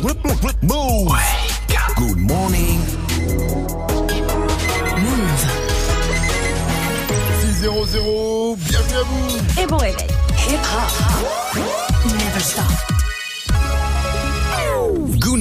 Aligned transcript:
Move. 0.00 0.12
Good 1.96 2.18
morning. 2.18 2.78
Move. 4.96 5.44
6-0-0, 7.40 8.56
bienvenue 8.58 8.96
à 8.96 9.02
vous 9.02 9.60
Et 9.60 9.66
bon 9.66 9.76
réveil. 9.76 10.06
Hip 10.48 10.60
hop. 10.72 11.58
Never 12.04 12.40
stop. 12.40 12.97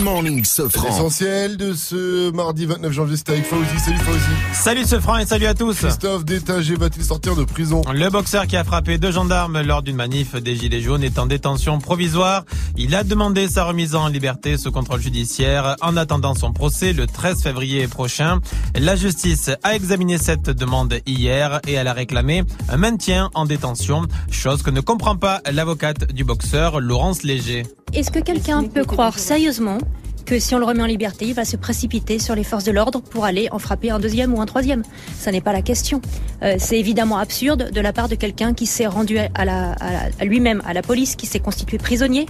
Morning, 0.07 0.45
Sofran. 0.45 0.87
L'essentiel 0.87 1.57
de 1.57 1.73
ce 1.73 2.31
mardi 2.31 2.65
29 2.65 2.93
janvier, 2.93 3.17
c'était 3.17 3.33
avec 3.33 3.45
Fauzi. 3.45 3.77
Salut 3.77 3.99
Fauzi. 3.99 4.19
Salut 4.53 4.85
ce 4.85 4.99
franc 5.01 5.17
et 5.17 5.25
salut 5.25 5.47
à 5.47 5.53
tous. 5.53 5.75
Christophe 5.75 6.23
Détager 6.23 6.75
va-t-il 6.75 7.03
sortir 7.03 7.35
de 7.35 7.43
prison? 7.43 7.81
Le 7.93 8.09
boxeur 8.09 8.47
qui 8.47 8.55
a 8.55 8.63
frappé 8.63 8.97
deux 8.97 9.11
gendarmes 9.11 9.61
lors 9.61 9.81
d'une 9.81 9.97
manif 9.97 10.35
des 10.35 10.55
Gilets 10.55 10.79
jaunes 10.79 11.03
est 11.03 11.19
en 11.19 11.25
détention 11.25 11.79
provisoire. 11.79 12.45
Il 12.77 12.95
a 12.95 13.03
demandé 13.03 13.49
sa 13.49 13.65
remise 13.65 13.95
en 13.95 14.07
liberté 14.07 14.55
sous 14.55 14.71
contrôle 14.71 15.01
judiciaire 15.01 15.75
en 15.81 15.97
attendant 15.97 16.35
son 16.35 16.53
procès 16.53 16.93
le 16.93 17.05
13 17.05 17.43
février 17.43 17.85
prochain. 17.89 18.39
La 18.79 18.95
justice 18.95 19.51
a 19.63 19.75
examiné 19.75 20.17
cette 20.17 20.49
demande 20.49 21.01
hier 21.05 21.59
et 21.67 21.73
elle 21.73 21.87
a 21.87 21.93
réclamé 21.93 22.45
un 22.69 22.77
maintien 22.77 23.29
en 23.33 23.45
détention, 23.45 24.03
chose 24.31 24.63
que 24.63 24.69
ne 24.69 24.79
comprend 24.79 25.17
pas 25.17 25.41
l'avocate 25.51 26.13
du 26.13 26.23
boxeur 26.23 26.79
Laurence 26.79 27.23
Léger. 27.23 27.63
Est-ce 27.93 28.11
que 28.11 28.19
quelqu'un 28.19 28.63
peut 28.63 28.83
croire 28.85 29.17
sérieusement 29.17 29.77
que 30.27 30.39
si 30.39 30.53
on 30.53 30.59
le 30.59 30.65
remet 30.65 30.83
en 30.83 30.87
liberté, 30.87 31.25
il 31.25 31.33
va 31.33 31.45
se 31.45 31.55
précipiter 31.55 32.19
sur 32.19 32.35
les 32.35 32.43
forces 32.43 32.65
de 32.65 32.71
l'ordre 32.73 33.01
pour 33.01 33.23
aller 33.23 33.47
en 33.51 33.59
frapper 33.59 33.91
un 33.91 33.99
deuxième 33.99 34.33
ou 34.33 34.41
un 34.41 34.45
troisième 34.45 34.83
Ça 35.17 35.31
n'est 35.31 35.41
pas 35.41 35.53
la 35.53 35.61
question. 35.61 36.01
Euh, 36.43 36.57
c'est 36.59 36.77
évidemment 36.77 37.17
absurde 37.17 37.71
de 37.71 37.81
la 37.81 37.93
part 37.93 38.09
de 38.09 38.15
quelqu'un 38.15 38.53
qui 38.53 38.65
s'est 38.65 38.87
rendu 38.87 39.17
à, 39.17 40.25
lui-même, 40.25 40.61
à 40.65 40.73
la 40.73 40.81
police, 40.81 41.15
qui 41.15 41.27
s'est 41.27 41.39
constitué 41.39 41.77
prisonnier, 41.77 42.25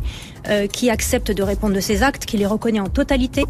euh, 0.48 0.68
qui 0.68 0.92
accepte 0.92 1.32
de 1.32 1.42
répondre 1.42 1.74
de 1.74 1.80
ses 1.80 2.04
actes, 2.04 2.26
qui 2.26 2.38
les 2.38 2.46
reconnaît 2.46 2.80
en 2.80 2.90
totalité, 2.90 3.46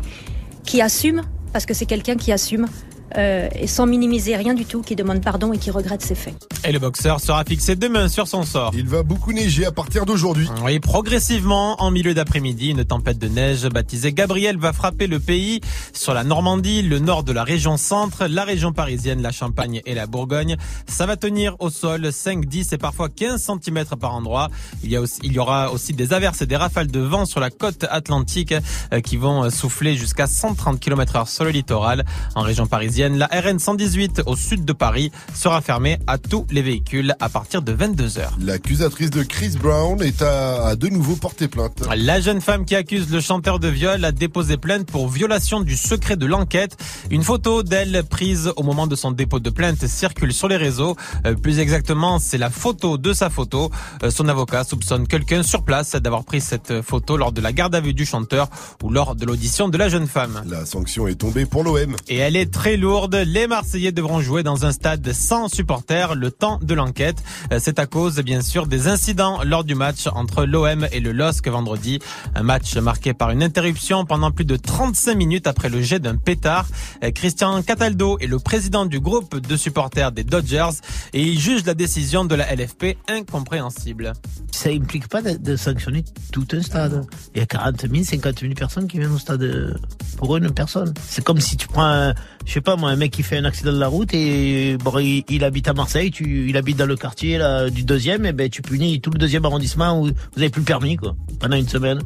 qui 0.63 0.81
assume, 0.81 1.23
parce 1.51 1.65
que 1.65 1.73
c'est 1.73 1.85
quelqu'un 1.85 2.15
qui 2.15 2.31
assume, 2.31 2.67
euh, 3.17 3.47
et 3.55 3.67
sans 3.67 3.85
minimiser 3.85 4.35
rien 4.35 4.53
du 4.53 4.65
tout, 4.65 4.81
qui 4.81 4.95
demande 4.95 5.21
pardon 5.21 5.53
et 5.53 5.57
qui 5.57 5.71
regrette 5.71 6.01
ses 6.01 6.15
faits. 6.15 6.35
Et 6.65 6.71
le 6.71 6.79
boxeur 6.79 7.21
sera 7.21 7.43
fixé 7.45 7.75
demain 7.75 8.09
sur 8.09 8.27
son 8.27 8.43
sort. 8.43 8.71
Il 8.73 8.87
va 8.87 9.03
beaucoup 9.03 9.31
neiger 9.31 9.65
à 9.65 9.71
partir 9.71 10.05
d'aujourd'hui. 10.05 10.49
Oui, 10.63 10.79
progressivement, 10.79 11.81
en 11.81 11.91
milieu 11.91 12.13
d'après-midi, 12.13 12.69
une 12.71 12.83
tempête 12.83 13.17
de 13.17 13.27
neige 13.27 13.67
baptisée 13.67 14.11
Gabriel 14.11 14.57
va 14.57 14.73
frapper 14.73 15.07
le 15.07 15.19
pays 15.19 15.61
sur 15.93 16.13
la 16.13 16.23
Normandie, 16.23 16.81
le 16.81 16.99
nord 16.99 17.23
de 17.23 17.31
la 17.31 17.43
région 17.43 17.77
centre, 17.77 18.25
la 18.27 18.43
région 18.43 18.73
parisienne, 18.73 19.21
la 19.21 19.31
Champagne 19.31 19.81
et 19.85 19.93
la 19.93 20.07
Bourgogne. 20.07 20.57
Ça 20.87 21.05
va 21.05 21.15
tenir 21.15 21.55
au 21.59 21.69
sol 21.69 22.11
5, 22.11 22.45
10 22.45 22.73
et 22.73 22.77
parfois 22.77 23.09
15 23.09 23.41
cm 23.63 23.85
par 23.99 24.13
endroit. 24.15 24.49
Il 24.83 24.89
y, 24.89 24.95
a 24.95 25.01
aussi, 25.01 25.19
il 25.23 25.33
y 25.33 25.39
aura 25.39 25.71
aussi 25.71 25.93
des 25.93 26.13
averses 26.13 26.41
et 26.41 26.45
des 26.45 26.57
rafales 26.57 26.87
de 26.87 26.99
vent 26.99 27.25
sur 27.25 27.39
la 27.39 27.49
côte 27.49 27.85
atlantique 27.89 28.53
euh, 28.93 28.99
qui 28.99 29.17
vont 29.17 29.49
souffler 29.49 29.95
jusqu'à 29.95 30.27
130 30.27 30.79
km 30.79 31.15
heure 31.15 31.27
sur 31.27 31.45
le 31.45 31.51
littoral. 31.51 32.05
En 32.35 32.41
région 32.41 32.65
parisienne, 32.67 32.96
la 32.97 33.27
RN 33.27 33.59
118 33.59 34.23
au 34.25 34.35
sud 34.35 34.65
de 34.65 34.73
Paris 34.73 35.11
sera 35.35 35.61
fermée 35.61 35.99
à 36.07 36.17
tous 36.17 36.47
les 36.49 36.63
véhicules 36.63 37.13
à 37.19 37.29
partir 37.29 37.61
de 37.61 37.71
22 37.71 38.17
heures. 38.17 38.35
L'accusatrice 38.41 39.11
de 39.11 39.21
Chris 39.21 39.51
Brown 39.61 40.01
est 40.01 40.23
à, 40.23 40.65
à 40.65 40.75
de 40.75 40.87
nouveau 40.87 41.15
porté 41.15 41.47
plainte. 41.47 41.87
La 41.95 42.19
jeune 42.19 42.41
femme 42.41 42.65
qui 42.65 42.75
accuse 42.75 43.11
le 43.11 43.21
chanteur 43.21 43.59
de 43.59 43.67
viol 43.67 44.03
a 44.03 44.11
déposé 44.11 44.57
plainte 44.57 44.87
pour 44.87 45.09
violation 45.09 45.61
du 45.61 45.77
secret 45.77 46.15
de 46.15 46.25
l'enquête. 46.25 46.75
Une 47.11 47.21
photo 47.21 47.61
d'elle 47.61 48.03
prise 48.03 48.51
au 48.55 48.63
moment 48.63 48.87
de 48.87 48.95
son 48.95 49.11
dépôt 49.11 49.39
de 49.39 49.51
plainte 49.51 49.85
circule 49.85 50.33
sur 50.33 50.47
les 50.47 50.57
réseaux. 50.57 50.95
Euh, 51.27 51.35
plus 51.35 51.59
exactement, 51.59 52.17
c'est 52.17 52.39
la 52.39 52.49
photo 52.49 52.97
de 52.97 53.13
sa 53.13 53.29
photo. 53.29 53.69
Euh, 54.03 54.09
son 54.09 54.27
avocat 54.27 54.63
soupçonne 54.63 55.07
quelqu'un 55.07 55.43
sur 55.43 55.63
place 55.63 55.91
d'avoir 55.91 56.23
pris 56.23 56.41
cette 56.41 56.81
photo 56.81 57.15
lors 57.15 57.31
de 57.31 57.41
la 57.41 57.53
garde 57.53 57.75
à 57.75 57.79
vue 57.79 57.93
du 57.93 58.07
chanteur 58.07 58.49
ou 58.83 58.89
lors 58.89 59.15
de 59.15 59.25
l'audition 59.25 59.69
de 59.69 59.77
la 59.77 59.87
jeune 59.87 60.07
femme. 60.07 60.41
La 60.47 60.65
sanction 60.65 61.07
est 61.07 61.15
tombée 61.15 61.45
pour 61.45 61.63
l'OM. 61.63 61.95
Et 62.07 62.17
elle 62.17 62.35
est 62.35 62.51
très 62.51 62.75
lourde. 62.75 62.86
Les 62.87 63.47
Marseillais 63.47 63.91
devront 63.91 64.21
jouer 64.21 64.43
dans 64.43 64.65
un 64.65 64.71
stade 64.71 65.11
sans 65.11 65.49
supporters 65.49 66.15
le 66.15 66.31
temps 66.31 66.57
de 66.61 66.73
l'enquête. 66.73 67.21
Euh, 67.51 67.59
C'est 67.61 67.79
à 67.79 67.85
cause, 67.85 68.19
bien 68.21 68.41
sûr, 68.41 68.65
des 68.65 68.87
incidents 68.87 69.41
lors 69.43 69.65
du 69.65 69.75
match 69.75 70.07
entre 70.07 70.45
l'OM 70.45 70.87
et 70.93 71.01
le 71.01 71.11
LOSC 71.11 71.49
vendredi. 71.49 71.99
Un 72.33 72.43
match 72.43 72.77
marqué 72.77 73.13
par 73.13 73.31
une 73.31 73.43
interruption 73.43 74.05
pendant 74.05 74.31
plus 74.31 74.45
de 74.45 74.55
35 74.55 75.15
minutes 75.15 75.47
après 75.47 75.67
le 75.67 75.81
jet 75.81 75.99
d'un 75.99 76.15
pétard. 76.15 76.65
Euh, 77.03 77.11
Christian 77.11 77.61
Cataldo 77.61 78.17
est 78.19 78.27
le 78.27 78.39
président 78.39 78.85
du 78.85 79.01
groupe 79.01 79.35
de 79.37 79.57
supporters 79.57 80.13
des 80.13 80.23
Dodgers 80.23 80.79
et 81.11 81.21
il 81.21 81.37
juge 81.37 81.65
la 81.65 81.73
décision 81.73 82.23
de 82.23 82.35
la 82.35 82.55
LFP 82.55 82.97
incompréhensible. 83.09 84.13
ça 84.51 84.69
implique 84.69 85.09
pas 85.09 85.21
de, 85.21 85.55
sanctionner 85.57 86.05
tout 86.31 86.47
un 86.53 86.61
stade. 86.61 87.05
Il 87.35 87.39
y 87.39 87.41
a 87.41 87.45
40 87.45 87.81
000, 87.81 88.03
50 88.03 88.39
000 88.39 88.53
personnes 88.53 88.87
qui 88.87 88.97
viennent 88.97 89.11
au 89.11 89.19
stade 89.19 89.43
euh, 89.43 89.73
pour 90.15 90.37
une 90.37 90.51
personne. 90.51 90.93
C'est 91.05 91.23
comme 91.23 91.41
si 91.41 91.57
tu 91.57 91.67
prends, 91.67 91.83
un, 91.83 92.13
je 92.47 92.53
sais 92.53 92.61
pas 92.61 92.77
moi, 92.77 92.89
un 92.89 92.95
mec 92.95 93.11
qui 93.11 93.23
fait 93.23 93.37
un 93.37 93.43
accident 93.43 93.73
de 93.73 93.79
la 93.79 93.89
route 93.89 94.13
et 94.13 94.77
bon, 94.77 94.97
il, 94.99 95.43
habite 95.43 95.67
à 95.67 95.73
Marseille, 95.73 96.11
tu, 96.11 96.47
il 96.47 96.55
habite 96.55 96.77
dans 96.77 96.85
le 96.85 96.95
quartier 96.95 97.39
du 97.71 97.83
deuxième, 97.83 98.25
et 98.25 98.31
ben 98.31 98.49
tu 98.49 98.61
punis 98.61 99.01
tout 99.01 99.09
le 99.09 99.19
deuxième 99.19 99.43
arrondissement 99.43 99.99
où 99.99 100.05
vous 100.05 100.39
avez 100.39 100.49
plus 100.49 100.61
le 100.61 100.65
permis 100.65 100.95
quoi, 100.95 101.15
pendant 101.39 101.57
une 101.57 101.67
semaine 101.67 101.99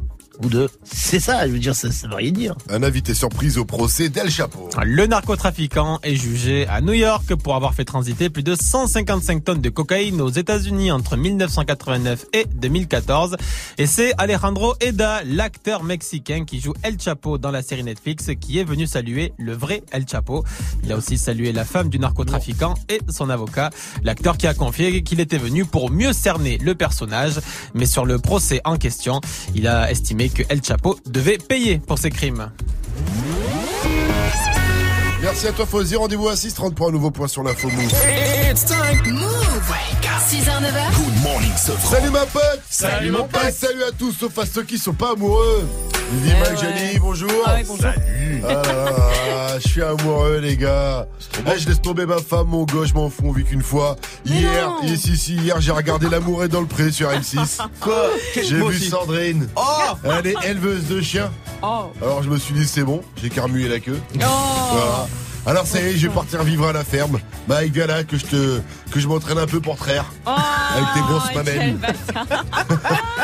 ou 0.44 0.48
deux. 0.48 0.68
C'est 0.84 1.20
ça, 1.20 1.46
je 1.46 1.52
veux 1.52 1.58
dire, 1.58 1.74
ça, 1.74 1.90
ça 1.90 2.08
veut 2.08 2.16
rien 2.16 2.32
dire. 2.32 2.54
Un 2.68 2.82
invité 2.82 3.14
surprise 3.14 3.58
au 3.58 3.64
procès 3.64 4.08
d'El 4.08 4.30
Chapeau. 4.30 4.68
Le 4.84 5.06
narcotrafiquant 5.06 5.98
est 6.02 6.16
jugé 6.16 6.66
à 6.68 6.80
New 6.80 6.92
York 6.92 7.34
pour 7.36 7.54
avoir 7.54 7.74
fait 7.74 7.84
transiter 7.84 8.30
plus 8.30 8.42
de 8.42 8.54
155 8.54 9.44
tonnes 9.44 9.60
de 9.60 9.68
cocaïne 9.68 10.20
aux 10.20 10.30
États-Unis 10.30 10.90
entre 10.90 11.16
1989 11.16 12.26
et 12.32 12.46
2014. 12.54 13.36
Et 13.78 13.86
c'est 13.86 14.12
Alejandro 14.18 14.74
Eda, 14.80 15.22
l'acteur 15.24 15.82
mexicain 15.82 16.44
qui 16.44 16.60
joue 16.60 16.74
El 16.82 17.00
Chapo 17.00 17.38
dans 17.38 17.50
la 17.50 17.62
série 17.62 17.84
Netflix, 17.84 18.30
qui 18.40 18.58
est 18.58 18.64
venu 18.64 18.86
saluer 18.86 19.32
le 19.38 19.52
vrai 19.52 19.82
El 19.92 20.06
Chapo. 20.08 20.44
Il 20.84 20.92
a 20.92 20.96
aussi 20.96 21.18
salué 21.18 21.52
la 21.52 21.64
femme 21.64 21.88
du 21.88 21.98
narcotrafiquant 21.98 22.74
et 22.88 23.00
son 23.08 23.30
avocat. 23.30 23.70
L'acteur 24.02 24.36
qui 24.36 24.46
a 24.46 24.54
confié 24.54 25.02
qu'il 25.02 25.20
était 25.20 25.38
venu 25.38 25.64
pour 25.64 25.90
mieux 25.90 26.12
cerner 26.12 26.58
le 26.58 26.74
personnage. 26.74 27.40
Mais 27.74 27.86
sur 27.86 28.04
le 28.04 28.18
procès 28.18 28.60
en 28.64 28.76
question, 28.76 29.20
il 29.54 29.66
a 29.66 29.90
estimé 29.90 30.28
que 30.32 30.42
El 30.48 30.62
Chapo 30.62 30.98
devait 31.06 31.38
payer 31.38 31.78
pour 31.78 31.98
ses 31.98 32.10
crimes. 32.10 32.50
Merci 35.22 35.46
à 35.46 35.52
toi 35.52 35.66
Fauzi. 35.66 35.96
Rendez-vous 35.96 36.28
à 36.28 36.34
6h30 36.34 36.74
pour 36.74 36.88
un 36.88 36.92
nouveau 36.92 37.10
point 37.10 37.28
sur 37.28 37.42
l'info 37.42 37.68
Move. 37.68 37.92
It's 38.50 38.64
time. 38.64 39.12
Move. 39.12 40.01
6h, 40.32 40.44
9h. 40.44 40.96
Good 40.96 41.22
morning, 41.22 41.52
Sofran. 41.58 41.90
Salut 41.90 42.10
ma 42.10 42.24
pote. 42.24 42.62
Salut, 42.70 43.10
mon 43.10 43.28
pote. 43.28 43.52
Salut 43.52 43.82
à 43.82 43.92
tous, 43.92 44.12
sauf 44.12 44.38
à 44.38 44.46
ceux 44.46 44.62
qui 44.62 44.78
sont 44.78 44.94
pas 44.94 45.12
amoureux. 45.12 45.68
Mike, 46.24 46.58
Jenny, 46.58 46.98
bonjour 46.98 47.30
Ah 47.44 47.56
ouais, 47.56 47.64
bonjour. 47.68 47.84
Ah 47.84 48.48
là 48.48 48.62
là 48.62 48.84
là, 49.28 49.58
je 49.58 49.68
suis 49.68 49.82
amoureux 49.82 50.38
les 50.38 50.56
gars. 50.56 51.06
Eh, 51.46 51.58
Je 51.58 51.68
laisse 51.68 51.82
tomber 51.82 52.06
ma 52.06 52.16
femme, 52.16 52.46
mon 52.46 52.64
gauche, 52.64 52.88
je 52.88 52.94
m'en 52.94 53.10
fous, 53.10 53.24
on 53.26 53.32
vit 53.32 53.44
qu'une 53.44 53.60
fois. 53.60 53.96
Hier, 54.24 54.70
yes, 54.84 55.00
si, 55.00 55.18
si, 55.18 55.34
hier 55.36 55.60
j'ai 55.60 55.72
regardé 55.72 56.08
L'amour 56.08 56.44
est 56.44 56.48
dans 56.48 56.62
le 56.62 56.66
pré 56.66 56.90
sur 56.90 57.10
M6 57.10 57.58
Quoi? 57.80 58.06
J'ai 58.34 58.56
vu 58.56 58.78
Sandrine. 58.78 59.50
Oh! 59.54 59.60
Elle 60.04 60.28
est 60.28 60.44
éleveuse 60.46 60.86
de 60.86 61.02
chiens. 61.02 61.30
Oh. 61.62 61.92
Alors 62.00 62.22
je 62.22 62.30
me 62.30 62.38
suis 62.38 62.54
dit 62.54 62.66
c'est 62.66 62.84
bon, 62.84 63.02
j'ai 63.22 63.28
remuer 63.38 63.68
la 63.68 63.80
queue. 63.80 64.00
Voilà. 64.14 65.06
Alors 65.44 65.66
ça 65.66 65.80
y 65.80 65.86
est, 65.86 65.96
je 65.96 66.06
vais 66.06 66.14
partir 66.14 66.42
vivre 66.44 66.68
à 66.68 66.72
la 66.72 66.84
ferme. 66.84 67.18
Mike, 67.48 67.72
viens 67.74 67.86
là 67.88 68.04
que 68.04 68.16
je 68.16 68.24
te 68.26 68.60
que 68.92 69.00
je 69.00 69.08
m'entraîne 69.08 69.38
un 69.38 69.46
peu 69.46 69.60
pour 69.60 69.76
traire. 69.76 70.04
avec 70.24 70.94
tes 70.94 71.00
grosses 71.00 71.34
mamelles. 71.34 71.76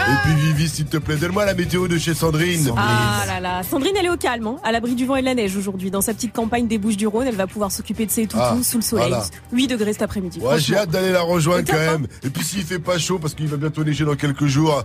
Et 0.09 0.12
puis 0.25 0.34
Vivi, 0.34 0.69
s'il 0.69 0.87
te 0.87 0.97
plaît, 0.97 1.17
donne-moi 1.17 1.45
la 1.45 1.55
météo 1.55 1.87
de 1.87 1.97
chez 1.99 2.15
Sandrine. 2.15 2.73
Ah 2.77 3.25
là 3.27 3.39
là, 3.41 3.62
Sandrine 3.62 3.95
elle 3.99 4.06
est 4.06 4.11
au 4.11 4.17
calme, 4.17 4.47
hein, 4.49 4.56
à 4.65 4.73
l'abri 4.73 4.95
du 4.95 5.06
vent 5.06 5.17
et 5.17 5.21
de 5.21 5.27
la 5.27 5.34
neige 5.34 5.56
aujourd'hui. 5.56 5.91
Dans 5.93 6.01
sa 6.01 6.12
petite 6.12 6.33
campagne 6.33 6.67
des 6.67 6.79
Bouches 6.79 6.97
du 6.97 7.06
Rhône, 7.06 7.27
elle 7.29 7.37
va 7.37 7.47
pouvoir 7.47 7.71
s'occuper 7.71 8.06
de 8.06 8.11
ses 8.11 8.27
toutous 8.27 8.43
Ah, 8.43 8.56
sous 8.65 8.79
le 8.79 8.83
soleil. 8.83 9.09
voilà. 9.11 9.25
8 9.53 9.67
degrés 9.69 9.93
cet 9.93 10.03
après-midi. 10.03 10.41
Ouais, 10.41 10.59
j'ai 10.59 10.77
hâte 10.77 10.91
d'aller 10.91 11.12
la 11.12 11.21
rejoindre 11.23 11.67
quand 11.71 11.77
même. 11.79 12.06
Et 12.25 12.31
puis 12.31 12.43
s'il 12.45 12.65
fait 12.65 12.79
pas 12.81 12.99
chaud, 12.99 13.19
parce 13.21 13.35
qu'il 13.35 13.47
va 13.47 13.56
bientôt 13.56 13.85
neiger 13.85 14.05
dans 14.05 14.17
quelques 14.17 14.47
jours, 14.47 14.83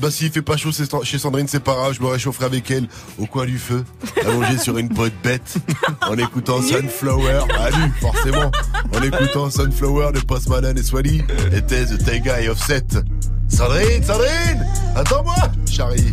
bah 0.00 0.10
s'il 0.10 0.30
fait 0.30 0.42
pas 0.42 0.56
chaud 0.56 0.70
chez 1.02 1.18
Sandrine, 1.18 1.48
c'est 1.48 1.62
pas 1.62 1.74
grave, 1.74 1.94
je 1.94 2.02
me 2.02 2.08
réchaufferai 2.08 2.46
avec 2.46 2.70
elle 2.70 2.86
au 3.18 3.26
coin 3.26 3.46
du 3.46 3.58
feu, 3.58 3.84
allongé 4.20 4.58
sur 4.58 4.76
une 4.78 4.88
botte 4.88 5.14
bête, 5.22 5.56
en 6.02 6.16
écoutant 6.18 6.60
Sunflower. 6.62 7.44
Ah 7.58 7.70
lui, 7.70 7.90
forcément, 8.00 8.50
en 8.94 9.02
écoutant 9.02 9.50
Sunflower 9.50 10.12
de 10.12 10.20
Post 10.20 10.48
Malone 10.48 10.78
et 10.78 10.82
Swally, 10.82 11.24
et 11.52 11.62
Thèse, 11.62 11.96
Tega 12.04 12.40
et 12.40 12.48
Offset. 12.48 12.84
Sandrine, 13.48 14.02
Sandrine, 14.02 14.66
attends-moi, 14.94 15.36
Charlie. 15.70 16.12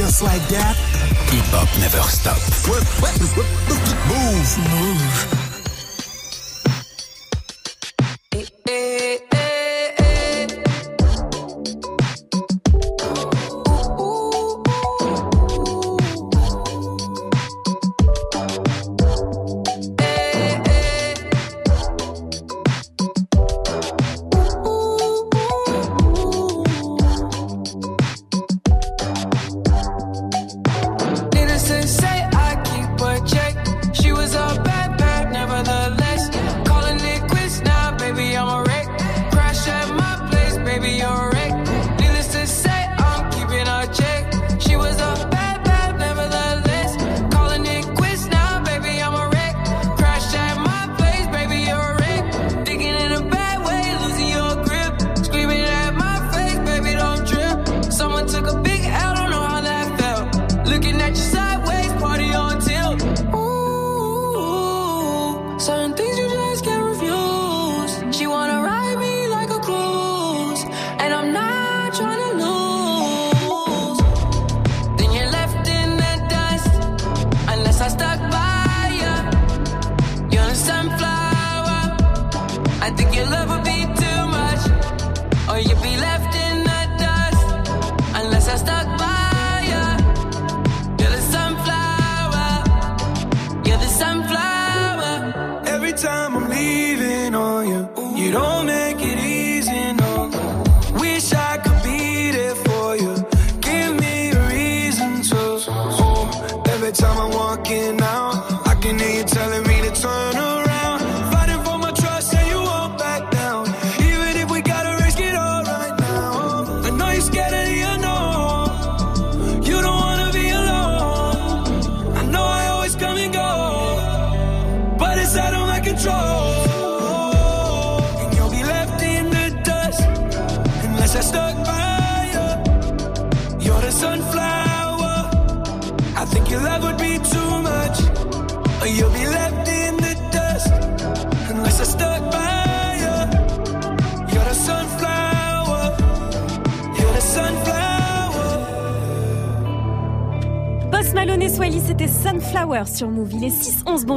Just 0.00 0.22
like 0.22 0.40
that. 0.48 0.76
Hip 1.28 1.44
hop 1.52 1.68
never 1.78 2.00
stop. 2.08 2.40
Move, 4.08 4.58
move. 4.70 5.49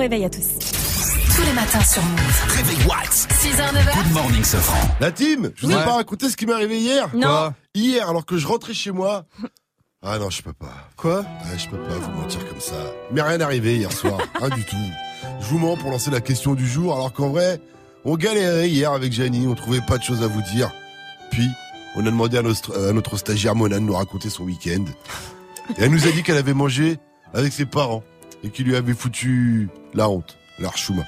Réveil 0.03 0.25
à 0.25 0.29
tous. 0.29 0.43
Tous 1.33 1.41
les 1.43 1.53
matins 1.53 1.81
sur 1.81 2.03
Move. 2.03 2.43
Réveil 2.49 2.85
Watts. 2.85 3.25
6h, 3.41 3.73
9h. 3.73 4.03
Good 4.03 4.11
morning, 4.13 4.43
Sofran. 4.43 4.77
La 4.99 5.13
team, 5.13 5.51
je 5.55 5.65
vous 5.65 5.71
ai 5.71 5.75
Ouais. 5.77 5.83
pas 5.85 5.93
raconté 5.95 6.29
ce 6.29 6.35
qui 6.35 6.45
m'est 6.45 6.51
arrivé 6.51 6.77
hier 6.77 7.07
Non. 7.15 7.21
Quoi 7.21 7.53
Hier, 7.73 8.09
alors 8.09 8.25
que 8.25 8.35
je 8.37 8.45
rentrais 8.45 8.73
chez 8.73 8.91
moi. 8.91 9.23
Ah 10.05 10.19
non, 10.19 10.29
je 10.29 10.41
peux 10.41 10.51
pas. 10.51 10.89
Quoi 10.97 11.23
je 11.57 11.69
peux 11.69 11.77
pas 11.77 11.93
vous 11.95 12.11
mentir 12.19 12.45
comme 12.49 12.59
ça. 12.59 12.75
Mais 13.13 13.21
rien 13.21 13.39
arrivé 13.39 13.77
hier 13.77 13.93
soir, 13.93 14.17
rien 14.41 14.49
du 14.49 14.65
tout. 14.65 14.75
Je 15.39 15.45
vous 15.45 15.57
mens 15.57 15.77
pour 15.77 15.89
lancer 15.89 16.11
la 16.11 16.19
question 16.19 16.53
du 16.53 16.67
jour, 16.67 16.93
alors 16.93 17.13
qu'en 17.13 17.29
vrai, 17.29 17.61
on 18.03 18.17
galérait 18.17 18.67
hier 18.69 18.91
avec 18.91 19.13
Janie, 19.13 19.47
on 19.47 19.55
trouvait 19.55 19.79
pas 19.87 19.97
de 19.97 20.03
choses 20.03 20.21
à 20.21 20.27
vous 20.27 20.41
dire. 20.53 20.69
Puis, 21.31 21.47
on 21.95 22.01
a 22.01 22.11
demandé 22.11 22.37
à 22.37 22.41
notre, 22.41 22.89
à 22.89 22.91
notre 22.91 23.15
stagiaire 23.15 23.55
Mona 23.55 23.75
de 23.77 23.85
nous 23.85 23.93
raconter 23.95 24.29
son 24.29 24.43
week-end. 24.43 24.83
Et 25.77 25.83
elle 25.83 25.91
nous 25.91 26.05
a 26.05 26.11
dit 26.11 26.23
qu'elle 26.23 26.35
avait 26.37 26.53
mangé 26.53 26.97
avec 27.33 27.53
ses 27.53 27.65
parents 27.65 28.03
et 28.43 28.49
qu'il 28.49 28.65
lui 28.65 28.75
avait 28.75 28.93
foutu 28.93 29.69
la 29.93 30.09
honte, 30.09 30.37
l'archouma. 30.59 31.03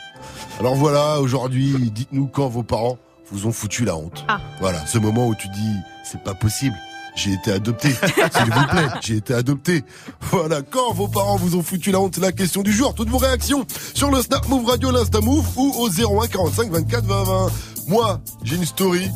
Alors 0.60 0.76
voilà, 0.76 1.20
aujourd'hui, 1.20 1.76
dites-nous 1.92 2.28
quand 2.28 2.48
vos 2.48 2.64
parents 2.64 2.98
vous 3.32 3.48
ont 3.48 3.52
foutu 3.52 3.86
la 3.86 3.96
honte. 3.96 4.24
Ah. 4.28 4.40
Voilà, 4.60 4.86
ce 4.86 4.98
moment 4.98 5.28
où 5.28 5.36
tu 5.36 5.48
dis, 5.50 5.76
c'est 6.04 6.22
pas 6.24 6.34
possible. 6.34 6.76
J'ai 7.16 7.32
été 7.34 7.52
adopté. 7.52 7.90
S'il 8.34 8.52
vous 8.54 8.68
plaît, 8.68 8.88
j'ai 9.02 9.16
été 9.18 9.34
adopté. 9.34 9.84
Voilà, 10.32 10.62
quand 10.62 10.94
vos 10.94 11.08
parents 11.08 11.38
vous 11.38 11.56
ont 11.56 11.64
foutu 11.64 11.92
la 11.92 12.00
honte, 12.02 12.16
c'est 12.16 12.22
la 12.22 12.34
question 12.34 12.62
du 12.62 12.74
jour. 12.74 12.94
Toutes 12.94 13.10
vos 13.10 13.18
réactions 13.18 13.66
sur 13.94 14.12
le 14.12 14.22
Snap 14.22 14.48
Move 14.50 14.66
Radio, 14.66 14.92
l'Insta 14.92 15.22
Move 15.22 15.46
ou 15.58 15.74
au 15.78 15.90
01 15.90 16.28
45 16.28 16.72
24 16.72 17.06
20 17.06 17.24
20. 17.24 17.48
Moi, 17.88 18.20
j'ai 18.44 18.58
une 18.58 18.66
story. 18.66 19.10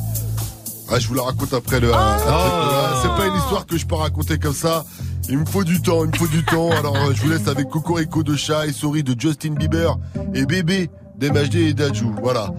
Ah, 0.90 0.98
je 0.98 1.06
vous 1.08 1.14
la 1.14 1.22
raconte 1.22 1.52
après 1.52 1.78
le. 1.78 1.92
après 1.92 2.24
le- 2.26 2.32
Oh. 2.32 2.98
C'est 3.02 3.08
pas 3.16 3.26
une 3.26 3.36
histoire 3.36 3.66
que 3.66 3.76
je 3.76 3.86
peux 3.86 3.94
raconter 3.96 4.38
comme 4.38 4.54
ça. 4.54 4.84
Il 5.30 5.38
me 5.38 5.44
faut 5.46 5.62
du 5.62 5.80
temps, 5.80 6.04
il 6.04 6.10
me 6.10 6.16
faut 6.16 6.26
du 6.26 6.44
temps. 6.44 6.70
Alors, 6.72 6.96
euh, 6.96 7.12
je 7.14 7.22
vous 7.22 7.30
laisse 7.30 7.46
avec 7.46 7.68
Cocorico 7.68 8.22
de 8.24 8.34
Chat 8.34 8.66
et 8.66 8.72
Sorry 8.72 9.04
de 9.04 9.14
Justin 9.18 9.50
Bieber 9.54 9.96
et 10.34 10.44
Bébé 10.44 10.90
d'MHD 11.16 11.54
et 11.56 11.72
d'Adjou. 11.74 12.12
Voilà. 12.20 12.50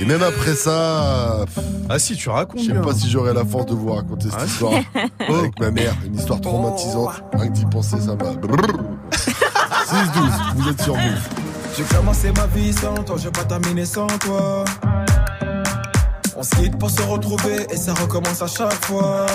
Et 0.00 0.04
même 0.04 0.22
après 0.22 0.54
ça, 0.54 1.44
pff, 1.44 1.64
Ah 1.88 1.98
si, 1.98 2.16
tu 2.16 2.28
racontes 2.28 2.62
je 2.62 2.66
sais 2.72 2.80
pas 2.80 2.94
si 2.94 3.08
j'aurai 3.08 3.32
la 3.32 3.44
force 3.44 3.66
de 3.66 3.74
vous 3.74 3.92
raconter 3.92 4.28
cette 4.30 4.40
Ah, 4.40 4.46
histoire 4.46 4.72
avec 5.28 5.60
ma 5.60 5.70
mère. 5.70 5.94
Une 6.04 6.16
histoire 6.16 6.40
traumatisante. 6.40 7.22
Rien 7.34 7.48
que 7.48 7.52
d'y 7.52 7.66
penser, 7.66 8.00
ça 8.00 8.16
m'a. 8.16 8.32
6-12, 8.32 8.38
vous 10.56 10.68
êtes 10.68 10.82
sur 10.82 10.94
vous. 10.94 11.00
J'ai 11.76 11.84
commencé 11.84 12.32
ma 12.32 12.46
vie 12.48 12.72
sans 12.72 12.94
toi, 13.04 13.16
j'ai 13.22 13.30
pas 13.30 13.44
terminé 13.44 13.84
sans 13.84 14.06
toi. 14.06 14.64
On 16.36 16.42
se 16.42 16.56
quitte 16.56 16.76
pour 16.78 16.90
se 16.90 17.02
retrouver 17.02 17.66
et 17.70 17.76
ça 17.76 17.94
recommence 17.94 18.42
à 18.42 18.46
chaque 18.46 18.84
fois. 18.86 19.26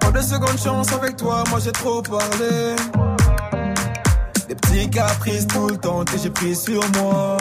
Pas 0.00 0.10
de 0.10 0.20
seconde 0.20 0.58
chance 0.58 0.92
avec 0.92 1.16
toi, 1.16 1.44
moi 1.50 1.58
j'ai 1.62 1.72
trop 1.72 2.02
parlé. 2.02 2.76
Des 4.48 4.54
petits 4.54 4.88
caprices 4.90 5.46
tout 5.46 5.68
le 5.68 5.76
temps 5.76 6.04
que 6.04 6.18
j'ai 6.22 6.30
pris 6.30 6.54
sur 6.54 6.82
moi. 6.98 7.36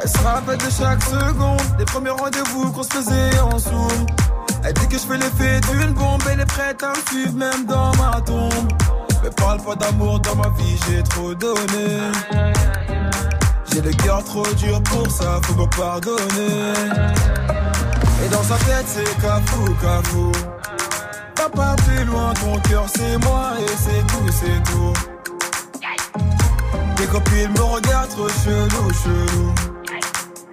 Elle 0.00 0.08
se 0.08 0.18
rappelle 0.18 0.58
de 0.58 0.70
chaque 0.70 1.02
seconde, 1.02 1.60
des 1.76 1.84
premiers 1.84 2.10
rendez-vous 2.10 2.70
qu'on 2.72 2.82
se 2.82 2.88
faisait 2.88 3.38
en 3.40 3.58
zoom. 3.58 4.06
Elle 4.64 4.72
dit 4.74 4.88
que 4.88 4.94
je 4.98 5.06
fais 5.06 5.18
l'effet 5.18 5.60
d'une 5.72 5.92
bombe, 5.92 6.22
elle 6.30 6.40
est 6.40 6.46
prête 6.46 6.82
à 6.82 6.90
me 6.90 7.10
suivre 7.10 7.34
même 7.34 7.66
dans 7.66 7.94
ma 7.96 8.20
tombe. 8.20 8.72
Mais 9.22 9.30
parle 9.30 9.60
pas 9.62 9.74
d'amour 9.74 10.20
dans 10.20 10.36
ma 10.36 10.48
vie, 10.50 10.78
j'ai 10.88 11.02
trop 11.02 11.34
donné. 11.34 11.98
J'ai 13.72 13.80
le 13.80 13.90
cœur 13.92 14.22
trop 14.24 14.46
dur 14.56 14.82
pour 14.84 15.10
ça, 15.10 15.40
faut 15.42 15.54
me 15.54 15.66
pardonner. 15.76 16.72
Et 18.24 18.28
dans 18.30 18.42
sa 18.42 18.56
tête, 18.56 18.86
c'est 18.86 19.20
cafou, 19.20 19.74
cafou. 19.80 20.32
Papa, 21.50 21.76
plus 21.86 22.04
loin, 22.04 22.32
ton 22.34 22.58
cœur, 22.68 22.84
c'est 22.94 23.18
moi 23.18 23.52
et 23.60 23.66
c'est 23.78 24.06
tout, 24.06 24.28
c'est 24.30 24.62
tout. 24.70 24.92
Tes 26.96 27.06
copines 27.06 27.52
me 27.52 27.62
regardent 27.62 28.08
trop 28.10 28.28
chelou, 28.28 28.90
chelou. 29.02 29.54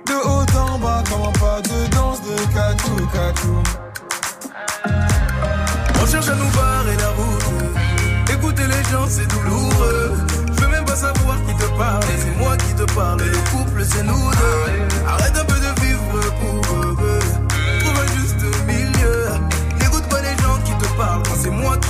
De 0.06 0.14
haut 0.14 0.60
en 0.60 0.80
bas, 0.80 1.04
comment 1.10 1.32
pas 1.34 1.62
de 1.62 1.88
danse 1.88 2.22
de 2.22 2.36
catou, 2.54 3.08
catou. 3.12 3.64
On 6.02 6.06
cherche 6.08 6.30
à 6.30 6.36
nous 6.36 6.52
barrer 6.52 6.96
la 6.98 7.10
route. 7.10 8.32
Écouter 8.32 8.68
les 8.68 8.84
gens, 8.92 9.08
c'est 9.10 9.28
douloureux. 9.28 10.14
Je 10.48 10.62
veux 10.62 10.70
même 10.70 10.86
pas 10.86 10.96
savoir 10.96 11.38
qui 11.48 11.56
te 11.56 11.78
parle. 11.78 12.04
C'est 12.20 12.38
moi 12.38 12.56
qui 12.58 12.74
te 12.74 12.84
parle. 12.94 13.20
Le 13.20 13.38
couple, 13.52 13.84
c'est 13.84 14.04
nous 14.04 14.32
deux. 14.32 15.08
Arrête 15.08 15.38
un 15.38 15.46
peu 15.46 15.60
de 15.60 15.82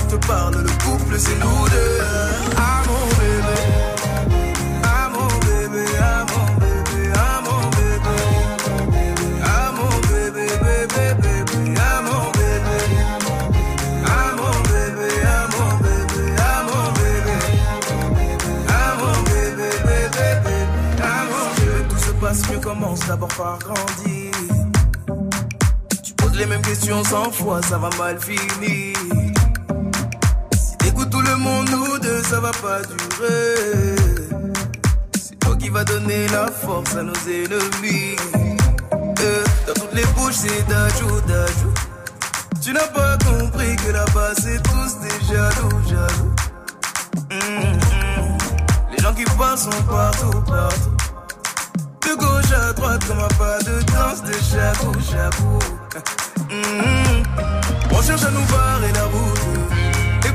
te 0.08 0.16
parle, 0.26 0.54
le 0.62 0.70
couple, 0.84 1.18
c'est 1.18 1.38
nous 1.38 1.68
deux. 1.68 1.98
Ah 2.56 2.82
mon 2.86 3.06
bébé. 3.18 3.58
Ah 4.84 5.08
mon 5.12 5.26
bébé. 5.44 5.84
Ah 6.00 6.24
mon 6.30 6.46
bébé. 6.60 7.12
Ah 7.14 7.40
mon 7.44 7.62
bébé. 7.70 8.16
Ah 9.44 9.72
mon 9.76 9.94
bébé, 10.08 10.46
bébé, 10.64 11.04
bébé. 11.22 11.74
Ah 11.78 12.02
mon 12.02 12.30
bébé. 12.38 12.78
Ah 14.06 14.32
mon 14.36 14.56
bébé, 14.70 15.10
ah 15.24 15.46
mon 15.52 15.70
bébé, 15.84 16.24
ah 16.38 16.62
mon 16.68 16.86
bébé. 16.98 17.36
Ah 18.68 18.94
mon 19.00 19.16
bébé, 19.30 19.70
bébé, 19.84 20.28
bébé. 20.44 20.56
Ah 21.02 21.22
mon. 21.30 21.88
Tout 21.88 21.98
se 21.98 22.12
passe 22.12 22.42
mieux, 22.50 22.60
commence 22.60 23.00
d'abord 23.06 23.34
par 23.36 23.58
grandir. 23.58 24.32
Tu 26.02 26.12
poses 26.14 26.36
les 26.36 26.46
mêmes 26.46 26.62
questions 26.62 27.02
cent 27.04 27.30
fois, 27.32 27.60
ça 27.62 27.78
va 27.78 27.90
mal 27.98 28.18
finir. 28.20 28.96
Le 31.28 31.36
monde, 31.36 31.68
nous 31.70 31.98
deux, 31.98 32.22
ça 32.22 32.40
va 32.40 32.50
pas 32.50 32.80
durer. 32.82 33.96
C'est 35.20 35.38
toi 35.38 35.56
qui 35.56 35.68
va 35.68 35.84
donner 35.84 36.26
la 36.28 36.46
force 36.48 36.94
à 36.96 37.02
nos 37.02 37.12
ennemis. 37.26 38.16
Euh, 39.20 39.44
dans 39.66 39.74
toutes 39.74 39.94
les 39.94 40.04
bouches, 40.16 40.34
c'est 40.34 40.66
d'ajou, 40.68 41.20
d'ajou. 41.26 41.72
Tu 42.62 42.72
n'as 42.72 42.86
pas 42.88 43.16
compris 43.18 43.76
que 43.76 43.92
là-bas 43.92 44.32
c'est 44.40 44.60
tous 44.62 44.98
des 45.00 45.26
jaloux, 45.26 45.78
jaloux. 45.88 46.34
Hum. 47.30 47.78
Les 48.90 49.02
gens 49.02 49.14
qui 49.14 49.24
parlent 49.38 49.58
sont 49.58 49.70
partout, 49.88 50.40
partout. 50.42 50.96
De 52.02 52.14
gauche 52.16 52.52
à 52.52 52.72
droite, 52.72 53.04
comme 53.06 53.18
un 53.20 53.28
pas 53.38 53.58
de 53.60 53.82
danse 53.92 54.22
de 54.22 54.32
chabou, 54.32 54.92
chabou. 55.00 55.58
Hum, 56.50 57.22
On 57.92 58.02
cherche 58.02 58.24
à 58.24 58.30
nous 58.30 58.44
barrer 58.46 58.92
la 58.92 59.04
route. 59.04 59.75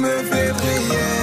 Me 0.00 0.08
fait. 0.24 1.19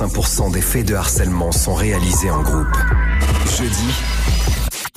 85% 0.00 0.52
des 0.52 0.62
faits 0.62 0.88
de 0.88 0.94
harcèlement 0.94 1.52
sont 1.52 1.74
réalisés 1.74 2.30
en 2.30 2.40
groupe. 2.40 2.74
Jeudi, 3.58 3.92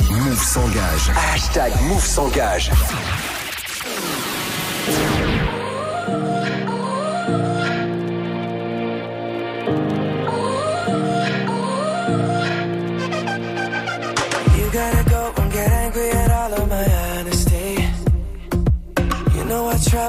Move 0.09 0.41
s'engage. 0.41 1.11
Hashtag 1.33 1.73
Move 1.81 2.05
s'engage. 2.05 2.71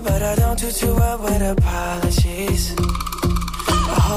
but 0.02 0.22
I 0.22 0.34
don't 0.34 0.58
do 0.58 0.70
too 0.72 0.94
well 0.94 1.18
with 1.18 1.42
apologies. 1.42 2.83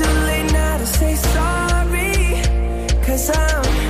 too 0.00 0.14
late 0.24 0.50
now 0.52 0.78
to 0.78 0.86
say 0.86 1.14
sorry, 1.14 2.42
cause 3.04 3.30
I'm 3.30 3.89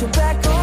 you 0.00 0.06
back 0.08 0.59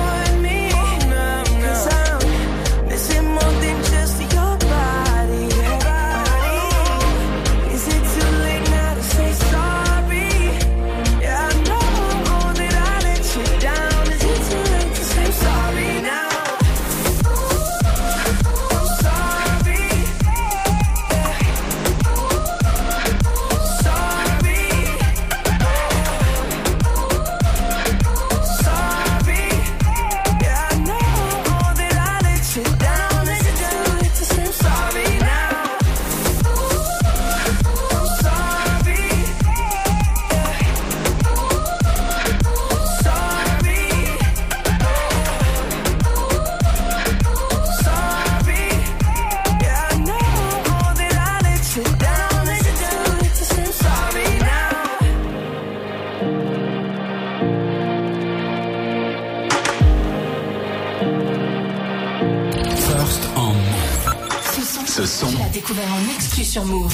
Je 66.38 66.43
suis 66.43 66.52
sur 66.52 66.65
Move. 66.65 66.93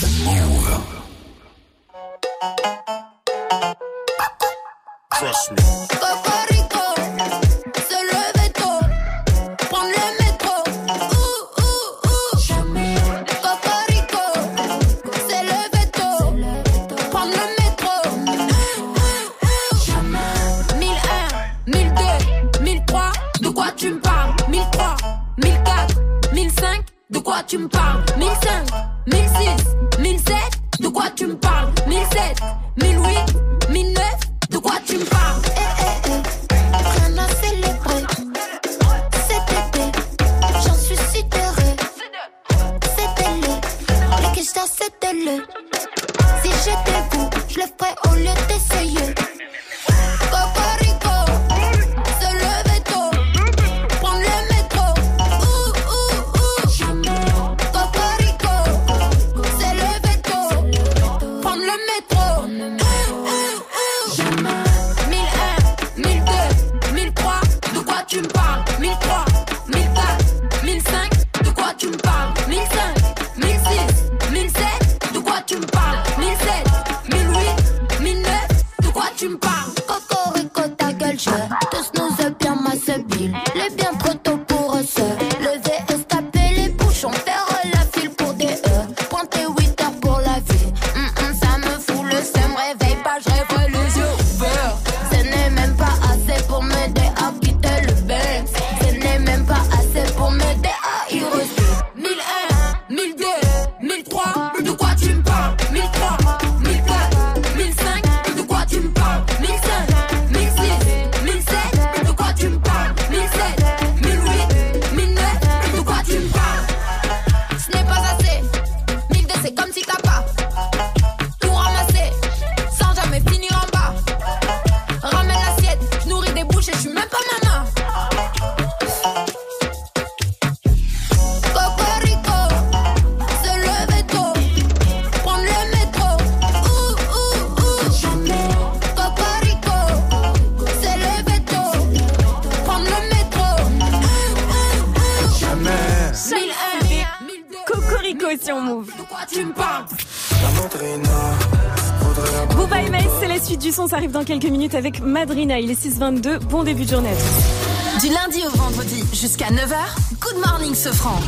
Quelques 154.40 154.52
minutes 154.52 154.74
avec 154.76 155.02
Madrina. 155.02 155.60
Il 155.60 155.70
est 155.70 155.80
6h22, 155.80 156.40
bon 156.40 156.64
début 156.64 156.86
de 156.86 156.90
journée 156.90 157.10
à 157.10 157.16
tous. 157.16 158.08
Du 158.08 158.12
lundi 158.12 158.40
au 158.48 158.58
vendredi 158.58 159.04
jusqu'à 159.14 159.50
9h, 159.50 159.76
Good 160.20 160.44
Morning 160.46 160.74
Sofran. 160.74 161.20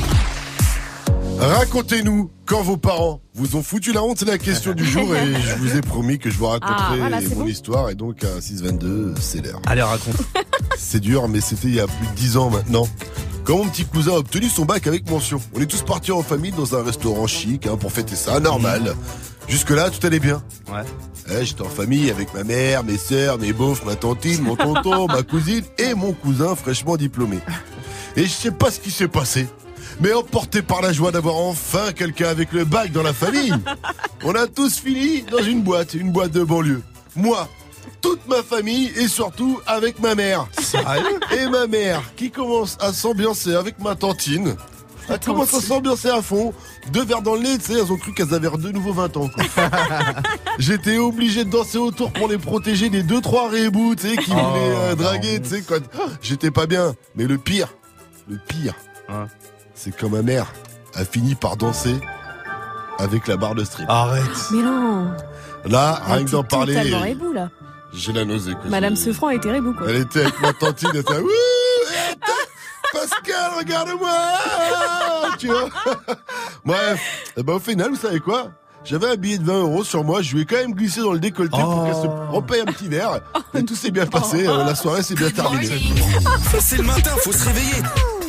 Racontez-nous 1.39 2.31
quand 2.45 2.63
vos 2.63 2.77
parents 2.77 3.21
vous 3.35 3.57
ont 3.57 3.61
foutu 3.61 3.91
la 3.91 4.01
honte, 4.01 4.17
c'est 4.19 4.25
la 4.25 4.37
question 4.39 4.73
du 4.73 4.85
jour 4.85 5.13
et 5.15 5.33
je 5.41 5.55
vous 5.55 5.75
ai 5.77 5.81
promis 5.81 6.17
que 6.17 6.31
je 6.31 6.37
vous 6.37 6.47
raconterai 6.47 6.75
Ah, 6.93 6.95
voilà, 6.97 7.21
c'est 7.21 7.35
mon 7.35 7.41
bon. 7.43 7.47
histoire 7.47 7.89
et 7.91 7.95
donc 7.95 8.23
à 8.23 8.41
622, 8.41 9.13
c'est 9.19 9.45
l'heure. 9.45 9.61
Allez, 9.67 9.81
raconte. 9.83 10.15
C'est 10.77 10.99
dur 10.99 11.27
mais 11.29 11.41
c'était 11.41 11.67
il 11.67 11.75
y 11.75 11.79
a 11.79 11.87
plus 11.87 12.07
de 12.07 12.13
10 12.15 12.37
ans 12.37 12.49
maintenant. 12.49 12.87
Quand 13.43 13.57
mon 13.57 13.67
petit 13.69 13.85
cousin 13.85 14.13
a 14.13 14.17
obtenu 14.17 14.49
son 14.49 14.65
bac 14.65 14.87
avec 14.87 15.09
mention, 15.09 15.39
on 15.53 15.61
est 15.61 15.67
tous 15.67 15.83
partis 15.83 16.11
en 16.11 16.23
famille 16.23 16.51
dans 16.51 16.75
un 16.75 16.83
restaurant 16.83 17.27
chic 17.27 17.67
hein, 17.67 17.77
pour 17.77 17.91
fêter 17.91 18.15
ça, 18.15 18.39
normal. 18.39 18.95
Jusque-là, 19.47 19.89
tout 19.91 20.05
allait 20.05 20.19
bien. 20.19 20.41
Ouais. 20.67 20.81
J'étais 21.43 21.61
en 21.61 21.69
famille 21.69 22.09
avec 22.09 22.33
ma 22.33 22.43
mère, 22.43 22.83
mes 22.83 22.97
sœurs, 22.97 23.37
mes 23.37 23.53
beaufs, 23.53 23.83
ma 23.85 23.95
tantine, 23.95 24.41
mon 24.41 24.55
tonton, 24.55 25.07
ma 25.09 25.23
cousine 25.23 25.63
et 25.77 25.93
mon 25.93 26.13
cousin 26.13 26.55
fraîchement 26.55 26.97
diplômé. 26.97 27.39
Et 28.15 28.23
je 28.23 28.29
sais 28.29 28.51
pas 28.51 28.71
ce 28.71 28.79
qui 28.79 28.91
s'est 28.91 29.07
passé. 29.07 29.47
Mais 30.01 30.13
emporté 30.13 30.61
par 30.61 30.81
la 30.81 30.91
joie 30.91 31.11
d'avoir 31.11 31.35
enfin 31.35 31.91
quelqu'un 31.93 32.27
avec 32.27 32.51
le 32.51 32.65
bac 32.65 32.91
dans 32.91 33.03
la 33.03 33.13
famille, 33.13 33.53
on 34.23 34.33
a 34.35 34.47
tous 34.47 34.79
fini 34.79 35.23
dans 35.23 35.43
une 35.43 35.61
boîte, 35.61 35.93
une 35.93 36.11
boîte 36.11 36.31
de 36.31 36.43
banlieue. 36.43 36.81
Moi, 37.15 37.47
toute 38.01 38.27
ma 38.27 38.43
famille 38.43 38.91
et 38.97 39.07
surtout 39.07 39.59
avec 39.65 39.99
ma 39.99 40.15
mère. 40.15 40.47
Et 41.35 41.47
ma 41.47 41.67
mère 41.67 42.01
qui 42.15 42.29
commence 42.29 42.77
à 42.79 42.93
s'ambiancer 42.93 43.55
avec 43.55 43.79
ma 43.79 43.95
tantine. 43.95 44.55
Elle 45.09 45.19
commence 45.19 45.53
à 45.53 45.61
s'ambiancer 45.61 46.09
à 46.09 46.21
fond. 46.21 46.53
Deux 46.91 47.05
verres 47.05 47.21
dans 47.21 47.35
le 47.35 47.41
nez, 47.41 47.57
tu 47.57 47.65
sais, 47.65 47.79
elles 47.79 47.91
ont 47.91 47.97
cru 47.97 48.13
qu'elles 48.13 48.33
avaient 48.33 48.49
de 48.49 48.71
nouveau 48.71 48.91
20 48.93 49.17
ans. 49.17 49.29
quoi. 49.29 49.43
J'étais 50.59 50.97
obligé 50.97 51.43
de 51.45 51.49
danser 51.49 51.77
autour 51.77 52.11
pour 52.11 52.27
les 52.27 52.37
protéger 52.37 52.89
des 52.89 53.03
deux 53.03 53.21
trois 53.21 53.49
rébouts, 53.49 53.95
tu 53.95 54.09
sais, 54.09 54.17
qui 54.17 54.31
Oh, 54.31 54.35
voulaient 54.35 54.75
euh, 54.91 54.95
draguer, 54.95 55.41
tu 55.41 55.49
sais, 55.49 55.61
quoi. 55.61 55.77
J'étais 56.21 56.51
pas 56.51 56.65
bien. 56.65 56.95
Mais 57.15 57.25
le 57.25 57.37
pire, 57.37 57.67
le 58.29 58.37
pire, 58.47 58.73
c'est 59.73 59.95
quand 59.95 60.09
ma 60.09 60.21
mère 60.21 60.53
a 60.95 61.05
fini 61.05 61.35
par 61.35 61.57
danser 61.57 61.99
avec 62.97 63.27
la 63.27 63.37
barre 63.37 63.55
de 63.55 63.63
strip. 63.63 63.85
Arrête. 63.89 64.23
Mais 64.51 64.63
non. 64.63 65.11
Là, 65.65 66.01
Elle 66.07 66.13
rien 66.13 66.25
que 66.25 66.31
d'en 66.31 66.39
était 66.41 66.47
parler, 66.55 66.75
totalement 66.75 67.01
rebou, 67.01 67.33
là. 67.33 67.49
j'ai 67.93 68.13
la 68.13 68.23
nausée. 68.25 68.53
quoi. 68.53 68.69
Madame 68.69 68.95
Sefran 68.95 69.29
était 69.31 69.51
rebou, 69.51 69.73
quoi. 69.73 69.87
Elle 69.89 69.97
était 69.97 70.21
avec 70.21 70.39
ma 70.41 70.53
tantine, 70.53 70.89
elle 70.93 70.99
était 71.01 71.13
Pascal, 72.95 73.51
regarde-moi 73.57 74.09
Tu 75.37 75.47
vois 75.47 75.69
Bref, 76.65 77.01
eh 77.35 77.43
ben, 77.43 77.53
au 77.53 77.59
final, 77.59 77.89
vous 77.91 77.97
savez 77.97 78.19
quoi? 78.19 78.51
J'avais 78.85 79.07
un 79.07 79.15
billet 79.15 79.37
de 79.39 79.43
20 79.45 79.59
euros 79.61 79.83
sur 79.83 80.03
moi, 80.03 80.21
je 80.21 80.35
lui 80.35 80.43
ai 80.43 80.45
quand 80.45 80.57
même 80.57 80.73
glissé 80.73 81.01
dans 81.01 81.11
le 81.11 81.19
décolleté 81.19 81.57
pour 81.59 81.83
qu'elle 81.83 81.95
se 81.95 82.07
repaye 82.31 82.61
un 82.61 82.65
petit 82.65 82.87
verre. 82.87 83.19
Et 83.55 83.63
tout 83.63 83.75
s'est 83.75 83.91
bien 83.91 84.05
passé, 84.05 84.47
euh, 84.47 84.63
la 84.63 84.75
soirée 84.75 85.01
s'est 85.03 85.15
bien 85.15 85.31
terminée. 85.31 85.67
C'est 86.59 86.77
le 86.77 86.83
matin, 86.83 87.11
faut 87.23 87.31
se 87.31 87.45
réveiller. 87.45 87.81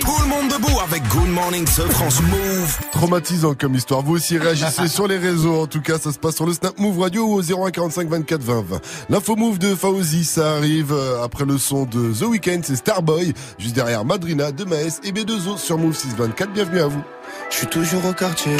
Tout 0.06 0.22
le 0.22 0.28
monde 0.28 0.48
debout 0.48 0.78
avec 0.80 1.02
Good 1.08 1.28
Morning 1.28 1.66
ce 1.66 1.82
France 1.82 2.22
Move. 2.22 2.78
Traumatisant 2.92 3.54
comme 3.54 3.74
histoire. 3.74 4.02
Vous 4.02 4.14
aussi 4.14 4.38
réagissez 4.38 4.86
sur 4.96 5.08
les 5.08 5.18
réseaux. 5.18 5.62
En 5.62 5.66
tout 5.66 5.80
cas, 5.80 5.98
ça 5.98 6.12
se 6.12 6.18
passe 6.18 6.36
sur 6.36 6.46
le 6.46 6.52
Snap 6.52 6.78
Move 6.78 7.00
Radio 7.00 7.26
ou 7.26 7.34
au 7.34 7.42
0145 7.42 8.08
24 8.08 8.40
20 8.40 8.64
20. 8.64 8.80
L'info 9.10 9.34
Move 9.34 9.58
de 9.58 9.74
Fauzi, 9.74 10.24
ça 10.24 10.52
arrive 10.52 10.92
euh, 10.92 11.24
après 11.24 11.44
le 11.44 11.58
son 11.58 11.86
de 11.86 12.12
The 12.12 12.22
Weeknd, 12.22 12.60
c'est 12.62 12.76
Starboy. 12.76 13.34
Juste 13.58 13.74
derrière 13.74 14.04
Madrina, 14.04 14.52
de 14.52 14.64
Maes 14.64 15.00
et 15.02 15.10
B2O 15.10 15.58
sur 15.58 15.76
Move 15.76 15.96
624. 15.96 16.52
Bienvenue 16.52 16.80
à 16.80 16.86
vous. 16.86 17.02
Je 17.50 17.56
suis 17.56 17.66
toujours 17.66 18.04
au 18.06 18.12
quartier, 18.12 18.56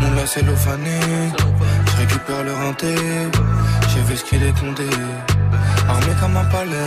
mon 0.00 0.12
lacet 0.14 0.44
fané. 0.56 1.00
Je 1.86 1.96
récupère 2.00 2.44
le 2.44 2.52
rinté, 2.52 2.94
j'ai 3.88 4.00
vu 4.02 4.16
ce 4.16 4.24
qu'il 4.24 4.42
est 4.42 4.58
condé. 4.60 4.88
Armé 5.88 6.12
comme 6.20 6.36
un 6.36 6.44
palais, 6.44 6.84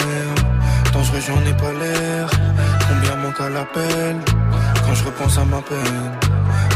dangereux 0.93 1.19
j'en 1.25 1.41
ai 1.45 1.53
pas 1.53 1.73
l'air. 1.73 2.29
Manque 3.27 3.49
l'appel 3.51 4.15
quand 4.85 4.93
je 4.93 5.03
repense 5.03 5.37
à 5.37 5.43
ma 5.43 5.61
peine. 5.61 6.11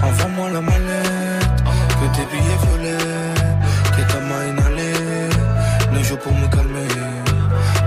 Envoie-moi 0.03 0.49
la 0.49 0.59
mallette, 0.59 1.63
que 1.97 2.05
tes 2.15 2.25
billets 2.29 2.59
violets, 2.63 3.33
que 3.95 4.01
ta 4.11 4.19
main 4.19 4.43
inhalée. 4.49 5.29
Le 5.93 6.03
jour 6.03 6.19
pour 6.19 6.33
me 6.33 6.47
calmer, 6.47 6.89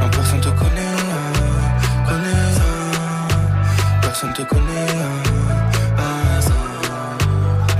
non 0.00 0.08
personne 0.08 0.40
te 0.40 0.48
connaît, 0.48 0.96
connaît. 2.08 2.54
Personne 4.00 4.32
te 4.32 4.42
connaît. 4.42 4.86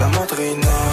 La 0.00 0.08
madrina 0.08 0.83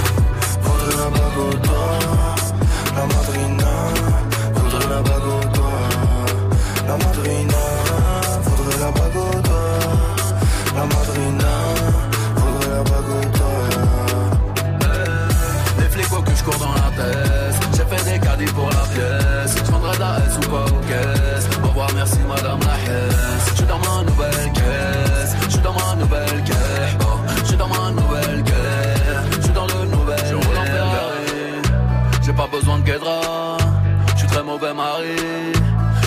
Je 32.94 34.18
suis 34.18 34.28
très 34.28 34.44
mauvais 34.44 34.74
mari. 34.74 35.16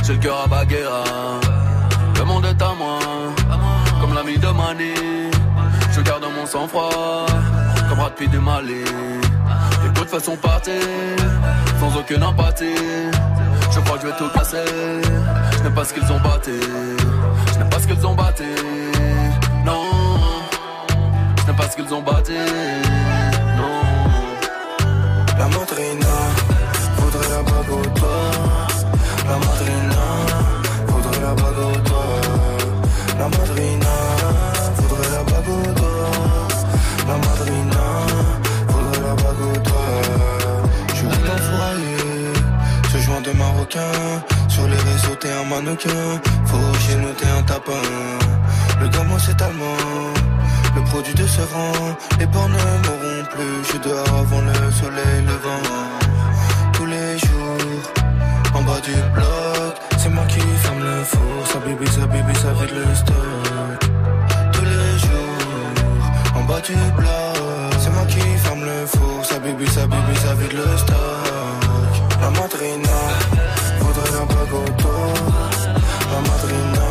J'ai 0.03 0.12
le 0.12 0.18
cœur 0.18 0.42
à 0.44 0.47
Baguera. 0.47 1.05
Le 2.18 2.25
monde 2.25 2.44
est 2.44 2.62
à 2.62 2.75
moi. 2.75 2.99
Comme 4.01 4.14
l'ami 4.14 4.37
de 4.37 4.49
Mani. 4.49 5.31
Je 5.92 6.01
garde 6.03 6.25
mon 6.37 6.44
sang-froid. 6.44 7.25
Comme 7.88 8.01
Rapide 8.01 8.31
du 8.33 8.38
Mali. 8.38 8.85
Les 9.83 9.88
coups 9.88 10.03
de 10.03 10.09
façon 10.09 10.37
sans 11.81 11.99
aucune 11.99 12.23
empathie. 12.23 12.75
Je 13.70 13.81
crois 13.81 13.97
que 13.97 14.03
je 14.03 14.07
vais 14.09 14.16
tout 14.18 14.29
casser. 14.35 14.64
Je 15.53 15.62
n'aime 15.62 15.75
pas 15.75 15.85
ce 15.85 15.94
qu'ils 15.94 16.12
ont 16.12 16.20
batté. 16.20 16.53
Je 17.53 17.59
n'aime 17.59 17.70
pas 17.70 17.81
ce 17.81 17.87
qu'ils 17.87 18.07
ont 18.07 18.14
batté. 18.14 18.44
Non, 19.64 19.85
je 21.38 21.47
n'aime 21.47 21.57
pas 21.57 21.68
ce 21.70 21.77
qu'ils 21.77 21.94
ont 21.94 22.03
batté. 22.03 22.35
La 29.29 29.37
madrina 29.39 30.05
voudrait 30.89 31.21
la 31.21 31.35
doigt. 31.35 32.21
La 33.19 33.29
madrina 33.29 33.95
voudrait 34.77 35.11
la 35.11 35.23
doigt. 35.79 36.49
La 37.09 37.17
madrina 37.17 37.85
voudrait 38.69 39.01
la 39.01 39.15
doigt. 39.15 39.85
Je 40.95 41.03
roule 41.05 41.31
en 41.33 41.39
fourraillé, 41.47 41.97
ce 42.93 42.99
joint 42.99 43.21
de 43.21 43.33
marocain. 43.33 43.95
Sur 44.49 44.67
les 44.69 44.77
réseaux, 44.77 45.17
t'es 45.21 45.33
un 45.33 45.45
mannequin. 45.45 46.21
Faut 46.47 46.75
chez 46.81 46.97
t'es 47.19 47.27
un 47.39 47.43
tapin. 47.43 47.85
Le 48.81 48.89
gamin, 48.89 49.19
c'est 49.19 49.41
allemand. 49.43 50.13
Le 50.77 50.83
produit 50.83 51.15
de 51.15 51.27
ce 51.27 51.41
rang, 51.41 51.97
les 52.19 52.27
bords 52.27 52.49
ne 52.49 52.55
mourront 52.55 53.25
plus. 53.33 53.57
Je 53.63 53.69
suis 53.69 53.79
dehors 53.79 54.19
avant 54.23 54.41
le 54.41 54.73
soleil 54.73 55.23
levant. 55.27 56.04
Bas 58.64 58.81
du 58.81 58.94
bloc, 59.14 59.74
c'est 59.98 60.09
moi 60.09 60.24
qui 60.27 60.40
ferme 60.40 60.83
le 60.83 61.05
four. 61.05 61.46
Ça 61.50 61.59
bibi, 61.64 61.87
ça 61.87 62.07
bibi, 62.07 62.35
ça 62.42 62.53
vide 62.59 62.74
le 62.74 62.94
stock. 62.94 63.81
Tous 64.53 64.64
les 64.64 64.98
jours, 65.05 66.37
en 66.37 66.42
bas 66.44 66.61
du 66.61 66.74
bloc, 66.98 67.72
c'est 67.79 67.90
moi 67.90 68.05
qui 68.09 68.20
ferme 68.44 68.64
le 68.64 68.87
four. 68.87 69.24
Ça 69.24 69.38
bibi, 69.38 69.66
ça 69.66 69.87
bibi, 69.87 70.16
ça 70.24 70.35
vide 70.35 70.53
le 70.53 70.79
stock. 70.79 70.98
La 72.20 72.31
madrina 72.31 72.98
voudrait 73.81 74.14
au 74.20 74.64
doigt. 74.81 75.14
La 76.12 76.20
madrina 76.29 76.87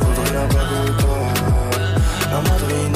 voudrait 0.00 0.44
au 0.44 0.92
doigt. 1.00 1.32
La 2.32 2.40
madrina 2.48 2.93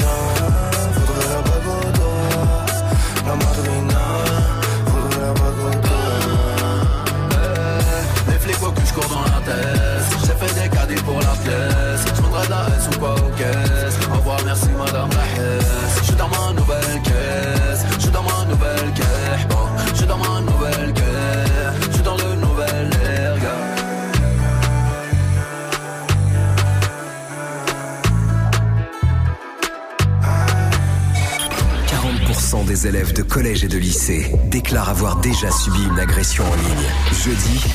nombreux 32.79 32.87
élèves 32.87 33.13
de 33.13 33.23
collège 33.23 33.63
et 33.63 33.67
de 33.67 33.77
lycée 33.77 34.31
déclarent 34.51 34.89
avoir 34.89 35.17
déjà 35.17 35.51
subi 35.51 35.83
une 35.83 35.99
agression 35.99 36.43
en 36.43 36.55
ligne. 36.55 36.87
Jeudi, 37.23 37.65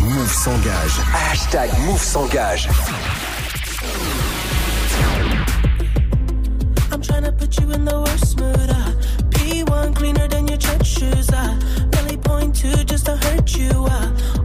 Move 0.00 0.32
s'engage. 0.32 1.00
Hashtag 1.14 1.70
Move 1.86 2.02
s'engage. 2.02 2.68
I'm 6.92 7.00
trying 7.00 7.24
to 7.24 7.32
put 7.32 7.58
you 7.60 7.72
in 7.72 7.84
the 7.84 7.98
worst 7.98 8.38
mood. 8.38 8.70
Uh. 8.70 8.92
P1 9.30 9.94
cleaner 9.94 10.28
than 10.28 10.46
your 10.46 10.58
church 10.58 10.86
shoes. 10.86 11.30
Uh. 11.30 11.58
Belly 11.90 12.16
point 12.16 12.54
two 12.54 12.84
just 12.84 13.06
to 13.06 13.16
hurt 13.16 13.56
you. 13.56 13.70
Uh. 13.70 14.41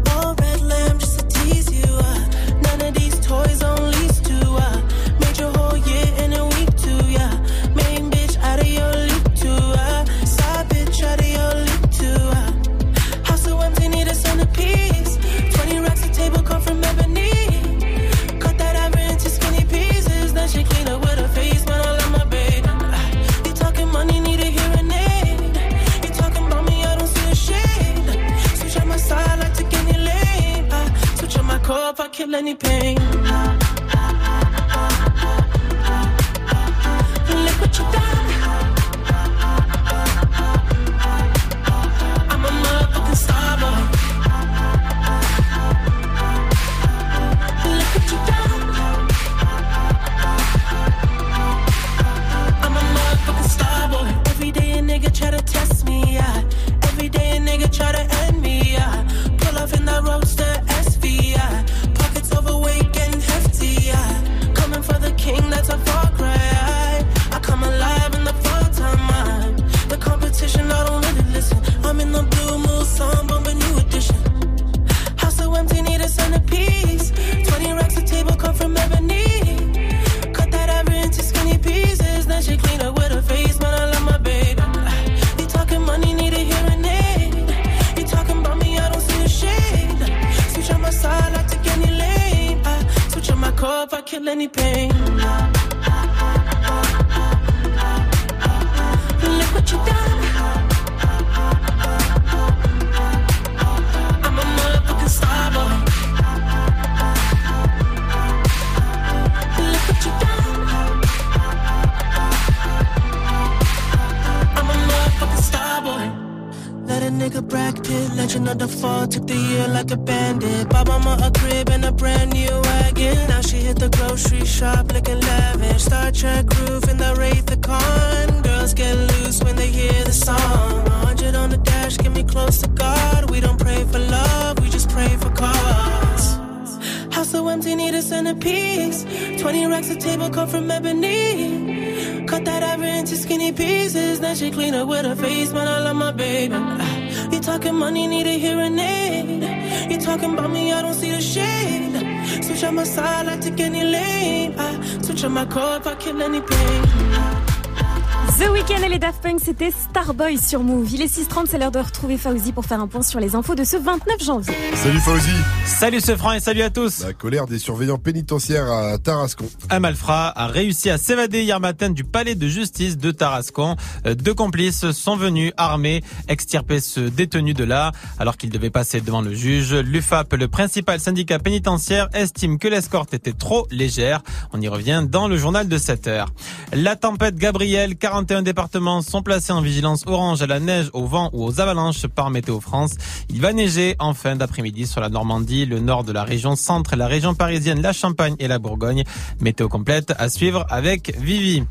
The 158.38 158.50
Weeknd 158.52 158.84
et 158.84 158.90
les 158.90 159.00
Daft 159.00 159.24
Punk, 159.24 159.40
c'était 159.44 159.72
Starboy 159.72 160.38
sur 160.38 160.62
Move. 160.62 160.94
Il 160.94 161.02
est 161.02 161.08
6h30, 161.08 161.46
c'est 161.50 161.58
l'heure 161.58 161.72
de 161.72 161.80
retrouver 161.80 162.18
Fauzi 162.18 162.52
pour 162.52 162.66
faire 162.66 162.80
un 162.80 162.88
point 162.88 163.02
sur 163.02 163.20
les 163.20 163.34
infos 163.34 163.56
de 163.56 163.64
ce 163.64 163.78
29 163.78 164.24
janvier. 164.24 164.54
Salut 164.76 165.00
Fauzi 165.00 165.32
Salut 165.66 166.02
ce 166.02 166.16
franc 166.16 166.34
et 166.34 166.40
salut 166.40 166.62
à 166.62 166.70
tous 166.70 167.04
La 167.04 167.14
colère 167.14 167.48
des 167.48 167.58
surveillants 167.58 167.98
pénitentiaires 167.98 168.72
à 168.72 169.00
Tarascon. 169.00 169.46
Un 169.72 169.80
malfrat 169.80 170.32
a 170.36 170.46
réussi 170.46 170.92
à 170.92 171.00
s'évader 171.00 171.42
hier 171.42 171.60
matin 171.60 171.90
du 171.90 172.04
palais 172.04 172.36
de 172.36 172.48
justice 172.48 172.96
de 172.96 173.10
Tarascon. 173.10 173.76
Euh, 174.08 174.16
Deux 174.16 174.34
complices 174.34 174.92
sont 174.92 175.16
venus 175.16 175.52
armés 175.58 176.04
extirper 176.28 176.80
ce 176.80 177.00
détenu 177.00 177.54
de 177.54 177.64
là 177.64 177.92
alors 178.20 178.38
qu'il 178.38 178.50
devait 178.50 178.70
passer 178.70 179.02
devant 179.02 179.22
le 179.22 179.34
juge. 179.34 179.74
L'UFAP, 179.74 180.34
le 180.34 180.48
principal 180.48 181.00
syndicat 181.00 181.40
pénitentiaire, 181.40 182.10
estime 182.14 182.58
que 182.58 182.68
l'escorte 182.68 183.14
était 183.14 183.34
trop 183.34 183.68
légère. 183.72 184.22
On 184.54 184.62
y 184.62 184.68
revient 184.68 185.04
dans 185.08 185.28
le 185.28 185.38
journal 185.38 185.68
de 185.68 185.78
7 185.78 186.08
heures. 186.08 186.30
La 186.74 186.96
tempête 186.96 187.36
Gabriel, 187.36 187.96
41 187.96 188.42
départements 188.42 189.02
sont 189.02 189.22
placés 189.22 189.54
en 189.54 189.62
vigilance 189.62 190.04
orange 190.06 190.42
à 190.42 190.48
la 190.48 190.60
neige, 190.60 190.90
au 190.94 191.06
vent 191.06 191.30
ou 191.34 191.46
aux 191.46 191.60
avalanches 191.60 192.08
par 192.08 192.30
Météo 192.30 192.60
France. 192.60 192.96
Il 193.30 193.42
va 193.42 193.54
neiger 193.54 193.96
en 194.00 194.14
fin 194.14 194.36
d'après-midi 194.36 194.88
sur 194.88 195.02
la 195.02 195.10
Normandie, 195.10 195.66
le 195.66 195.80
nord 195.80 196.04
de 196.04 196.12
la 196.12 196.24
région 196.24 196.56
centre, 196.56 196.96
la 196.96 197.08
région 197.08 197.36
parisienne, 197.36 197.82
la 197.82 197.94
Champagne 197.94 198.36
et 198.40 198.48
la 198.48 198.60
Bourgogne. 198.60 199.04
Météo 199.42 199.68
complète 199.68 200.14
à 200.18 200.30
suivre 200.30 200.66
avec 200.70 201.18
Vivi. 201.20 201.64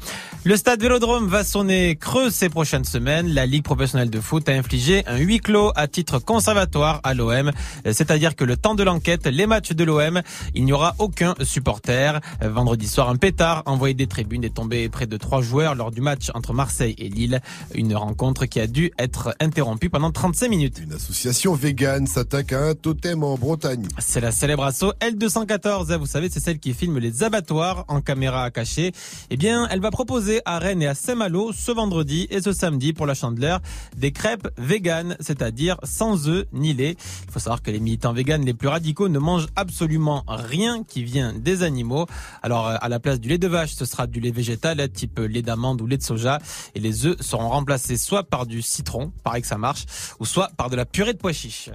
Le 0.45 0.57
stade 0.57 0.81
Vélodrome 0.81 1.27
va 1.27 1.43
sonner 1.43 1.97
creux 1.97 2.26
ces 2.31 2.49
prochaines 2.49 2.85
semaines. 2.85 3.29
La 3.29 3.47
Ligue 3.47 3.63
professionnelle 3.63 4.11
de 4.11 4.21
foot 4.21 4.49
a 4.49 4.53
infligé 4.53 5.07
un 5.07 5.19
huis 5.19 5.41
clos 5.41 5.73
à 5.77 5.87
titre 5.89 6.19
conservatoire 6.19 7.01
à 7.05 7.15
l'OM. 7.15 7.51
C'est-à-dire 7.85 8.37
que 8.37 8.45
le 8.45 8.57
temps 8.57 8.75
de 8.75 8.83
l'enquête, 8.83 9.27
les 9.27 9.47
matchs 9.47 9.73
de 9.73 9.85
l'OM, 9.85 10.23
il 10.55 10.65
n'y 10.65 10.73
aura 10.73 10.95
aucun 10.99 11.35
supporter. 11.43 12.21
Vendredi 12.41 12.89
soir, 12.89 13.09
un 13.09 13.17
pétard 13.17 13.63
envoyé 13.67 13.95
des 13.95 14.07
tribunes 14.07 14.45
est 14.45 14.55
tombé 14.55 14.89
près 14.89 15.07
de 15.07 15.17
trois 15.17 15.43
joueurs 15.43 15.75
lors 15.75 15.91
du 15.91 16.01
match 16.01 16.31
entre 16.35 16.53
Marseille 16.53 16.95
et 16.99 17.09
Lille. 17.09 17.41
Une 17.75 17.95
rencontre 17.95 18.47
qui 18.47 18.61
a 18.61 18.67
dû 18.67 18.91
être 18.99 19.35
interrompue 19.41 19.91
pendant 19.91 20.11
35 20.11 20.49
minutes. 20.49 20.81
Une 20.83 20.93
association 20.93 21.55
végane 21.55 22.07
s'attaque 22.07 22.53
à 22.53 22.63
un 22.63 22.75
totem 22.75 23.23
en 23.23 23.37
Bretagne. 23.37 23.87
C'est 23.99 24.21
la 24.21 24.33
célèbre 24.33 24.65
asso 24.65 24.93
L214. 25.01 25.97
Vous 25.99 26.07
savez, 26.07 26.29
c'est 26.31 26.41
celle 26.41 26.59
qui 26.59 26.75
filme 26.75 26.99
les 26.99 27.23
abattoirs 27.23 27.85
en 27.89 28.01
caméra 28.01 28.51
cachée. 28.51 28.93
Eh 29.31 29.37
bien, 29.37 29.69
elle 29.71 29.81
va 29.81 29.91
proposer 29.91 30.41
à 30.45 30.59
Rennes 30.59 30.83
et 30.83 30.87
à 30.87 30.95
Saint-Malo 30.95 31.53
ce 31.53 31.73
vendredi 31.73 32.16
et 32.25 32.41
ce 32.41 32.53
samedi 32.53 32.93
pour 32.93 33.07
la 33.07 33.15
Chandeleur 33.15 33.61
des 33.97 34.13
crêpes 34.13 34.49
véganes, 34.59 35.17
c'est-à-dire 35.21 35.77
sans 35.83 36.29
œufs 36.29 36.47
ni 36.53 36.75
lait. 36.75 36.97
Il 37.27 37.31
faut 37.31 37.39
savoir 37.39 37.63
que 37.63 37.71
les 37.71 37.81
militants 37.81 38.13
véganes 38.13 38.45
les 38.45 38.55
plus 38.55 38.69
radicaux 38.69 39.09
ne 39.09 39.19
mangent 39.19 39.49
absolument 39.57 40.25
rien 40.27 40.83
qui 40.85 41.05
vient 41.05 41.33
des 41.33 41.63
animaux. 41.63 42.07
Alors, 42.43 42.67
à 42.67 42.89
la 42.89 42.99
place 43.01 43.21
du 43.21 43.29
lait 43.29 43.39
de 43.39 43.49
vache, 43.49 43.75
ce 43.75 43.85
sera 43.85 44.07
du 44.07 44.21
lait 44.21 44.31
végétal, 44.31 44.89
type 44.91 45.19
lait 45.19 45.43
d'amande 45.43 45.81
ou 45.81 45.87
lait 45.87 45.99
de 45.99 46.03
soja. 46.03 46.39
Et 46.75 46.81
les 46.81 47.07
œufs 47.07 47.17
seront 47.21 47.49
remplacés 47.49 47.97
soit 47.97 48.25
par 48.25 48.47
du 48.47 48.63
citron, 48.63 49.13
pareil 49.23 49.43
que 49.43 49.49
ça 49.49 49.59
marche, 49.59 49.85
ou 50.21 50.25
soit 50.25 50.51
par 50.57 50.71
de 50.71 50.77
la 50.77 50.85
purée 50.87 51.13
de 51.13 51.19
pois 51.19 51.33
chiches. 51.33 51.71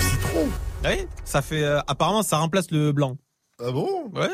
Citron 0.00 0.48
Oui, 0.84 1.06
ça 1.24 1.42
fait. 1.42 1.62
euh, 1.62 1.80
apparemment, 1.86 2.22
ça 2.22 2.38
remplace 2.38 2.70
le 2.70 2.92
blanc. 2.92 3.16
Ah 3.62 3.70
bon? 3.70 4.10
Ouais. 4.12 4.28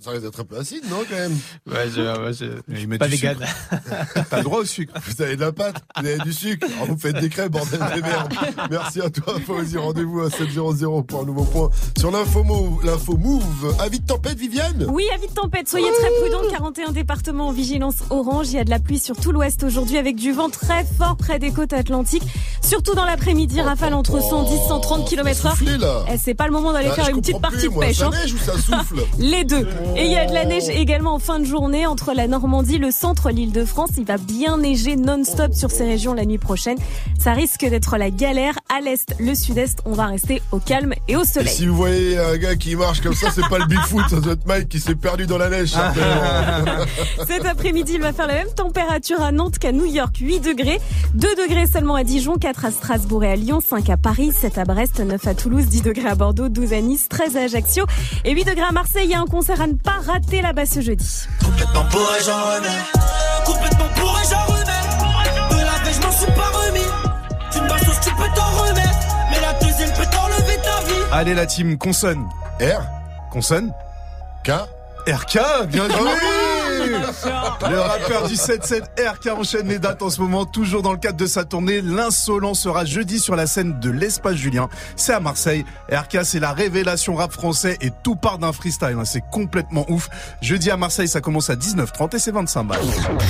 Ça 0.00 0.10
risque 0.10 0.22
d'être 0.24 0.40
un 0.40 0.44
peu 0.44 0.58
acide, 0.58 0.82
non, 0.90 0.98
quand 1.08 1.16
même? 1.16 1.32
Ouais, 1.66 1.88
je, 1.88 2.02
ouais, 2.02 2.32
je, 2.34 2.60
je 2.68 2.78
suis 2.78 2.98
pas 2.98 3.06
vegan. 3.06 3.38
T'as 4.30 4.36
le 4.36 4.42
droit 4.42 4.58
au 4.58 4.64
sucre. 4.66 4.92
Vous 5.06 5.22
avez 5.22 5.36
de 5.36 5.40
la 5.40 5.52
pâte, 5.52 5.76
vous 5.98 6.06
avez 6.06 6.18
du 6.18 6.34
sucre. 6.34 6.66
Alors 6.74 6.88
vous 6.88 6.98
faites 6.98 7.18
des 7.18 7.30
crêpes, 7.30 7.52
bordel 7.52 7.80
de 7.80 8.02
merde. 8.02 8.34
Merci 8.70 9.00
à 9.00 9.08
toi, 9.08 9.36
Fauzi. 9.46 9.78
Rendez-vous 9.78 10.20
à 10.20 10.28
700 10.30 11.02
pour 11.04 11.22
un 11.22 11.24
nouveau 11.24 11.44
point 11.44 11.70
sur 11.98 12.10
l'info 12.10 12.44
move. 12.44 12.84
L'info 12.84 13.16
move. 13.16 13.74
Avis 13.80 14.00
de 14.00 14.06
tempête, 14.06 14.38
Viviane? 14.38 14.84
Oui, 14.90 15.04
avis 15.14 15.26
de 15.28 15.32
tempête, 15.32 15.66
soyez 15.66 15.88
très 15.90 16.10
prudents. 16.20 16.50
41 16.50 16.92
départements 16.92 17.48
en 17.48 17.52
vigilance 17.52 17.96
orange. 18.10 18.48
Il 18.50 18.56
y 18.56 18.60
a 18.60 18.64
de 18.64 18.70
la 18.70 18.80
pluie 18.80 18.98
sur 18.98 19.16
tout 19.16 19.32
l'ouest 19.32 19.62
aujourd'hui 19.64 19.96
avec 19.96 20.16
du 20.16 20.32
vent 20.32 20.50
très 20.50 20.84
fort 20.84 21.16
près 21.16 21.38
des 21.38 21.52
côtes 21.52 21.72
atlantiques. 21.72 22.24
Surtout 22.60 22.94
dans 22.94 23.06
l'après-midi, 23.06 23.62
rafale 23.62 23.94
entre 23.94 24.20
110 24.20 24.58
130 24.68 25.08
km 25.08 25.46
heure. 25.46 25.56
Eh, 26.12 26.18
C'est 26.18 26.34
pas 26.34 26.44
le 26.46 26.52
moment 26.52 26.74
d'aller 26.74 26.90
faire 26.90 27.08
une 27.08 27.22
petite 27.22 27.40
partie 27.40 27.56
plus, 27.56 27.68
de 27.68 27.72
moi. 27.72 27.93
Ça 27.94 28.06
hein. 28.06 28.10
neige 28.10 28.34
ou 28.34 28.38
ça 28.38 28.58
souffle? 28.58 28.96
Les 29.18 29.44
deux. 29.44 29.66
Et 29.96 30.06
il 30.06 30.12
y 30.12 30.16
a 30.16 30.26
de 30.26 30.34
la 30.34 30.44
neige 30.44 30.68
également 30.68 31.14
en 31.14 31.18
fin 31.18 31.38
de 31.38 31.44
journée 31.44 31.86
entre 31.86 32.12
la 32.12 32.26
Normandie, 32.26 32.78
le 32.78 32.90
centre, 32.90 33.30
l'île 33.30 33.52
de 33.52 33.64
France. 33.64 33.90
Il 33.98 34.04
va 34.04 34.16
bien 34.16 34.58
neiger 34.58 34.96
non-stop 34.96 35.54
sur 35.54 35.70
ces 35.70 35.84
régions 35.84 36.14
la 36.14 36.24
nuit 36.24 36.38
prochaine. 36.38 36.78
Ça 37.18 37.32
risque 37.32 37.64
d'être 37.64 37.96
la 37.96 38.10
galère. 38.10 38.54
À 38.74 38.80
l'est, 38.80 39.14
le 39.18 39.34
sud-est, 39.34 39.78
on 39.84 39.92
va 39.92 40.06
rester 40.06 40.42
au 40.52 40.58
calme 40.58 40.94
et 41.08 41.16
au 41.16 41.22
Et 41.22 41.26
soleil. 41.26 41.54
si 41.54 41.66
vous 41.66 41.76
voyez 41.76 42.18
un 42.18 42.36
gars 42.36 42.56
qui 42.56 42.76
marche 42.76 43.00
comme 43.00 43.14
ça, 43.14 43.28
c'est 43.34 43.48
pas 43.48 43.58
le 43.58 43.66
Bigfoot, 43.66 44.08
ça 44.08 44.20
doit 44.20 44.32
être 44.32 44.46
Mike 44.46 44.68
qui 44.68 44.80
s'est 44.80 44.94
perdu 44.94 45.26
dans 45.26 45.38
la 45.38 45.48
neige. 45.48 45.74
Cet 47.26 47.46
après-midi, 47.46 47.92
il 47.94 48.00
va 48.00 48.12
faire 48.12 48.26
la 48.26 48.34
même 48.34 48.52
température 48.54 49.22
à 49.22 49.32
Nantes 49.32 49.58
qu'à 49.58 49.72
New 49.72 49.86
York, 49.86 50.16
8 50.20 50.40
degrés. 50.40 50.80
2 51.14 51.28
degrés 51.36 51.66
seulement 51.66 51.94
à 51.94 52.04
Dijon, 52.04 52.36
4 52.36 52.64
à 52.64 52.70
Strasbourg 52.70 53.24
et 53.24 53.30
à 53.32 53.36
Lyon, 53.36 53.60
5 53.60 53.88
à 53.90 53.96
Paris, 53.96 54.32
7 54.32 54.58
à 54.58 54.64
Brest, 54.64 55.00
9 55.00 55.26
à 55.26 55.34
Toulouse, 55.34 55.66
10 55.66 55.82
degrés 55.82 56.08
à 56.08 56.14
Bordeaux, 56.14 56.48
12 56.48 56.72
à 56.72 56.80
Nice, 56.80 57.08
13 57.08 57.36
à 57.36 57.40
Ajaccio 57.42 57.83
et 58.24 58.32
8 58.32 58.44
degrés 58.44 58.66
à 58.68 58.72
Marseille. 58.72 59.04
Il 59.04 59.10
y 59.10 59.14
a 59.14 59.20
un 59.20 59.26
concert 59.26 59.60
à 59.60 59.66
ne 59.66 59.74
pas 59.74 59.98
rater 60.06 60.42
là-bas 60.42 60.66
ce 60.66 60.80
jeudi. 60.80 61.26
Complètement 61.44 61.84
bourré, 61.84 62.18
j'en 62.24 62.42
remets. 62.54 62.84
Complètement 63.44 63.88
bourré, 63.96 64.22
j'en 64.30 64.44
remets. 64.44 65.54
De 65.54 65.56
la 65.56 65.84
veille, 65.84 65.94
je 65.94 66.06
m'en 66.06 66.12
suis 66.12 66.32
pas 66.32 66.50
remis. 66.52 66.86
Tu 67.50 67.60
me 67.60 67.68
bastos, 67.68 68.00
tu 68.02 68.10
peux 68.10 68.28
t'en 68.34 68.50
remettre. 68.62 68.98
Mais 69.30 69.40
la 69.40 69.52
deuxième 69.54 69.92
peut 69.92 70.06
t'enlever 70.10 70.56
ta 70.56 70.84
vie. 70.86 71.00
Allez 71.12 71.34
la 71.34 71.46
team, 71.46 71.78
consonne. 71.78 72.24
R 72.60 72.82
Consonne. 73.30 73.72
K 74.44 74.52
RK, 75.06 75.66
bien 75.68 75.88
joué 75.88 76.53
Le 77.70 77.80
rappeur 77.80 78.28
du 78.28 78.34
7-7 78.34 78.82
RK 78.98 79.38
enchaîne 79.38 79.68
les 79.68 79.78
dates 79.78 80.02
en 80.02 80.10
ce 80.10 80.20
moment, 80.20 80.44
toujours 80.44 80.82
dans 80.82 80.92
le 80.92 80.98
cadre 80.98 81.16
de 81.16 81.26
sa 81.26 81.44
tournée. 81.44 81.80
L'insolent 81.80 82.54
sera 82.54 82.84
jeudi 82.84 83.18
sur 83.18 83.36
la 83.36 83.46
scène 83.46 83.78
de 83.80 83.90
l'Espace 83.90 84.36
Julien. 84.36 84.68
C'est 84.96 85.12
à 85.12 85.20
Marseille. 85.20 85.64
RK, 85.90 86.24
c'est 86.24 86.40
la 86.40 86.52
révélation 86.52 87.14
rap 87.14 87.32
français 87.32 87.76
et 87.80 87.90
tout 88.02 88.16
part 88.16 88.38
d'un 88.38 88.52
freestyle. 88.52 88.96
hein. 88.98 89.04
C'est 89.04 89.24
complètement 89.32 89.84
ouf. 89.90 90.08
Jeudi 90.40 90.70
à 90.70 90.76
Marseille, 90.76 91.08
ça 91.08 91.20
commence 91.20 91.50
à 91.50 91.54
19h30 91.56 92.16
et 92.16 92.18
c'est 92.18 92.32
25 92.32 92.64
balles. 92.64 92.80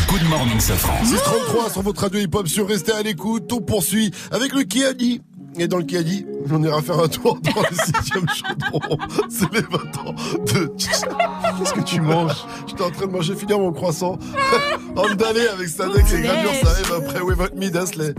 Good 0.08 0.28
morning, 0.28 0.58
Safran. 0.60 1.04
633 1.04 1.70
sur 1.70 1.82
votre 1.82 2.02
radio 2.02 2.20
hip-hop 2.20 2.48
sur 2.48 2.68
Restez 2.68 2.92
à 2.92 3.02
l'écoute. 3.02 3.52
On 3.52 3.60
poursuit 3.60 4.10
avec 4.30 4.52
le 4.54 4.62
Kiadi. 4.64 5.22
Et 5.56 5.68
dans 5.68 5.78
le 5.78 5.84
Kiadi, 5.84 6.26
on 6.50 6.62
ira 6.62 6.82
faire 6.82 6.98
un 6.98 7.08
tour 7.08 7.38
dans 7.40 7.60
le 7.62 7.76
sixième 7.76 8.26
chaudron. 8.28 8.98
C'est 9.28 9.52
les 9.52 9.60
20 9.60 9.98
ans 9.98 10.14
de... 10.52 10.72
Qu'est-ce 10.76 11.72
que 11.72 11.80
tu 11.82 12.00
manges? 12.00 12.44
J'étais 12.66 12.82
en 12.82 12.90
train 12.90 13.06
de 13.06 13.12
manger 13.12 13.34
finir 13.36 13.58
mon 13.58 13.72
croissant. 13.72 14.18
Andalé 14.96 15.46
avec 15.48 15.68
sa 15.68 15.86
deck 15.88 16.04
et 16.12 16.22
gravure, 16.22 16.50
ça 16.62 16.70
arrive 16.70 16.92
après 17.06 17.20
Without 17.20 17.54
Me 17.56 17.68
d'Asley. 17.70 18.14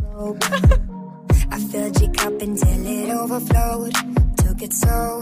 I 1.52 1.60
filled 1.72 2.02
your 2.02 2.12
cup 2.12 2.42
until 2.42 2.88
it 2.88 3.10
overflowed. 3.14 3.94
Took 4.38 4.62
it 4.62 4.74
so 4.74 5.22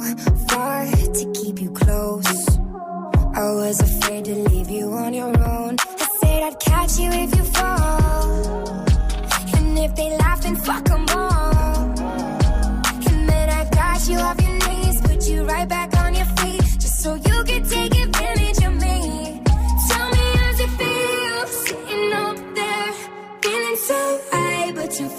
far 0.50 0.86
to 0.86 1.32
keep 1.34 1.60
you 1.62 1.72
close. 1.72 2.58
I 3.36 3.52
was 3.56 3.80
afraid 3.82 4.26
to 4.26 4.36
leave 4.50 4.70
you 4.70 4.92
on 4.94 5.14
your 5.14 5.28
own. 5.28 5.76
I 5.80 6.08
said 6.22 6.44
I'd 6.44 6.60
catch 6.60 7.00
you 7.00 7.10
if 7.12 7.36
you 7.36 7.44
fall. 7.44 8.86
And 9.58 9.78
if 9.80 9.96
they 9.96 10.16
laugh, 10.18 10.42
then 10.42 10.56
fuck 10.56 10.90
'em 10.92 11.06
all. 11.10 11.53
Got 13.94 14.10
you 14.10 14.18
off 14.18 14.42
your 14.42 14.58
knees, 14.68 15.02
put 15.02 15.28
you 15.28 15.44
right 15.44 15.70
back 15.70 15.96
on 15.98 16.16
your 16.16 16.26
feet, 16.26 16.64
just 16.80 17.04
so 17.04 17.14
you 17.14 17.44
could 17.44 17.70
take 17.70 17.96
advantage 17.96 18.66
of 18.66 18.74
me. 18.74 19.40
Tell 19.88 20.10
me 20.10 20.26
how's 20.34 20.60
it 20.60 20.72
feel 20.80 21.46
sitting 21.46 22.14
up 22.14 22.38
there, 22.56 22.94
feeling 23.44 23.76
so 23.76 24.22
high, 24.32 24.72
but 24.72 24.90
too 24.90 25.10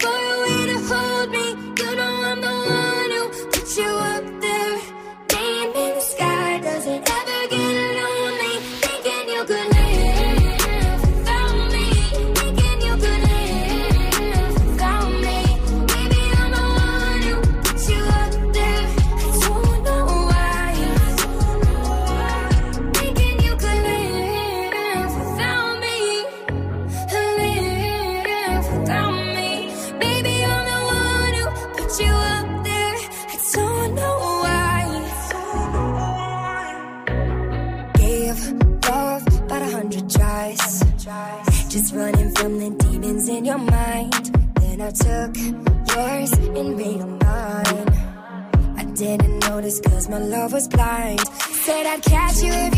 Said 51.65 51.87
I'd 51.87 52.03
catch 52.03 52.43
you 52.43 52.53
if 52.53 52.74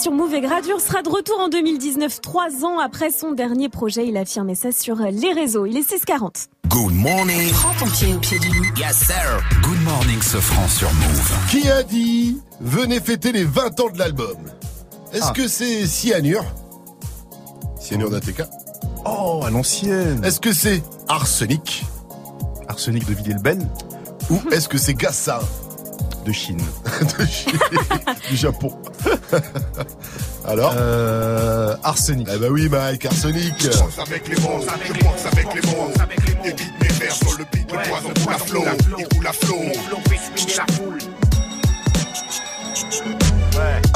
sur 0.00 0.12
Move 0.12 0.34
et 0.34 0.40
Gradure 0.40 0.80
sera 0.80 1.02
de 1.02 1.08
retour 1.08 1.38
en 1.40 1.48
2019, 1.48 2.20
trois 2.20 2.64
ans 2.64 2.78
après 2.78 3.10
son 3.10 3.32
dernier 3.32 3.68
projet. 3.68 4.06
Il 4.06 4.16
a 4.16 4.20
affirmé 4.20 4.54
ça 4.54 4.72
sur 4.72 4.96
les 4.96 5.32
réseaux. 5.32 5.66
Il 5.66 5.76
est 5.76 5.88
640. 5.88 6.48
Good 6.68 6.92
morning. 6.94 7.50
Prends 7.52 7.74
ton 7.84 7.90
pied 7.90 8.14
au 8.14 8.18
pied 8.18 8.38
du 8.38 8.48
loup. 8.48 8.64
Yes, 8.76 8.96
sir. 9.06 9.42
Good 9.62 9.80
morning, 9.84 10.20
ce 10.22 10.38
franc 10.38 10.68
sur 10.68 10.92
Move. 10.94 11.32
Qui 11.50 11.68
a 11.70 11.82
dit 11.82 12.40
venez 12.60 13.00
fêter 13.00 13.32
les 13.32 13.44
20 13.44 13.80
ans 13.80 13.90
de 13.92 13.98
l'album? 13.98 14.36
Est-ce 15.12 15.24
Ah. 15.28 15.32
que 15.34 15.46
c'est 15.46 15.86
Cyanure? 15.86 16.44
Cyanure 17.78 18.10
d'ATK 18.10 18.42
Oh, 19.06 19.42
à 19.44 19.50
l'ancienne. 19.50 20.24
Est-ce 20.24 20.40
que 20.40 20.52
c'est 20.52 20.82
Arsenic? 21.08 21.84
Arsenic 22.68 23.06
de 23.06 23.14
Villers-le-Bel 23.14 23.58
Ou 24.30 24.40
est-ce 24.50 24.68
que 24.68 24.78
c'est 24.78 24.94
Gassa? 24.94 25.40
De 26.24 26.32
Chine 26.32 26.58
De 27.18 27.26
Chine. 27.26 27.58
Du 28.30 28.36
Japon. 28.36 28.72
Alors 30.46 30.74
euh, 30.76 31.76
Arsenic. 31.82 32.28
Eh 32.34 32.38
bah 32.38 32.46
oui, 32.50 32.68
Mike, 32.68 33.06
Arsenic. 33.06 33.54
avec 33.98 34.28
les 34.28 34.36
mots, 34.36 34.60
je 34.60 34.92
pense 35.04 35.26
avec 35.26 35.54
les 35.54 35.70
mots. 35.70 35.90
Édite 36.44 36.72
mes 36.80 36.88
vers 36.88 37.12
sur 37.14 37.38
le 37.38 37.44
beat, 37.52 37.72
le 37.72 37.78
poison 37.88 38.12
coule 38.22 38.34
à 38.34 38.38
flot, 38.38 38.64
il 38.98 39.08
coule 39.16 39.26
à 39.26 39.32
flot. 39.32 41.23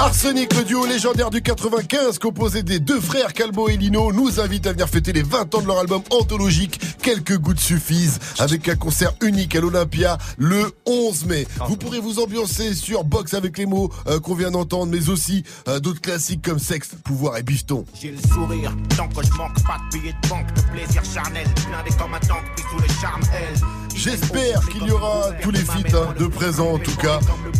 Arsenic, 0.00 0.54
le 0.54 0.62
duo 0.62 0.86
légendaire 0.86 1.28
du 1.28 1.42
95, 1.42 2.20
composé 2.20 2.62
des 2.62 2.78
deux 2.78 3.00
frères 3.00 3.32
Calbo 3.32 3.68
et 3.68 3.76
Lino, 3.76 4.12
nous 4.12 4.38
invite 4.38 4.68
à 4.68 4.72
venir 4.72 4.88
fêter 4.88 5.12
les 5.12 5.22
20 5.22 5.56
ans 5.56 5.60
de 5.60 5.66
leur 5.66 5.80
album 5.80 6.02
anthologique. 6.10 6.80
Quelques 7.02 7.36
gouttes 7.36 7.58
suffisent, 7.58 8.20
avec 8.38 8.68
un 8.68 8.76
concert 8.76 9.12
unique 9.22 9.56
à 9.56 9.60
l'Olympia 9.60 10.16
le 10.36 10.70
11 10.86 11.24
mai. 11.26 11.48
Vous 11.66 11.76
pourrez 11.76 11.98
vous 11.98 12.20
ambiancer 12.20 12.74
sur 12.74 13.02
Box 13.02 13.34
avec 13.34 13.58
les 13.58 13.66
mots 13.66 13.90
euh, 14.06 14.20
qu'on 14.20 14.36
vient 14.36 14.52
d'entendre, 14.52 14.86
mais 14.86 15.08
aussi 15.08 15.42
euh, 15.66 15.80
d'autres 15.80 16.00
classiques 16.00 16.42
comme 16.42 16.60
Sexe, 16.60 16.90
Pouvoir 17.02 17.36
et 17.36 17.42
Bifton. 17.42 17.84
J'ai 18.00 18.12
le 18.12 18.18
sourire, 18.32 18.72
tant 18.96 19.08
que 19.08 19.26
je 19.26 19.32
manque 19.32 19.60
pas 19.64 19.78
de 19.90 19.98
billets 19.98 20.14
de 20.22 20.28
banque, 20.28 20.46
de 20.54 20.60
plaisir 20.60 21.02
charnel, 21.12 21.46
blindé 21.68 21.90
comme 21.98 22.14
un 22.14 22.20
tank, 22.20 22.44
pris 22.54 22.64
sous 22.70 22.80
le 22.80 23.00
charme, 23.00 23.22
elle. 23.34 23.60
J'espère 23.96 24.60
qu'il 24.68 24.86
y 24.86 24.92
aura 24.92 25.32
tous 25.42 25.50
les 25.50 25.58
feats 25.58 25.92
hein, 25.92 26.14
de 26.16 26.26
présent 26.26 26.74
en 26.74 26.78
tout 26.78 26.94
cas, 26.98 27.18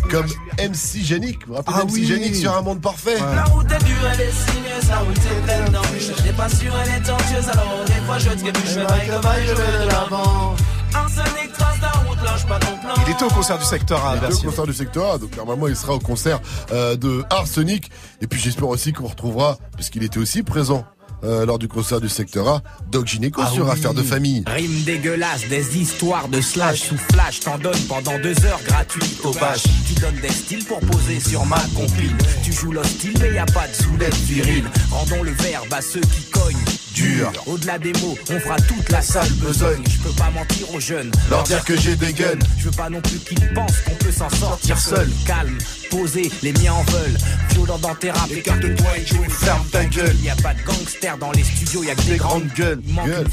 comme 0.09 0.27
MC 0.57 1.03
Génique. 1.03 1.45
Vous 1.45 1.53
vous 1.53 1.55
rappelez 1.55 1.75
Ah 1.77 1.83
MC 1.83 1.91
oui. 1.95 2.05
Sur 2.33 2.55
un 2.55 2.61
monde 2.61 2.81
parfait 2.81 3.17
La 3.19 3.43
route 3.45 3.71
est 3.71 3.83
dure, 3.85 3.95
elle 4.13 4.21
est 4.21 4.31
sinueuse, 4.31 4.89
la 4.89 4.97
route 4.99 5.17
est 5.17 5.43
pleine 5.43 5.65
d'embûches. 5.71 6.11
Je 6.17 6.23
n'ai 6.23 6.33
pas 6.33 6.49
sûr, 6.49 6.73
elle 6.83 7.01
est 7.01 7.05
tortueuse, 7.05 7.49
alors 7.49 7.85
des 7.85 7.93
fois 8.05 8.17
je 8.17 8.29
trébuche, 8.29 8.75
mais 8.75 8.83
vaille 8.85 9.07
que 9.07 9.21
vaille, 9.23 9.47
je 9.47 9.53
vais 9.53 9.85
de 9.85 9.87
l'avant. 9.87 10.55
Arsenic 10.93 11.53
trace 11.53 11.81
la 11.81 11.89
route, 11.89 12.17
lâche 12.23 12.45
pas 12.47 12.59
ton 12.59 12.77
plan. 12.77 12.93
Il 13.05 13.11
était 13.11 13.23
au 13.23 13.29
concert 13.29 13.57
du 13.57 13.65
secteur 13.65 14.05
à 14.05 14.15
Il 14.15 14.17
au 14.17 14.21
Bercy. 14.21 14.45
concert 14.45 14.65
du 14.65 14.73
secteur 14.73 15.13
A, 15.13 15.17
donc 15.17 15.35
normalement 15.37 15.67
il 15.67 15.75
sera 15.75 15.93
au 15.93 15.99
concert 15.99 16.39
euh, 16.71 16.95
de 16.95 17.23
Arsenic. 17.29 17.91
Et 18.21 18.27
puis 18.27 18.39
j'espère 18.39 18.67
aussi 18.69 18.93
qu'on 18.93 19.07
retrouvera, 19.07 19.57
parce 19.73 19.89
qu'il 19.89 20.03
était 20.03 20.19
aussi 20.19 20.43
présent 20.43 20.85
euh, 21.23 21.45
lors 21.45 21.59
du 21.59 21.67
concert 21.67 21.99
du 22.01 22.09
secteur 22.09 22.47
A, 22.47 22.61
Doc 22.91 23.07
Gynéco 23.07 23.41
Ah 23.45 23.51
sur 23.51 23.65
oui. 23.65 23.71
Affaires 23.71 23.93
de 23.93 24.03
famille. 24.03 24.43
Rime 24.47 24.83
dégueulasse, 24.83 25.47
des 25.49 25.77
histoires 25.77 26.27
de 26.27 26.41
slash 26.41 26.81
sous 26.81 26.97
flash, 26.97 27.39
t'en 27.41 27.57
donnes 27.57 27.81
pendant 27.87 28.17
deux 28.19 28.35
heures 28.45 28.61
gratuites 28.65 29.19
au 29.23 29.31
bâche. 29.33 29.63
Tu 29.87 29.93
donnes 29.99 30.19
des 30.21 30.29
styles 30.29 30.65
pour 30.65 30.79
poser 30.81 31.19
sur 31.19 31.45
ma 31.45 31.59
compile. 31.75 32.15
Tu 32.43 32.53
joues 32.53 32.71
l'hostile, 32.71 33.13
mais 33.21 33.33
y 33.33 33.37
a 33.37 33.45
pas 33.45 33.67
de 33.67 33.73
soulève 33.73 34.13
viril. 34.25 34.63
Rendons 34.91 35.23
le 35.23 35.31
verbe 35.31 35.73
à 35.73 35.81
ceux 35.81 36.01
qui 36.01 36.23
cognent 36.31 36.55
dur. 36.93 37.31
Au-delà 37.45 37.77
des 37.77 37.93
mots, 37.93 38.17
on 38.29 38.39
fera 38.39 38.57
toute 38.57 38.89
la 38.89 39.01
salle 39.01 39.31
besogne. 39.33 39.83
Je 39.89 39.97
peux 39.99 40.15
pas 40.15 40.29
mentir 40.31 40.73
aux 40.73 40.79
jeunes, 40.79 41.11
Leur 41.29 41.43
dire 41.43 41.63
que 41.63 41.77
j'ai 41.77 41.95
des 41.95 42.13
guns. 42.13 42.39
Je 42.57 42.65
veux 42.65 42.71
pas 42.75 42.89
non 42.89 43.01
plus 43.01 43.19
qu'ils 43.19 43.53
pensent 43.53 43.81
qu'on 43.81 43.95
peut 43.95 44.11
s'en 44.11 44.29
sortir 44.29 44.77
seul. 44.77 45.09
Calme, 45.25 45.57
posé, 45.89 46.31
les 46.41 46.53
miens 46.53 46.73
en 46.73 46.83
veulent. 46.83 47.17
Violent 47.49 47.77
dans 47.79 47.95
tes 47.95 48.11
rap, 48.11 48.29
écarte-toi 48.31 48.97
et 48.97 49.05
joue 49.05 49.23
Ferme 49.29 49.65
ta 49.71 49.85
gueule. 49.85 50.15
Y 50.21 50.29
a 50.29 50.35
pas 50.35 50.53
de 50.53 50.61
gangsters 50.63 51.17
dans 51.17 51.31
les 51.31 51.43
studios, 51.43 51.83
y 51.83 51.91
a 51.91 51.95
que 51.95 52.01
des 52.01 52.17
grandes 52.17 52.47
gueules. 52.53 52.81
Il 52.85 52.93
manque 52.93 53.07
Gueule. 53.07 53.27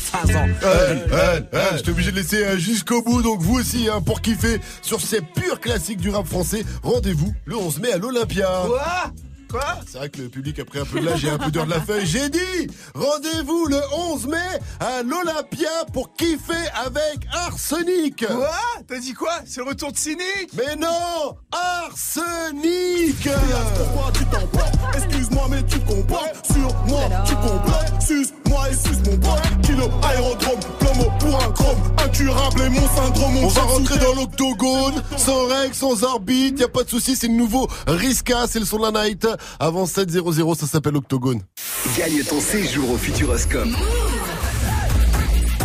une 0.92 1.46
J'étais 1.76 1.90
obligé 1.90 2.10
de 2.10 2.16
laisser 2.16 2.44
euh, 2.44 2.58
jusqu'au 2.58 3.02
bout, 3.02 3.22
donc 3.22 3.40
vous 3.40 3.58
aussi, 3.58 3.88
hein, 3.88 4.00
pour 4.00 4.20
kiffer 4.20 4.60
sur 4.82 5.00
ces 5.00 5.20
purs 5.20 5.60
classiques 5.60 6.00
du 6.00 6.10
rap 6.10 6.26
français, 6.26 6.64
rendez-vous 6.82 7.34
le 7.44 7.56
11 7.56 7.80
mai 7.80 7.92
à 7.92 7.98
l'Olympia. 7.98 8.48
Quoi? 8.66 9.12
Quoi 9.56 9.78
C'est 9.90 9.96
vrai 9.98 10.08
que 10.10 10.20
le 10.20 10.28
public 10.28 10.58
a 10.58 10.64
pris 10.66 10.78
un 10.80 10.84
peu 10.84 11.00
de 11.00 11.06
l'âge 11.06 11.24
et 11.24 11.30
un 11.30 11.38
peu 11.38 11.50
d'heure 11.50 11.64
de 11.64 11.70
la 11.70 11.80
feuille. 11.80 12.04
J'ai 12.04 12.28
dit, 12.28 12.66
rendez-vous 12.94 13.66
le 13.68 13.80
11 13.94 14.26
mai 14.26 14.36
à 14.80 15.02
l'Olympia 15.02 15.86
pour 15.94 16.12
kiffer 16.14 16.52
avec 16.84 17.26
Arsenic. 17.32 18.26
Quoi 18.26 18.50
T'as 18.86 18.98
dit 18.98 19.14
quoi 19.14 19.32
C'est 19.46 19.60
le 19.62 19.68
retour 19.68 19.92
de 19.92 19.96
Cynique 19.96 20.50
Mais 20.54 20.76
non 20.76 21.36
Arsenic 21.52 23.28
Pourquoi 23.76 24.12
tu 24.12 24.24
t'emportes 24.26 24.74
Excuse-moi 24.94 25.46
mais 25.50 25.62
tu 25.64 25.80
comprends 25.80 26.26
Sur 26.44 26.74
moi 26.86 27.08
tu 27.26 27.34
complotes 27.36 28.02
Et 28.70 28.74
suce 28.74 28.98
mon 29.04 29.16
pote 29.18 29.42
Kilo 29.62 29.88
aérodrome 30.02 30.60
Plomo 30.78 31.10
pour 31.20 31.36
un 31.36 31.52
chrome 31.52 31.78
Incurable 32.04 32.62
et 32.62 32.68
mon 32.70 32.88
syndrome 32.88 33.36
On 33.44 33.48
va 33.48 33.62
rentrer 33.62 33.98
dans 33.98 34.14
l'octogone, 34.14 35.02
sans 35.16 35.46
règles, 35.46 35.74
sans 35.74 36.04
arbitre, 36.04 36.60
y 36.60 36.64
a 36.64 36.68
pas 36.68 36.82
de 36.84 36.88
souci, 36.88 37.16
c'est 37.16 37.28
le 37.28 37.34
nouveau 37.34 37.68
Riska, 37.86 38.46
c'est 38.48 38.58
le 38.58 38.64
son 38.64 38.78
de 38.78 38.90
la 38.90 39.04
night. 39.04 39.26
Avant 39.60 39.84
7.00, 39.84 40.58
ça 40.58 40.66
s'appelle 40.66 40.96
Octogone. 40.96 41.42
Gagne 41.96 42.22
ton 42.24 42.40
séjour 42.40 42.90
au 42.90 42.96
Futuroscope. 42.96 43.68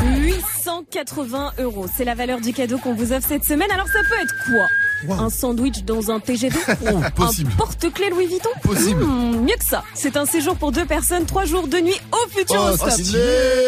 880 0.04 1.54
euros, 1.60 1.86
c'est 1.96 2.06
la 2.06 2.16
valeur 2.16 2.42
du 2.42 2.54
cadeau 2.54 2.78
qu'on 2.78 2.94
vous 2.94 3.14
offre 3.14 3.28
cette 3.28 3.46
semaine. 3.46 3.72
Alors 3.72 3.88
ça 3.88 4.00
peut 4.08 4.22
être 4.22 4.36
quoi? 4.46 4.68
Un 5.10 5.30
sandwich 5.30 5.84
dans 5.84 6.12
un 6.12 6.20
TGV 6.20 6.58
Oh. 6.92 6.98
Un 6.98 7.10
porte-clés 7.58 8.10
Louis 8.10 8.28
Vuitton 8.28 8.50
Possible. 8.64 9.04
Hmm, 9.04 9.42
Mieux 9.46 9.56
que 9.58 9.66
ça. 9.66 9.84
C'est 9.94 10.18
un 10.18 10.26
séjour 10.26 10.56
pour 10.56 10.72
deux 10.72 10.86
personnes, 10.86 11.26
trois 11.26 11.46
jours, 11.46 11.68
deux 11.68 11.82
nuits 11.82 12.00
au 12.12 12.30
Futuroscope. 12.30 12.88
Oh, 12.88 12.92
stylé. 12.92 13.20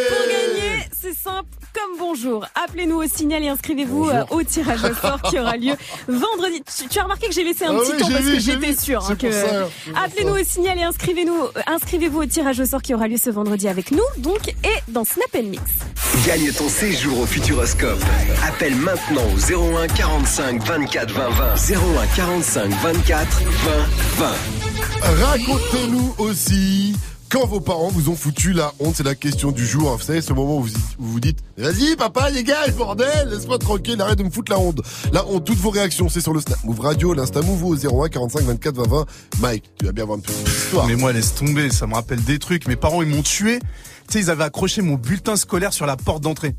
pour 0.10 0.28
gagner, 0.28 0.88
c'est 1.00 1.16
simple 1.16 1.48
comme 1.74 1.98
bonjour. 1.98 2.46
Appelez-nous 2.64 2.98
au 3.04 3.08
signal 3.08 3.44
et 3.44 3.48
inscrivez-vous 3.48 4.08
euh, 4.10 4.24
au 4.30 4.44
tirage 4.44 4.84
au 4.84 4.94
sort 4.94 5.22
qui 5.24 5.40
aura 5.40 5.58
lieu 5.58 5.74
vendredi. 6.08 6.62
Tu, 6.78 6.88
tu 6.88 7.00
as 7.00 7.04
remarqué 7.04 7.28
que 7.28 7.34
j'ai 7.34 7.44
laissé 7.44 7.66
un 7.66 7.76
Ah 7.76 7.80
petit 7.80 7.92
oui, 7.94 7.98
temps 7.98 8.10
parce 8.10 8.22
vu, 8.24 8.34
que 8.36 8.40
j'étais 8.40 8.76
C'est 8.76 8.94
hein, 8.96 9.16
que. 9.20 9.98
Appelez-nous 10.06 10.36
au 10.40 10.44
signal 10.44 10.78
et 10.78 10.84
inscrivez-nous, 10.84 11.36
inscrivez-vous 11.68 12.22
au 12.22 12.26
tirage 12.26 12.60
au 12.60 12.66
sort 12.66 12.82
qui 12.82 12.94
aura 12.94 13.08
lieu 13.08 13.18
ce 13.18 13.32
vendredi 13.32 13.68
avec 13.68 13.90
nous, 13.92 14.04
donc, 14.18 14.50
et 14.50 14.84
dans 14.88 15.04
Snap 15.04 15.34
Mix. 15.44 15.62
Gagne 16.28 16.52
ton 16.52 16.70
séjour 16.70 17.22
au 17.22 17.26
Futuroscope. 17.26 18.00
Appelle 18.48 18.76
maintenant 18.76 19.24
au 19.36 19.76
01 19.76 19.88
45 19.88 20.64
24 20.64 21.12
20 21.12 21.23
20. 21.30 21.56
01 21.56 22.08
45 22.16 22.70
24 22.70 23.42
20 23.44 24.26
20. 24.26 25.26
Racontez-nous 25.26 26.16
aussi 26.18 26.96
quand 27.34 27.48
vos 27.48 27.60
parents 27.60 27.90
vous 27.90 28.10
ont 28.10 28.16
foutu 28.16 28.54
la 28.54 28.72
honte, 28.80 28.94
c'est 28.96 29.04
la 29.04 29.16
question 29.16 29.52
du 29.52 29.66
jour. 29.66 29.98
Vous 29.98 30.04
savez, 30.04 30.22
ce 30.22 30.34
moment 30.34 30.58
où 30.58 30.62
vous 30.66 30.74
vous, 31.00 31.20
dites 31.20 31.40
Vas-y, 31.58 31.96
papa, 31.96 32.32
dégage, 32.32 32.76
bordel, 32.76 33.28
laisse-moi 33.28 33.58
tranquille, 33.58 34.00
arrête 34.00 34.20
de 34.20 34.24
me 34.24 34.30
foutre 34.30 34.52
la 34.52 34.60
honte. 34.60 34.82
La 35.12 35.26
honte, 35.26 35.44
toutes 35.44 35.58
vos 35.58 35.72
réactions, 35.72 36.10
c'est 36.10 36.22
sur 36.22 36.32
le 36.32 36.42
Snap 36.42 36.64
Move 36.64 36.82
Radio, 36.82 37.16
l'Insta 37.16 37.42
Move 37.42 37.64
au 37.66 37.76
01 37.76 38.10
45 38.10 38.44
24 38.44 38.76
20 38.76 38.84
20. 38.88 39.06
Mike, 39.40 39.64
tu 39.80 39.86
vas 39.88 39.92
bien 39.94 40.04
avoir 40.04 40.20
une 40.20 40.24
petite 40.24 40.48
histoire. 40.48 40.86
Mais 40.86 40.96
moi, 40.96 41.12
laisse 41.12 41.34
tomber, 41.34 41.72
ça 41.72 41.88
me 41.88 41.96
rappelle 41.96 42.24
des 42.24 42.38
trucs. 42.38 42.68
Mes 42.68 42.76
parents, 42.76 43.02
ils 43.02 43.10
m'ont 43.10 43.24
tué. 43.24 43.58
Tu 43.58 43.66
sais, 44.14 44.20
ils 44.20 44.30
avaient 44.30 44.44
accroché 44.44 44.84
mon 44.84 44.94
bulletin 44.94 45.36
scolaire 45.36 45.74
sur 45.74 45.88
la 45.88 45.98
porte 45.98 46.22
d'entrée. 46.22 46.54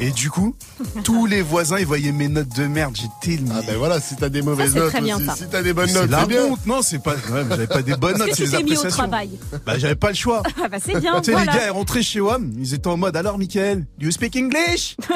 Et 0.00 0.10
du 0.10 0.30
coup, 0.30 0.54
tous 1.02 1.26
les 1.26 1.42
voisins, 1.42 1.78
ils 1.78 1.86
voyaient 1.86 2.12
mes 2.12 2.28
notes 2.28 2.54
de 2.56 2.66
merde. 2.66 2.94
J'étais. 2.96 3.42
Ah 3.50 3.60
ben 3.66 3.76
voilà, 3.78 4.00
si 4.00 4.14
t'as 4.16 4.28
des 4.28 4.42
mauvaises 4.42 4.72
c'est 4.72 4.78
notes 4.78 4.90
très 4.90 5.00
bien, 5.00 5.16
aussi, 5.16 5.26
ça. 5.26 5.34
si 5.36 5.46
t'as 5.48 5.62
des 5.62 5.72
bonnes 5.72 5.92
notes, 5.92 6.10
la 6.10 6.20
c'est 6.20 6.26
bien. 6.28 6.44
honte, 6.44 6.66
non, 6.66 6.82
c'est 6.82 6.98
pas. 7.02 7.14
Ouais, 7.14 7.42
mais 7.44 7.50
j'avais 7.50 7.66
pas 7.66 7.82
des 7.82 7.96
bonnes 7.96 8.18
notes, 8.18 8.30
que 8.30 8.36
les 8.42 8.44
tu 8.44 8.50
t'es 8.56 8.62
mis 8.62 8.76
au 8.76 8.82
travail 8.88 9.30
Bah, 9.66 9.78
j'avais 9.78 9.94
pas 9.96 10.10
le 10.10 10.14
choix. 10.14 10.42
Ah 10.62 10.68
bah 10.70 10.76
c'est 10.84 11.00
bien, 11.00 11.18
Tu 11.20 11.26
sais, 11.26 11.32
voilà. 11.32 11.52
les 11.52 11.58
gars, 11.58 11.66
ils 11.66 11.70
rentraient 11.70 12.02
chez 12.02 12.20
WAM, 12.20 12.52
ils 12.58 12.74
étaient 12.74 12.86
en 12.86 12.96
mode 12.96 13.16
alors, 13.16 13.38
Michael, 13.38 13.86
you 13.98 14.10
speak 14.10 14.36
English? 14.36 14.96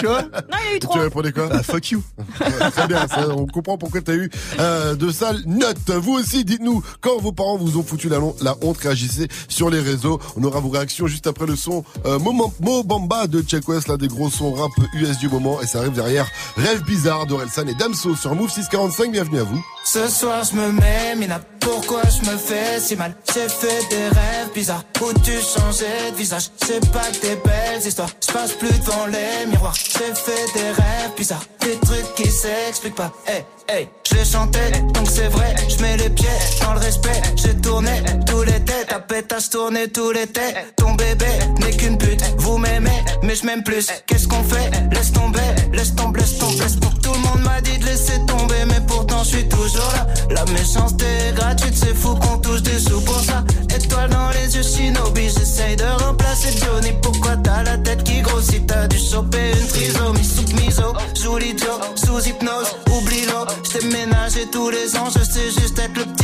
Tu 0.00 0.06
vois? 0.06 0.22
Non, 0.22 0.28
il 0.64 0.70
y 0.70 0.72
a 0.72 0.76
eu 0.76 0.80
Tu 0.80 0.86
trois. 0.86 1.02
répondais 1.02 1.32
quoi? 1.32 1.46
Bah, 1.48 1.62
fuck 1.62 1.90
you. 1.90 2.02
Ouais, 2.40 2.70
Très 2.70 2.88
bien, 2.88 3.06
ça, 3.06 3.28
on 3.36 3.46
comprend 3.46 3.78
pourquoi 3.78 4.00
t'as 4.00 4.14
eu 4.14 4.30
euh, 4.58 4.94
de 4.96 5.10
sales 5.10 5.42
notes. 5.46 5.90
Vous 5.90 6.12
aussi, 6.14 6.44
dites-nous 6.44 6.82
quand 7.00 7.18
vos 7.20 7.32
parents 7.32 7.56
vous 7.56 7.78
ont 7.78 7.82
foutu 7.82 8.08
la, 8.08 8.18
la 8.42 8.56
honte, 8.62 8.78
réagissez 8.78 9.28
sur 9.48 9.70
les 9.70 9.80
réseaux. 9.80 10.18
On 10.36 10.42
aura 10.44 10.60
vos 10.60 10.68
réactions 10.70 11.06
juste 11.06 11.26
après 11.26 11.46
le 11.46 11.54
son 11.56 11.84
euh, 12.06 12.18
Mo, 12.18 12.52
Mo 12.60 12.82
Bamba 12.82 13.26
de 13.26 13.40
Check 13.42 13.68
West, 13.74 13.88
l'un 13.88 13.96
des 13.96 14.08
gros 14.08 14.30
sons 14.30 14.52
rap 14.52 14.70
US 14.94 15.18
du 15.18 15.28
moment. 15.28 15.60
Et 15.60 15.66
ça 15.66 15.78
arrive 15.78 15.92
derrière 15.92 16.26
Rêve 16.56 16.82
bizarre 16.84 17.26
d'Orelsan 17.26 17.66
et 17.66 17.74
Damso 17.74 18.14
sur 18.14 18.34
Move 18.34 18.50
645. 18.50 19.10
Bienvenue 19.10 19.40
à 19.40 19.44
vous. 19.44 19.62
Ce 19.84 20.08
soir 20.08 20.42
je 20.44 20.56
me 20.56 20.72
mets, 20.72 21.14
Mina, 21.16 21.40
pourquoi 21.60 22.02
je 22.04 22.30
me 22.30 22.36
fais 22.36 22.80
si 22.80 22.96
mal? 22.96 23.14
J'ai 23.34 23.48
fait 23.48 23.88
des 23.90 24.08
rêves 24.08 24.52
bizarres. 24.54 24.84
Où 25.02 25.12
tu 25.20 25.32
changeais 25.32 26.10
de 26.12 26.16
visage? 26.16 26.50
C'est 26.64 26.90
pas 26.90 27.10
des 27.20 27.36
belles 27.36 27.86
histoires, 27.86 28.08
je 28.26 28.32
passe 28.32 28.52
plus 28.52 28.78
devant 28.78 29.06
les 29.06 29.46
miroirs. 29.46 29.74
J'ai 29.74 30.14
fait 30.14 30.52
des 30.54 30.70
rêves 30.70 31.14
bizarres, 31.16 31.44
des 31.60 31.76
trucs 31.80 32.14
qui 32.14 32.30
s'expliquent 32.30 32.94
pas. 32.94 33.12
Hey, 33.26 33.44
hey, 33.68 33.88
je 34.10 34.24
chantais, 34.24 34.70
donc 34.94 35.08
c'est 35.10 35.28
vrai. 35.28 35.54
Je 35.68 35.82
mets 35.82 35.96
les 35.96 36.10
pieds 36.10 36.28
dans 36.62 36.72
le 36.72 36.80
respect. 36.80 37.20
J'ai 37.36 37.54
tourné 37.56 38.02
tous 38.26 38.42
les 38.42 38.64
têtes, 38.64 38.88
ta 38.88 39.00
pétasse 39.00 39.50
tourné 39.50 39.88
tous 39.88 40.12
les 40.12 40.26
têtes. 40.26 40.74
Ton 40.76 40.94
bébé 40.94 41.26
n'est 41.60 41.76
qu'une 41.76 41.98
pute, 41.98 42.22
vous 42.38 42.56
m'aimez 42.56 43.04
mais 43.24 43.34
je 43.34 43.46
m'aime 43.46 43.62
Qu'est-ce 43.64 44.28
qu'on 44.28 44.44
fait? 44.44 44.70
Laisse 44.92 45.10
tomber, 45.12 45.40
laisse 45.72 45.94
tomber, 45.94 46.20
laisse 46.20 46.36
tomber. 46.38 46.58
Laisse 46.58 46.78
tomber. 46.78 47.00
Tout 47.02 47.12
le 47.12 47.18
monde 47.20 47.42
m'a 47.44 47.60
dit 47.62 47.78
de 47.78 47.86
laisser 47.86 48.20
tomber. 48.26 48.64
Mais 48.66 48.80
pourtant 48.86 49.24
je 49.24 49.36
suis 49.36 49.48
toujours 49.48 49.90
là. 49.94 50.06
La 50.30 50.44
méchanceté 50.52 51.06
est 51.28 51.34
gratuite, 51.34 51.74
c'est 51.74 51.94
fou 51.94 52.14
qu'on 52.14 52.38
touche 52.38 52.62
des 52.62 52.78
sous 52.78 53.00
pour 53.00 53.20
ça. 53.20 53.42
Étoile 53.74 54.10
dans 54.10 54.28
les 54.30 54.54
yeux, 54.54 54.62
shinobi, 54.62 55.30
j'essaye 55.30 55.76
de 55.76 56.04
remplacer 56.04 56.50
Johnny. 56.58 56.92
Pourquoi 57.02 57.36
t'as 57.38 57.62
la 57.62 57.78
tête 57.78 58.04
qui 58.04 58.20
grossit? 58.20 58.66
T'as 58.66 58.86
dû 58.86 58.98
choper 58.98 59.52
une 59.58 59.66
trisomie. 59.66 60.24
Sous 60.24 60.54
miso 60.54 60.92
Joue 61.20 61.38
l'idiot, 61.38 61.80
sous 61.94 62.20
hypnose, 62.20 62.76
oublie-le. 62.90 63.32
J't'ai 63.64 63.86
ménagé 63.86 64.46
tous 64.52 64.68
les 64.68 64.94
ans, 64.96 65.08
je 65.08 65.24
sais 65.24 65.50
juste 65.58 65.78
être 65.78 65.96
le 65.96 66.04
petit 66.04 66.23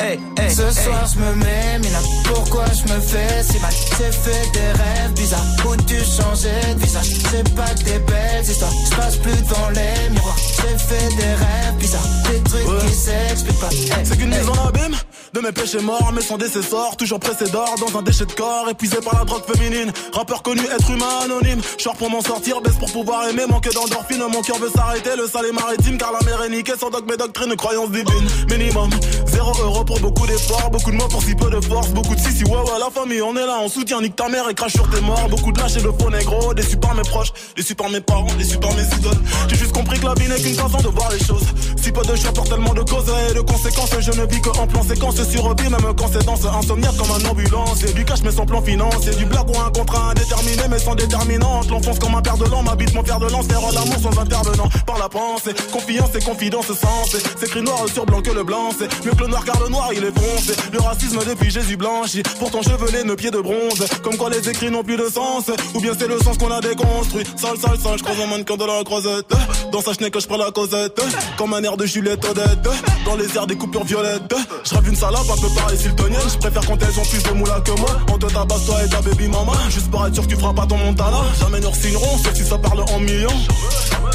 Hey, 0.00 0.18
hey, 0.38 0.50
Ce 0.50 0.70
soir 0.70 1.06
je 1.12 1.18
me 1.20 1.34
mets, 1.36 1.78
Mina, 1.78 1.98
pourquoi 2.24 2.64
je 2.66 2.92
me 2.92 3.00
fais 3.00 3.42
si 3.42 3.58
mal? 3.60 3.72
J'ai 3.98 4.12
fait 4.12 4.50
des 4.52 4.82
rêves 4.82 5.12
bizarres. 5.14 5.44
Où 5.66 5.76
tu 5.76 5.96
changeais 5.96 6.74
de 6.74 6.80
visage? 6.80 7.06
C'est 7.30 7.54
pas 7.54 7.68
que 7.68 7.84
des 7.84 7.98
belles 8.00 8.44
histoires, 8.44 8.72
je 8.90 8.96
passe 8.96 9.16
plus 9.16 9.32
devant 9.32 9.68
les 9.70 10.10
miroirs. 10.10 10.36
J'ai 10.36 10.78
fait 10.78 11.16
des 11.16 11.34
rêves 11.34 11.74
bizarres, 11.78 12.08
des 12.30 12.40
trucs 12.42 12.86
qui 12.88 12.94
s'expliquent 12.94 13.60
pas. 13.60 13.70
Hey, 13.70 14.04
C'est 14.04 14.16
qu'une 14.18 14.28
mise 14.28 14.48
en 14.48 14.66
abîme 14.68 14.96
de 15.32 15.40
mes 15.40 15.52
péchés 15.52 15.80
morts, 15.80 16.12
mais 16.14 16.20
sans 16.22 16.38
décessor, 16.38 16.96
toujours 16.96 17.18
pressé 17.18 17.48
d'or 17.50 17.74
dans 17.80 17.98
un 17.98 18.02
déchet 18.02 18.24
de 18.24 18.32
corps, 18.32 18.68
épuisé 18.70 18.98
par 18.98 19.18
la 19.18 19.24
drogue 19.24 19.42
féminine. 19.52 19.92
Rappeur 20.12 20.42
connu, 20.42 20.62
être 20.62 20.90
humain 20.90 21.22
anonyme. 21.24 21.60
Short 21.76 21.96
pour 21.98 22.08
m'en 22.08 22.20
sortir, 22.20 22.60
baisse 22.60 22.76
pour 22.76 22.92
pouvoir 22.92 23.28
aimer, 23.28 23.42
manque 23.48 23.68
d'endorphine. 23.72 24.22
Mon 24.32 24.42
cœur 24.42 24.58
veut 24.58 24.70
s'arrêter, 24.74 25.10
le 25.16 25.26
sale 25.26 25.46
est 25.46 25.52
maritime, 25.52 25.98
car 25.98 26.12
la 26.12 26.20
mer 26.24 26.42
est 26.44 26.50
niquée. 26.50 26.74
Sans 26.78 26.90
dogme 26.90 27.10
et 27.12 27.16
doctrine, 27.16 27.54
croyance 27.56 27.90
divine. 27.90 28.28
Minimum, 28.48 28.90
zéro 29.26 29.52
euro 29.60 29.83
pour 29.84 30.00
beaucoup 30.00 30.26
d'efforts, 30.26 30.70
beaucoup 30.70 30.90
de 30.90 30.96
mots 30.96 31.08
pour 31.08 31.22
si 31.22 31.34
peu 31.34 31.50
de 31.50 31.60
force, 31.60 31.88
beaucoup 31.90 32.14
de 32.14 32.20
si 32.20 32.32
si 32.32 32.44
ouais 32.44 32.52
ouais 32.52 32.78
la 32.78 32.90
famille, 32.90 33.22
on 33.22 33.36
est 33.36 33.46
là, 33.46 33.58
on 33.62 33.68
soutient, 33.68 34.00
nique 34.00 34.16
ta 34.16 34.28
mère 34.28 34.48
et 34.48 34.54
crache 34.54 34.72
sur 34.72 34.88
tes 34.90 35.00
morts. 35.00 35.28
Beaucoup 35.28 35.52
de 35.52 35.60
lâches 35.60 35.76
et 35.76 35.82
de 35.82 35.90
faux 35.98 36.10
négro, 36.10 36.54
déçus 36.54 36.76
par 36.76 36.94
mes 36.94 37.02
proches, 37.02 37.32
déçus 37.56 37.74
par 37.74 37.88
mes 37.90 38.00
parents, 38.00 38.26
déçus 38.38 38.58
par 38.58 38.72
mes 38.74 38.82
idoles. 38.82 39.20
J'ai 39.48 39.56
juste 39.56 39.72
compris 39.72 39.98
que 39.98 40.06
la 40.06 40.14
vie 40.14 40.28
n'est 40.28 40.40
qu'une 40.40 40.54
façon 40.54 40.78
de 40.78 40.88
voir 40.88 41.10
les 41.12 41.24
choses. 41.24 41.44
Si 41.82 41.92
peu 41.92 42.02
de 42.02 42.16
choix 42.16 42.32
pour 42.32 42.44
tellement 42.44 42.74
de 42.74 42.82
causes 42.82 43.12
et 43.30 43.34
de 43.34 43.40
conséquences, 43.40 43.90
je 44.00 44.10
ne 44.12 44.26
vis 44.26 44.40
que 44.40 44.50
en 44.50 44.66
plan 44.66 44.82
séquence 44.82 45.22
sur 45.22 45.44
repeat, 45.44 45.70
même 45.70 45.94
quand 45.96 46.08
c'est 46.12 46.24
danse 46.24 46.44
insomniaque 46.44 46.96
comme 46.96 47.10
un 47.10 47.28
ambulance. 47.28 47.82
Et 47.84 47.92
du 47.92 48.04
cash 48.04 48.22
mais 48.22 48.32
sans 48.32 48.46
plan 48.46 48.62
financier, 48.62 49.14
du 49.14 49.26
blague 49.26 49.48
ou 49.48 49.58
un 49.60 49.70
contrat 49.70 50.10
indéterminé 50.10 50.62
mais 50.70 50.78
sans 50.78 50.94
déterminante. 50.94 51.68
L'enfonce 51.70 51.98
comme 51.98 52.14
un 52.14 52.22
père 52.22 52.38
de 52.38 52.44
l'an, 52.44 52.62
m'habite 52.62 52.94
mon 52.94 53.04
fer 53.04 53.18
de 53.18 53.26
lance, 53.26 53.48
terre 53.48 53.60
l'amour 53.60 53.98
sans 54.02 54.18
intervenant. 54.18 54.68
Par 54.86 54.98
la 54.98 55.08
pensée, 55.08 55.54
confiance 55.72 56.14
et 56.14 56.24
confidence 56.24 56.66
sens. 56.66 57.16
C'est 57.36 57.46
écrit 57.46 57.62
noir 57.62 57.84
sur 57.92 58.06
blanc 58.06 58.22
que 58.22 58.30
le 58.30 58.44
blanc, 58.44 58.70
c'est 58.78 58.88
mieux 59.04 59.12
que 59.12 59.22
le 59.22 59.28
noir 59.28 59.44
car 59.44 59.60
le 59.62 59.68
il 59.92 60.04
est 60.04 60.18
foncé. 60.18 60.52
Le 60.72 60.80
racisme 60.80 61.18
depuis 61.26 61.50
Jésus 61.50 61.76
blanchi, 61.76 62.22
pourtant 62.38 62.62
chevelé, 62.62 63.04
nos 63.04 63.16
pieds 63.16 63.30
de 63.30 63.40
bronze. 63.40 63.84
Comme 64.02 64.16
quoi 64.16 64.30
les 64.30 64.48
écrits 64.48 64.70
n'ont 64.70 64.82
plus 64.82 64.96
de 64.96 65.08
sens, 65.08 65.50
ou 65.74 65.80
bien 65.80 65.92
c'est 65.98 66.08
le 66.08 66.18
sens 66.18 66.38
qu'on 66.38 66.50
a 66.50 66.60
déconstruit. 66.60 67.24
Sale, 67.36 67.58
sale, 67.58 67.78
sale, 67.78 67.98
je 67.98 68.02
croise 68.02 68.20
un 68.20 68.26
mannequin 68.26 68.56
de 68.56 68.64
la 68.64 68.82
croisette. 68.84 69.26
Dans 69.72 69.80
sa 69.80 69.92
chenille 69.92 70.10
que 70.10 70.20
je 70.20 70.26
prends 70.26 70.36
la 70.36 70.50
causette, 70.50 71.00
comme 71.36 71.54
un 71.54 71.62
air 71.62 71.76
de 71.76 71.86
Juliette 71.86 72.24
Odette. 72.24 72.68
Dans 73.04 73.16
les 73.16 73.36
airs 73.36 73.46
des 73.46 73.56
coupures 73.56 73.84
violettes, 73.84 74.34
je 74.64 74.74
rêve 74.74 74.88
une 74.88 74.96
salope 74.96 75.28
un 75.30 75.40
peu 75.40 75.54
pareil 75.54 75.78
siltonienne. 75.78 76.28
Je 76.32 76.38
préfère 76.38 76.66
quand 76.66 76.82
elles 76.82 76.98
ont 76.98 77.04
plus 77.04 77.22
de 77.22 77.30
moula 77.30 77.60
que 77.60 77.72
moi. 77.80 77.90
On 78.12 78.18
te 78.18 78.26
tabasse 78.26 78.66
toi 78.66 78.76
et 78.84 78.88
ta 78.88 79.00
baby 79.00 79.28
mama, 79.28 79.52
juste 79.70 79.90
pour 79.90 80.06
être 80.06 80.14
sûr 80.14 80.24
que 80.24 80.28
tu 80.28 80.36
feras 80.36 80.54
pas 80.54 80.66
ton 80.66 80.76
montana. 80.78 81.18
Jamais 81.40 81.60
nous 81.60 81.74
signerons, 81.74 82.18
sauf 82.18 82.34
si 82.34 82.44
ça 82.44 82.58
parle 82.58 82.82
en 82.82 83.00
millions. 83.00 83.28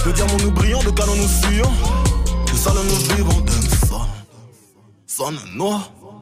De 0.06 0.12
diamants 0.12 0.38
nous 0.42 0.52
brillons, 0.52 0.84
de 0.84 0.92
canons 0.92 1.16
nous 1.16 1.28
fuyons. 1.28 1.72
De 2.52 2.58
salons 2.58 2.84
nous 2.84 3.16
vivons. 3.16 3.46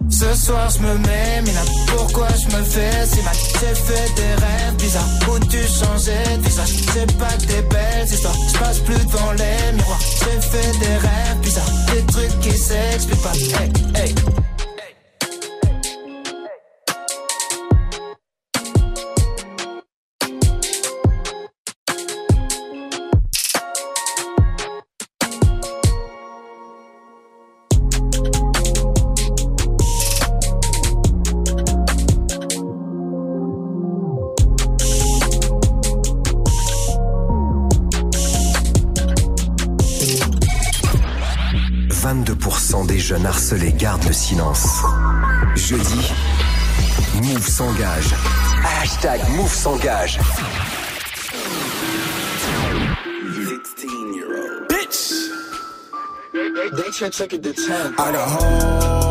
Ce 0.10 0.34
soir 0.34 0.70
je 0.70 0.80
me 0.80 0.98
mets, 1.00 1.42
mina. 1.42 1.62
Pourquoi 1.88 2.30
je 2.30 2.56
me 2.56 2.64
fais 2.64 3.06
si 3.06 3.22
mal? 3.22 3.36
J'ai 3.60 3.76
fait 3.76 4.16
des 4.16 4.34
rêves 4.46 4.76
bizarres. 4.78 5.04
Où 5.30 5.40
tu 5.40 5.58
changeais 5.68 6.38
de 6.38 6.44
visage? 6.44 6.70
C'est 6.94 7.18
pas 7.18 7.34
que 7.34 7.46
des 7.48 7.62
belles 7.64 8.08
histoires, 8.08 8.34
je 8.54 8.58
passe 8.58 8.80
plus 8.80 9.06
devant 9.06 9.34
les 9.34 9.74
miroirs. 9.74 10.00
J'ai 10.00 10.42
fait 10.42 10.80
des 10.80 10.96
rêves 10.96 11.40
bizarres, 11.42 11.72
des 11.94 12.06
trucs 12.06 12.40
qui 12.40 12.58
s'expliquent 12.58 13.22
pas. 13.22 13.34
Hey, 13.34 13.72
hey 13.96 14.16
«silence. 44.28 44.84
Jeudi, 45.56 46.12
Move 47.22 47.48
s'engage. 47.48 48.14
Hashtag 48.64 49.20
Move 49.36 49.54
s'engage. 49.54 50.20
Bitch! 54.70 55.30
They 56.34 56.92
should 56.92 57.14
check 57.14 57.34
it 57.34 57.44
to 57.44 57.54
10. 57.54 57.96
I 57.98 58.12
got 58.12 58.28
hoes 58.28 59.07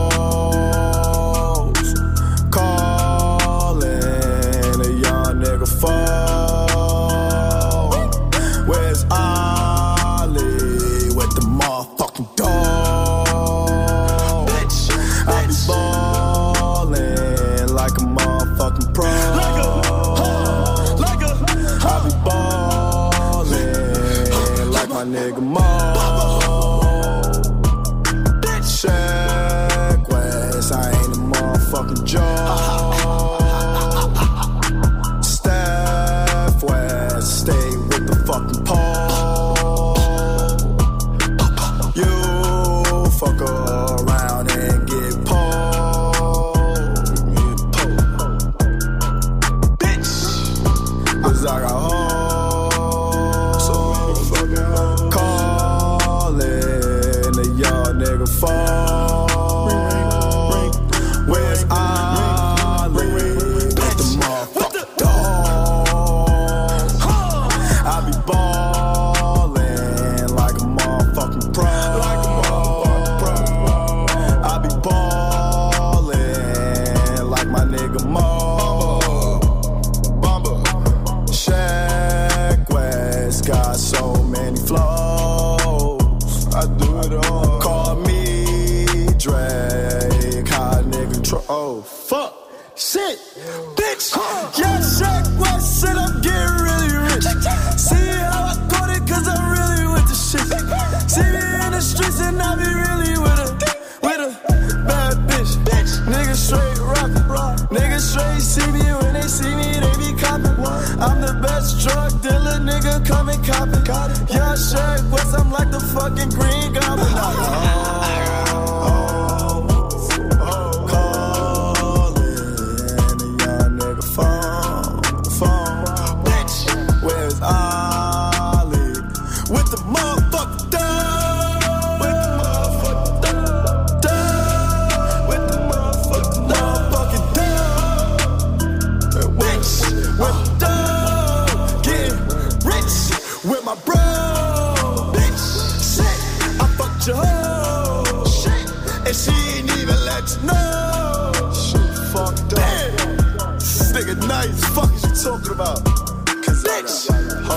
nigga 25.27 25.41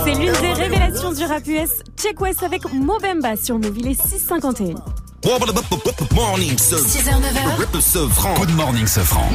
C'est 0.06 0.14
l'une 0.14 0.32
des 0.40 0.54
révélations 0.54 1.12
du 1.12 1.26
rap 1.26 1.46
US. 1.46 1.70
Check 1.98 2.22
West 2.22 2.44
avec 2.44 2.62
Mobemba 2.72 3.36
sur 3.36 3.60
Move. 3.60 3.78
Il 3.78 3.88
est 3.88 4.02
6,51. 4.02 4.76
Morning, 6.16 6.58
ce 6.58 6.76
6h, 6.76 7.10
9h. 7.10 7.82
ce 7.82 8.08
franc. 8.08 8.36
Good 8.36 8.56
morning, 8.56 8.88
ce 8.88 9.02
franc. 9.02 9.28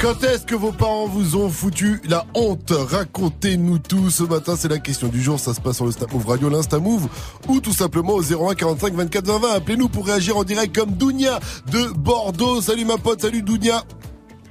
Quand 0.00 0.24
est-ce 0.24 0.44
que 0.44 0.56
vos 0.56 0.72
parents 0.72 1.06
vous 1.06 1.36
ont 1.36 1.48
foutu 1.48 2.02
la 2.08 2.26
honte? 2.34 2.72
Racontez-nous 2.72 3.78
tout. 3.78 4.10
Ce 4.10 4.24
matin, 4.24 4.56
c'est 4.58 4.68
la 4.68 4.78
question 4.78 5.06
du 5.06 5.22
jour. 5.22 5.38
Ça 5.38 5.54
se 5.54 5.60
passe 5.60 5.76
sur 5.76 5.86
le 5.86 5.92
Snap 5.92 6.12
Move 6.12 6.26
Radio, 6.26 6.48
l'Insta 6.48 6.80
Move, 6.80 7.06
ou 7.46 7.60
tout 7.60 7.72
simplement 7.72 8.14
au 8.14 8.22
01 8.22 8.56
45 8.56 8.94
24 8.94 9.26
20 9.26 9.38
20. 9.38 9.48
Appelez-nous 9.52 9.88
pour 9.88 10.06
réagir 10.06 10.36
en 10.36 10.42
direct 10.42 10.74
comme 10.74 10.90
Dounia 10.90 11.38
de 11.70 11.86
Bordeaux. 11.96 12.60
Salut 12.60 12.84
ma 12.84 12.98
pote, 12.98 13.20
salut 13.20 13.42
Dounia. 13.42 13.84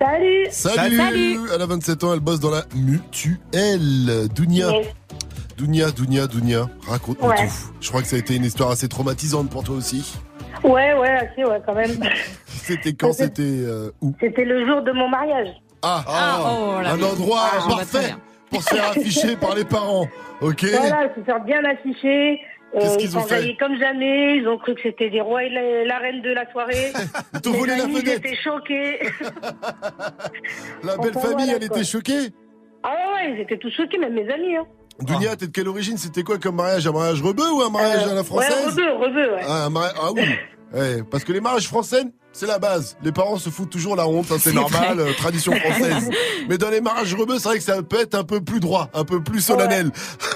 Salut 0.03 0.47
Salut. 0.51 1.39
Elle 1.53 1.61
a 1.61 1.65
27 1.65 2.03
ans, 2.03 2.13
elle 2.13 2.19
bosse 2.19 2.41
dans 2.41 2.49
la 2.51 2.63
mutuelle. 2.75 4.27
Dounia. 4.35 4.69
Yes. 4.71 4.87
Dounia, 5.57 5.91
Dounia, 5.91 6.27
Dounia, 6.27 6.67
raconte-nous 6.87 7.27
Ouais. 7.29 7.47
tout. 7.47 7.53
Je 7.79 7.87
crois 7.89 8.01
que 8.01 8.07
ça 8.07 8.15
a 8.17 8.19
été 8.19 8.35
une 8.35 8.43
histoire 8.43 8.71
assez 8.71 8.89
traumatisante 8.89 9.49
pour 9.49 9.63
toi 9.63 9.75
aussi. 9.75 10.17
Ouais, 10.63 10.93
ouais, 10.93 11.09
assez, 11.09 11.45
ouais, 11.45 11.61
quand 11.65 11.73
même. 11.75 11.91
C'était 12.47 12.93
quand 12.93 13.13
C'était 13.13 13.43
euh, 13.43 13.91
où? 14.01 14.13
C'était 14.19 14.45
le 14.45 14.65
jour 14.67 14.81
de 14.81 14.91
mon 14.91 15.07
mariage. 15.07 15.47
Ah, 15.81 16.03
oh 16.07 16.81
là 16.81 16.91
un 16.93 16.97
là. 16.97 17.07
endroit 17.07 17.43
Ah, 17.53 17.65
parfait 17.69 18.15
pour 18.49 18.61
se 18.61 18.75
faire 18.75 18.89
afficher 18.89 19.35
par 19.35 19.55
les 19.55 19.65
parents. 19.65 20.07
Ok? 20.41 20.65
Voilà, 20.69 21.09
se 21.15 21.21
faire 21.23 21.43
bien 21.43 21.61
afficher. 21.65 22.39
Euh, 22.75 22.79
Qu'est-ce 22.79 22.93
ils 22.95 22.97
qu'ils 23.09 23.17
ont 23.17 23.21
fait 23.21 23.55
comme 23.59 23.77
jamais. 23.77 24.37
Ils 24.37 24.47
ont 24.47 24.57
cru 24.57 24.73
que 24.73 24.81
c'était 24.81 25.09
des 25.09 25.21
rois 25.21 25.43
et 25.43 25.49
la, 25.49 25.85
la 25.85 25.97
reine 25.99 26.21
de 26.21 26.31
la 26.31 26.49
soirée. 26.51 26.91
Ils 27.35 27.41
t'ont 27.41 27.51
volé 27.51 27.75
la 27.77 27.83
amis, 27.83 27.95
vedette. 27.95 28.21
Ils 28.23 28.27
étaient 28.31 28.35
choqués. 28.41 28.99
La 30.83 30.97
belle 30.97 31.11
Enfin, 31.15 31.29
famille, 31.29 31.45
voilà, 31.45 31.53
elle 31.61 31.67
quoi. 31.67 31.77
était 31.77 31.85
choquée 31.85 32.29
Ah 32.83 32.89
ouais, 32.93 33.13
ouais, 33.29 33.35
ils 33.35 33.41
étaient 33.41 33.57
tous 33.57 33.71
choqués, 33.71 33.97
même 33.97 34.13
mes 34.13 34.29
amis. 34.31 34.55
Hein. 34.55 34.65
Dounia, 35.01 35.35
t'es 35.35 35.47
de 35.47 35.51
quelle 35.51 35.67
origine? 35.67 35.97
C'était 35.97 36.23
quoi 36.23 36.37
comme 36.37 36.55
mariage? 36.55 36.85
Un 36.87 36.91
mariage 36.91 37.21
rebeu 37.21 37.49
ou 37.51 37.61
un 37.61 37.69
mariage 37.69 38.03
à 38.07 38.13
la 38.13 38.23
française? 38.23 38.75
Ouais, 38.77 38.89
rebeu, 38.89 39.05
rebeu, 39.05 39.33
ouais. 39.35 39.41
Ah, 39.47 39.65
un 39.65 39.69
mari- 39.69 39.93
ah 40.01 40.11
oui 40.13 40.21
Ouais, 40.73 41.03
parce 41.11 41.23
que 41.23 41.31
les 41.31 41.41
mariages 41.41 41.67
français, 41.67 42.03
c'est 42.33 42.47
la 42.47 42.59
base. 42.59 42.97
Les 43.03 43.11
parents 43.13 43.37
se 43.37 43.49
foutent 43.49 43.69
toujours 43.69 43.95
la 43.95 44.07
honte, 44.07 44.25
hein, 44.31 44.37
c'est 44.39 44.51
normal, 44.53 44.99
euh, 44.99 45.13
tradition 45.13 45.53
française. 45.59 46.09
Mais 46.49 46.57
dans 46.57 46.69
les 46.69 46.81
mariages 46.81 47.13
rebeux, 47.15 47.37
c'est 47.39 47.47
vrai 47.47 47.57
que 47.59 47.63
ça 47.63 47.81
peut 47.83 47.99
être 48.01 48.15
un 48.15 48.23
peu 48.25 48.41
plus 48.41 48.59
droit, 48.59 48.89
un 48.93 49.05
peu 49.05 49.21
plus 49.23 49.39
solennel. 49.39 49.91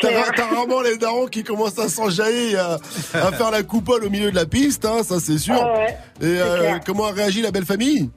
T'as 0.00 0.10
ra- 0.20 0.32
t'as 0.36 0.46
rarement 0.48 0.80
les 0.82 0.96
darons 0.96 1.26
qui 1.26 1.42
commencent 1.44 1.78
à 1.78 1.88
s'enjailler, 1.88 2.56
à, 2.56 2.78
à 3.14 3.32
faire 3.32 3.50
la 3.50 3.62
coupole 3.62 4.04
au 4.04 4.10
milieu 4.10 4.30
de 4.30 4.36
la 4.36 4.46
piste, 4.46 4.84
hein, 4.84 5.02
ça 5.02 5.20
c'est 5.20 5.38
sûr. 5.38 5.54
Ouais, 5.54 5.96
Et 6.20 6.24
euh, 6.40 6.78
comment 6.84 7.06
a 7.06 7.12
réagi 7.12 7.42
la 7.42 7.50
belle 7.50 7.64
famille? 7.64 8.10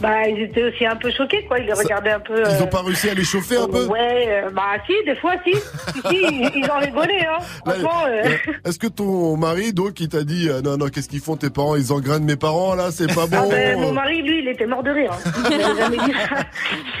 Bah, 0.00 0.28
ils 0.28 0.42
étaient 0.42 0.62
aussi 0.62 0.86
un 0.86 0.94
peu 0.96 1.10
choqués, 1.10 1.44
quoi. 1.46 1.58
Ils 1.58 1.66
les 1.66 1.72
regardaient 1.72 2.12
un 2.12 2.20
peu. 2.20 2.34
euh, 2.34 2.50
Ils 2.56 2.62
ont 2.62 2.68
pas 2.68 2.82
réussi 2.82 3.08
à 3.10 3.14
les 3.14 3.24
chauffer 3.24 3.56
un 3.56 3.66
peu? 3.66 3.86
Ouais, 3.86 4.26
euh, 4.44 4.50
bah 4.50 4.62
si, 4.86 4.92
des 5.04 5.16
fois, 5.16 5.32
si. 5.44 5.52
si, 5.54 6.00
ils, 6.22 6.50
ils 6.54 6.70
en 6.70 6.78
rigolaient, 6.78 7.26
hein. 7.26 7.38
Franchement, 7.66 8.04
euh, 8.06 8.22
euh, 8.48 8.52
Est-ce 8.64 8.78
que 8.78 8.86
ton 8.86 9.36
mari, 9.36 9.72
donc, 9.72 9.98
il 10.00 10.08
t'a 10.08 10.22
dit 10.22 10.48
euh, 10.48 10.60
non, 10.62 10.76
non, 10.76 10.86
qu'est-ce 10.86 11.08
qu'ils 11.08 11.20
font 11.20 11.36
tes 11.36 11.50
parents 11.50 11.74
Ils 11.74 11.92
engrainent 11.92 12.22
mes 12.24 12.36
parents 12.36 12.74
là, 12.76 12.90
c'est 12.92 13.12
pas 13.12 13.26
bon. 13.26 13.38
ah 13.40 13.46
ben, 13.50 13.80
mon 13.80 13.92
mari, 13.92 14.22
lui, 14.22 14.38
il 14.42 14.48
était 14.48 14.66
mort 14.66 14.82
de 14.84 14.90
rire. 14.90 15.10
hein. 15.12 15.32
Il 15.50 15.58
m'avait 15.58 15.80
jamais 15.80 15.96
dit 15.96 16.12
ça. 16.12 16.36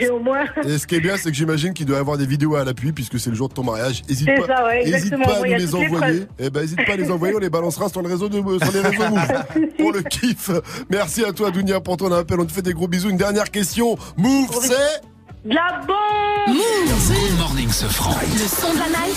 Et 0.00 0.08
au 0.08 0.18
moins. 0.18 0.44
Et 0.64 0.78
ce 0.78 0.86
qui 0.86 0.96
est 0.96 1.00
bien, 1.00 1.16
c'est 1.16 1.30
que 1.30 1.36
j'imagine 1.36 1.74
qu'il 1.74 1.86
doit 1.86 1.98
y 1.98 2.00
avoir 2.00 2.18
des 2.18 2.26
vidéos 2.26 2.56
à 2.56 2.64
l'appui 2.64 2.90
puisque 2.92 3.20
c'est 3.20 3.30
le 3.30 3.36
jour 3.36 3.48
de 3.48 3.54
ton 3.54 3.62
mariage. 3.62 4.02
Hésite 4.08 4.28
C'est 4.28 4.46
pas, 4.46 4.56
ça, 4.56 4.64
ouais, 4.66 4.82
hésite 4.82 4.94
exactement. 4.94 5.24
pas 5.24 5.36
à 5.36 5.38
nous 5.48 5.54
les 5.54 5.74
envoyer. 5.74 6.22
Eh 6.40 6.50
ben, 6.50 6.62
hésite 6.64 6.84
pas 6.84 6.92
à 6.94 6.96
les 6.96 7.10
envoyer, 7.12 7.34
on 7.36 7.38
les 7.38 7.50
balancera 7.50 7.88
sur, 7.88 8.02
le 8.02 8.08
réseau 8.08 8.28
de, 8.28 8.36
sur 8.36 8.72
les 8.72 8.80
réseaux 8.80 9.08
Move. 9.08 9.44
pour 9.78 9.92
le 9.92 10.02
kiff. 10.02 10.50
Merci 10.90 11.24
à 11.24 11.32
toi, 11.32 11.50
Dounia, 11.52 11.80
pour 11.80 11.96
ton 11.96 12.10
appel. 12.12 12.40
On 12.40 12.44
te 12.44 12.52
fait 12.52 12.62
des 12.62 12.72
gros 12.78 12.88
bisous. 12.88 13.10
Une 13.10 13.16
dernière 13.18 13.50
question. 13.50 13.98
Move, 14.16 14.48
c'est 14.62 15.02
De 15.44 15.54
la 15.54 15.80
bombe 15.86 16.56
Good 16.56 17.38
morning, 17.38 17.70
ce 17.70 17.86
franc. 17.86 18.14
Le 18.32 18.48
son 18.48 18.72
de 18.72 18.78
la 18.78 18.88
night. 18.88 19.16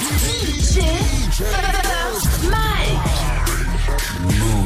DJ 0.67 1.43
Mike. 2.49 3.10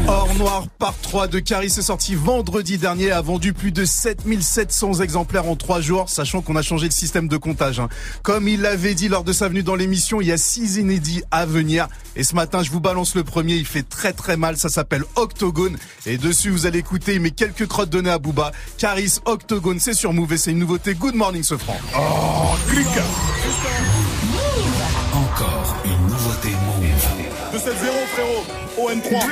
Or 0.07 0.29
Noir, 0.37 0.67
part 0.77 0.93
3 1.01 1.27
de 1.27 1.39
Caris 1.39 1.65
est 1.77 1.81
sorti 1.81 2.13
vendredi 2.13 2.77
dernier, 2.77 3.11
a 3.11 3.21
vendu 3.21 3.53
plus 3.53 3.71
de 3.71 3.85
7700 3.85 5.01
exemplaires 5.01 5.47
en 5.47 5.55
3 5.55 5.81
jours, 5.81 6.09
sachant 6.09 6.41
qu'on 6.41 6.55
a 6.55 6.61
changé 6.61 6.87
de 6.87 6.93
système 6.93 7.27
de 7.27 7.37
comptage. 7.37 7.79
hein. 7.79 7.89
Comme 8.21 8.47
il 8.47 8.61
l'avait 8.61 8.93
dit 8.93 9.07
lors 9.09 9.23
de 9.23 9.33
sa 9.33 9.47
venue 9.47 9.63
dans 9.63 9.73
l'émission, 9.75 10.21
il 10.21 10.27
y 10.27 10.31
a 10.31 10.37
6 10.37 10.77
inédits 10.77 11.23
à 11.31 11.47
venir. 11.47 11.87
Et 12.15 12.23
ce 12.23 12.35
matin, 12.35 12.61
je 12.61 12.69
vous 12.69 12.79
balance 12.79 13.15
le 13.15 13.23
premier, 13.23 13.55
il 13.55 13.65
fait 13.65 13.81
très 13.81 14.13
très 14.13 14.37
mal, 14.37 14.57
ça 14.57 14.69
s'appelle 14.69 15.03
Octogone. 15.15 15.75
Et 16.05 16.17
dessus, 16.17 16.51
vous 16.51 16.67
allez 16.67 16.79
écouter 16.79 17.17
mes 17.17 17.31
quelques 17.31 17.65
crottes 17.67 17.89
données 17.89 18.11
à 18.11 18.19
Booba. 18.19 18.51
Caris, 18.77 19.17
Octogone, 19.25 19.79
c'est 19.79 19.93
sur 19.95 20.13
Move 20.13 20.33
et 20.33 20.37
c'est 20.37 20.51
une 20.51 20.59
nouveauté. 20.59 20.93
Good 20.93 21.15
morning, 21.15 21.41
ce 21.41 21.57
franc. 21.57 21.77
Oh, 21.97 22.55
clic 22.69 22.85
Encore 25.13 25.75
une 25.83 26.07
nouveauté 26.07 26.49
Move. 26.49 26.85
2-7-0 27.55 27.61
frérot, 28.13 28.43
ON3 28.91 29.25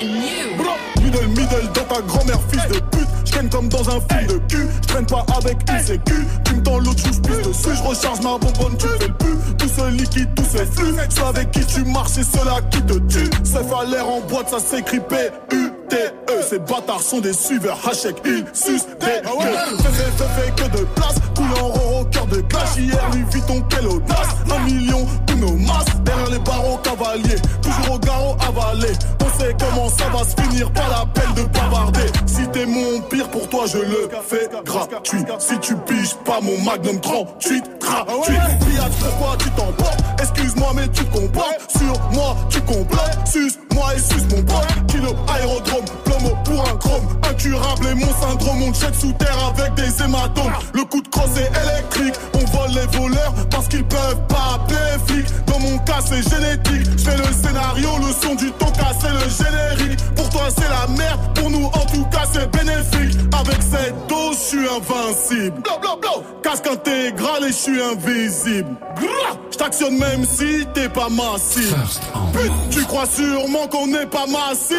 Middle 0.00 1.26
middle 1.28 1.72
dans 1.74 1.94
ta 1.94 2.00
grand-mère 2.02 2.38
fils 2.50 2.62
de 2.68 2.78
pute. 2.78 3.08
Je 3.24 3.32
traîne 3.32 3.48
comme 3.50 3.68
dans 3.68 3.88
un 3.88 4.00
film 4.00 4.26
de 4.28 4.38
cul. 4.48 4.66
Je 4.82 4.88
traîne 4.88 5.06
pas 5.06 5.24
avec 5.36 5.56
une 5.70 5.80
sécu 5.80 6.26
Tu 6.44 6.54
me 6.54 6.62
tends 6.62 6.78
l'autre 6.78 7.02
je 7.04 7.20
plus 7.20 7.42
dessus 7.42 7.70
Je 7.76 7.82
recharge 7.82 8.20
ma 8.20 8.38
bonbonne 8.38 8.76
tu 8.78 8.86
fais 8.86 9.06
le 9.06 9.14
pu. 9.14 9.26
Tout 9.58 9.68
ce 9.68 9.90
liquide, 9.90 10.28
tout 10.34 10.44
ce 10.44 10.58
flux. 10.58 10.94
Ceux 11.10 11.24
avec 11.24 11.50
qui 11.50 11.64
tu 11.66 11.84
marches 11.84 12.12
c'est 12.12 12.22
ceux-là 12.24 12.60
qui 12.70 12.82
te 12.82 12.94
tuent 12.94 13.30
Ça 13.44 13.60
fait 13.60 13.90
l'air 13.90 14.08
en 14.08 14.20
boîte 14.20 14.48
ça 14.50 14.60
s'écrit 14.60 15.00
P-U-T-E 15.00 16.42
Ces 16.48 16.58
bâtards 16.60 17.02
sont 17.02 17.20
des 17.20 17.32
suiveurs 17.32 17.78
Hachek 17.86 18.16
ils 18.24 18.44
sucent 18.52 18.86
des 19.00 19.06
gueules. 19.06 19.78
Fais, 19.78 19.88
fais, 19.88 20.10
fais, 20.16 20.42
fais 20.42 20.50
que 20.62 20.78
de 20.78 20.84
place 20.94 21.16
En 21.60 21.68
roro, 21.68 22.04
cœur 22.06 22.26
de 22.26 22.40
glace 22.42 22.76
Hier 22.76 23.10
lui 23.12 23.24
vit 23.32 23.42
ton 23.42 23.60
quelle 23.62 23.86
audace. 23.86 24.28
Un 24.50 24.64
million 24.64 25.06
pour 25.26 25.36
nos 25.36 25.56
masses. 25.56 25.86
Derrière 26.04 26.30
les 26.30 26.38
barreaux 26.38 26.78
cavaliers. 26.78 27.40
Toujours 27.62 27.94
au 27.94 27.98
garrot 27.98 28.36
avalé. 28.46 28.92
On 29.20 29.38
sait 29.38 29.56
comment 29.58 29.88
ça 29.88 30.08
va 30.08 30.24
se 30.24 30.40
finir. 30.42 30.70
Pas 30.72 30.88
la 30.88 31.06
peine 31.06 31.34
de 31.34 31.48
bavarder. 31.48 32.06
Si 32.26 32.46
t'es 32.48 32.66
mon 32.66 33.00
pire 33.08 33.28
pour 33.30 33.48
toi 33.48 33.64
je 33.66 33.78
le 33.78 34.08
fais 34.26 34.48
gratuit. 34.64 35.24
Si 35.38 35.58
tu 35.60 35.74
piges 35.76 36.14
pas 36.24 36.40
mon 36.40 36.58
magnum 36.62 37.00
38 37.00 37.64
gratuit 37.80 38.34
Pillage 38.66 38.92
pourquoi 39.00 39.36
tu 39.38 39.50
t'emportes 39.50 40.07
Excuse-moi 40.38 40.72
mais 40.76 40.88
tu 40.88 41.04
comprends 41.06 41.50
Sur 41.68 42.00
moi 42.12 42.36
tu 42.48 42.60
complètes 42.60 43.26
Suce 43.26 43.58
moi 43.74 43.92
et 43.96 43.98
suce 43.98 44.22
mon 44.30 44.42
pote 44.42 44.86
Kilo 44.86 45.10
aérodrome 45.34 45.84
Plomo 46.04 46.36
pour 46.44 46.68
un 46.68 46.76
chrome. 46.76 47.06
Incurable 47.28 47.86
et 47.88 47.94
mon 47.94 48.12
syndrome. 48.20 48.62
On 48.62 48.72
jette 48.72 48.94
sous 48.94 49.12
terre 49.14 49.52
avec 49.52 49.74
des 49.74 50.02
hématomes. 50.02 50.52
Le 50.74 50.84
coup 50.84 51.00
de 51.00 51.08
crosse 51.08 51.36
est 51.36 51.50
électrique. 51.64 52.14
On 52.34 52.44
vole 52.56 52.70
les 52.70 52.98
voleurs 52.98 53.34
parce 53.50 53.68
qu'ils 53.68 53.84
peuvent 53.84 54.26
pas 54.28 54.54
appeler 54.56 55.24
Dans 55.46 55.58
mon 55.58 55.78
cas 55.78 56.00
c'est 56.04 56.22
génétique. 56.22 56.88
Je 56.96 57.10
fais 57.10 57.16
le 57.16 57.32
scénario, 57.32 57.90
le 57.98 58.12
son 58.26 58.34
du 58.34 58.50
ton 58.52 58.66
c'est 59.00 59.12
le 59.12 59.28
générique. 59.30 60.00
Pour 60.14 60.28
toi 60.30 60.48
c'est 60.56 60.68
la 60.68 60.86
merde, 60.96 61.20
pour 61.34 61.50
nous 61.50 61.66
en 61.66 61.86
tout 61.92 62.04
cas 62.06 62.24
c'est 62.32 62.50
bénéfique. 62.50 63.18
Avec 63.38 63.62
cette 63.62 63.94
dose 64.08 64.36
je 64.36 64.48
suis 64.48 64.68
invincible. 64.68 65.62
Casque 66.42 66.66
intégral 66.66 67.44
et 67.44 67.48
je 67.48 67.52
suis 67.52 67.82
invisible. 67.82 68.76
Je 69.70 69.84
même 69.84 70.24
si 70.36 70.66
t'es 70.74 70.88
pas 70.88 71.08
massif. 71.08 71.74
Pute, 72.32 72.52
tu 72.70 72.84
crois 72.84 73.06
sûrement 73.06 73.66
qu'on 73.68 73.86
n'est 73.86 74.06
pas 74.06 74.26
massif. 74.26 74.76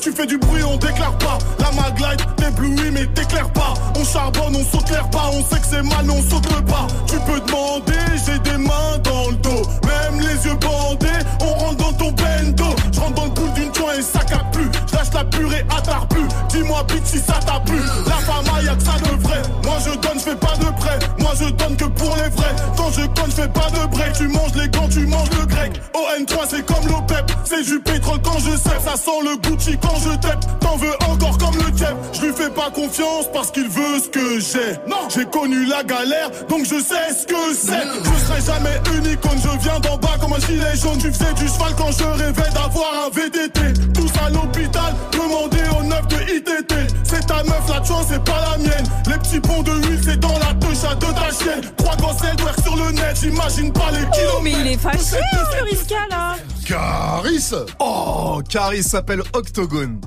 Tu 0.00 0.12
fais 0.12 0.26
du 0.26 0.36
bruit, 0.38 0.62
on 0.62 0.76
déclare 0.76 1.16
pas. 1.18 1.38
La 1.58 1.70
maglite 1.72 2.26
t'éblouit 2.36 2.90
mais 2.92 3.06
t'éclaire 3.06 3.50
pas. 3.52 3.74
On 3.96 4.04
charbonne, 4.04 4.56
on 4.56 4.64
saute 4.64 4.90
l'air 4.90 5.08
pas. 5.10 5.30
On 5.32 5.42
sait 5.44 5.60
que 5.60 5.66
c'est 5.66 5.82
mal 5.82 6.10
on 6.10 6.22
saute 6.22 6.46
le 6.54 6.62
pas. 6.64 6.86
Tu 7.06 7.16
peux 7.20 7.40
demander, 7.40 7.94
j'ai 8.26 8.38
des 8.40 8.58
mains 8.58 8.98
dans 9.02 9.30
le 9.30 9.36
dos. 9.36 9.62
Même 9.86 10.20
les 10.20 10.46
yeux 10.46 10.56
bandés, 10.56 11.08
on 11.40 11.64
rentre 11.64 11.76
dans 11.76 11.92
ton 11.94 12.12
bendo. 12.12 12.76
Je 12.92 13.00
rentre 13.00 13.14
dans 13.14 13.24
le 13.24 13.30
boule 13.30 13.52
d'une 13.54 13.74
joint 13.74 13.94
et 13.98 14.02
ça 14.02 14.20
capte 14.20 14.52
plus. 14.52 14.68
Je 14.90 14.96
lâche 14.96 15.12
la 15.14 15.24
purée 15.24 15.64
à 15.70 16.06
plus. 16.06 16.28
Dis-moi 16.50 16.82
bitch 16.84 17.04
si 17.04 17.18
ça 17.18 17.40
t'a 17.46 17.60
plu. 17.60 17.78
La 18.06 18.16
femme 18.16 18.64
y'a 18.64 18.74
que 18.74 18.82
ça 18.82 18.98
de 18.98 19.22
vrai 19.22 19.42
je 19.84 19.98
donne, 19.98 20.18
je 20.18 20.30
fais 20.30 20.36
pas 20.36 20.56
de 20.56 20.70
prêt. 20.78 20.98
Moi 21.18 21.32
je 21.38 21.50
donne 21.50 21.76
que 21.76 21.84
pour 21.84 22.16
les 22.16 22.28
vrais. 22.30 22.54
Quand 22.76 22.90
je 22.90 23.06
conne, 23.06 23.30
je 23.30 23.42
fais 23.42 23.48
pas 23.48 23.68
de 23.70 23.86
break. 23.88 24.12
Tu 24.14 24.28
manges 24.28 24.54
les 24.54 24.68
gants, 24.68 24.88
tu 24.88 25.06
manges 25.06 25.30
le 25.38 25.46
grec. 25.46 25.72
ON3 25.94 26.38
c'est 26.48 26.66
comme 26.66 26.86
l'OPEP 26.88 27.30
C'est 27.44 27.62
du 27.62 27.80
pétrole 27.80 28.20
quand 28.22 28.38
je 28.38 28.56
sais 28.56 28.78
Ça 28.84 28.96
sent 28.96 29.20
le 29.22 29.36
Gucci 29.38 29.76
quand 29.80 29.96
je 29.96 30.16
tape. 30.18 30.44
T'en 30.60 30.76
veux 30.76 30.94
encore 31.08 31.36
comme 31.38 31.56
le 31.56 31.76
Jeff. 31.76 31.94
Je 32.12 32.20
lui 32.22 32.32
fais 32.32 32.50
pas 32.50 32.70
confiance 32.70 33.30
parce 33.32 33.50
qu'il 33.50 33.68
veut 33.68 33.98
ce 34.02 34.08
que 34.08 34.40
j'ai. 34.40 34.72
Non. 34.88 35.08
J'ai 35.14 35.24
connu 35.26 35.66
la 35.66 35.82
galère 35.82 36.30
donc 36.48 36.64
je 36.64 36.80
sais 36.80 37.14
ce 37.18 37.26
que 37.26 37.54
c'est. 37.54 37.84
Je 38.04 38.26
serai 38.26 38.40
jamais 38.40 38.80
une 38.96 39.12
icône. 39.12 39.38
Je 39.42 39.58
viens 39.62 39.80
d'en 39.80 39.96
bas 39.98 40.16
comme 40.20 40.32
un 40.32 40.40
gilet 40.40 40.76
jaune. 40.76 40.98
Tu 40.98 41.12
faisais 41.12 41.34
du 41.34 41.48
cheval 41.48 41.74
quand 41.76 41.90
je 41.92 42.04
rêvais 42.04 42.50
d'avoir 42.54 43.06
un 43.06 43.10
VDT 43.10 43.60
Tous 43.92 44.10
à 44.24 44.30
l'hôpital 44.30 44.94
Demandez 45.12 45.64
au 45.78 45.82
neuf 45.82 46.06
de 46.08 46.16
ITT 46.36 46.74
C'est 47.04 47.26
ta 47.26 47.42
meuf 47.44 47.68
la 47.68 47.84
chance 47.84 48.06
c'est 48.08 48.22
pas 48.24 48.40
la 48.50 48.58
mienne. 48.58 48.86
Les 49.06 49.18
petits 49.18 49.40
ponts 49.40 49.62
de 49.62 49.73
huile 49.82 50.00
c'est 50.02 50.18
dans 50.20 50.38
la 50.38 50.54
touche 50.54 50.84
à 50.88 50.94
deux 50.94 51.12
ta 51.12 51.30
chienne 51.30 51.62
Trois 51.76 51.96
gosses 51.96 52.36
twerk 52.36 52.60
sur 52.62 52.76
le 52.76 52.92
net 52.92 53.16
J'imagine 53.20 53.72
pas 53.72 53.90
les 53.90 54.06
kilomètres 54.10 54.40
Mais 54.42 54.52
il 54.52 54.66
est 54.72 54.78
fâché, 54.78 54.98
ce 54.98 55.64
Riska, 55.64 56.06
là. 56.10 56.36
Caris 56.66 57.50
Oh, 57.78 58.40
Caris 58.48 58.82
s'appelle 58.82 59.22
Octogone. 59.32 60.00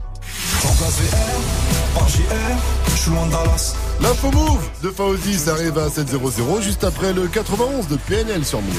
Je 2.88 3.02
suis 3.02 3.12
loin 3.12 3.26
de 3.28 3.32
Dallas. 3.32 3.76
L'info 4.02 4.32
Move 4.32 4.70
de 4.84 4.90
Fauzi, 4.90 5.36
ça 5.38 5.52
arrive 5.54 5.78
à 5.78 5.88
7.00 5.88 6.62
juste 6.62 6.84
après 6.84 7.14
le 7.14 7.28
91 7.28 7.88
de 7.88 7.96
PNL 7.96 8.44
sur 8.46 8.62
Move. 8.62 8.76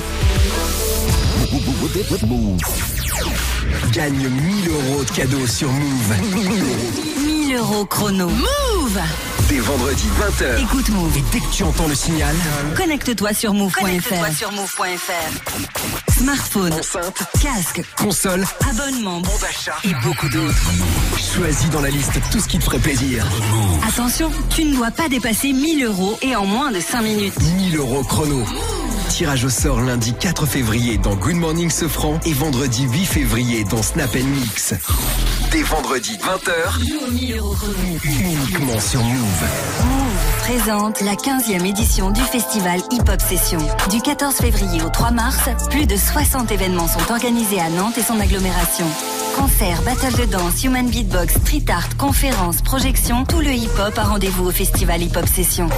Gagne 3.93 4.29
1000 4.29 4.69
euros 4.69 5.05
de 5.05 5.11
cadeaux 5.11 5.47
sur 5.47 5.71
Move. 5.71 6.15
1000 7.25 7.57
euros 7.57 7.85
chrono. 7.87 8.29
Move 8.29 9.01
Dès 9.49 9.61
vendredi 9.61 10.05
20h. 10.21 10.63
Écoute 10.63 10.89
Move. 10.91 11.17
Et 11.17 11.25
dès 11.33 11.41
que 11.41 11.51
tu 11.51 11.63
entends 11.63 11.89
le 11.89 11.95
signal, 11.95 12.35
Connecte-toi 12.77 13.33
sur 13.33 13.55
move.fr. 13.55 13.81
Connecte-toi 13.81 14.31
sur 14.31 14.53
move.fr. 14.53 16.13
Smartphone, 16.19 16.73
enceinte, 16.75 17.23
casque, 17.41 17.81
console, 17.97 18.45
abonnement, 18.69 19.21
bon 19.21 19.33
d'achat 19.41 19.77
et 19.85 19.95
beaucoup 20.05 20.29
d'autres. 20.29 20.71
Choisis 21.35 21.71
dans 21.71 21.81
la 21.81 21.91
liste 21.91 22.19
tout 22.31 22.41
ce 22.41 22.49
qui 22.49 22.59
te 22.59 22.65
ferait 22.65 22.79
plaisir. 22.79 23.27
Attention, 23.89 24.31
tu 24.51 24.65
ne 24.65 24.75
dois 24.75 24.91
pas 24.91 25.09
dépasser 25.09 25.53
1000 25.53 25.85
euros 25.85 26.19
et 26.21 26.37
en 26.37 26.45
moins 26.45 26.71
de 26.71 26.81
5 26.81 27.03
minutes. 27.03 27.41
1000 27.41 27.77
euros 27.77 28.03
chrono. 28.05 28.45
Tirage 29.09 29.45
au 29.45 29.49
sort 29.49 29.81
lundi 29.81 30.13
4 30.13 30.47
février 30.47 30.99
dans 30.99 31.15
Good 31.15 31.37
Morning 31.37 31.71
Sofran 31.71 32.21
et 32.27 32.33
vendredi 32.33 32.85
8 32.85 33.05
février 33.05 33.65
dans 33.65 33.83
Snap 33.83 34.15
Mix. 34.15 34.75
Dès 35.51 35.63
vendredi 35.63 36.19
20h, 36.19 36.83
uniquement 38.05 38.79
sur 38.79 39.03
Move. 39.03 39.45
présente 40.41 41.01
la 41.01 41.15
15e 41.15 41.65
édition 41.65 42.11
du 42.11 42.21
festival 42.21 42.81
Hip 42.91 43.09
Hop 43.11 43.21
Session. 43.21 43.59
Du 43.91 44.01
14 44.01 44.35
février 44.37 44.83
au 44.83 44.91
3 44.91 45.11
mars, 45.11 45.49
plus 45.71 45.87
de 45.87 45.97
60 45.97 46.53
événements 46.53 46.89
sont 46.89 47.11
organisés 47.11 47.61
à 47.61 47.71
Nantes 47.71 47.99
et 47.99 48.03
son 48.03 48.21
agglomération. 48.21 48.87
Concerts, 49.39 49.83
battles 49.83 50.17
de 50.17 50.25
danse, 50.25 50.65
human 50.65 50.89
beatbox, 50.89 51.35
street 51.39 51.65
art, 51.69 51.97
conférences, 51.97 52.61
projections, 52.61 53.25
tout 53.25 53.39
le 53.39 53.53
hip-hop 53.53 53.97
a 53.97 54.03
rendez-vous 54.03 54.47
au 54.47 54.51
festival 54.51 55.01
Hip 55.01 55.17
Hop 55.17 55.27
Session. 55.29 55.69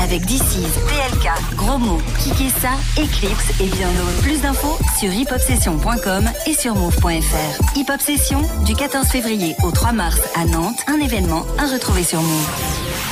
Avec 0.00 0.24
DC's, 0.26 0.72
PLK, 0.86 1.56
Gros 1.56 1.78
Mots, 1.78 2.00
Kikessa, 2.20 2.70
Eclipse 2.96 3.60
et 3.60 3.66
bien 3.66 3.88
d'autres. 3.88 4.22
Plus 4.22 4.40
d'infos 4.42 4.78
sur 5.00 5.12
hiphopsession.com 5.12 6.30
et 6.46 6.54
sur 6.54 6.76
move.fr. 6.76 7.76
Hip 7.76 7.86
Hop 7.92 8.00
Session 8.00 8.42
du 8.64 8.76
14 8.76 9.08
février 9.08 9.56
au 9.64 9.72
3 9.72 9.90
mars 9.92 10.20
à 10.36 10.44
Nantes, 10.44 10.84
un 10.86 11.00
événement 11.00 11.44
à 11.58 11.66
retrouver 11.66 12.04
sur 12.04 12.22
Move. 12.22 13.11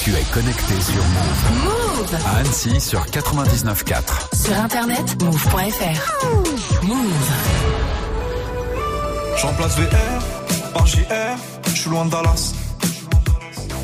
Tu 0.00 0.14
es 0.14 0.22
connecté 0.32 0.74
sur 0.80 1.02
Move. 1.02 1.64
Move 1.64 2.14
À 2.26 2.38
Annecy 2.38 2.80
sur 2.80 3.04
99.4. 3.06 4.44
Sur 4.44 4.56
internet, 4.58 5.22
move.fr. 5.22 6.86
Move. 6.86 6.96
Je 9.36 9.46
remplace 9.46 9.76
VR 9.76 10.72
par 10.72 10.86
JR, 10.86 11.04
je 11.66 11.80
suis 11.80 11.90
loin 11.90 12.04
de 12.04 12.10
Dallas. 12.10 12.54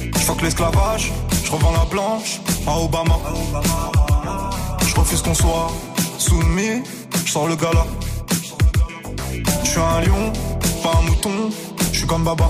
Je 0.01 0.33
que 0.33 0.45
l'esclavage, 0.45 1.13
je 1.45 1.51
revends 1.51 1.73
la 1.73 1.85
blanche 1.85 2.41
à 2.67 2.79
Obama. 2.79 3.19
Je 4.87 4.95
refuse 4.95 5.23
qu'on 5.23 5.35
soit 5.35 5.71
soumis, 6.19 6.83
je 7.25 7.31
sors 7.31 7.49
le 7.49 7.57
gala. 7.57 7.87
Je 9.65 9.69
suis 9.69 9.81
un 9.81 10.01
lion, 10.01 10.33
pas 10.83 10.93
un 10.99 11.03
mouton, 11.03 11.51
je 11.93 11.99
suis 11.99 12.07
comme 12.07 12.25
Baba. 12.25 12.49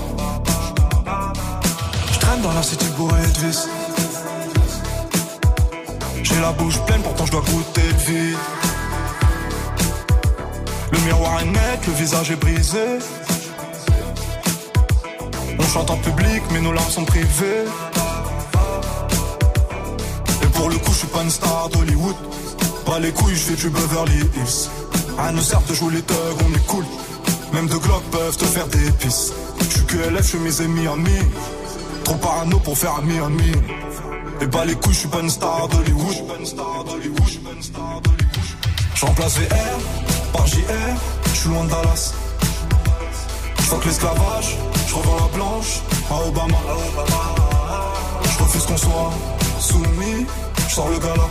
Traîne 2.25 2.41
dans 2.41 2.53
la 2.53 2.63
cité 2.63 2.85
bourrée. 2.97 3.21
J'ai 6.23 6.39
la 6.41 6.51
bouche 6.53 6.79
pleine, 6.87 7.01
pourtant 7.03 7.25
je 7.27 7.31
dois 7.31 7.41
goûter 7.41 7.81
le 7.83 8.13
vide. 8.13 8.37
Le 10.91 10.99
miroir 11.01 11.39
est 11.41 11.45
net, 11.45 11.79
le 11.85 11.93
visage 11.93 12.31
est 12.31 12.35
brisé. 12.35 12.97
On 15.59 15.63
chante 15.67 15.91
en 15.91 15.97
public, 15.97 16.41
mais 16.51 16.61
nos 16.61 16.71
larmes 16.71 16.89
sont 16.89 17.05
privées. 17.05 17.65
Et 20.41 20.47
pour 20.47 20.69
le 20.69 20.77
coup, 20.77 20.91
je 20.93 20.97
suis 20.97 21.07
pas 21.07 21.21
une 21.21 21.29
star 21.29 21.69
d'Hollywood. 21.69 22.15
Pas 22.87 22.99
les 22.99 23.11
couilles, 23.11 23.35
je 23.35 23.51
fais 23.51 23.55
du 23.55 23.69
Beverly 23.69 24.17
Hills. 24.17 24.69
À 25.19 25.31
nous 25.31 25.41
sert 25.41 25.61
de 25.61 25.73
jouer 25.75 25.93
les 25.93 26.01
thugs, 26.01 26.39
on 26.43 26.55
est 26.55 26.65
cool. 26.65 26.85
Même 27.53 27.67
deux 27.67 27.79
glocks 27.79 28.09
peuvent 28.11 28.35
te 28.35 28.45
faire 28.45 28.67
des 28.67 28.91
pisses. 28.93 29.31
Je 29.59 29.77
suis 29.77 29.85
QLF, 29.85 30.33
mes 30.35 30.61
amis 30.61 30.87
amis. 30.87 31.25
Trop 32.05 32.15
parano 32.15 32.59
pour 32.59 32.77
faire 32.77 32.95
ami 32.99 33.17
ami. 33.17 33.51
Et 34.41 34.47
pas 34.47 34.63
les 34.63 34.75
couilles, 34.75 34.93
je 34.93 34.99
suis 34.99 35.07
pas 35.07 35.21
une 35.21 35.29
star 35.29 35.67
d'Hollywood. 35.69 36.15
Je 38.93 39.05
remplace 39.05 39.37
VR 39.39 39.77
par 40.31 40.45
JR, 40.47 40.95
je 41.25 41.35
suis 41.35 41.49
loin 41.49 41.63
de 41.63 41.69
Dallas. 41.69 42.13
Je 43.59 43.75
que 43.75 43.87
l'esclavage, 43.87 44.57
je 44.87 44.95
revends 44.95 45.17
la 45.17 45.37
blanche 45.37 45.81
à 46.11 46.27
Obama. 46.27 46.57
Je 48.23 48.43
refuse 48.43 48.65
qu'on 48.65 48.77
soit 48.77 49.11
soumis, 49.59 50.25
je 50.67 50.75
sors 50.75 50.89
le 50.89 50.99
gala. 50.99 51.27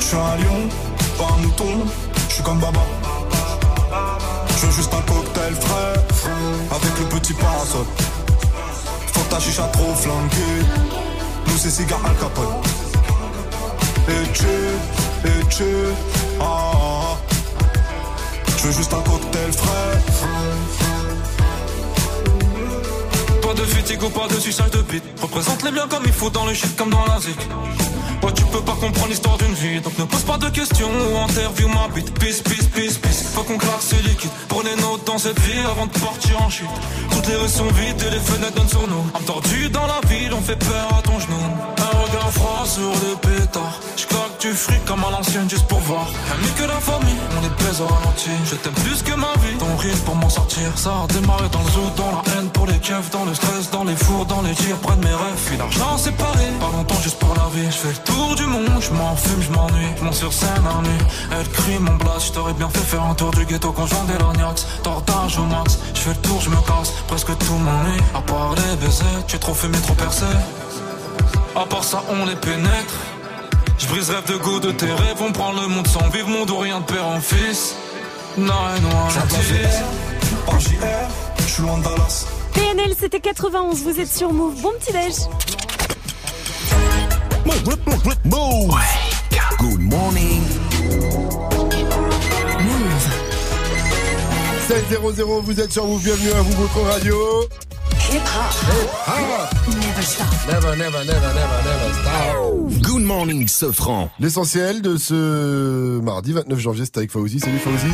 Je 0.00 0.04
suis 0.04 0.16
un 0.16 0.36
lion, 0.36 0.68
pas 1.16 1.34
un 1.34 1.42
mouton, 1.42 1.86
je 2.28 2.34
suis 2.34 2.42
comme 2.42 2.58
Baba. 2.58 2.80
Je 4.56 4.66
veux 4.66 4.72
juste 4.72 4.92
un 4.92 5.02
cocktail 5.02 5.54
frais, 5.54 5.94
avec 6.70 6.98
le 6.98 7.04
petit 7.18 7.34
parasol. 7.34 7.86
Ta 9.30 9.38
chicha 9.38 9.64
trop 9.74 9.94
flanquée, 9.94 10.64
nous 11.46 11.58
c'est 11.58 11.70
cigare 11.70 12.00
Al 12.04 12.16
Capone. 12.16 12.46
Et 14.08 14.32
tu, 14.32 14.46
et 15.28 15.44
tu, 15.50 15.64
ah. 16.40 17.16
Je 18.56 18.62
veux 18.66 18.72
juste 18.72 18.92
un 18.94 19.00
cocktail 19.02 19.52
frais. 19.52 20.02
Pas 23.42 23.54
de 23.54 23.62
fatigue 23.64 24.00
pas 24.00 24.28
de 24.34 24.40
suçage 24.40 24.70
de 24.70 24.82
bite. 24.82 25.04
Représente 25.20 25.62
les 25.62 25.72
biens 25.72 25.88
comme 25.88 26.04
il 26.06 26.12
faut 26.12 26.30
dans 26.30 26.46
le 26.46 26.54
shit 26.54 26.74
comme 26.76 26.90
dans 26.90 27.04
la 27.04 27.20
zik. 27.20 27.38
Ouais, 28.22 28.32
tu 28.34 28.44
peux 28.44 28.60
pas 28.60 28.76
comprendre 28.80 29.08
l'histoire 29.08 29.38
d'une 29.38 29.54
vie. 29.54 29.80
Donc 29.80 29.96
ne 29.98 30.04
pose 30.04 30.22
pas 30.22 30.38
de 30.38 30.48
questions 30.48 30.90
ou 30.90 31.18
interview 31.18 31.68
ma 31.68 31.88
bite. 31.94 32.12
Peace, 32.18 32.42
peace, 32.42 32.66
peace, 32.74 32.98
peace. 32.98 33.24
Faut 33.34 33.42
qu'on 33.42 33.58
claque 33.58 33.82
ce 33.82 33.96
liquide. 33.96 34.30
Prenez 34.48 34.74
note 34.76 35.04
dans 35.06 35.18
cette 35.18 35.38
vie 35.40 35.60
avant 35.60 35.86
de 35.86 35.92
partir 35.92 36.40
en 36.42 36.50
chute. 36.50 36.66
Toutes 37.10 37.26
les 37.28 37.36
rues 37.36 37.48
sont 37.48 37.68
vides 37.68 38.02
et 38.06 38.10
les 38.10 38.20
fenêtres 38.20 38.54
donnent 38.54 38.68
sur 38.68 38.86
nous. 38.88 39.04
Âme 39.14 39.24
dans 39.72 39.86
la 39.86 40.00
ville, 40.08 40.32
on 40.32 40.40
fait 40.40 40.56
peur 40.56 40.88
à 40.98 41.02
ton 41.02 41.18
genou. 41.18 41.36
Un 41.78 41.98
regard 41.98 42.30
froid 42.32 42.64
sur 42.66 42.90
le 42.90 43.16
pétard. 43.16 43.80
J'claque 43.96 44.40
du 44.40 44.52
fric 44.52 44.84
comme 44.84 45.04
à 45.04 45.10
l'ancienne 45.10 45.48
juste 45.48 45.66
pour 45.66 45.80
voir. 45.80 46.06
Mieux 46.42 46.54
que 46.56 46.68
la 46.68 46.80
famille, 46.80 47.20
on 47.38 47.44
est 47.44 47.56
pèse 47.64 47.80
au 47.80 47.86
ralenti. 47.86 48.30
Je 48.44 48.54
t'aime 48.56 48.72
plus 48.72 49.02
que 49.02 49.14
ma 49.14 49.32
vie. 49.42 49.56
Ton 49.58 49.76
rire 49.76 49.96
pour 50.04 50.16
m'en 50.16 50.30
sortir. 50.30 50.76
Ça 50.76 50.90
a 51.04 51.06
démarré 51.12 51.48
dans 51.50 51.62
le 51.62 51.70
zoo, 51.70 51.90
dans 51.96 52.12
la 52.12 52.22
haine 52.32 52.48
pour 52.50 52.66
les 52.66 52.78
keufs, 52.78 53.10
dans 53.10 53.24
le 53.24 53.34
stress, 53.34 53.70
dans 53.70 53.84
les 53.84 53.96
fours, 53.96 54.26
dans 54.26 54.42
les 54.42 54.54
tirs, 54.54 54.76
près 54.78 54.96
de 54.96 55.04
mes 55.04 55.14
rêves. 55.14 55.42
Puis 55.46 55.56
l'argent 55.56 55.98
séparé. 55.98 56.46
Pas 56.60 56.70
longtemps 56.76 57.00
juste 57.02 57.18
pour 57.18 57.34
la 57.34 57.48
vie. 57.54 57.66
Je 57.70 57.76
fais 57.76 57.94
tour 58.12 58.34
du 58.34 58.44
monde, 58.44 58.80
je 58.80 58.90
m'en 58.90 59.16
fume, 59.16 59.42
je 59.42 59.50
m'ennuie. 59.50 59.92
Je 59.98 60.04
monte 60.04 60.14
sur 60.14 60.32
scène 60.32 60.66
en 60.66 60.82
nuit. 60.82 61.04
Elle 61.32 61.48
crie 61.48 61.78
mon 61.78 61.94
blast, 61.94 62.28
je 62.28 62.32
t'aurais 62.32 62.54
bien 62.54 62.68
fait 62.68 62.86
faire 62.92 63.02
un 63.02 63.14
tour 63.14 63.30
du 63.30 63.44
ghetto 63.44 63.72
quand 63.72 63.86
je 63.86 63.94
vendais 63.94 64.18
l'agnax. 64.18 64.66
Tortage 64.82 65.38
au 65.38 65.44
max, 65.44 65.78
je 65.94 66.00
fais 66.00 66.10
le 66.10 66.16
tour, 66.16 66.40
je 66.40 66.50
me 66.50 66.56
casse. 66.56 66.92
Presque 67.06 67.36
tout 67.38 67.54
m'ennuie. 67.54 68.00
À 68.14 68.20
part 68.20 68.54
les 68.56 68.76
baisers, 68.76 69.24
tu 69.26 69.36
es 69.36 69.38
trop 69.38 69.54
fumé, 69.54 69.78
trop 69.80 69.94
percé. 69.94 70.26
À 71.54 71.64
part 71.66 71.84
ça, 71.84 72.02
on 72.10 72.24
les 72.26 72.36
pénètre. 72.36 72.94
Je 73.78 73.86
brise 73.86 74.10
rêve 74.10 74.26
de 74.26 74.36
goût 74.36 74.60
de 74.60 74.72
tes 74.72 74.92
rêves, 74.92 75.20
on 75.20 75.32
prend 75.32 75.52
le 75.52 75.68
monde 75.68 75.86
sans 75.86 76.08
vivre, 76.08 76.28
monde 76.28 76.50
ou 76.50 76.58
rien 76.58 76.80
de 76.80 76.84
père 76.84 77.06
en 77.06 77.20
fils. 77.20 77.76
Non, 78.36 78.52
non, 78.82 79.08
je 81.48 81.54
suis 81.54 81.62
loin 81.62 81.78
de 81.78 81.84
Dallas. 81.84 82.26
PNL, 82.54 82.94
c'était 82.98 83.20
91, 83.20 83.82
vous 83.82 84.00
êtes 84.00 84.12
sur 84.12 84.32
Move. 84.32 84.60
Bon 84.60 84.72
petit 84.78 84.92
déj. 84.92 85.14
Move. 87.48 88.74
Good 89.58 89.80
morning. 89.80 90.42
7-0-0, 94.68 95.42
vous 95.44 95.60
êtes 95.60 95.72
sur 95.72 95.86
vous, 95.86 95.98
bienvenue 95.98 96.30
à 96.32 96.42
vous, 96.42 96.52
votre 96.52 96.80
radio. 96.82 97.16
Never 98.12 100.02
stop. 100.02 100.26
Never, 100.46 100.76
never, 100.76 101.04
never, 101.04 101.04
never, 101.06 101.62
never 101.64 101.94
stop. 101.94 102.82
Good 102.82 103.02
morning, 103.02 103.48
Sofran. 103.48 104.10
L'essentiel 104.20 104.82
de 104.82 104.98
ce 104.98 106.00
mardi 106.00 106.32
29 106.32 106.58
janvier, 106.58 106.84
c'est 106.84 106.98
avec 106.98 107.10
Fauzi. 107.10 107.40
Salut 107.40 107.58
Fauzi. 107.60 107.92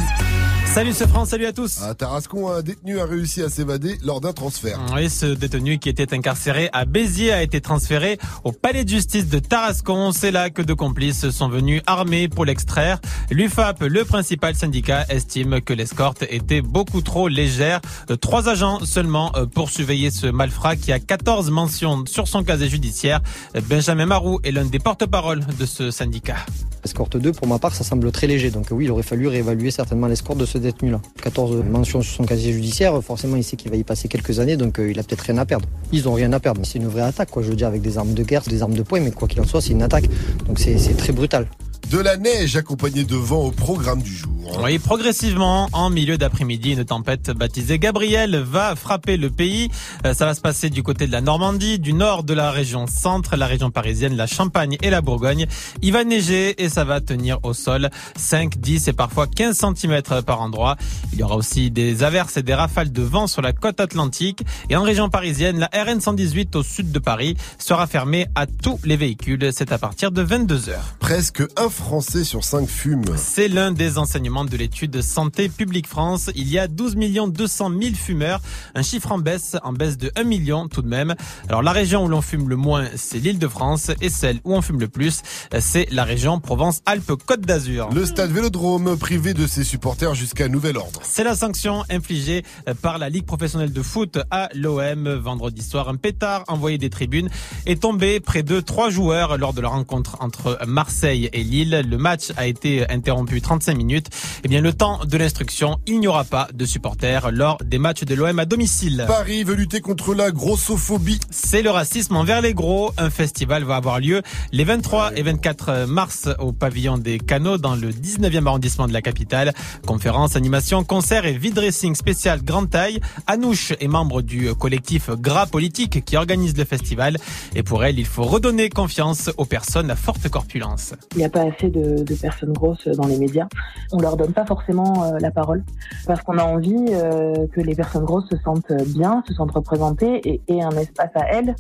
Salut 0.75 0.93
ce 0.93 1.07
France, 1.07 1.29
salut 1.29 1.47
à 1.47 1.53
tous. 1.53 1.81
À 1.83 1.95
Tarascon, 1.95 2.51
un 2.51 2.61
détenu 2.61 2.99
a 2.99 3.05
réussi 3.07 3.41
à 3.43 3.49
s'évader 3.49 3.97
lors 4.03 4.21
d'un 4.21 4.33
transfert. 4.33 4.81
Oui, 4.93 5.09
ce 5.09 5.27
détenu 5.27 5.79
qui 5.79 5.89
était 5.89 6.13
incarcéré 6.13 6.69
à 6.73 6.85
Béziers 6.85 7.31
a 7.31 7.45
été 7.45 7.61
transféré 7.61 8.19
au 8.43 8.51
palais 8.51 8.83
de 8.83 8.89
justice 8.89 9.29
de 9.29 9.39
Tarascon. 9.39 10.11
C'est 10.11 10.33
là 10.33 10.51
que 10.51 10.63
deux 10.63 10.75
complices 10.75 11.31
sont 11.31 11.49
venus 11.49 11.81
armés 11.87 12.27
pour 12.27 12.45
l'extraire. 12.45 12.99
L'UFAP, 13.31 13.83
le 13.83 14.05
principal 14.05 14.57
syndicat, 14.57 15.05
estime 15.11 15.61
que 15.61 15.73
l'escorte 15.73 16.25
était 16.29 16.61
beaucoup 16.61 17.03
trop 17.03 17.29
légère. 17.29 17.81
Euh, 18.11 18.17
Trois 18.17 18.49
agents 18.49 18.85
seulement 18.85 19.31
euh, 19.37 19.47
pour 19.47 19.71
surveiller 19.71 20.11
ce 20.11 20.27
malfrat 20.27 20.75
qui 20.75 20.91
a 20.91 20.99
14 20.99 21.53
mentions 21.53 22.05
sur 22.07 22.27
son 22.27 22.43
casier 22.43 22.69
judiciaire. 22.69 23.21
Benjamin 23.69 24.07
Marou 24.07 24.41
est 24.43 24.51
l'un 24.51 24.65
des 24.65 24.81
porte-parole 24.81 25.47
de 25.57 25.67
ce 25.67 25.93
syndicat. 25.93 26.39
Escorte 26.85 27.17
2, 27.17 27.33
pour 27.33 27.47
ma 27.47 27.59
part, 27.59 27.75
ça 27.75 27.85
semble 27.85 28.11
très 28.11 28.27
léger. 28.27 28.51
Donc 28.51 28.67
oui, 28.73 28.87
il 28.87 28.91
aurait 28.91 29.03
fallu 29.05 29.29
réévaluer 29.29 29.71
certainement 29.71 30.09
l'escorte 30.09 30.39
de 30.39 30.45
ce 30.45 30.59
détenu-là. 30.65 31.01
14 31.23 31.65
mentions 31.65 32.03
sur 32.03 32.13
son 32.13 32.25
casier 32.25 32.53
judiciaire, 32.53 33.01
forcément, 33.03 33.37
il 33.37 33.45
sait 33.45 33.57
qu'il 33.57 33.71
va 33.71 33.77
y 33.77 33.85
passer 33.85 34.09
quelques 34.09 34.41
années, 34.41 34.57
donc 34.57 34.79
euh, 34.79 34.91
il 34.91 34.99
a 34.99 35.03
peut-être 35.03 35.23
rien 35.23 35.39
à 35.39 35.47
perdre. 35.47 35.69
Ils 35.93 36.09
ont 36.09 36.13
rien 36.13 36.33
à 36.33 36.41
perdre. 36.41 36.61
C'est 36.65 36.79
une 36.79 36.89
vraie 36.89 37.03
attaque, 37.03 37.31
quoi. 37.31 37.43
Je 37.43 37.49
veux 37.49 37.57
dire, 37.57 37.69
avec 37.69 37.83
des 37.83 37.99
armes 37.99 38.15
de 38.15 38.23
guerre, 38.23 38.43
des 38.43 38.63
armes 38.63 38.75
de 38.75 38.83
poing, 38.83 39.01
mais 39.01 39.11
quoi 39.11 39.29
qu'il 39.29 39.41
en 39.41 39.47
soit, 39.47 39.61
c'est 39.61 39.73
une 39.73 39.83
attaque. 39.83 40.09
Donc 40.47 40.59
c'est 40.59 40.97
très 40.97 41.13
brutal. 41.13 41.47
De 41.91 41.99
la 41.99 42.17
neige 42.17 42.57
accompagnée 42.57 43.05
de 43.05 43.17
vent 43.17 43.43
au 43.45 43.51
programme 43.51 44.03
du 44.03 44.13
jour. 44.15 44.31
Oui, 44.63 44.79
progressivement, 44.79 45.69
en 45.73 45.91
milieu 45.91 46.19
d'après-midi, 46.19 46.73
une 46.73 46.85
tempête 46.85 47.31
baptisée 47.31 47.79
Gabriel 47.79 48.37
va 48.37 48.77
frapper 48.77 49.17
le 49.17 49.31
pays. 49.31 49.71
Euh, 50.05 50.15
Ça 50.15 50.27
va 50.27 50.35
se 50.35 50.41
passer 50.41 50.71
du 50.71 50.83
côté 50.83 51.07
de 51.07 51.13
la 51.13 51.21
Normandie, 51.21 51.79
du 51.79 51.93
nord 51.93 52.25
de 52.25 52.35
la 52.35 52.51
région 52.51 52.87
centre, 52.87 53.37
la 53.37 53.47
région 53.47 53.71
parisienne, 53.71 54.17
la 54.17 54.27
Champagne 54.27 54.77
et 54.83 54.91
la 54.91 55.01
Bourgogne. 55.01 55.47
Il 55.83 55.93
va 55.93 56.05
neiger 56.05 56.63
et 56.63 56.69
ça 56.69 56.85
va 56.85 57.01
tenir 57.01 57.39
au 57.43 57.55
sol 57.55 57.91
5, 58.17 58.59
10 58.59 58.89
et 58.89 58.93
parfois 58.93 59.27
15 59.27 59.59
cm 59.77 60.03
par 60.25 60.41
endroit. 60.41 60.77
Il 61.13 61.19
y 61.19 61.23
aura 61.23 61.37
aussi 61.37 61.71
des 61.71 62.03
averses 62.03 62.37
et 62.37 62.43
des 62.43 62.55
rafales 62.55 62.93
de 62.93 63.03
vent 63.03 63.27
sur 63.27 63.43
la 63.43 63.53
côte 63.53 63.81
atlantique. 63.81 64.45
Et 64.69 64.77
en 64.77 64.83
région 64.83 65.09
parisienne, 65.09 65.59
la 65.59 65.71
RN 65.73 66.01
118 66.01 66.55
au 66.57 66.63
sud 66.63 66.93
de 66.93 66.99
Paris 66.99 67.37
sera 67.59 67.87
fermée 67.87 68.27
à 68.35 68.47
tous 68.47 68.79
les 68.85 68.97
véhicules. 68.97 69.51
C'est 69.53 69.73
à 69.73 69.79
partir 69.79 70.13
de 70.13 70.23
22 70.23 70.69
heures. 70.69 70.95
Presque 71.01 71.43
un 71.57 71.71
Français 71.75 72.23
sur 72.25 72.45
cinq 72.45 72.69
fume. 72.69 73.05
C'est 73.17 73.49
l'un 73.49 73.73
des 73.73 73.99
enseignements 73.99 74.45
de 74.45 74.57
l'étude 74.57 75.03
Santé 75.03 75.49
publique 75.49 75.89
France. 75.89 76.31
Il 76.37 76.49
y 76.49 76.59
a 76.59 76.69
12 76.69 76.95
200 76.95 77.71
000 77.81 77.95
fumeurs, 77.95 78.41
un 78.75 78.83
chiffre 78.83 79.11
en 79.11 79.19
baisse, 79.19 79.57
en 79.65 79.73
baisse 79.73 79.99
de 79.99 80.13
1 80.17 80.23
million 80.23 80.69
tout 80.69 80.83
de 80.83 80.89
même. 80.89 81.15
Alors 81.49 81.63
la 81.63 81.73
région 81.73 82.05
où 82.05 82.09
l'on 82.09 82.23
fume 82.23 82.49
le 82.49 82.57
moins, 82.57 82.87
c'est 82.95 83.19
l'île 83.19 83.39
de 83.41 83.49
France 83.49 83.91
et 84.01 84.09
celle 84.09 84.39
où 84.45 84.55
on 84.55 84.63
fume 84.63 84.79
le 84.81 84.89
plus, 84.89 85.23
c'est 85.59 85.89
la 85.91 86.05
région 86.05 86.39
Provence-Alpes-Côte 86.39 87.41
d'Azur. 87.41 87.91
Le 87.93 88.07
stade 88.07 88.31
Vélodrome 88.31 88.97
privé 88.97 89.35
de 89.35 89.47
ses 89.47 89.65
supporters 89.65 90.15
jusqu'à 90.15 90.49
nouvel 90.49 90.77
ordre. 90.77 91.01
C'est 91.03 91.25
la 91.25 91.35
sanction 91.35 91.83
infligée 91.91 92.45
par 92.83 92.99
la 92.99 93.09
Ligue 93.09 93.27
professionnelle 93.27 93.73
de 93.73 93.83
foot 93.83 94.19
à 94.31 94.49
l'OM. 94.55 95.09
Vendredi 95.15 95.63
soir, 95.63 95.89
un 95.89 95.97
pétard 95.97 96.45
envoyé 96.47 96.79
des 96.79 96.91
tribunes 96.91 97.31
est 97.67 97.83
tombé 97.83 98.21
près 98.21 98.45
de 98.45 98.61
trois 98.61 98.91
joueurs 98.91 99.39
lors 99.39 99.53
de 99.53 99.61
la 99.61 99.69
rencontre 99.69 100.17
entre 100.21 100.59
Marseille 100.67 101.29
et 101.33 101.43
Lille. 101.43 101.64
Le 101.71 101.97
match 101.97 102.33
a 102.37 102.47
été 102.47 102.89
interrompu 102.91 103.41
35 103.41 103.77
minutes. 103.77 104.07
Eh 104.45 104.49
bien, 104.49 104.61
le 104.61 104.73
temps 104.73 105.01
de 105.05 105.17
l'instruction, 105.17 105.79
il 105.87 106.01
n'y 106.01 106.07
aura 106.07 106.25
pas 106.25 106.49
de 106.53 106.65
supporters 106.65 107.31
lors 107.33 107.59
des 107.65 107.79
matchs 107.79 108.05
de 108.05 108.15
l'OM 108.15 108.39
à 108.39 108.45
domicile. 108.45 109.05
Paris 109.07 109.45
veut 109.45 109.55
lutter 109.55 109.81
contre 109.81 110.15
la 110.15 110.31
grossophobie. 110.31 111.21
C'est 111.31 111.63
le 111.63 111.71
racisme 111.71 112.17
envers 112.17 112.41
les 112.41 112.55
gros. 112.55 112.93
Un 112.99 113.11
festival 113.11 113.65
va 113.65 113.77
avoir 113.77 114.01
lieu 114.01 114.23
les 114.53 114.65
23 114.65 115.17
et 115.17 115.23
24 115.23 115.87
mars 115.87 116.29
au 116.39 116.53
pavillon 116.53 116.99
des 116.99 117.19
Canaux 117.19 117.59
dans 117.59 117.75
le 117.75 117.91
19e 117.91 118.47
arrondissement 118.47 118.87
de 118.87 118.93
la 118.93 119.03
capitale. 119.03 119.53
Conférences, 119.87 120.37
animations, 120.37 120.85
concerts 120.85 121.27
et 121.27 121.33
vide-dressing 121.33 121.95
spécial 121.95 122.43
grande 122.43 122.71
taille. 122.71 123.01
Anouche 123.27 123.73
est 123.81 123.89
membre 123.89 124.23
du 124.23 124.55
collectif 124.55 125.11
Gras 125.11 125.47
Politique 125.47 126.05
qui 126.05 126.17
organise 126.17 126.57
le 126.57 126.65
festival. 126.65 127.17
Et 127.55 127.63
pour 127.63 127.85
elle, 127.85 127.99
il 127.99 128.07
faut 128.07 128.25
redonner 128.25 128.69
confiance 128.69 129.31
aux 129.37 129.45
personnes 129.45 129.91
à 129.91 129.97
forte 129.97 130.29
corpulence. 130.29 130.95
Il 131.13 131.19
n'y 131.19 131.25
a 131.25 131.29
pas 131.29 131.44
assez 131.45 131.69
de, 131.69 132.03
de 132.03 132.15
personnes 132.15 132.53
grosses 132.53 132.87
dans 132.89 133.07
les 133.07 133.19
médias. 133.19 133.47
On 133.93 133.99
leur 133.99 134.17
donne 134.17 134.33
pas 134.33 134.47
forcément 134.47 135.05
euh, 135.05 135.19
la 135.21 135.31
parole 135.31 135.63
parce 136.07 136.23
qu'on 136.23 136.39
a 136.39 136.45
envie 136.45 136.87
euh, 136.91 137.47
que 137.53 137.61
les 137.61 137.75
personnes 137.75 138.05
grosses 138.05 138.29
se 138.31 138.37
sentent 138.45 138.73
bien, 138.89 139.23
se 139.29 139.35
sentent 139.35 139.53
représentées 139.53 140.21
et 140.29 140.41
aient 140.49 140.63
un 140.63 140.71
espace 140.71 141.11
à 141.15 141.27
elles. 141.33 141.55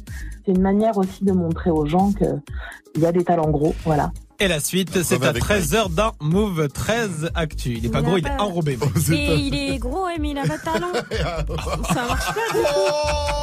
C'est 0.44 0.52
une 0.52 0.62
manière 0.62 0.96
aussi 0.98 1.24
de 1.24 1.32
montrer 1.32 1.70
aux 1.70 1.86
gens 1.86 2.12
qu'il 2.12 3.02
y 3.02 3.06
a 3.06 3.12
des 3.12 3.24
talents 3.24 3.50
gros. 3.50 3.74
Voilà. 3.84 4.10
Et 4.40 4.48
la 4.48 4.58
suite, 4.58 5.02
c'est 5.04 5.22
à 5.24 5.28
avec 5.28 5.44
13h 5.44 5.94
dans 5.94 6.12
Move 6.20 6.68
13 6.68 7.30
Actu. 7.36 7.74
Il 7.78 7.86
est 7.86 7.88
pas 7.88 8.00
Il 8.00 8.04
gros, 8.04 8.16
il 8.18 8.26
est 8.26 8.40
enrobé. 8.40 8.76
mec. 8.76 8.90
Et 9.12 9.36
il 9.36 9.54
est 9.54 9.78
gros, 9.78 10.06
mais 10.20 10.30
il 10.30 10.38
a 10.38 10.42
pas 10.42 10.58
de 10.58 10.62
talent. 10.62 10.92
Ça 11.94 12.04
marche 12.08 12.34
pas. 12.34 12.40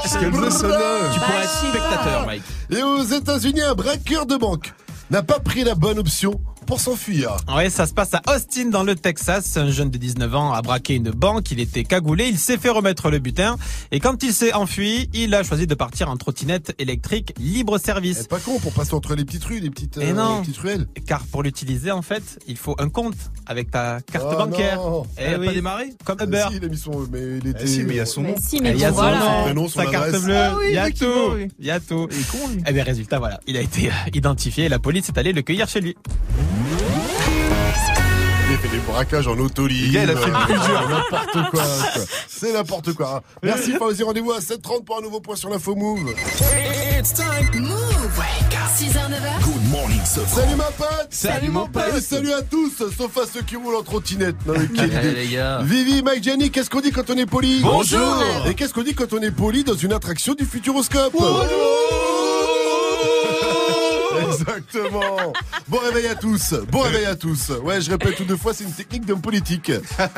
Qu'est-ce 0.03 0.19
qu'elle 0.19 0.31
Tu 0.31 0.37
pourrais 0.37 0.49
Bah, 0.49 1.43
être 1.43 1.49
sais 1.49 1.67
spectateur. 1.69 2.25
Mike. 2.25 2.43
Et 2.71 2.83
aux 2.83 3.03
États-Unis, 3.03 3.61
un 3.61 3.73
braqueur 3.73 4.25
de 4.25 4.35
banque 4.35 4.73
n'a 5.11 5.21
pas 5.21 5.39
pris 5.39 5.65
la 5.65 5.75
bonne 5.75 5.99
option 5.99 6.39
pour 6.65 6.79
s'enfuir. 6.79 7.35
Ouais, 7.53 7.69
ça 7.69 7.85
se 7.85 7.93
passe 7.93 8.13
à 8.13 8.21
Austin 8.33 8.65
dans 8.69 8.83
le 8.83 8.95
Texas. 8.95 9.57
Un 9.57 9.69
jeune 9.71 9.89
de 9.89 9.97
19 9.97 10.33
ans 10.35 10.53
a 10.53 10.61
braqué 10.61 10.95
une 10.95 11.09
banque. 11.11 11.51
Il 11.51 11.59
était 11.59 11.83
cagoulé. 11.83 12.27
Il 12.29 12.37
s'est 12.37 12.57
fait 12.57 12.69
remettre 12.69 13.09
le 13.09 13.19
butin. 13.19 13.57
Et 13.91 13.99
quand 13.99 14.23
il 14.23 14.33
s'est 14.33 14.53
enfui, 14.53 15.09
il 15.13 15.33
a 15.35 15.43
choisi 15.43 15.67
de 15.67 15.75
partir 15.75 16.09
en 16.09 16.17
trottinette 16.17 16.73
électrique 16.79 17.33
libre 17.39 17.77
service. 17.77 18.19
C'est 18.19 18.29
pas 18.29 18.39
con 18.39 18.59
pour 18.59 18.73
passer 18.73 18.93
entre 18.93 19.15
les 19.15 19.25
petites 19.25 19.43
rues, 19.43 19.59
les 19.59 19.69
petites, 19.69 19.97
Et 19.97 20.09
euh, 20.11 20.13
non. 20.13 20.35
les 20.37 20.41
petites 20.41 20.57
ruelles. 20.57 20.87
Car 21.05 21.23
pour 21.25 21.43
l'utiliser, 21.43 21.91
en 21.91 22.01
fait, 22.01 22.39
il 22.47 22.57
faut 22.57 22.75
un 22.79 22.89
compte 22.89 23.15
avec 23.45 23.69
ta 23.71 23.99
carte 24.11 24.27
Ah, 24.31 24.35
bancaire. 24.35 24.77
non. 24.77 25.03
Eh 25.17 25.21
Elle 25.23 25.33
a 25.35 25.39
oui. 25.39 25.45
pas 25.47 25.53
démarré 25.53 25.93
Comme 26.05 26.17
Ah, 26.19 26.23
Uber. 26.25 26.45
si, 26.51 26.57
il 26.57 26.65
a 26.65 26.67
mis 26.69 26.77
son, 26.77 27.07
mais 27.11 27.37
il 27.43 27.47
était. 27.47 27.63
Eh 27.63 27.67
si, 27.67 27.83
mais 27.83 27.93
il 27.93 27.97
y 27.97 27.99
a 27.99 28.05
son 28.05 28.21
nom. 28.21 28.29
Mais 28.35 28.41
si, 28.41 28.57
Eh, 28.57 28.61
mais 28.61 28.71
Il 28.71 28.79
y 28.79 28.85
a 28.85 28.89
son 28.89 28.95
voilà. 28.95 29.19
nom, 29.19 29.43
prénom, 29.43 29.67
son 29.67 29.79
sa 29.79 29.85
carte 29.87 30.05
adresse. 30.07 30.23
bleue, 30.23 30.35
Ah 30.37 30.55
oui, 30.57 30.65
il 30.69 30.73
y 30.75 30.77
a 30.77 30.91
tout, 30.91 31.05
oui. 31.35 31.47
il 31.59 31.65
y 31.65 31.71
a 31.71 31.79
tout. 31.79 32.07
Il 32.11 32.19
est 32.19 32.31
con, 32.31 32.47
lui. 32.53 32.63
Eh 32.67 32.71
bien, 32.71 32.83
résultat, 32.83 33.19
voilà, 33.19 33.39
il 33.47 33.57
a 33.57 33.61
été 33.61 33.89
identifié 34.13 34.65
et 34.65 34.69
la 34.69 34.79
police 34.79 35.09
est 35.09 35.17
allée 35.17 35.33
le 35.33 35.41
cueillir 35.41 35.67
chez 35.67 35.81
lui. 35.81 35.95
Braquages 38.91 39.27
en 39.27 39.37
autolib. 39.37 39.87
Le 39.87 39.93
gars, 39.93 40.03
il 40.03 40.09
a 40.09 40.15
fait 40.15 40.29
euh, 40.29 40.45
plusieurs. 40.45 40.89
N'importe 41.11 41.33
quoi. 41.33 41.49
quoi. 41.51 41.63
C'est 42.27 42.53
n'importe 42.53 42.93
quoi. 42.93 43.23
Merci, 43.41 43.71
Fauzi. 43.73 44.03
Rendez-vous 44.03 44.31
à 44.31 44.39
7h30 44.39 44.83
pour 44.83 44.97
un 44.97 45.01
nouveau 45.01 45.19
point 45.21 45.35
sur 45.35 45.49
l'info 45.49 45.75
Move. 45.75 45.99
Move. 46.03 46.15
6h, 48.81 48.93
9h. 48.93 49.43
Good 49.43 49.69
morning, 49.69 49.99
ce 50.05 50.21
Salut 50.21 50.55
ma 50.55 50.63
pote 50.63 51.07
Salut, 51.09 51.49
mon 51.49 51.67
pote. 51.67 51.83
Et 51.95 52.01
salut 52.01 52.31
à 52.31 52.41
tous, 52.41 52.71
sauf 52.97 53.17
à 53.17 53.25
ceux 53.31 53.41
qui 53.41 53.55
roulent 53.55 53.75
en 53.75 53.83
trottinette. 53.83 54.35
Non, 54.45 54.53
mais 54.57 54.67
quelle 54.67 54.93
idée. 54.93 55.11
les 55.11 55.27
gars. 55.27 55.61
Vivi, 55.63 56.01
Mike, 56.01 56.23
Jenny, 56.23 56.49
qu'est-ce 56.51 56.69
qu'on 56.69 56.81
dit 56.81 56.91
quand 56.91 57.09
on 57.09 57.17
est 57.17 57.25
poli 57.25 57.59
Bonjour. 57.61 58.23
Et 58.47 58.55
qu'est-ce 58.55 58.73
qu'on 58.73 58.83
dit 58.83 58.95
quand 58.95 59.13
on 59.13 59.21
est 59.21 59.31
poli 59.31 59.63
dans 59.63 59.75
une 59.75 59.93
attraction 59.93 60.33
du 60.33 60.45
Futuroscope 60.45 61.13
Exactement. 64.31 65.33
Bon 65.67 65.77
réveil 65.79 66.07
à 66.07 66.15
tous. 66.15 66.53
Bon 66.71 66.81
réveil 66.81 67.05
à 67.05 67.15
tous. 67.15 67.49
Ouais, 67.63 67.81
je 67.81 67.91
répète 67.91 68.15
tout 68.15 68.25
deux 68.25 68.37
fois, 68.37 68.53
c'est 68.53 68.63
une 68.63 68.71
technique 68.71 69.05
d'homme 69.05 69.21
politique. 69.21 69.71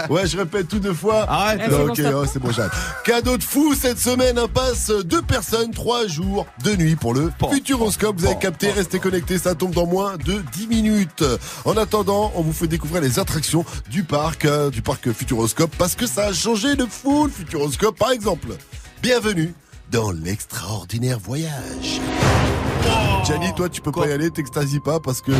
Ouais, 0.09 0.27
je 0.27 0.37
répète 0.37 0.67
tout 0.67 0.79
deux 0.79 0.93
fois. 0.93 1.25
Arrête. 1.29 1.61
Eh, 1.65 1.69
c'est 1.69 1.77
bon, 1.77 1.89
ok, 1.89 2.01
oh, 2.15 2.25
c'est 2.31 2.39
bon, 2.39 2.51
j'arrête. 2.51 2.71
Cadeau 3.03 3.37
de 3.37 3.43
fou 3.43 3.73
cette 3.75 3.99
semaine, 3.99 4.37
un 4.37 4.47
passe 4.47 4.89
deux 4.89 5.21
personnes, 5.21 5.71
trois 5.71 6.07
jours 6.07 6.45
de 6.63 6.75
nuit 6.75 6.95
pour 6.95 7.13
le 7.13 7.31
Futuroscope. 7.51 8.17
Vous 8.19 8.25
avez 8.25 8.37
capté, 8.39 8.71
restez 8.71 8.99
connectés, 8.99 9.37
ça 9.37 9.55
tombe 9.55 9.73
dans 9.73 9.87
moins 9.87 10.17
de 10.17 10.43
10 10.53 10.67
minutes. 10.67 11.23
En 11.65 11.77
attendant, 11.77 12.31
on 12.35 12.41
vous 12.41 12.53
fait 12.53 12.67
découvrir 12.67 13.01
les 13.01 13.19
attractions 13.19 13.65
du 13.89 14.03
parc, 14.03 14.45
euh, 14.45 14.69
du 14.69 14.81
parc 14.81 15.11
Futuroscope, 15.11 15.75
parce 15.77 15.95
que 15.95 16.07
ça 16.07 16.27
a 16.27 16.33
changé 16.33 16.75
de 16.75 16.85
fou 16.85 17.25
le 17.25 17.31
Futuroscope. 17.31 17.97
Par 17.97 18.11
exemple, 18.11 18.49
bienvenue 19.01 19.53
dans 19.91 20.11
l'extraordinaire 20.11 21.19
voyage. 21.19 22.01
Gianni, 23.25 23.53
toi, 23.55 23.69
tu 23.69 23.79
peux 23.81 23.91
pas 23.91 24.07
y 24.07 24.11
aller, 24.11 24.29
t'extasies 24.31 24.79
pas 24.81 24.99
parce 24.99 25.21
que 25.21 25.31
euh, 25.31 25.35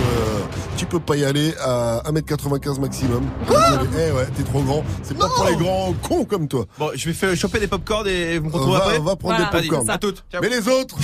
tu 0.77 0.85
peux 0.85 0.99
pas 1.01 1.17
y 1.17 1.25
aller 1.25 1.53
à 1.59 2.01
1m95 2.05 2.79
maximum. 2.79 3.23
Désolé. 3.47 3.87
Eh 4.07 4.11
ouais, 4.13 4.25
t'es 4.35 4.43
trop 4.43 4.61
grand. 4.61 4.83
C'est 5.01 5.17
pas 5.17 5.27
pour 5.27 5.45
les 5.45 5.55
grands 5.57 5.93
cons 6.01 6.23
comme 6.23 6.47
toi. 6.47 6.65
Bon, 6.79 6.91
je 6.95 7.05
vais 7.05 7.13
faire 7.13 7.35
choper 7.35 7.59
des 7.59 7.67
popcorn 7.67 8.07
et 8.07 8.39
vous 8.39 8.49
me 8.49 8.55
On 8.55 8.57
retrouvez 8.57 8.77
va, 8.77 8.83
après. 8.85 8.97
on 8.99 9.03
va 9.03 9.15
prendre 9.17 9.35
Voilà, 9.35 9.51
des 9.51 9.57
Vas-y, 9.57 9.67
popcorn. 9.67 9.89
à 9.89 9.97
toutes. 9.97 10.23
Ciao. 10.31 10.41
Mais 10.41 10.49
les 10.49 10.67
autres, 10.67 10.95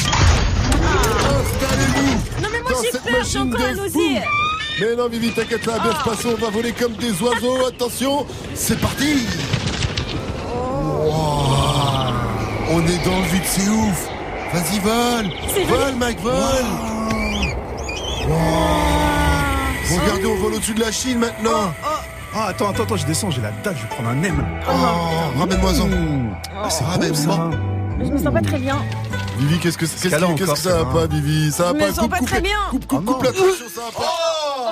installez-vous 1.13 2.41
Non, 2.41 2.47
mais 2.51 2.61
moi 2.61 2.71
dans 2.71 2.81
j'ai 2.83 2.91
cette 2.91 3.03
peur, 3.03 3.11
j'ai 3.13 3.39
machine 3.39 3.41
encore 3.53 3.59
la 3.67 3.73
de 3.73 3.77
nausée. 3.79 4.21
Mais 4.81 4.95
non, 4.95 5.09
Vivi, 5.09 5.31
t'inquiète, 5.31 5.65
va 5.65 5.79
bien 5.79 5.91
se 5.99 6.03
passer. 6.09 6.27
On 6.37 6.41
va 6.41 6.49
voler 6.49 6.71
comme 6.71 6.93
des 6.93 7.11
oiseaux. 7.21 7.65
Attention, 7.67 8.25
c'est 8.55 8.79
parti. 8.79 9.25
Wow. 10.47 12.13
On 12.71 12.79
est 12.87 13.03
dans 13.05 13.19
le 13.19 13.25
vide, 13.33 13.41
c'est 13.45 13.67
ouf. 13.69 14.07
Vas-y, 14.53 14.79
vole. 14.79 15.29
Vole, 15.67 15.95
Mike, 15.99 16.19
vole. 16.21 16.33
Wow. 18.27 18.35
Regardez, 20.01 20.25
on 20.25 20.35
vole 20.35 20.53
au-dessus 20.55 20.73
de 20.73 20.79
la 20.81 20.91
Chine 20.91 21.19
maintenant. 21.19 21.73
Ah, 22.33 22.47
attends, 22.47 22.69
attends, 22.69 22.83
attends, 22.83 22.97
je 22.97 23.05
descends, 23.05 23.31
j'ai 23.31 23.41
la 23.41 23.51
dalle, 23.63 23.75
je 23.75 23.81
vais 23.83 23.87
prendre 23.89 24.09
un 24.09 24.23
M. 24.23 24.45
Oh, 24.67 25.39
ramène-moi-en. 25.39 25.89
Ah, 26.63 26.69
c'est 26.69 26.83
Ramène-moi. 26.83 27.49
Je 28.01 28.05
me 28.11 28.17
sens 28.17 28.33
pas 28.33 28.41
très 28.41 28.59
bien. 28.59 28.77
Vivi, 29.39 29.59
qu'est-ce 29.59 29.77
que 29.77 29.85
qu'est-ce 29.85 30.01
qu'elle 30.09 30.23
a 30.23 30.27
que, 30.27 30.33
qu'est-ce 30.33 30.43
encore, 30.43 30.55
que 30.55 30.59
ça 30.61 30.69
va 30.71 30.79
ça, 30.79 30.85
pas, 30.85 31.07
Vivi? 31.07 31.51
Ça 31.51 31.63
va 31.63 31.69
Je 31.69 31.73
me 31.75 31.79
pas 31.79 31.93
sens 31.93 32.07
pas 32.09 32.17
coupe, 32.17 32.27
très 32.27 32.37
coupe, 32.37 32.45
bien. 32.45 32.57
Coupe, 32.71 32.87
coupe, 32.87 32.99
Oh 33.07 33.11
coupe 33.11 33.17
non. 33.17 33.23
l'attraction, 33.23 33.65
ça 33.73 33.81
va 33.81 33.91
pas. 33.91 34.13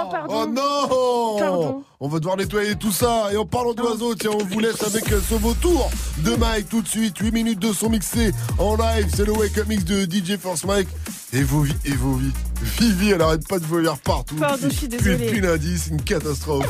Oh, 0.05 0.09
pardon. 0.11 0.33
Oh 0.33 0.45
non 0.47 1.37
Pardon. 1.39 1.83
On 1.99 2.07
va 2.07 2.19
devoir 2.19 2.37
nettoyer 2.37 2.75
tout 2.75 2.91
ça. 2.91 3.29
Et 3.31 3.37
en 3.37 3.45
parlant 3.45 3.73
d'oiseaux, 3.73 4.13
tiens, 4.15 4.31
on 4.33 4.43
vous 4.45 4.59
laisse 4.59 4.81
avec 4.83 5.11
euh, 5.11 5.19
ce 5.27 5.35
beau 5.35 5.53
tour 5.53 5.89
de 6.19 6.35
Mike 6.35 6.69
tout 6.69 6.81
de 6.81 6.87
suite. 6.87 7.17
8 7.17 7.31
minutes 7.31 7.59
de 7.59 7.73
son 7.73 7.89
mixé 7.89 8.31
en 8.59 8.75
live. 8.75 9.07
C'est 9.15 9.25
le 9.25 9.31
Wake 9.33 9.57
Up 9.57 9.67
Mix 9.67 9.83
de 9.85 10.03
DJ 10.05 10.37
Force 10.37 10.63
Mike. 10.65 10.87
Et 11.33 11.43
vos 11.43 11.61
vies, 11.61 11.75
et 11.85 11.91
vos 11.91 12.13
vies. 12.13 12.31
Vivi, 12.79 13.11
elle 13.11 13.21
arrête 13.21 13.47
pas 13.47 13.59
de 13.59 13.65
voler 13.65 13.89
partout. 14.03 14.35
Pardon, 14.35 14.57
je 14.63 14.69
suis 14.69 14.87
désolée. 14.87 15.17
Depuis 15.17 15.41
lundi, 15.41 15.77
c'est 15.77 15.89
une 15.91 16.01
catastrophe. 16.01 16.67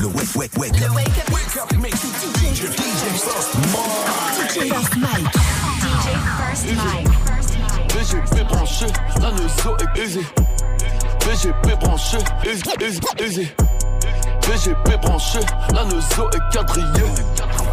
Le 0.00 0.06
wake, 0.06 0.36
wake, 0.36 0.56
wake. 0.58 0.80
Le 0.80 0.90
Wake 0.94 1.08
Up 1.08 1.32
Wake 1.32 1.56
Up 1.56 1.78
Mix. 1.78 1.96
DJ 2.54 2.60
First 3.18 3.54
Mike. 3.54 4.50
DJ 4.50 4.72
First 4.72 4.96
Mike. 4.96 5.32
DJ 5.82 6.06
First 6.38 6.66
Mike. 6.76 7.27
VGP 8.08 8.42
branché, 8.44 8.86
la 9.20 9.30
nozo 9.32 9.76
est 9.76 10.00
aisée. 10.00 10.26
VGP 11.26 11.78
branché, 11.78 12.16
aisé, 12.42 12.62
aisé, 12.80 13.00
aisé. 13.18 13.56
VGP 14.44 14.96
branché, 15.02 15.40
la 15.74 15.84
nozo 15.84 16.30
est 16.30 16.54
quadrillée. 16.54 17.12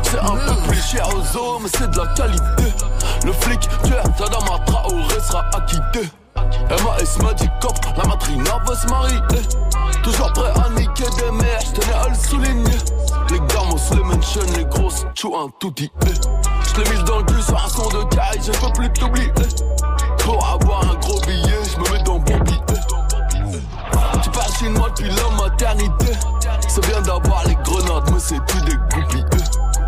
C'est 0.04 0.20
un 0.20 0.36
peu 0.36 0.68
plus 0.68 0.82
cher 0.82 1.08
aux 1.08 1.38
os, 1.38 1.62
mais 1.62 1.70
c'est 1.78 1.90
de 1.90 1.98
la 1.98 2.08
qualité. 2.08 2.74
Le 3.24 3.32
flic, 3.32 3.62
tueur, 3.86 4.04
Tadama 4.18 4.60
Traoré 4.66 5.20
sera 5.26 5.46
acquitté. 5.54 6.10
MAS 6.36 7.24
m'a 7.24 7.34
dit 7.34 7.50
cop, 7.62 7.78
la 7.96 8.04
matrina 8.04 8.62
veut 8.68 8.76
se 8.76 8.88
marier. 8.88 9.20
Toujours 10.04 10.34
prêt 10.34 10.52
à 10.54 10.70
niquer 10.72 11.06
des 11.18 11.32
mères, 11.32 11.62
j'tenais 11.62 11.94
à 11.94 12.10
le 12.10 12.16
souligner. 12.16 12.78
Les 13.32 13.40
gamos, 13.40 13.80
les 13.94 14.04
mentions, 14.04 14.42
les 14.58 14.66
grosses, 14.66 15.06
chou 15.16 15.34
un 15.38 15.48
tout 15.62 15.72
dit. 15.72 15.90
J'l'ai 16.76 16.90
mis 16.90 17.04
dans 17.06 17.20
le 17.20 17.24
cul 17.24 17.42
sur 17.42 17.56
un 17.56 17.70
son 17.70 17.88
de 17.88 18.04
caille, 18.14 18.42
je 18.46 18.52
peux 18.52 18.74
plus 18.74 18.90
t'oublier. 18.92 19.32
Pour 20.26 20.44
avoir 20.44 20.82
un 20.92 20.96
gros 20.96 21.22
billet, 21.22 21.60
j'me 21.72 21.94
mets 21.94 22.04
dans 22.04 22.18
bon 22.18 22.38
billet. 22.40 22.60
Tu 24.24 24.30
parles 24.32 24.52
chez 24.60 24.70
moi 24.70 24.90
depuis 24.90 25.10
la 25.10 25.44
maternité. 25.44 26.14
C'est 26.68 26.86
bien 26.88 27.02
d'avoir 27.02 27.44
les 27.48 27.56
grenades, 27.64 28.10
mais 28.12 28.20
c'est 28.20 28.44
tout 28.48 28.60
des 28.66 28.76
goupilles. 28.76 29.26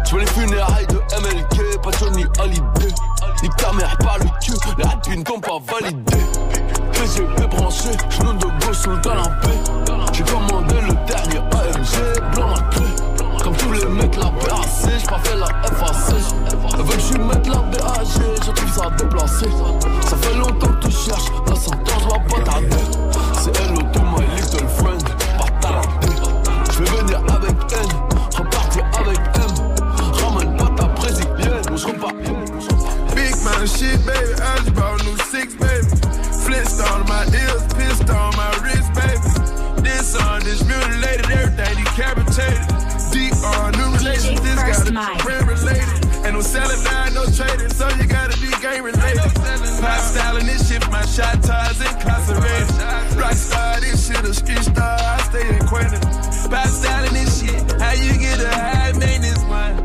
Je 0.06 0.14
veux 0.14 0.22
les 0.22 0.28
funérailles 0.28 0.88
de 0.88 0.96
MLK, 0.96 1.82
pas 1.82 1.92
Johnny 2.00 2.26
Hallyday. 2.40 2.94
Nique 3.42 3.56
ta 3.58 3.74
mère 3.74 3.98
par 3.98 4.20
le 4.20 4.26
cul, 4.40 4.54
les 4.78 4.84
rapines 4.84 5.24
t'ont 5.24 5.40
pas 5.40 5.58
validé. 5.72 6.18
PGP 6.94 7.48
branché, 7.50 7.90
genou 8.10 8.34
de 8.34 8.66
gauche 8.66 8.78
sous 8.78 8.92
le 8.92 8.98
canapé. 8.98 9.50
J'ai 10.14 10.24
commandé 10.24 10.66
J'ai 15.00 15.06
pas 15.06 15.20
fait 15.20 15.36
la 15.36 15.45
FAC. 15.45 16.16
Elle 16.74 16.84
veut 16.84 16.95
que 16.95 17.00
je 17.00 17.50
la 17.52 17.58
BAG, 17.58 18.08
je 18.45 18.52
trouve 18.52 18.74
ça 18.74 18.89
déplacé. 18.98 19.45
Ça 20.02 20.18
fait 20.18 20.36
longtemps 20.36 20.74
que 20.74 20.88
tu 20.88 20.91
cherches, 20.91 21.30
la 21.48 21.56
sentence 21.56 22.04
pas 22.30 22.41
tarder. 22.41 22.68
C'est 23.39 23.56
hello 23.62 23.82
to 23.93 24.02
my 24.02 24.26
little 24.36 24.68
friend, 24.70 25.04
pas 25.38 25.50
talenté. 25.62 26.10
Je 26.72 26.80
vais 26.80 26.98
venir 27.02 27.20
avec 27.30 27.56
N, 27.74 27.89
repartir 28.38 28.86
avec 29.00 29.20
M. 29.36 29.52
Ramène 30.24 30.58
pas 30.58 30.70
ta 30.76 30.88
brésilienne, 30.88 31.62
on 31.72 31.78
se 31.78 31.88
repart. 31.88 32.16
Big 33.16 33.36
man 33.43 33.68
shit, 33.68 34.04
baby. 34.04 34.34
I 34.41 34.58
just 34.58 34.74
bought 34.74 35.04
new 35.04 35.18
six, 35.30 35.54
baby. 35.56 35.88
Flintstone 36.43 37.02
on 37.02 37.08
my 37.08 37.24
ears, 37.38 37.62
pissed 37.76 38.10
on 38.10 38.36
my 38.36 38.50
wrist, 38.64 38.91
baby. 38.93 39.84
This 39.84 40.16
on 40.16 40.39
this 40.39 40.64
mutilated, 40.66 41.30
everything 41.30 41.84
decapitated. 41.84 42.76
Selling 46.48 46.84
line, 46.86 47.14
no 47.14 47.26
trading, 47.26 47.70
so 47.70 47.88
you 48.00 48.08
gotta 48.08 48.38
be 48.39 48.48
game 48.62 48.84
related. 48.84 49.20
Pop 49.84 50.00
styling 50.00 50.45
this 50.45 50.68
shit, 50.70 50.82
my 50.89 51.06
shot 51.06 51.43
ties 51.43 51.80
incarcerated. 51.82 52.68
Rockstar, 53.20 53.82
this 53.82 54.08
shit 54.08 54.24
a 54.24 54.34
street 54.34 54.64
star, 54.64 54.98
I 55.00 55.18
stay 55.28 55.58
acquainted. 55.60 56.02
Pop 56.50 56.68
styling 56.68 57.14
this 57.14 57.41
shit, 57.41 57.60
how 57.82 57.91
you 57.93 58.18
get 58.18 58.39
a 58.39 58.50
high 58.50 58.93
maintenance 58.93 59.43
one? 59.43 59.76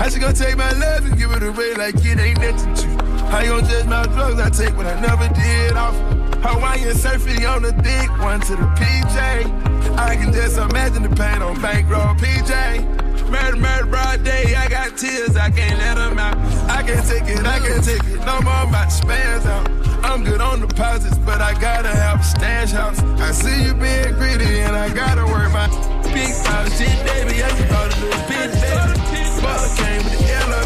I 0.00 0.04
just 0.04 0.20
gonna 0.20 0.32
take 0.32 0.56
my 0.56 0.70
love 0.72 1.04
and 1.04 1.18
give 1.18 1.32
it 1.32 1.42
away 1.42 1.74
like 1.74 1.96
it 1.96 2.18
ain't 2.18 2.40
nothing 2.40 2.74
to. 2.74 2.86
you. 2.88 3.26
How 3.26 3.40
you 3.40 3.50
gonna 3.50 3.68
judge 3.68 3.86
my 3.86 4.04
drugs? 4.06 4.40
I 4.40 4.50
take 4.50 4.76
what 4.76 4.86
I 4.86 5.00
never 5.00 5.28
did 5.34 5.72
off. 5.72 5.96
Hawaiian 6.44 6.94
surfing 6.94 7.48
on 7.50 7.62
the 7.62 7.72
dick, 7.72 8.10
one 8.20 8.40
to 8.40 8.54
the 8.54 8.68
PJ. 8.78 9.98
I 9.98 10.16
can 10.16 10.32
just 10.32 10.58
imagine 10.58 11.02
the 11.02 11.14
pain 11.16 11.42
on 11.42 11.60
bankroll 11.60 12.14
PJ. 12.14 13.03
Murder, 13.30 13.56
murder, 13.56 13.86
broad 13.86 14.24
day. 14.24 14.54
I 14.54 14.68
got 14.68 14.96
tears, 14.96 15.36
I 15.36 15.50
can't 15.50 15.78
let 15.78 15.96
them 15.96 16.18
out. 16.18 16.36
I 16.68 16.82
can't 16.82 17.06
take 17.06 17.28
it, 17.28 17.44
I 17.44 17.58
can't 17.58 17.84
take 17.84 18.04
it. 18.04 18.20
No 18.24 18.40
more, 18.42 18.66
to 18.70 18.88
spaz 18.92 19.46
out. 19.46 19.68
I'm 20.04 20.22
good 20.22 20.40
on 20.40 20.60
deposits, 20.60 21.18
but 21.18 21.40
I 21.40 21.58
gotta 21.58 21.88
have 21.88 22.20
a 22.20 22.22
stash 22.22 22.72
house. 22.72 23.00
I 23.20 23.32
see 23.32 23.64
you 23.64 23.74
being 23.74 24.14
greedy, 24.14 24.60
and 24.60 24.76
I 24.76 24.92
gotta 24.92 25.24
work 25.24 25.50
my 25.52 25.66
big 26.12 26.34
house 26.46 26.76
shit, 26.78 26.92
baby. 27.06 27.42
I 27.42 27.48
just 27.48 27.68
bought 27.70 27.96
a 27.96 28.00
little 28.00 28.20
bitch, 28.28 28.52
baby. 28.60 29.04
Butler 29.40 29.76
came 29.76 30.04
with 30.04 30.18
the 30.20 30.32
elevator, 30.34 30.63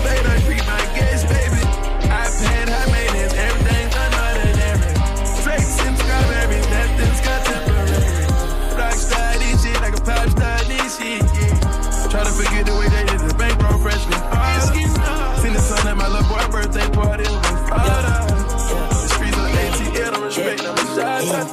forget 12.39 12.67
the 12.67 12.75
way 12.79 12.87
they 12.89 13.05
did 13.11 13.19
the 13.19 13.35
bankroll 13.35 13.79
freshly. 13.83 14.15
Seen 15.43 15.53
the 15.53 15.59
sun 15.59 15.87
at 15.89 15.97
my 15.97 16.07
little 16.07 16.29
boy 16.31 16.47
birthday 16.55 16.87
party, 16.95 17.27
it 17.27 17.35
was. 17.35 17.67
The 19.03 19.09
streets 19.11 19.39
of 19.43 19.51
ATL, 19.63 20.11
don't 20.15 20.23
respect, 20.23 20.63
a 20.63 20.73
shot. 21.27 21.47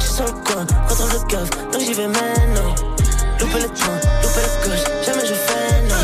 J'suis 0.00 0.14
sur 0.18 0.26
le 0.26 0.34
coin, 0.42 0.66
contre 0.88 1.06
le 1.14 1.20
coffre, 1.30 1.54
donc 1.70 1.80
j'y 1.80 1.94
vais 1.94 2.08
maintenant. 2.08 2.74
Louper 3.38 3.60
le 3.62 3.70
train, 3.70 3.96
louper 4.22 4.42
le 4.42 4.54
coche, 4.66 4.84
jamais 5.06 5.26
je 5.26 5.34
fais 5.46 5.82
non. 5.88 6.02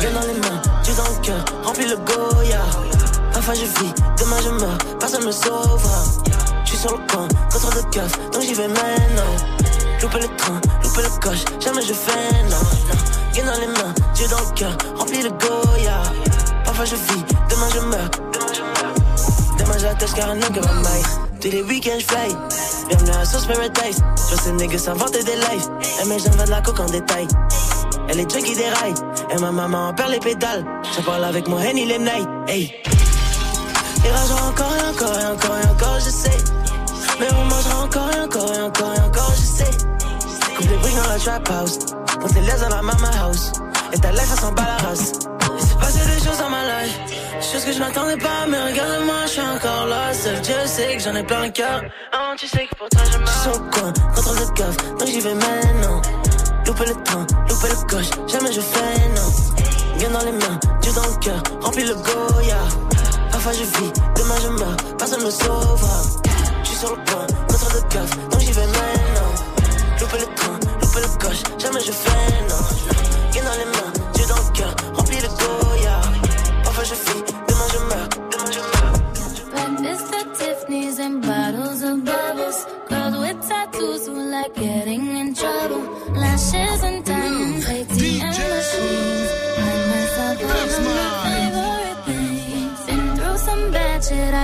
Bien 0.00 0.12
dans 0.18 0.26
les 0.26 0.38
mains, 0.40 0.60
Dieu 0.82 0.94
dans 0.96 1.10
le 1.14 1.18
cœur, 1.22 1.44
remplis 1.62 1.86
le 1.86 1.96
Goya. 1.96 2.62
Parfois 3.32 3.54
je 3.54 3.66
vis, 3.78 3.94
demain 4.18 4.40
je 4.44 4.50
meurs, 4.50 4.78
personne 4.98 5.24
me 5.24 5.32
sauvera. 5.32 6.02
J'suis 6.64 6.76
sur 6.76 6.90
le 6.90 7.02
coin, 7.06 7.28
contre 7.52 7.70
le 7.76 7.82
coffre, 7.94 8.18
donc 8.32 8.42
j'y 8.42 8.54
vais 8.54 8.68
maintenant. 8.68 9.32
Louper 10.02 10.20
le 10.20 10.36
train, 10.36 10.60
louper 10.82 11.02
le 11.02 11.20
coche, 11.20 11.44
jamais 11.60 11.82
je 11.82 11.92
fais 11.92 12.42
non. 12.44 12.56
non. 12.58 13.19
Bien 13.32 13.44
dans 13.44 13.60
les 13.60 13.66
mains, 13.66 13.94
Dieu 14.14 14.26
dans 14.28 14.40
le 14.40 14.54
cœur, 14.54 14.76
remplis 14.96 15.22
le 15.22 15.30
Goya. 15.30 16.02
Parfois 16.64 16.84
je 16.84 16.96
vis, 16.96 17.24
demain 17.48 17.68
je 17.74 17.80
meurs. 17.80 18.10
Demain 19.58 19.78
j'attache 19.78 20.12
car 20.14 20.30
un 20.30 20.38
que 20.38 20.60
ma 20.60 20.72
maille. 20.72 21.02
Tous 21.40 21.50
les 21.50 21.62
week-ends 21.62 21.98
j'fly. 21.98 22.36
Bienvenue 22.88 23.10
à 23.10 23.24
Sauce 23.24 23.46
Paradise. 23.46 24.02
Je 24.16 24.34
vois 24.34 24.42
ces 24.42 24.52
niggas 24.52 24.78
s'inventer 24.78 25.22
des 25.22 25.36
lives. 25.36 25.68
Elle 26.00 26.08
met 26.08 26.18
j'en 26.18 26.44
de 26.44 26.50
la 26.50 26.60
coque 26.60 26.80
en 26.80 26.86
détail. 26.86 27.28
Elle 28.08 28.20
est 28.20 28.30
junkie 28.30 28.56
des 28.56 28.68
rails. 28.68 28.94
Et 29.30 29.40
ma 29.40 29.52
maman 29.52 29.88
en 29.88 29.94
perd 29.94 30.10
les 30.10 30.18
pédales. 30.18 30.64
Je 30.96 31.00
parle 31.02 31.24
avec 31.24 31.46
mon 31.46 31.58
Henny 31.58 31.86
les 31.86 31.98
night. 31.98 32.28
Hey. 32.48 32.74
Et 34.04 34.10
rageons 34.10 34.48
encore 34.48 34.72
et 34.76 34.88
encore 34.88 35.18
et 35.18 35.26
encore 35.26 35.56
et 35.56 35.68
encore, 35.68 36.00
je 36.00 36.10
sais. 36.10 36.38
Mais 37.20 37.28
on 37.32 37.44
mangera 37.44 37.84
encore 37.84 38.10
et 38.12 38.20
encore 38.20 38.54
et 38.54 38.62
encore 38.62 38.94
et 38.94 39.00
encore, 39.00 39.32
je 39.36 39.46
sais. 39.46 39.70
Coupe 40.60 40.84
les 40.84 40.96
dans 40.96 41.08
la 41.08 41.18
trap 41.18 41.48
house. 41.50 41.78
Compte 42.20 42.34
les 42.34 42.60
dans 42.60 42.68
la 42.68 42.82
mama 42.82 43.10
house. 43.22 43.52
Et 43.92 43.98
ta 43.98 44.12
life, 44.12 44.28
elle 44.32 44.40
s'en 44.40 44.52
bat 44.52 44.64
la 44.64 44.88
race. 44.88 45.12
Passé 45.80 45.98
des 46.06 46.24
choses 46.24 46.38
dans 46.38 46.50
ma 46.50 46.62
life. 46.64 46.98
Choses 47.40 47.64
que 47.64 47.72
je 47.72 47.78
n'attendais 47.78 48.16
pas, 48.18 48.46
mais 48.48 48.60
regarde-moi, 48.70 49.14
je 49.24 49.30
suis 49.30 49.40
encore 49.40 49.86
là. 49.86 50.12
Seul 50.12 50.40
Dieu 50.42 50.54
sait 50.66 50.96
que 50.96 51.02
j'en 51.02 51.14
ai 51.14 51.22
plein 51.22 51.42
le 51.46 51.50
cœur. 51.50 51.82
Oh, 52.14 52.34
tu 52.36 52.46
sais 52.46 52.66
que 52.66 52.74
pour 52.76 52.88
toi 52.88 53.00
je 53.10 53.18
meurs. 53.18 53.26
Je 53.26 53.40
suis 53.40 53.50
au 53.50 53.62
coin, 53.70 53.92
contre 54.14 54.34
le 54.34 54.46
coffre, 54.54 54.94
donc 54.98 55.08
j'y 55.08 55.20
vais 55.20 55.34
maintenant. 55.34 56.02
Louper 56.66 56.86
le 56.86 57.02
train, 57.02 57.26
louper 57.48 57.68
le 57.68 57.86
coche, 57.88 58.10
jamais 58.28 58.52
je 58.52 58.60
fais 58.60 59.08
non. 59.16 59.98
Bien 59.98 60.10
dans 60.10 60.24
les 60.24 60.32
mains, 60.32 60.60
Dieu 60.82 60.92
dans 60.92 61.06
le 61.06 61.18
cœur, 61.20 61.42
remplis 61.62 61.84
le 61.84 61.94
Goya. 61.94 62.58
Parfois 63.32 63.52
je 63.52 63.64
vis, 63.64 63.92
demain 64.16 64.36
je 64.42 64.48
meurs, 64.48 64.76
personne 64.98 65.24
me 65.24 65.30
sauvera. 65.30 66.02
Je 66.62 66.68
suis 66.68 66.76
sur 66.76 66.90
le 66.90 66.96
coin, 67.10 67.26
contre 67.48 67.74
le 67.74 67.80
coffre, 67.80 68.18
Louper 70.12 70.26
le 70.26 70.34
train, 70.34 70.58
louper 70.80 71.00
le 71.02 71.18
coche, 71.18 71.42
jamais 71.58 71.80
je 71.80 71.92
fais 71.92 72.10
non. 72.48 72.62
Bien 73.30 73.44
dans 73.44 73.58
les 73.58 73.64
mains, 73.64 73.92
Dieu 74.12 74.24
dans 74.26 74.34
le 74.34 74.52
cœur, 74.52 74.74
remplis 74.94 75.20
le 75.20 75.28
Goya. 75.28 76.00
Parfois 76.64 76.82
je 76.82 76.94
vis, 76.94 77.22
demain 77.46 77.68
je 77.72 77.78
meurs, 77.78 78.08
demain 78.32 78.50
je 78.50 78.58
meurs. 78.58 78.96
Mr. 79.80 80.20
Tiffany's 80.36 80.98
and 80.98 81.20
bottles 81.22 81.82
of 81.84 82.04
bubbles. 82.04 82.66
Girls 82.88 83.16
with 83.20 83.48
tattoos 83.48 84.08
who 84.08 84.30
like 84.30 84.52
getting 84.56 85.16
in 85.16 85.32
trouble. 85.32 85.82
Lashes 86.16 86.82
and 86.82 86.99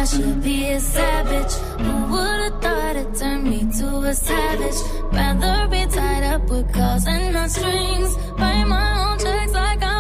should 0.06 0.42
be 0.42 0.68
a 0.70 0.80
savage. 0.80 1.52
Who 1.84 1.94
would've 2.12 2.62
thought 2.62 2.96
it 2.96 3.14
turned 3.16 3.44
me 3.44 3.66
to 3.78 3.86
a 4.10 4.14
savage? 4.14 4.78
Rather 5.12 5.68
be 5.68 5.84
tied 5.86 6.22
up 6.22 6.48
with 6.48 6.72
calls 6.72 7.06
and 7.06 7.34
not 7.34 7.50
strings. 7.50 8.14
Write 8.38 8.64
my 8.66 9.10
own 9.10 9.18
checks 9.18 9.52
like 9.52 9.82
I 9.82 9.95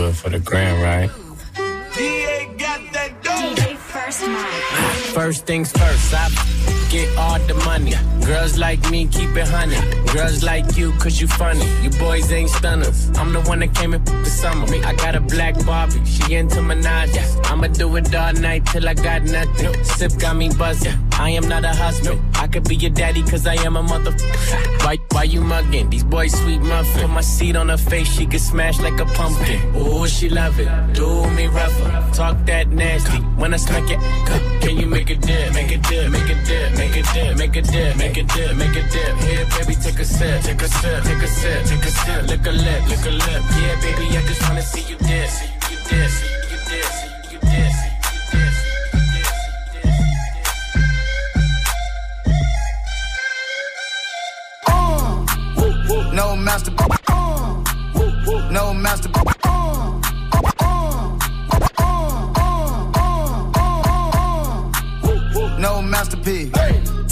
I 0.00 0.06
know 0.06 0.08
you're 0.08 0.08
gonna 0.08 0.08
it 0.08 0.16
for 0.16 0.30
the 0.30 0.38
grand, 0.38 0.82
right? 0.82 1.10
DA 1.94 2.50
got 2.56 2.92
that 2.92 3.22
dope. 3.22 3.76
First 3.78 4.26
Mike. 4.26 4.46
First 5.14 5.46
things 5.46 5.72
first, 5.72 6.14
I 6.14 6.28
get 6.90 7.16
all 7.18 7.38
the 7.40 7.54
money. 7.66 7.92
Girls 8.24 8.56
like 8.56 8.80
me, 8.90 9.06
keep 9.06 9.36
it 9.36 9.48
honey. 9.48 9.76
Girls 10.12 10.42
like 10.42 10.76
you, 10.76 10.92
cause 10.92 11.20
you 11.20 11.28
funny. 11.28 11.66
You 11.82 11.90
boys 11.90 12.32
ain't 12.32 12.50
stunners. 12.50 13.10
I'm 13.18 13.32
the 13.32 13.40
one 13.42 13.60
that 13.60 13.74
came 13.74 13.92
in 13.94 14.04
the 14.04 14.24
summer. 14.24 14.66
I 14.84 14.94
got 14.94 15.16
a 15.16 15.20
black 15.20 15.54
Barbie, 15.66 16.04
she 16.04 16.34
into 16.34 16.60
Minaj. 16.60 17.44
I'ma 17.50 17.68
do 17.68 17.96
it 17.96 18.14
all 18.14 18.32
night 18.32 18.66
till 18.66 18.88
I 18.88 18.94
got 18.94 19.22
nothing. 19.24 19.84
Sip 19.84 20.18
got 20.18 20.36
me 20.36 20.48
buzzing. 20.48 21.09
I 21.20 21.28
am 21.30 21.46
not 21.48 21.64
a 21.66 21.68
husband. 21.68 22.18
I 22.34 22.46
could 22.46 22.66
be 22.66 22.76
your 22.76 22.90
daddy, 22.90 23.22
cause 23.22 23.46
I 23.46 23.54
am 23.66 23.76
a 23.76 23.82
mother. 23.82 24.12
Why, 24.84 24.96
why 25.12 25.24
you 25.24 25.42
mugging? 25.42 25.90
These 25.90 26.04
boys 26.04 26.32
sweet 26.32 26.62
muffin. 26.62 27.02
Put 27.02 27.10
my 27.10 27.20
seat 27.20 27.56
on 27.56 27.68
her 27.68 27.76
face, 27.76 28.08
she 28.08 28.24
get 28.24 28.40
smashed 28.40 28.80
like 28.80 28.98
a 28.98 29.04
pumpkin. 29.04 29.60
Ooh, 29.76 30.08
she 30.08 30.30
love 30.30 30.58
it. 30.58 30.70
Do 30.94 31.28
me 31.32 31.46
rougher. 31.46 31.90
Talk 32.14 32.38
that 32.46 32.68
nasty. 32.68 33.18
When 33.40 33.52
I 33.52 33.58
smack 33.58 33.90
it, 33.90 34.00
can 34.62 34.78
you 34.78 34.86
make 34.86 35.10
a 35.10 35.16
dip? 35.16 35.52
Make 35.52 35.72
a 35.72 35.76
dip, 35.76 36.10
make 36.10 36.30
a 36.30 36.36
dip, 36.46 36.72
make 36.78 36.96
a 36.96 37.02
dip, 37.12 37.36
make 37.36 37.56
a 37.56 37.62
dip, 37.62 37.96
make 37.98 38.16
a 38.16 38.22
dip, 38.22 38.56
make 38.56 38.76
a 38.76 38.82
dip. 38.88 39.16
Here, 39.18 39.46
baby, 39.58 39.74
take 39.74 40.00
a 40.00 40.04
sip, 40.06 40.42
take 40.42 40.62
a 40.62 40.68
sip, 40.68 41.04
take 41.04 41.22
a 41.22 41.28
sip, 41.28 41.66
take 41.66 41.84
a 41.84 41.90
sip. 41.90 42.26
Lick 42.28 42.46
a 42.46 42.50
lip, 42.50 42.88
lick 42.88 43.04
a 43.04 43.10
lip. 43.10 43.42
Yeah, 43.60 43.76
baby, 43.84 44.16
I 44.16 44.24
just 44.26 44.42
wanna 44.48 44.62
see 44.62 44.84
you 44.88 44.96
dip, 44.96 45.28
see 45.28 45.52
you 45.68 45.76
dip, 45.84 46.10
see 46.10 46.32
you 46.48 46.58
dip, 46.64 46.84
see 46.96 47.32
you 47.32 47.38
dip, 47.40 47.72
see 47.72 47.89
No 56.12 56.34
master. 56.36 56.72
No 58.50 58.74
master. 58.74 59.08
No 65.58 65.82
masterpiece. 65.82 66.50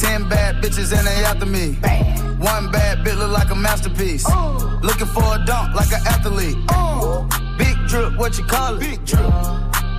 Ten 0.01 0.29
bad 0.29 0.57
bitches 0.63 0.97
and 0.97 1.07
they 1.07 1.25
after 1.25 1.47
me. 1.47 1.75
One 2.39 2.71
bad 2.73 2.99
bitch 3.05 3.17
look 3.19 3.31
like 3.31 3.51
a 3.51 3.55
masterpiece. 3.55 4.27
Looking 4.83 5.07
for 5.07 5.35
a 5.35 5.45
dunk 5.45 5.75
like 5.75 5.93
an 5.93 6.07
athlete. 6.07 6.57
Big 7.57 7.77
drip, 7.87 8.17
what 8.19 8.37
you 8.37 8.45
call 8.45 8.75
it? 8.77 8.81
Big 8.81 9.05
drip. 9.05 9.25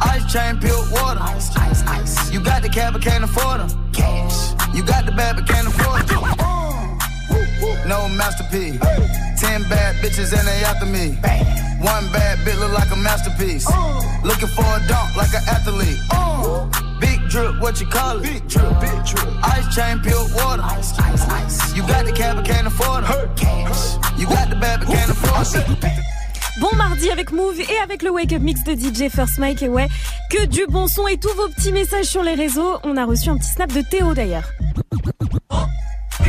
Ice 0.01 0.31
chain, 0.31 0.57
pure 0.59 0.77
water. 0.91 1.19
Ice, 1.21 1.55
ice, 1.57 1.83
ice. 1.83 2.31
You 2.31 2.41
got 2.41 2.63
the 2.63 2.69
cab, 2.69 2.93
but 2.93 3.01
can't 3.01 3.23
afford 3.23 3.61
them. 3.61 3.91
Cash. 3.93 4.53
You 4.73 4.83
got 4.83 5.05
the 5.05 5.11
bad, 5.11 5.35
but 5.35 5.47
can't 5.47 5.67
afford 5.67 6.07
them. 6.07 6.68
No 7.87 8.07
masterpiece. 8.09 8.79
Ten 9.39 9.63
bad 9.69 9.95
bitches 10.03 10.37
and 10.37 10.47
they 10.47 10.63
after 10.63 10.85
me. 10.85 11.17
One 11.81 12.11
bad 12.11 12.39
bitch 12.39 12.59
look 12.59 12.73
like 12.73 12.91
a 12.91 12.95
masterpiece. 12.95 13.65
Looking 14.23 14.49
for 14.49 14.65
a 14.65 14.79
dunk 14.87 15.15
like 15.15 15.33
an 15.33 15.43
athlete. 15.47 15.99
Big 16.99 17.19
drip, 17.29 17.61
what 17.61 17.79
you 17.79 17.87
call 17.87 18.17
it? 18.17 18.23
Big 18.23 18.47
drip, 18.47 18.79
big 18.81 19.05
drip. 19.05 19.27
Ice 19.43 19.75
chain, 19.75 19.99
pure 20.01 20.25
water. 20.35 20.61
Ice, 20.63 20.97
ice, 20.99 21.27
ice. 21.29 21.75
You 21.75 21.83
got 21.87 22.05
the 22.05 22.11
cab, 22.11 22.35
but 22.35 22.45
can't 22.45 22.67
afford 22.67 23.05
them. 23.05 23.35
Cash. 23.35 23.95
You 24.19 24.27
got 24.27 24.49
the 24.49 24.55
bad, 24.55 24.81
but 24.81 24.89
can't 24.89 25.09
afford 25.11 25.45
them. 25.47 26.03
Bon 26.59 26.75
mardi 26.75 27.09
avec 27.09 27.31
Move 27.31 27.61
et 27.61 27.77
avec 27.81 28.01
le 28.01 28.09
Wake 28.09 28.33
Up 28.33 28.41
Mix 28.41 28.63
de 28.65 28.73
DJ 28.73 29.09
First 29.09 29.37
Mike. 29.37 29.63
Et 29.63 29.69
ouais, 29.69 29.87
que 30.29 30.45
du 30.45 30.65
bon 30.67 30.87
son 30.87 31.07
et 31.07 31.17
tous 31.17 31.33
vos 31.35 31.47
petits 31.47 31.71
messages 31.71 32.07
sur 32.07 32.21
les 32.21 32.35
réseaux. 32.35 32.79
On 32.83 32.97
a 32.97 33.05
reçu 33.05 33.29
un 33.29 33.37
petit 33.37 33.47
snap 33.49 33.71
de 33.71 33.81
Théo 33.81 34.13
d'ailleurs. 34.13 34.49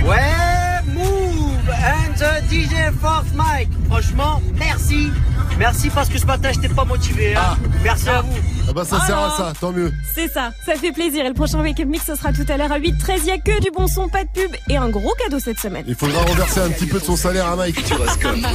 Ouais, 0.05 0.81
Move 0.87 1.40
and 1.83 2.15
the 2.17 2.43
DJ 2.51 2.93
Force 3.01 3.33
Mike. 3.35 3.69
Franchement, 3.89 4.41
merci. 4.59 5.11
Merci 5.59 5.91
parce 5.91 6.09
que 6.09 6.19
ce 6.19 6.27
matin, 6.27 6.51
j'étais 6.53 6.69
pas 6.69 6.85
motivé. 6.85 7.35
hein. 7.37 7.57
Merci 7.83 8.09
à 8.09 8.23
vous. 8.23 8.33
Ah 8.69 8.73
bah 8.73 8.85
ça 8.85 9.01
sert 9.01 9.19
à 9.19 9.31
ça, 9.37 9.53
tant 9.61 9.73
mieux. 9.73 9.93
C'est 10.15 10.29
ça, 10.29 10.53
ça 10.65 10.75
fait 10.77 10.93
plaisir. 10.93 11.25
Et 11.25 11.29
le 11.29 11.35
prochain 11.35 11.61
Wake 11.61 11.81
Up 11.81 11.89
Mix, 11.89 12.05
ce 12.07 12.15
sera 12.15 12.33
tout 12.33 12.45
à 12.49 12.57
l'heure 12.57 12.71
à 12.73 12.79
8h13. 12.79 13.19
Il 13.23 13.27
y 13.27 13.31
a 13.33 13.39
que 13.39 13.61
du 13.61 13.71
bon 13.71 13.87
son, 13.87 14.09
pas 14.09 14.25
de 14.25 14.29
pub 14.29 14.51
et 14.69 14.77
un 14.77 14.89
gros 14.89 15.13
cadeau 15.23 15.39
cette 15.39 15.59
semaine. 15.59 15.85
Il 15.89 15.95
faudra 15.97 16.23
renverser 16.23 16.61
un 16.61 16.71
petit 16.71 16.87
peu 16.87 16.99
de 17.01 17.05
son 17.05 17.17
salaire 17.17 17.47
à 17.47 17.57
Mike. 17.57 17.83
Ah, 17.91 18.51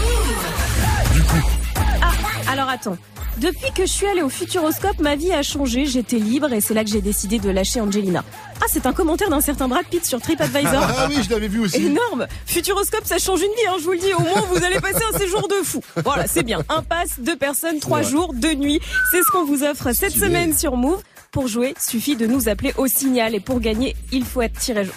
alors 2.56 2.70
attends. 2.70 2.98
Depuis 3.38 3.70
que 3.76 3.86
je 3.86 3.92
suis 3.92 4.08
allée 4.08 4.22
au 4.22 4.30
Futuroscope, 4.30 5.00
ma 5.00 5.18
vie 5.18 5.34
a 5.34 5.44
changé, 5.44 5.86
j'étais 5.86 6.20
libre 6.20 6.54
et 6.54 6.62
c'est 6.62 6.74
là 6.74 6.86
que 6.86 6.90
j'ai 6.90 7.02
décidé 7.02 7.38
de 7.38 7.50
lâcher 7.50 7.82
Angelina. 7.82 8.24
Ah, 8.62 8.66
c'est 8.70 8.86
un 8.86 8.94
commentaire 8.94 9.30
d'un 9.30 9.42
certain 9.42 9.68
Brad 9.68 9.86
Pitt 9.86 10.06
sur 10.06 10.22
TripAdvisor. 10.22 10.72
Ah 10.74 11.08
oui, 11.10 11.18
je 11.22 11.30
l'avais 11.30 11.50
vu 11.50 11.60
aussi. 11.60 11.86
Énorme 11.86 12.28
Futuroscope, 12.46 13.04
ça 13.04 13.18
change 13.18 13.42
une 13.42 13.48
vie, 13.52 13.68
hein, 13.68 13.76
je 13.78 13.84
vous 13.84 13.92
le 13.92 13.98
dis. 13.98 14.14
Au 14.14 14.22
moins, 14.22 14.42
vous 14.50 14.64
allez 14.64 14.80
passer 14.80 15.04
un 15.14 15.18
séjour 15.18 15.50
de 15.50 15.66
fou. 15.66 15.82
Voilà, 16.06 16.28
c'est 16.28 16.44
bien. 16.44 16.60
Un 16.70 16.82
pass, 16.82 17.20
deux 17.20 17.36
personnes, 17.36 17.80
trois 17.82 18.04
jours, 18.04 18.34
deux 18.34 18.54
nuits. 18.54 18.80
C'est 19.12 19.22
ce 19.22 19.30
qu'on 19.34 19.44
vous 19.44 19.64
offre 19.64 19.92
cette 19.92 20.14
semaine 20.18 20.58
sur 20.58 20.78
Move. 20.78 21.02
Pour 21.36 21.50
jouer, 21.50 21.74
suffit 21.78 22.16
de 22.16 22.26
nous 22.26 22.48
appeler 22.48 22.74
au 22.78 22.88
signal. 22.88 23.36
Et 23.36 23.42
pour 23.42 23.60
gagner, 23.60 23.94
il 24.14 24.24
faut 24.24 24.42
être 24.42 24.58
tiré, 24.58 24.88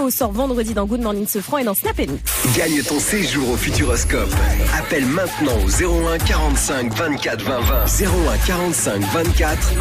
au 0.00 0.10
sort 0.10 0.32
vendredi 0.32 0.74
dans 0.74 0.86
Good 0.86 1.02
Morning 1.02 1.24
Sofran 1.24 1.58
et 1.58 1.64
dans 1.64 1.74
Snap 1.74 1.96
Mix. 1.98 2.14
Gagne 2.56 2.82
ton 2.82 2.98
séjour 2.98 3.48
au 3.50 3.56
Futuroscope. 3.56 4.34
Appelle 4.76 5.06
maintenant 5.06 5.56
au 5.64 5.68
01 5.68 6.18
45 6.18 6.92
24 6.94 7.44
20 7.44 7.60
20. 7.60 7.84
01 7.84 8.38
45 8.44 9.02
24 9.02 9.72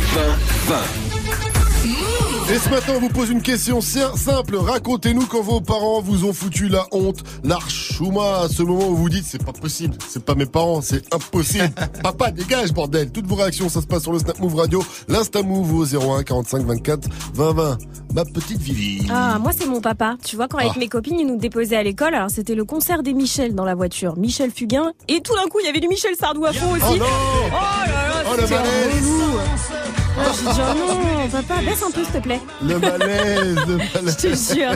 20 0.68 0.76
20. 0.76 2.13
Et 2.54 2.60
ce 2.60 2.70
matin, 2.70 2.94
on 2.98 3.00
vous 3.00 3.10
pose 3.10 3.32
une 3.32 3.42
question 3.42 3.82
si- 3.82 3.98
simple. 4.16 4.58
Racontez-nous 4.58 5.26
quand 5.26 5.42
vos 5.42 5.60
parents 5.60 6.02
vous 6.02 6.24
ont 6.26 6.34
foutu 6.34 6.68
la 6.68 6.86
honte, 6.92 7.24
l'archouma, 7.44 8.42
à 8.44 8.48
ce 8.48 8.62
moment 8.62 8.90
où 8.90 8.96
vous 8.96 9.10
dites 9.10 9.26
c'est 9.26 9.44
pas 9.44 9.54
possible, 9.54 9.96
c'est 10.08 10.24
pas 10.24 10.36
mes 10.36 10.46
parents, 10.46 10.82
c'est 10.82 11.12
impossible. 11.14 11.72
Papa, 12.04 12.30
dégage, 12.30 12.72
bordel. 12.72 13.12
Toutes 13.12 13.26
vos 13.26 13.36
réactions, 13.36 13.70
ça 13.70 13.82
se 13.82 13.88
passe 13.88 14.04
sur 14.04 14.14
le 14.14 14.20
Snap 14.20 14.38
Move 14.40 14.56
Radio, 14.56 14.84
l'Insta 15.08 15.42
Move 15.42 15.74
au 15.74 15.84
01 16.18 16.22
45 16.22 16.64
24 16.66 17.08
20 17.34 17.54
20. 17.54 17.78
Ma 18.14 18.24
petite 18.26 18.60
Vivi. 18.62 19.08
Ah, 19.10 19.40
moi 19.40 19.52
c'est 19.58 19.66
mon 19.66 19.82
papa. 19.82 20.16
Tu 20.24 20.36
vois, 20.36 20.48
quand 20.48 20.60
avec 20.60 20.74
Ah. 20.76 20.80
mes 20.80 20.88
copines, 20.88 21.20
ils 21.20 21.26
nous 21.26 21.38
déposaient 21.38 21.78
à 21.78 21.82
l'école, 21.84 22.14
alors 22.14 22.30
c'était 22.30 22.54
le 22.54 22.66
concert 22.66 23.02
des 23.02 23.14
Michel 23.16 23.56
dans 23.56 23.66
la 23.66 23.74
voiture. 23.74 24.16
Michel 24.16 24.52
Fugain. 24.52 24.92
Et 25.08 25.22
tout 25.22 25.34
d'un 25.34 25.50
coup, 25.50 25.58
il 25.62 25.66
y 25.66 25.70
avait 25.70 25.80
du 25.80 25.88
Michel 25.88 26.16
Sardou 26.20 26.46
à 26.46 26.54
fond 26.54 26.72
aussi. 26.74 26.84
Oh 26.88 26.96
non 26.98 27.06
Oh 27.48 27.52
là 27.88 27.88
là, 27.88 28.24
Oh, 28.32 28.36
le. 28.40 30.03
Ah, 30.16 30.32
j'ai 30.36 30.52
dit, 30.54 30.60
oh 30.60 30.94
non, 30.94 31.30
papa, 31.30 31.62
baisse 31.62 31.84
un 31.84 31.92
peu 31.92 32.04
s'il 32.04 32.14
te 32.14 32.18
plaît. 32.20 32.40
Le 32.62 32.78
malaise, 32.80 33.56
le 33.68 33.78
malaise. 33.78 34.18
Je 34.22 34.28
te 34.30 34.56
jure. 34.60 34.72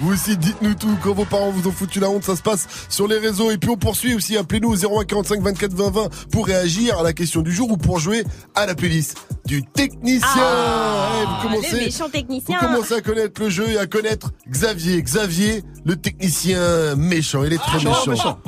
Vous 0.00 0.12
aussi, 0.12 0.36
dites-nous 0.36 0.74
tout. 0.74 0.96
Quand 1.02 1.12
vos 1.14 1.24
parents 1.24 1.50
vous 1.50 1.68
ont 1.68 1.72
foutu 1.72 2.00
la 2.00 2.08
honte, 2.10 2.24
ça 2.24 2.34
se 2.36 2.42
passe 2.42 2.66
sur 2.88 3.06
les 3.06 3.18
réseaux. 3.18 3.50
Et 3.50 3.58
puis 3.58 3.70
on 3.70 3.76
poursuit 3.76 4.14
aussi. 4.14 4.36
Appelez-nous 4.36 4.70
au 4.72 4.98
01 5.00 5.04
45 5.04 5.40
24 5.42 5.72
20 5.72 5.90
20 5.90 6.08
pour 6.32 6.46
réagir 6.46 6.98
à 6.98 7.02
la 7.02 7.12
question 7.12 7.42
du 7.42 7.52
jour 7.52 7.70
ou 7.70 7.76
pour 7.76 7.98
jouer 8.00 8.24
à 8.54 8.66
la 8.66 8.74
playlist 8.74 9.16
du 9.46 9.62
technicien. 9.64 10.26
Ah, 10.34 11.10
Eh, 11.22 11.26
vous 11.26 11.48
commencez, 11.48 11.76
méchant 11.76 12.04
vous 12.06 12.10
technicien. 12.10 12.58
commencez 12.58 12.94
à 12.94 13.00
connaître 13.00 13.40
le 13.40 13.50
jeu 13.50 13.68
et 13.70 13.78
à 13.78 13.86
connaître 13.86 14.30
Xavier. 14.48 15.00
Xavier, 15.02 15.62
le 15.84 15.96
technicien 15.96 16.94
méchant. 16.96 17.44
Il 17.44 17.52
est 17.52 17.58
très 17.58 17.78
méchant. 17.78 18.38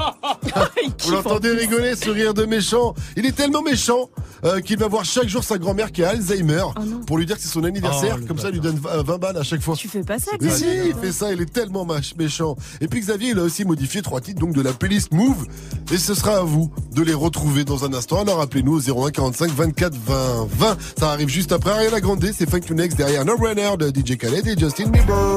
Vous 1.04 1.10
l'entendez 1.12 1.50
rigoler, 1.50 1.94
ce 1.96 2.10
rire 2.10 2.34
de 2.34 2.44
méchant. 2.44 2.94
Il 3.16 3.24
est 3.26 3.32
tellement 3.36 3.62
méchant 3.62 4.10
euh, 4.44 4.60
qu'il 4.60 4.78
va 4.78 4.88
voir 4.88 5.04
chaque 5.04 5.28
jour 5.28 5.44
sa 5.44 5.58
grand-mère 5.58 5.91
qui 5.92 6.02
a 6.02 6.10
Alzheimer 6.10 6.64
pour 7.06 7.18
lui 7.18 7.26
dire 7.26 7.36
que 7.36 7.42
c'est 7.42 7.48
son 7.48 7.64
anniversaire. 7.64 8.16
Oh, 8.20 8.24
Comme 8.26 8.38
ça, 8.38 8.48
il 8.48 8.54
lui 8.54 8.60
donne 8.60 8.76
20 8.76 9.02
20 9.02 9.18
balles 9.18 9.36
à 9.36 9.42
chaque 9.42 9.60
fois. 9.60 9.76
Tu 9.76 9.88
fais 9.88 10.02
pas 10.02 10.18
ça, 10.18 10.32
Mais 10.40 10.50
si, 10.50 10.64
Xavier. 10.64 10.82
il 10.88 10.94
fait 10.94 11.12
ça, 11.12 11.32
il 11.32 11.40
est 11.40 11.52
tellement 11.52 11.86
méchant. 12.18 12.56
Et 12.80 12.88
puis 12.88 13.00
Xavier, 13.00 13.30
il 13.30 13.38
a 13.38 13.42
aussi 13.42 13.64
modifié 13.64 14.02
trois 14.02 14.20
titres 14.20 14.40
donc 14.40 14.54
de 14.54 14.60
la 14.62 14.72
playlist 14.72 15.12
Move. 15.12 15.46
Et 15.92 15.98
ce 15.98 16.14
sera 16.14 16.38
à 16.38 16.42
vous 16.42 16.70
de 16.94 17.02
les 17.02 17.14
retrouver 17.14 17.64
dans 17.64 17.84
un 17.84 17.92
instant. 17.94 18.20
Alors 18.22 18.40
appelez-nous 18.40 18.74
au 18.90 19.06
01 19.06 19.10
45 19.10 19.50
24 19.52 19.94
20 19.94 20.46
20. 20.50 20.76
Ça 20.98 21.10
arrive 21.10 21.28
juste 21.28 21.52
après 21.52 21.70
Ariana 21.70 22.00
Grande, 22.00 22.24
c'est 22.36 22.48
Funk 22.48 22.60
You 22.68 22.74
Next 22.74 22.96
derrière 22.96 23.24
No 23.24 23.36
Runner 23.36 23.70
de 23.78 23.88
DJ 23.88 24.16
Khaled 24.16 24.46
et 24.46 24.58
Justin 24.58 24.88
Bieber. 24.88 25.36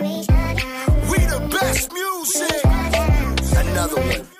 We 0.00 1.26
the 1.26 1.40
best 1.50 1.90
music. 1.92 2.64
Another 3.56 3.96
one. 3.96 4.39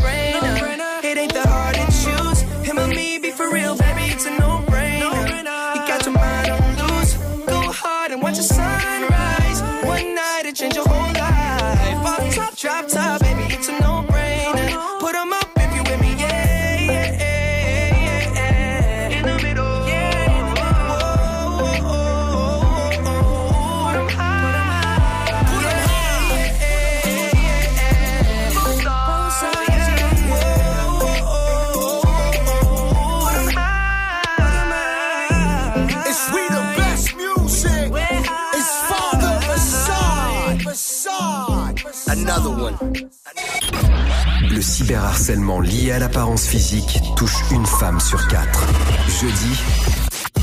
le 44.61 44.65
cyberharcèlement 44.65 45.59
lié 45.59 45.91
à 45.91 45.97
l'apparence 45.97 46.45
physique 46.45 46.99
touche 47.15 47.37
une 47.49 47.65
femme 47.65 47.99
sur 47.99 48.27
quatre. 48.27 48.67
Jeudi, 49.07 49.59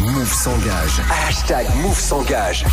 Move 0.01 0.33
s'engage. 0.33 1.01
Hashtag 1.09 1.67
Move 1.83 1.97
s'engage. 1.97 2.65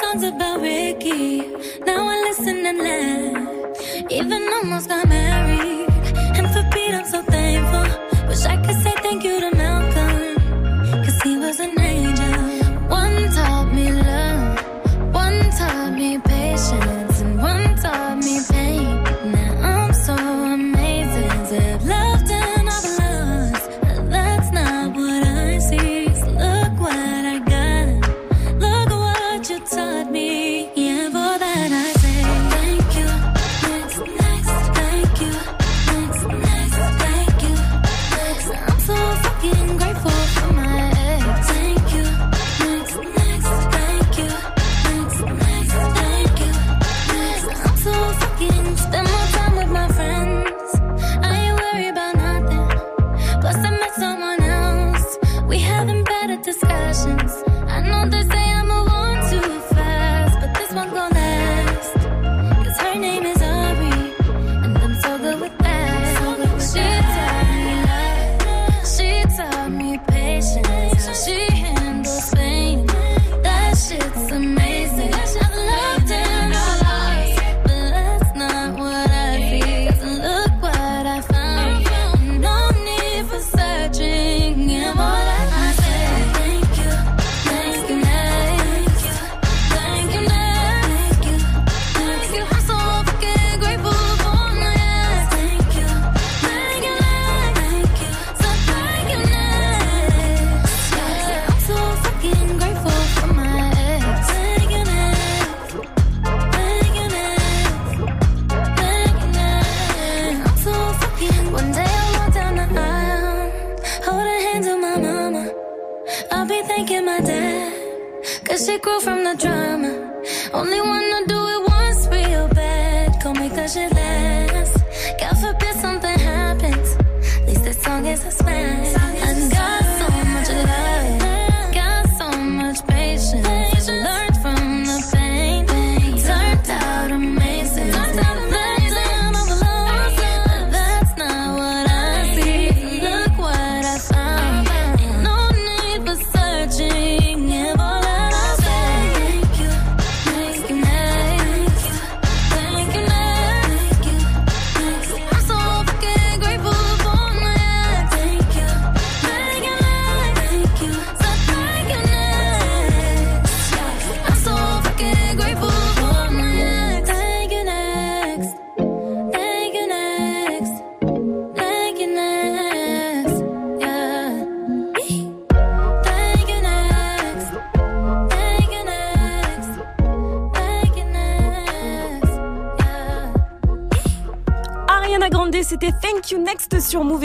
songs 0.00 0.24
about 0.24 0.60
Ricky. 0.60 1.38
Now 1.86 2.08
I 2.08 2.16
listen 2.28 2.66
and 2.66 2.78
laugh. 2.78 4.10
Even 4.10 4.42
almost 4.52 4.88
got 4.88 5.08
mad. 5.08 5.37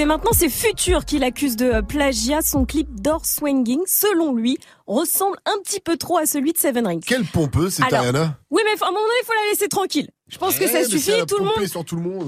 et 0.03 0.05
maintenant, 0.05 0.31
c'est 0.33 0.49
Futur 0.49 1.05
qu'il 1.05 1.23
accuse 1.23 1.55
de 1.55 1.65
euh, 1.65 1.81
plagiat. 1.81 2.41
Son 2.41 2.65
clip 2.65 2.89
d'or 3.01 3.25
swinging, 3.25 3.79
selon 3.85 4.33
lui, 4.33 4.57
ressemble 4.85 5.37
un 5.45 5.57
petit 5.63 5.79
peu 5.79 5.95
trop 5.95 6.17
à 6.17 6.25
celui 6.25 6.51
de 6.51 6.57
Seven 6.57 6.85
Rings. 6.85 7.03
Quel 7.07 7.23
pompeux, 7.23 7.69
c'est 7.69 7.83
Ariana? 7.83 8.37
Oui, 8.51 8.61
mais 8.65 8.71
à 8.71 8.85
un 8.85 8.91
moment 8.91 8.99
donné, 8.99 9.13
il 9.21 9.25
faut 9.25 9.31
la 9.31 9.51
laisser 9.51 9.69
tranquille. 9.69 10.09
Je 10.43 10.49
pense 10.49 10.59
que 10.59 10.67
ça 10.67 10.81
eh, 10.81 10.85
suffit. 10.85 11.11
Tout 11.25 11.37
le 11.39 11.45
monde. 11.45 11.53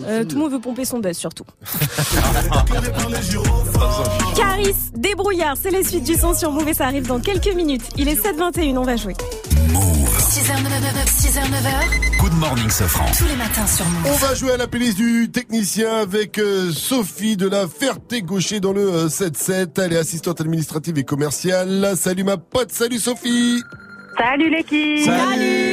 Euh, 0.07 0.23
tout 0.23 0.35
le 0.35 0.41
monde. 0.41 0.51
Veut 0.51 0.59
pomper 0.59 0.85
son 0.85 0.99
buzz 0.99 1.17
surtout. 1.17 1.43
Caris, 4.37 4.75
débrouillard, 4.95 5.57
c'est 5.61 5.71
les 5.71 5.83
suites 5.83 6.05
du 6.05 6.15
son 6.15 6.33
sur 6.33 6.51
Move 6.51 6.69
et 6.69 6.73
ça 6.73 6.85
arrive 6.85 7.07
dans 7.07 7.19
quelques 7.19 7.53
minutes. 7.53 7.81
Il 7.97 8.07
est 8.07 8.15
7h21, 8.15 8.77
on 8.77 8.83
va 8.83 8.95
jouer. 8.95 9.13
6h9, 9.13 10.55
6h9. 11.07 12.19
Good 12.21 12.33
morning, 12.39 12.69
Safran. 12.69 13.05
Tous 13.17 13.25
les 13.25 13.35
matins 13.35 13.67
sur 13.67 13.85
Move. 13.85 14.05
On 14.05 14.15
va 14.15 14.33
jouer 14.33 14.53
à 14.53 14.57
la 14.57 14.67
playlist 14.67 14.95
du 14.97 15.29
technicien 15.29 15.93
avec 15.97 16.39
euh, 16.39 16.71
Sophie 16.71 17.35
de 17.35 17.49
la 17.49 17.67
Ferté-Gaucher 17.67 18.61
dans 18.61 18.71
le 18.71 18.87
euh, 18.87 19.07
7-7. 19.07 19.81
Elle 19.81 19.93
est 19.93 19.97
assistante 19.97 20.39
administrative 20.39 20.97
et 20.97 21.03
commerciale. 21.03 21.93
Salut 21.97 22.23
ma 22.23 22.37
pote, 22.37 22.71
salut 22.71 22.99
Sophie. 22.99 23.61
Salut 24.17 24.49
l'équipe. 24.49 25.03
Salut 25.03 25.64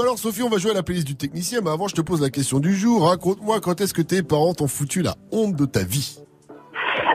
ou 0.00 0.02
alors 0.02 0.18
Sophie, 0.18 0.42
on 0.42 0.48
va 0.48 0.56
jouer 0.56 0.70
à 0.70 0.74
la 0.74 0.82
playlist 0.82 1.06
du 1.06 1.14
technicien, 1.14 1.60
mais 1.62 1.68
avant 1.68 1.86
je 1.86 1.94
te 1.94 2.00
pose 2.00 2.22
la 2.22 2.30
question 2.30 2.58
du 2.58 2.74
jour. 2.74 3.06
Raconte-moi 3.06 3.60
quand 3.60 3.82
est-ce 3.82 3.92
que 3.92 4.00
tes 4.00 4.22
parents 4.22 4.54
t'ont 4.54 4.66
foutu 4.66 5.02
la 5.02 5.14
honte 5.30 5.56
de 5.56 5.66
ta 5.66 5.80
vie 5.82 6.20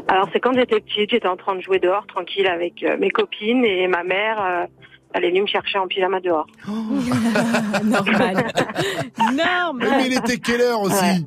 Alors 0.07 0.29
c'est 0.31 0.39
quand 0.39 0.53
j'étais 0.53 0.79
petite, 0.81 1.09
j'étais 1.09 1.27
en 1.27 1.35
train 1.35 1.55
de 1.55 1.61
jouer 1.61 1.79
dehors 1.79 2.05
tranquille 2.05 2.45
avec 2.45 2.83
euh, 2.83 2.95
mes 2.99 3.09
copines 3.09 3.65
et 3.65 3.87
ma 3.87 4.03
mère, 4.03 4.39
euh, 4.39 4.65
elle 5.15 5.25
est 5.25 5.29
venue 5.29 5.41
me 5.41 5.47
chercher 5.47 5.79
en 5.79 5.87
pyjama 5.87 6.19
dehors. 6.19 6.45
Normal. 7.83 8.53
Mais 9.17 9.35
Normal. 9.35 10.01
il 10.05 10.13
était 10.13 10.37
quelle 10.37 10.61
heure 10.61 10.81
aussi 10.81 10.93
Ouais. 10.93 11.21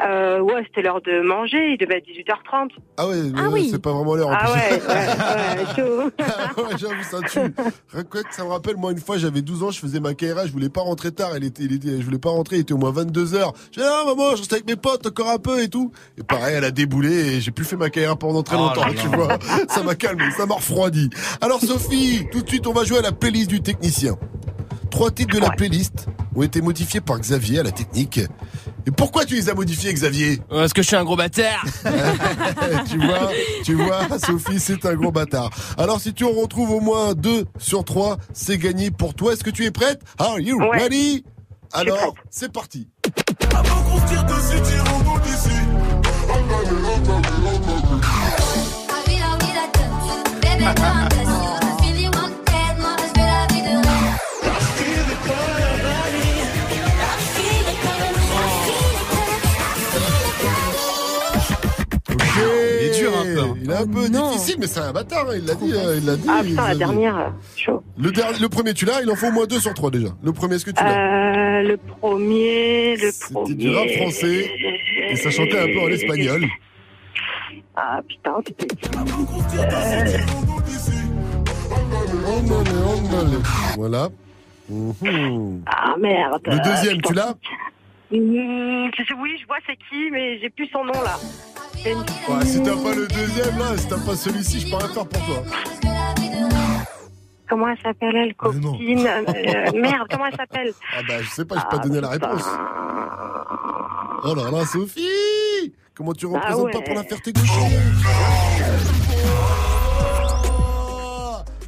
Euh, 0.00 0.40
ouais, 0.40 0.62
c'était 0.66 0.82
l'heure 0.82 1.00
de 1.02 1.20
manger, 1.22 1.72
il 1.72 1.78
devait 1.78 1.98
être 1.98 2.06
18h30. 2.06 2.70
Ah 2.96 3.06
ouais, 3.06 3.16
Ah 3.36 3.42
euh, 3.44 3.50
oui. 3.52 3.68
c'est 3.70 3.80
pas 3.80 3.92
vraiment 3.92 4.14
l'heure 4.16 4.28
en 4.28 4.32
Ah 4.32 4.44
plus. 4.46 4.52
ouais, 4.52 4.82
ouais, 4.88 5.58
ouais, 5.58 5.76
chaud. 5.76 6.10
Ah 6.18 6.60
ouais, 6.60 6.76
j'avoue, 6.78 7.02
ça 7.02 7.18
tue. 7.20 7.54
Ça 8.30 8.44
me 8.44 8.48
rappelle, 8.48 8.76
moi, 8.76 8.90
une 8.92 8.98
fois, 8.98 9.18
j'avais 9.18 9.42
12 9.42 9.62
ans, 9.62 9.70
je 9.70 9.78
faisais 9.78 10.00
ma 10.00 10.14
KRA, 10.14 10.46
je 10.46 10.52
voulais 10.52 10.68
pas 10.68 10.80
rentrer 10.80 11.12
tard, 11.12 11.30
elle 11.36 11.44
était, 11.44 11.62
il 11.62 11.72
était, 11.74 12.00
je 12.00 12.04
voulais 12.04 12.18
pas 12.18 12.30
rentrer, 12.30 12.56
il 12.56 12.60
était 12.60 12.74
au 12.74 12.78
moins 12.78 12.90
22 12.90 13.34
heures. 13.34 13.52
J'ai 13.72 13.80
dit, 13.82 13.86
ah, 13.88 14.02
maman, 14.06 14.30
je 14.32 14.38
reste 14.38 14.52
avec 14.52 14.66
mes 14.66 14.76
potes 14.76 15.06
encore 15.06 15.30
un 15.30 15.38
peu 15.38 15.62
et 15.62 15.68
tout. 15.68 15.92
Et 16.18 16.22
pareil, 16.24 16.54
elle 16.56 16.64
a 16.64 16.70
déboulé 16.70 17.36
et 17.36 17.40
j'ai 17.40 17.50
plus 17.52 17.64
fait 17.64 17.76
ma 17.76 17.90
KRA 17.90 18.16
pendant 18.16 18.42
très 18.42 18.56
Oh 18.56 18.60
longtemps, 18.60 18.86
là 18.86 18.92
tu 18.96 19.08
là. 19.08 19.16
vois. 19.16 19.38
Ça 19.68 19.82
m'a 19.82 19.94
calmé, 19.94 20.24
ça 20.36 20.46
m'a 20.46 20.54
refroidi. 20.56 21.08
Alors, 21.40 21.60
Sophie, 21.60 22.26
tout 22.32 22.42
de 22.42 22.48
suite, 22.48 22.66
on 22.66 22.72
va 22.72 22.84
jouer 22.84 22.98
à 22.98 23.02
la 23.02 23.12
playlist 23.12 23.48
du 23.50 23.60
technicien. 23.60 24.16
Trois 24.94 25.10
titres 25.10 25.34
de 25.34 25.40
la 25.40 25.50
playlist 25.50 26.06
ont 26.36 26.42
été 26.44 26.60
modifiés 26.62 27.00
par 27.00 27.18
Xavier 27.18 27.58
à 27.58 27.62
la 27.64 27.72
technique. 27.72 28.20
Et 28.86 28.92
pourquoi 28.92 29.24
tu 29.24 29.34
les 29.34 29.50
as 29.50 29.54
modifiés, 29.54 29.92
Xavier? 29.92 30.40
Parce 30.48 30.72
que 30.72 30.82
je 30.82 30.86
suis 30.86 30.94
un 30.94 31.02
gros 31.02 31.16
bâtard. 31.16 31.64
tu 32.88 32.98
vois, 33.04 33.30
tu 33.64 33.74
vois, 33.74 34.06
Sophie, 34.24 34.60
c'est 34.60 34.86
un 34.86 34.94
gros 34.94 35.10
bâtard. 35.10 35.50
Alors, 35.78 36.00
si 36.00 36.14
tu 36.14 36.22
en 36.22 36.30
retrouves 36.30 36.70
au 36.70 36.78
moins 36.78 37.12
deux 37.14 37.44
sur 37.58 37.82
trois, 37.84 38.18
c'est 38.32 38.56
gagné 38.56 38.92
pour 38.92 39.14
toi. 39.14 39.32
Est-ce 39.32 39.42
que 39.42 39.50
tu 39.50 39.64
es 39.64 39.72
prête? 39.72 40.00
Are 40.16 40.38
you 40.38 40.60
Ouais. 40.60 40.78
ready? 40.78 41.24
Alors, 41.72 42.14
c'est 42.30 42.52
parti. 42.52 42.86
Avant 43.52 43.82
qu'on 43.82 43.98
se 44.00 44.12
tire 44.12 44.24
dessus, 44.26 44.62
tirons-nous 44.62 45.20
d'ici. 45.22 46.54
Il 63.62 63.70
est 63.70 63.74
un 63.74 63.86
peu, 63.86 63.98
un 63.98 64.08
peu 64.08 64.08
difficile, 64.08 64.56
mais 64.58 64.66
c'est 64.66 64.80
un 64.80 64.92
bâtard. 64.92 65.26
hein, 65.28 65.34
Il 65.36 65.44
l'a 65.46 65.54
dit. 65.54 65.72
euh, 65.72 65.96
Il 65.98 66.06
l'a 66.06 66.16
dit. 66.16 66.28
Ah 66.28 66.40
putain, 66.42 66.68
la 66.68 66.74
dernière, 66.74 67.18
euh, 67.18 67.28
chaud. 67.56 67.82
Le, 67.98 68.10
dernier, 68.10 68.38
le 68.38 68.48
premier, 68.48 68.74
tu 68.74 68.84
l'as 68.84 69.02
Il 69.02 69.10
en 69.10 69.14
faut 69.16 69.26
au 69.28 69.32
moins 69.32 69.46
deux 69.46 69.60
sur 69.60 69.74
trois 69.74 69.90
déjà. 69.90 70.08
Le 70.22 70.32
premier, 70.32 70.56
est-ce 70.56 70.64
que 70.66 70.70
tu 70.70 70.82
l'as 70.82 71.60
Euh, 71.60 71.62
le 71.62 71.76
premier, 71.76 72.96
le 72.96 73.10
premier. 73.32 73.46
C'était 73.48 73.54
du 73.62 73.74
rap 73.74 73.88
français 73.90 74.50
et 75.10 75.16
ça 75.16 75.30
chantait 75.30 75.58
un 75.58 75.66
peu 75.66 75.80
en 75.80 75.88
espagnol. 75.88 76.44
Ah 77.76 78.00
putain, 78.06 78.34
c'était. 78.46 78.68
Voilà. 83.76 84.08
Mhm. 84.68 85.62
Ah 85.66 85.94
merde. 85.98 86.40
Le 86.46 86.58
deuxième, 86.62 87.00
tu 87.02 87.12
l'as 87.14 87.34
Mmh, 88.10 88.90
oui, 89.18 89.30
je 89.40 89.46
vois 89.46 89.56
c'est 89.66 89.76
qui, 89.88 90.10
mais 90.12 90.38
j'ai 90.38 90.50
plus 90.50 90.68
son 90.68 90.84
nom 90.84 90.92
là. 90.92 91.16
Ouais, 91.84 92.46
si 92.46 92.62
t'as 92.62 92.76
pas 92.76 92.94
le 92.94 93.06
deuxième 93.08 93.58
là, 93.58 93.76
si 93.76 93.86
t'as 93.88 93.98
pas 93.98 94.16
celui-ci, 94.16 94.60
je 94.60 94.70
peux 94.70 94.76
rien 94.76 94.88
faire 94.88 95.06
pour 95.06 95.22
toi. 95.26 95.42
Comment 97.48 97.68
elle 97.68 97.78
s'appelle 97.82 98.16
elle, 98.16 98.34
copine 98.34 99.06
Euh, 99.06 99.72
Merde, 99.74 100.06
comment 100.10 100.26
elle 100.26 100.36
s'appelle 100.36 100.72
Ah 100.96 101.02
bah 101.06 101.14
je 101.20 101.28
sais 101.30 101.44
pas, 101.44 101.56
je 101.56 101.60
peux 101.62 101.76
pas 101.76 101.82
donner 101.86 102.00
la 102.00 102.08
réponse. 102.08 102.42
Oh 104.24 104.34
là 104.34 104.50
là, 104.50 104.64
Sophie! 104.64 105.74
Comment 105.94 106.14
tu 106.14 106.26
Bah 106.26 106.38
représentes 106.38 106.64
ouais. 106.64 106.72
pas 106.72 106.80
pour 106.80 106.94
la 106.94 107.04
faire 107.04 107.20
tes 107.20 107.32
gauchers 107.32 107.52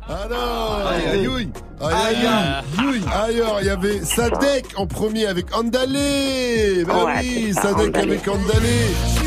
Alors 0.08 0.86
Aïe, 0.88 1.06
aïe, 1.10 1.26
aïe. 1.26 1.48
Aïe 1.78 1.92
aïe 1.94 2.26
aïe. 2.26 3.02
Ailleurs, 3.12 3.58
il 3.60 3.66
y 3.66 3.70
avait 3.70 4.00
Sadek 4.00 4.66
en 4.76 4.86
premier 4.86 5.26
avec 5.26 5.54
Andalé. 5.54 6.84
Bah 6.86 7.04
Ouais, 7.04 7.12
oui, 7.20 7.44
c'est 7.48 7.60
ça, 7.60 7.62
Sadek 7.70 7.88
Andalé. 7.88 8.12
avec 8.12 8.28
Andalé 8.28 9.25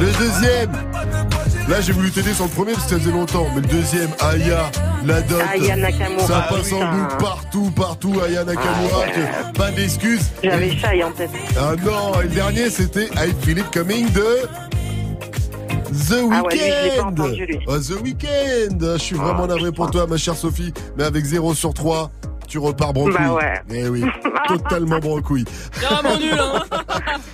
Le 0.00 0.06
deuxième 0.18 0.72
Là 1.68 1.80
j'ai 1.80 1.92
voulu 1.92 2.10
t'aider 2.10 2.32
sur 2.32 2.44
le 2.44 2.50
premier 2.50 2.72
parce 2.72 2.84
que 2.84 2.90
ça 2.90 2.98
faisait 2.98 3.10
longtemps 3.10 3.46
Mais 3.54 3.60
le 3.60 3.66
deuxième, 3.66 4.10
Aya, 4.20 4.70
la 5.04 5.20
dot 5.22 5.40
Aya 5.52 5.76
Nakamura, 5.76 6.26
Ça 6.26 6.46
passe 6.48 6.72
en 6.72 6.78
boucle 6.92 7.16
partout, 7.18 7.70
partout, 7.74 8.14
Aya 8.24 8.44
Nakamura 8.44 9.02
Ah 9.04 9.18
ouais. 9.18 9.52
Pas 9.54 9.70
d'excuses 9.70 10.30
J'avais 10.42 10.70
Shai 10.76 11.02
en 11.04 11.10
tête. 11.10 11.30
Ah 11.58 11.72
non, 11.84 12.20
et 12.20 12.24
le 12.24 12.28
dernier 12.30 12.70
c'était 12.70 13.06
I 13.16 13.34
Feel 13.42 13.58
It 13.58 13.70
Coming 13.72 14.10
de 14.12 14.48
The 16.08 16.22
Weeknd. 16.22 16.30
Ah 16.32 16.42
ouais, 16.44 17.00
entendu. 17.00 17.58
Oh, 17.66 17.78
The 17.78 18.02
Weeknd. 18.02 18.78
Je 18.80 18.98
suis 18.98 19.16
vraiment 19.16 19.46
navré 19.46 19.72
pour 19.72 19.90
toi, 19.90 20.06
ma 20.06 20.16
chère 20.16 20.36
Sophie, 20.36 20.72
mais 20.96 21.04
avec 21.04 21.24
0 21.24 21.54
sur 21.54 21.72
3, 21.74 22.10
tu 22.48 22.58
repars 22.58 22.92
broncouille. 22.92 23.14
Bah 23.18 23.34
ouais. 23.34 23.60
Eh 23.70 23.88
oui, 23.88 24.04
totalement 24.48 24.98
broncouille. 24.98 25.44
Vraiment 25.74 26.16
nul, 26.18 26.34
hein. 26.38 26.62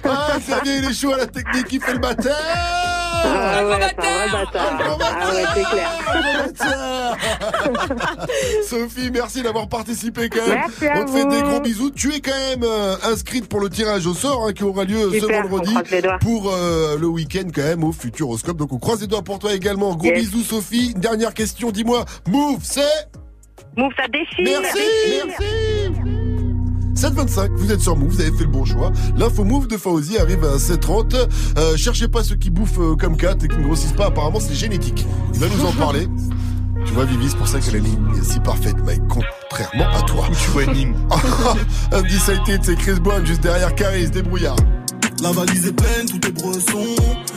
Ah, 0.05 0.39
Xavier, 0.39 0.77
il 0.79 0.85
est 0.85 0.93
chaud 0.95 1.13
à 1.15 1.19
la 1.19 1.27
technique, 1.27 1.67
il 1.73 1.81
fait 1.81 1.93
le 1.95 1.99
bâtard 1.99 2.35
Ah 3.25 3.65
ouais. 3.67 3.95
Ah 3.99 5.33
ouais, 5.33 5.45
c'est 5.55 5.65
clair. 5.65 5.91
Sophie, 8.69 9.11
merci 9.13 9.43
d'avoir 9.43 9.69
participé 9.69 10.29
quand 10.29 10.47
même. 10.47 10.61
Merci 10.81 11.01
On 11.01 11.05
te 11.05 11.11
fait 11.11 11.23
vous. 11.25 11.31
des 11.31 11.43
gros 11.43 11.61
bisous. 11.61 11.91
Tu 11.91 12.15
es 12.15 12.21
quand 12.21 12.33
même 12.51 12.65
euh, 12.65 12.97
inscrite 13.05 13.49
pour 13.49 13.61
le 13.61 13.69
tirage 13.71 14.07
au 14.07 14.15
sort 14.15 14.47
hein, 14.47 14.53
qui 14.53 14.65
aura 14.65 14.85
lieu 14.85 15.11
ce 15.19 15.27
vendredi 15.27 15.75
pour 16.21 16.53
euh, 16.53 16.97
le 16.99 17.07
week-end 17.07 17.49
quand 17.55 17.63
même 17.63 17.85
au 17.85 17.93
Futuroscope. 17.93 18.57
Donc 18.57 18.73
on 18.73 18.79
croise 18.79 19.01
les 19.01 19.07
doigts 19.07 19.23
pour 19.23 19.39
toi 19.39 19.53
également. 19.55 19.95
Gros 19.95 20.05
Yes. 20.09 20.31
bisous 20.31 20.43
Sophie. 20.45 20.95
Dernière 20.95 21.35
question, 21.35 21.71
dis-moi. 21.71 22.05
Move, 22.29 22.59
c'est 22.63 22.83
Move, 23.77 23.93
ça 23.97 24.09
déchire. 24.09 24.61
Merci, 24.63 24.79
merci. 25.27 26.05
725, 26.95 27.51
vous 27.57 27.73
êtes 27.73 27.81
sur 27.81 27.97
Move, 27.97 28.09
vous 28.09 28.21
avez 28.21 28.31
fait 28.31 28.45
le 28.45 28.51
bon 28.51 28.65
choix. 28.65 28.93
L'info 29.17 29.45
Move 29.45 29.67
de 29.67 29.77
Fauzi 29.77 30.17
arrive 30.17 30.45
à 30.45 30.59
730. 30.59 31.15
Euh, 31.59 31.77
cherchez 31.77 32.09
pas 32.09 32.23
ceux 32.23 32.37
qui 32.37 32.51
bouffent 32.51 32.79
euh, 32.79 32.97
comme 32.97 33.17
4 33.17 33.45
et 33.45 33.49
qui 33.49 33.57
ne 33.57 33.65
grossissent 33.65 33.93
pas, 33.93 34.07
apparemment 34.07 34.41
c'est 34.41 34.55
génétique. 34.55 35.05
Il 35.35 35.41
va 35.41 35.47
nous 35.49 35.65
en 35.65 35.73
parler. 35.73 36.09
Tu 36.87 36.93
vois 36.93 37.05
Vivi, 37.05 37.29
c'est 37.29 37.37
pour 37.37 37.49
ça 37.49 37.61
que 37.61 37.71
la 37.73 37.79
ligne 37.79 37.99
est 38.19 38.25
si 38.25 38.39
parfaite, 38.41 38.77
Mike, 38.85 39.03
contrairement 39.09 39.97
à 39.97 40.03
toi. 40.03 40.29
Tu 40.31 40.51
vois 40.51 40.67
Ning. 40.67 40.95
Undecided, 41.93 42.61
c'est 42.63 42.77
Chris 42.77 43.01
Brown 43.01 43.27
juste 43.27 43.43
derrière 43.43 43.75
Caris, 43.75 44.11
débrouillard. 44.11 44.57
La 45.23 45.33
valise 45.33 45.67
est 45.67 45.73
pleine, 45.73 46.07
tout 46.07 46.27
est 46.27 46.33
bresson. 46.33 46.85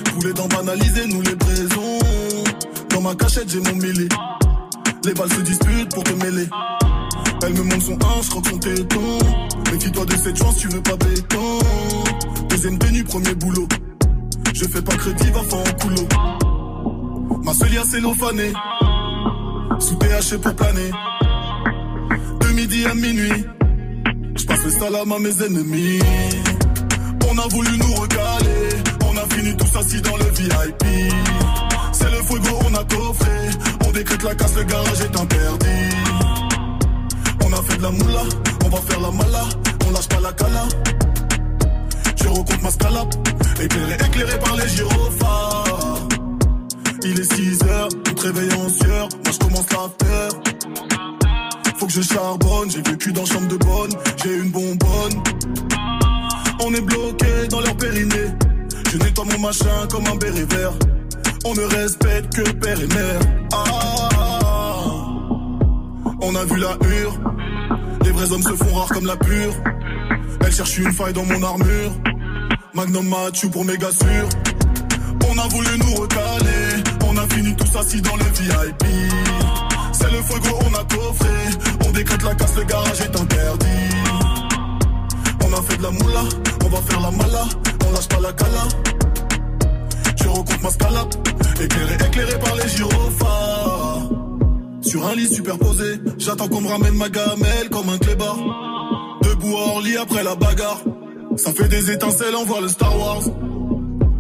Tous 0.03 0.27
les 0.27 0.33
dents 0.33 0.47
banalisées, 0.47 1.07
nous 1.07 1.21
les 1.21 1.35
braisons. 1.35 1.99
Dans 2.89 3.01
ma 3.01 3.15
cachette, 3.15 3.49
j'ai 3.49 3.59
mon 3.59 3.75
mêlé. 3.75 4.07
Les 5.07 5.13
balles 5.13 5.31
se 5.31 5.39
disputent 5.39 5.93
pour 5.93 6.03
te 6.03 6.11
mêler. 6.25 6.49
Elle 7.41 7.53
me 7.53 7.63
montre 7.63 7.81
son 7.81 7.93
1, 7.93 7.97
je 8.23 8.29
croque 8.29 8.47
son 8.49 8.57
téton. 8.57 9.17
Méfie-toi 9.71 10.05
de 10.05 10.15
cette 10.17 10.37
chance, 10.37 10.57
tu 10.57 10.67
veux 10.67 10.81
pas 10.81 10.97
béton. 10.97 11.59
Deuxième 12.49 12.77
tenue, 12.77 13.05
premier 13.05 13.33
boulot. 13.35 13.69
Je 14.53 14.65
fais 14.65 14.81
pas 14.81 14.97
crédit, 14.97 15.31
va 15.31 15.43
faire 15.43 15.59
en 15.59 15.79
coulo. 15.79 17.39
Ma 17.41 17.53
seule 17.53 17.85
cellophanée. 17.85 18.51
Sous 19.79 19.95
THC 19.95 20.41
pour 20.41 20.53
planer. 20.55 20.91
De 22.41 22.47
midi 22.47 22.85
à 22.85 22.93
minuit. 22.93 23.45
Je 24.35 24.45
passe 24.45 24.65
le 24.65 24.71
salam 24.71 25.09
à 25.09 25.19
mes 25.19 25.41
ennemis. 25.41 25.99
On 27.31 27.37
a 27.37 27.47
voulu 27.47 27.77
nous 27.77 27.93
recaler. 27.93 28.69
On 29.09 29.15
a 29.15 29.25
fini 29.33 29.55
tous 29.55 29.73
assis 29.77 30.01
dans 30.01 30.17
le 30.17 30.25
VIP. 30.25 30.83
C'est 31.93 32.11
le 32.11 32.21
fuego, 32.23 32.59
on 32.69 32.75
a 32.75 32.83
coffré. 32.83 33.76
On 33.97 33.99
décrète 33.99 34.23
la 34.23 34.35
casse, 34.35 34.55
le 34.55 34.63
garage 34.63 35.01
est 35.01 35.19
interdit. 35.19 35.89
On 37.43 37.51
a 37.51 37.63
fait 37.63 37.77
de 37.77 37.81
la 37.81 37.89
moula, 37.89 38.23
on 38.63 38.69
va 38.69 38.77
faire 38.77 38.99
la 38.99 39.09
mala. 39.09 39.43
On 39.87 39.91
lâche 39.91 40.07
pas 40.07 40.19
la 40.19 40.33
cala. 40.33 40.65
Je 42.15 42.27
recompte 42.27 42.61
ma 42.61 42.69
scalap. 42.69 43.07
Éclairé, 43.59 43.93
éclairé 43.95 44.37
par 44.37 44.55
les 44.55 44.67
gyrophares. 44.67 46.07
Il 47.05 47.19
est 47.19 47.33
6 47.33 47.63
heures, 47.63 47.89
tout 48.03 48.15
réveille 48.21 48.53
en. 48.53 48.57
Moi 48.57 49.09
je 49.31 49.39
commence 49.39 49.65
la 49.71 50.05
faire. 50.05 50.31
Faut 51.77 51.87
que 51.87 51.93
je 51.93 52.01
charbonne, 52.01 52.69
j'ai 52.69 52.83
vécu 52.83 53.11
dans 53.11 53.25
chambre 53.25 53.47
de 53.47 53.57
bonne, 53.57 53.93
j'ai 54.23 54.37
une 54.37 54.51
bonbonne. 54.51 55.23
On 56.63 56.71
est 56.71 56.81
bloqué 56.81 57.47
dans 57.49 57.61
leur 57.61 57.75
périnée. 57.75 58.29
Je 58.91 58.97
nettoie 58.99 59.25
mon 59.25 59.39
machin 59.39 59.87
comme 59.89 60.05
un 60.05 60.15
béret 60.17 60.45
vert. 60.45 60.73
On 61.45 61.53
ne 61.53 61.61
respecte 61.61 62.35
que 62.35 62.51
père 62.51 62.79
et 62.79 62.87
mère. 62.87 63.19
On 66.21 66.35
a 66.35 66.45
vu 66.45 66.59
la 66.59 66.77
hure. 66.87 67.19
Les 68.03 68.11
vrais 68.11 68.31
hommes 68.31 68.43
se 68.43 68.53
font 68.53 68.73
rares 68.75 68.89
comme 68.89 69.05
la 69.05 69.15
pure. 69.15 69.53
Elle 70.41 70.51
cherche 70.51 70.77
une 70.77 70.91
faille 70.91 71.13
dans 71.13 71.25
mon 71.25 71.41
armure. 71.43 71.91
Magnum 72.73 73.07
Mathieu 73.07 73.49
pour 73.49 73.65
méga 73.65 73.89
sûr. 73.91 74.27
On 75.29 75.37
a 75.37 75.47
voulu 75.47 75.69
nous 75.79 76.01
recaler. 76.01 76.83
On 77.07 77.17
a 77.17 77.27
fini 77.33 77.55
tous 77.55 77.77
assis 77.77 78.01
dans 78.01 78.15
les 78.15 78.25
VIP. 78.25 78.83
C'est 79.93 80.11
le 80.11 80.21
feu 80.21 80.39
gros, 80.39 80.59
on 80.69 80.73
a 80.73 80.83
coffré. 80.83 81.33
On 81.87 81.91
décrète 81.91 82.23
la 82.23 82.35
casse, 82.35 82.55
le 82.55 82.63
garage 82.63 83.01
est 83.01 83.15
interdit. 83.15 83.67
On 85.43 85.53
a 85.53 85.61
fait 85.61 85.77
de 85.77 85.83
la 85.83 85.91
moula, 85.91 86.23
on 86.65 86.69
va 86.69 86.81
faire 86.81 86.99
la 87.01 87.11
mala. 87.11 87.45
On 87.87 87.91
lâche 87.91 88.07
pas 88.07 88.19
la 88.19 88.33
cala. 88.33 89.06
Ma 90.61 90.69
scalap. 90.69 91.15
Éclairé, 91.59 91.95
éclairé 91.95 92.39
par 92.39 92.55
les 92.55 92.69
gyrophares. 92.69 94.09
Sur 94.81 95.07
un 95.07 95.15
lit 95.15 95.27
superposé, 95.33 95.99
j'attends 96.19 96.47
qu'on 96.47 96.61
me 96.61 96.67
ramène 96.67 96.93
ma 96.93 97.09
gamelle 97.09 97.69
comme 97.71 97.89
un 97.89 97.97
clébard. 97.97 98.37
Debout 99.23 99.57
à 99.57 99.61
Orly 99.71 99.97
après 99.97 100.23
la 100.23 100.35
bagarre. 100.35 100.81
Ça 101.37 101.51
fait 101.53 101.67
des 101.67 101.91
étincelles, 101.91 102.35
on 102.35 102.45
voit 102.45 102.61
le 102.61 102.67
Star 102.67 102.95
Wars. 102.99 103.23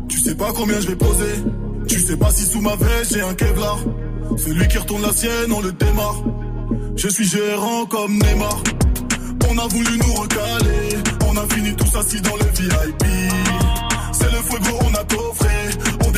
Tu 0.09 0.17
sais 0.17 0.33
pas 0.33 0.51
combien 0.55 0.79
je 0.79 0.87
vais 0.87 0.95
poser. 0.95 1.35
Tu 1.87 1.99
sais 1.99 2.17
pas 2.17 2.31
si 2.31 2.45
sous 2.45 2.61
ma 2.61 2.75
veste 2.75 3.13
j'ai 3.13 3.21
un 3.21 3.35
Kevlar. 3.35 3.77
Celui 4.37 4.67
qui 4.67 4.77
retourne 4.79 5.03
la 5.03 5.13
sienne, 5.13 5.51
on 5.51 5.61
le 5.61 5.71
démarre. 5.71 6.23
Je 6.95 7.09
suis 7.09 7.25
gérant 7.25 7.85
comme 7.85 8.13
Neymar. 8.13 8.63
On 9.51 9.57
a 9.59 9.67
voulu 9.67 9.97
nous 9.99 10.13
recaler. 10.13 10.97
On 11.27 11.37
a 11.37 11.47
fini 11.53 11.75
tous 11.75 11.95
assis 11.95 12.21
dans 12.21 12.35
le 12.35 12.45
VIP. 12.45 13.03
C'est 14.13 14.31
le 14.31 14.41
fuego, 14.41 14.79
on 14.81 14.93
a 14.95 15.03
coffré. 15.03 15.47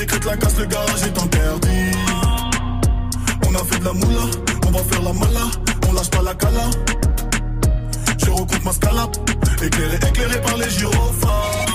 Décrète 0.10 0.26
la 0.26 0.38
casse, 0.38 0.58
le 0.58 0.66
garage 0.66 1.04
est 1.04 1.20
interdit. 1.20 1.92
On 3.48 3.54
a 3.54 3.60
fait 3.60 3.78
de 3.78 3.86
la 3.86 3.94
moula, 3.94 4.26
on 4.68 4.72
va 4.72 4.80
faire 4.80 5.02
la 5.04 5.14
mala. 5.14 5.46
On 5.88 5.94
lâche 5.94 6.10
pas 6.10 6.24
la 6.24 6.34
cala. 6.34 6.70
Je 8.18 8.32
recompte 8.32 8.66
ma 8.66 8.72
scalap. 8.72 9.16
Éclairé, 9.62 9.96
éclairé 9.98 10.42
par 10.42 10.58
les 10.58 10.70
gyrophares. 10.72 11.66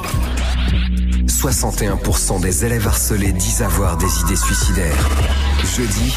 61% 1.28 2.40
des 2.40 2.64
élèves 2.64 2.88
harcelés 2.88 3.32
disent 3.32 3.62
avoir 3.62 3.96
des 3.98 4.20
idées 4.22 4.36
suicidaires. 4.36 5.08
Jeudi, 5.76 6.16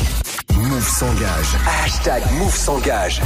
Move 0.56 0.88
s'engage. 0.88 1.56
Hashtag 1.84 2.24
Move 2.40 2.56
s'engage. 2.56 3.22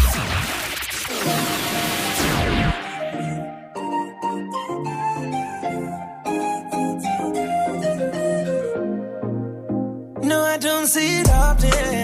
See 11.60 12.01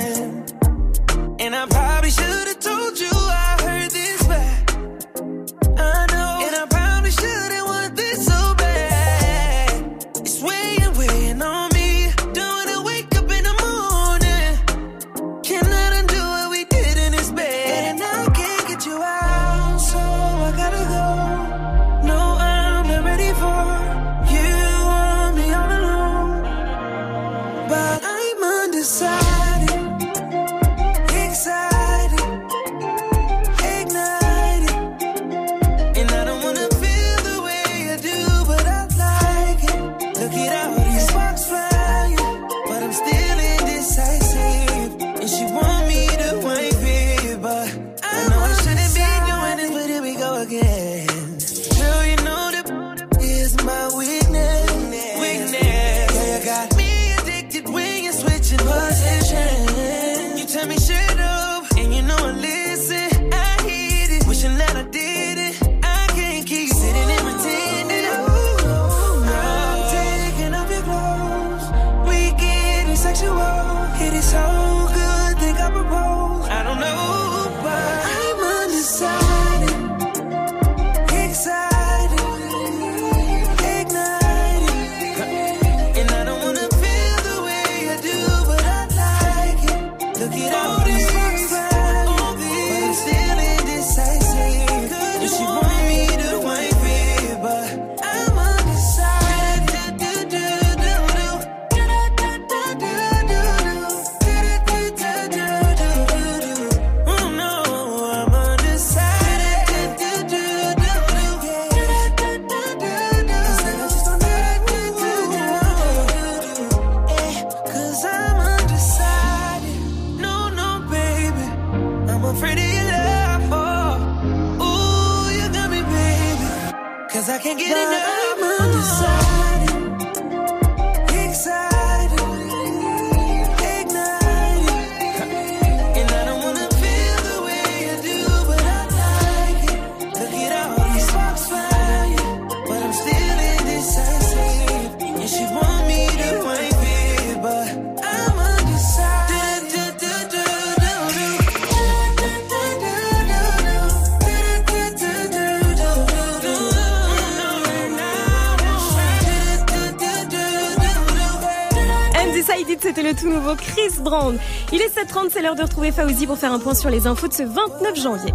C'était 162.79 163.03
le 163.03 163.13
tout 163.13 163.29
nouveau 163.29 163.55
Chris 163.55 163.99
Brown. 163.99 164.37
Il 164.71 164.81
est 164.81 164.87
7h30, 164.87 165.29
c'est 165.31 165.41
l'heure 165.41 165.55
de 165.55 165.61
retrouver 165.61 165.91
Fauzi 165.91 166.25
pour 166.25 166.37
faire 166.37 166.51
un 166.51 166.59
point 166.59 166.73
sur 166.73 166.89
les 166.89 167.05
infos 167.05 167.27
de 167.27 167.33
ce 167.33 167.43
29 167.43 167.95
janvier. 167.95 168.33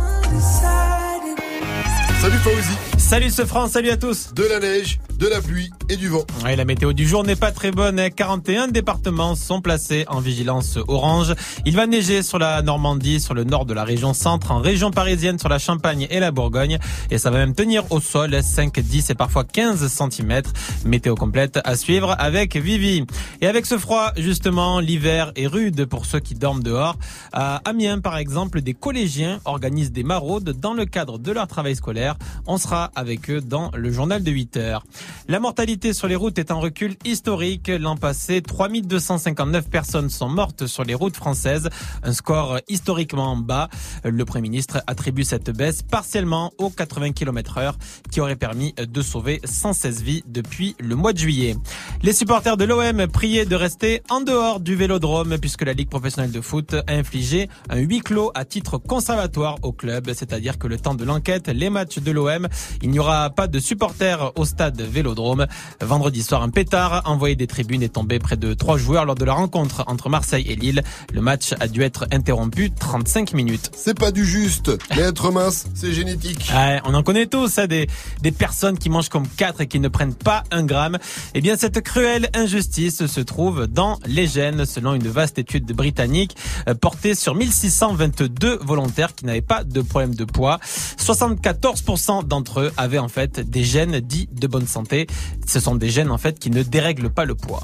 Salut 2.20 2.38
Fauzi. 2.38 2.91
Salut 3.12 3.28
ce 3.28 3.44
France, 3.44 3.72
salut 3.72 3.90
à 3.90 3.98
tous. 3.98 4.32
De 4.32 4.42
la 4.42 4.58
neige, 4.58 4.98
de 5.18 5.28
la 5.28 5.42
pluie 5.42 5.70
et 5.90 5.96
du 5.96 6.08
vent. 6.08 6.24
Ouais, 6.42 6.56
la 6.56 6.64
météo 6.64 6.94
du 6.94 7.06
jour 7.06 7.24
n'est 7.24 7.36
pas 7.36 7.52
très 7.52 7.70
bonne. 7.70 8.00
41 8.08 8.68
départements 8.68 9.34
sont 9.34 9.60
placés 9.60 10.06
en 10.08 10.20
vigilance 10.20 10.78
orange. 10.88 11.34
Il 11.66 11.76
va 11.76 11.86
neiger 11.86 12.22
sur 12.22 12.38
la 12.38 12.62
Normandie, 12.62 13.20
sur 13.20 13.34
le 13.34 13.44
nord 13.44 13.66
de 13.66 13.74
la 13.74 13.84
région 13.84 14.14
centre, 14.14 14.50
en 14.50 14.60
région 14.60 14.90
parisienne, 14.90 15.38
sur 15.38 15.50
la 15.50 15.58
Champagne 15.58 16.06
et 16.08 16.20
la 16.20 16.30
Bourgogne. 16.30 16.78
Et 17.10 17.18
ça 17.18 17.30
va 17.30 17.36
même 17.36 17.54
tenir 17.54 17.84
au 17.92 18.00
sol 18.00 18.42
5, 18.42 18.80
10 18.80 19.10
et 19.10 19.14
parfois 19.14 19.44
15 19.44 19.86
cm. 19.88 20.40
Météo 20.86 21.14
complète 21.14 21.60
à 21.64 21.76
suivre 21.76 22.16
avec 22.18 22.56
Vivi. 22.56 23.04
Et 23.42 23.46
avec 23.46 23.66
ce 23.66 23.76
froid, 23.76 24.12
justement, 24.16 24.80
l'hiver 24.80 25.32
est 25.36 25.46
rude 25.46 25.84
pour 25.84 26.06
ceux 26.06 26.20
qui 26.20 26.34
dorment 26.34 26.62
dehors. 26.62 26.96
À 27.34 27.56
Amiens, 27.66 28.00
par 28.00 28.16
exemple, 28.16 28.62
des 28.62 28.72
collégiens 28.72 29.38
organisent 29.44 29.92
des 29.92 30.02
maraudes 30.02 30.58
dans 30.58 30.72
le 30.72 30.86
cadre 30.86 31.18
de 31.18 31.30
leur 31.30 31.46
travail 31.46 31.76
scolaire. 31.76 32.16
On 32.46 32.56
sera 32.56 32.90
avec 33.02 33.30
eux 33.30 33.40
dans 33.40 33.70
le 33.74 33.90
journal 33.90 34.22
de 34.22 34.30
8 34.30 34.56
heures. 34.56 34.84
La 35.28 35.40
mortalité 35.40 35.92
sur 35.92 36.06
les 36.06 36.14
routes 36.14 36.38
est 36.38 36.52
en 36.52 36.60
recul 36.60 36.94
historique. 37.04 37.68
L'an 37.68 37.96
passé, 37.96 38.40
3259 38.40 39.68
personnes 39.68 40.08
sont 40.08 40.28
mortes 40.28 40.66
sur 40.66 40.84
les 40.84 40.94
routes 40.94 41.16
françaises, 41.16 41.68
un 42.04 42.12
score 42.12 42.60
historiquement 42.68 43.36
bas. 43.36 43.68
Le 44.04 44.24
Premier 44.24 44.42
ministre 44.42 44.82
attribue 44.86 45.24
cette 45.24 45.50
baisse 45.50 45.82
partiellement 45.82 46.52
aux 46.58 46.70
80 46.70 47.12
km 47.12 47.58
heure 47.58 47.76
qui 48.10 48.20
aurait 48.20 48.36
permis 48.36 48.72
de 48.78 49.02
sauver 49.02 49.40
116 49.44 50.02
vies 50.02 50.22
depuis 50.28 50.76
le 50.78 50.94
mois 50.94 51.12
de 51.12 51.18
juillet. 51.18 51.56
Les 52.02 52.12
supporters 52.12 52.56
de 52.56 52.64
l'OM 52.64 53.08
priaient 53.08 53.46
de 53.46 53.56
rester 53.56 54.02
en 54.10 54.20
dehors 54.20 54.60
du 54.60 54.76
vélodrome 54.76 55.38
puisque 55.38 55.62
la 55.62 55.72
Ligue 55.72 55.88
professionnelle 55.90 56.32
de 56.32 56.40
foot 56.40 56.74
a 56.74 56.92
infligé 56.92 57.48
un 57.68 57.78
huis 57.78 58.00
clos 58.00 58.30
à 58.34 58.44
titre 58.44 58.78
conservatoire 58.78 59.58
au 59.62 59.72
club, 59.72 60.12
c'est-à-dire 60.14 60.58
que 60.58 60.68
le 60.68 60.78
temps 60.78 60.94
de 60.94 61.04
l'enquête, 61.04 61.48
les 61.48 61.70
matchs 61.70 61.98
de 61.98 62.12
l'OM, 62.12 62.48
il 62.82 62.90
n'y 62.90 62.98
aura 62.98 63.30
pas 63.30 63.46
de 63.46 63.58
supporters 63.58 64.32
au 64.36 64.44
stade 64.44 64.80
Vélodrome. 64.80 65.46
Vendredi 65.80 66.22
soir, 66.22 66.42
un 66.42 66.50
pétard 66.50 67.02
envoyé 67.06 67.36
des 67.36 67.46
tribunes 67.46 67.82
est 67.82 67.94
tombé 67.94 68.18
près 68.18 68.36
de 68.36 68.54
trois 68.54 68.76
joueurs 68.76 69.04
lors 69.04 69.14
de 69.14 69.24
la 69.24 69.34
rencontre 69.34 69.84
entre 69.86 70.08
Marseille 70.08 70.44
et 70.48 70.56
Lille. 70.56 70.82
Le 71.12 71.20
match 71.20 71.54
a 71.60 71.68
dû 71.68 71.82
être 71.82 72.06
interrompu 72.10 72.70
35 72.70 73.34
minutes. 73.34 73.70
C'est 73.74 73.98
pas 73.98 74.10
du 74.10 74.24
juste, 74.24 74.70
mais 74.90 75.02
être 75.02 75.30
mince, 75.30 75.66
c'est 75.74 75.92
génétique. 75.92 76.50
Ouais, 76.54 76.80
on 76.84 76.94
en 76.94 77.02
connaît 77.02 77.26
tous, 77.26 77.58
hein, 77.58 77.66
des, 77.66 77.88
des 78.20 78.32
personnes 78.32 78.78
qui 78.78 78.90
mangent 78.90 79.08
comme 79.08 79.28
quatre 79.28 79.60
et 79.60 79.66
qui 79.66 79.80
ne 79.80 79.88
prennent 79.88 80.14
pas 80.14 80.44
un 80.50 80.64
gramme. 80.64 80.98
Eh 81.34 81.40
bien, 81.40 81.56
cette 81.56 81.80
cruelle 81.82 82.28
injustice 82.34 83.06
se 83.06 83.20
trouve 83.20 83.66
dans 83.66 83.98
les 84.06 84.26
gènes, 84.26 84.64
selon 84.64 84.94
une 84.94 85.08
vaste 85.08 85.38
étude 85.38 85.66
britannique 85.72 86.36
euh, 86.68 86.74
portée 86.74 87.14
sur 87.14 87.34
1622 87.34 88.58
volontaires 88.62 89.14
qui 89.14 89.24
n'avaient 89.24 89.40
pas 89.40 89.64
de 89.64 89.80
problème 89.80 90.14
de 90.14 90.24
poids. 90.24 90.58
74% 90.98 92.26
d'entre 92.26 92.60
eux 92.60 92.71
avaient 92.76 92.98
en 92.98 93.08
fait 93.08 93.40
des 93.40 93.64
gènes 93.64 94.00
dits 94.00 94.28
de 94.32 94.46
bonne 94.46 94.66
santé. 94.66 95.06
Ce 95.46 95.60
sont 95.60 95.74
des 95.74 95.90
gènes 95.90 96.10
en 96.10 96.18
fait 96.18 96.38
qui 96.38 96.50
ne 96.50 96.62
dérèglent 96.62 97.10
pas 97.10 97.24
le 97.24 97.34
poids. 97.34 97.62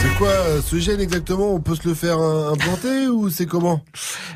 C'est 0.00 0.14
quoi 0.16 0.28
euh, 0.28 0.60
ce 0.64 0.78
gène 0.78 1.00
exactement? 1.00 1.52
On 1.54 1.60
peut 1.60 1.74
se 1.74 1.86
le 1.88 1.94
faire 1.94 2.18
euh, 2.20 2.52
implanter 2.52 3.06
ou 3.08 3.30
c'est 3.30 3.46
comment? 3.46 3.80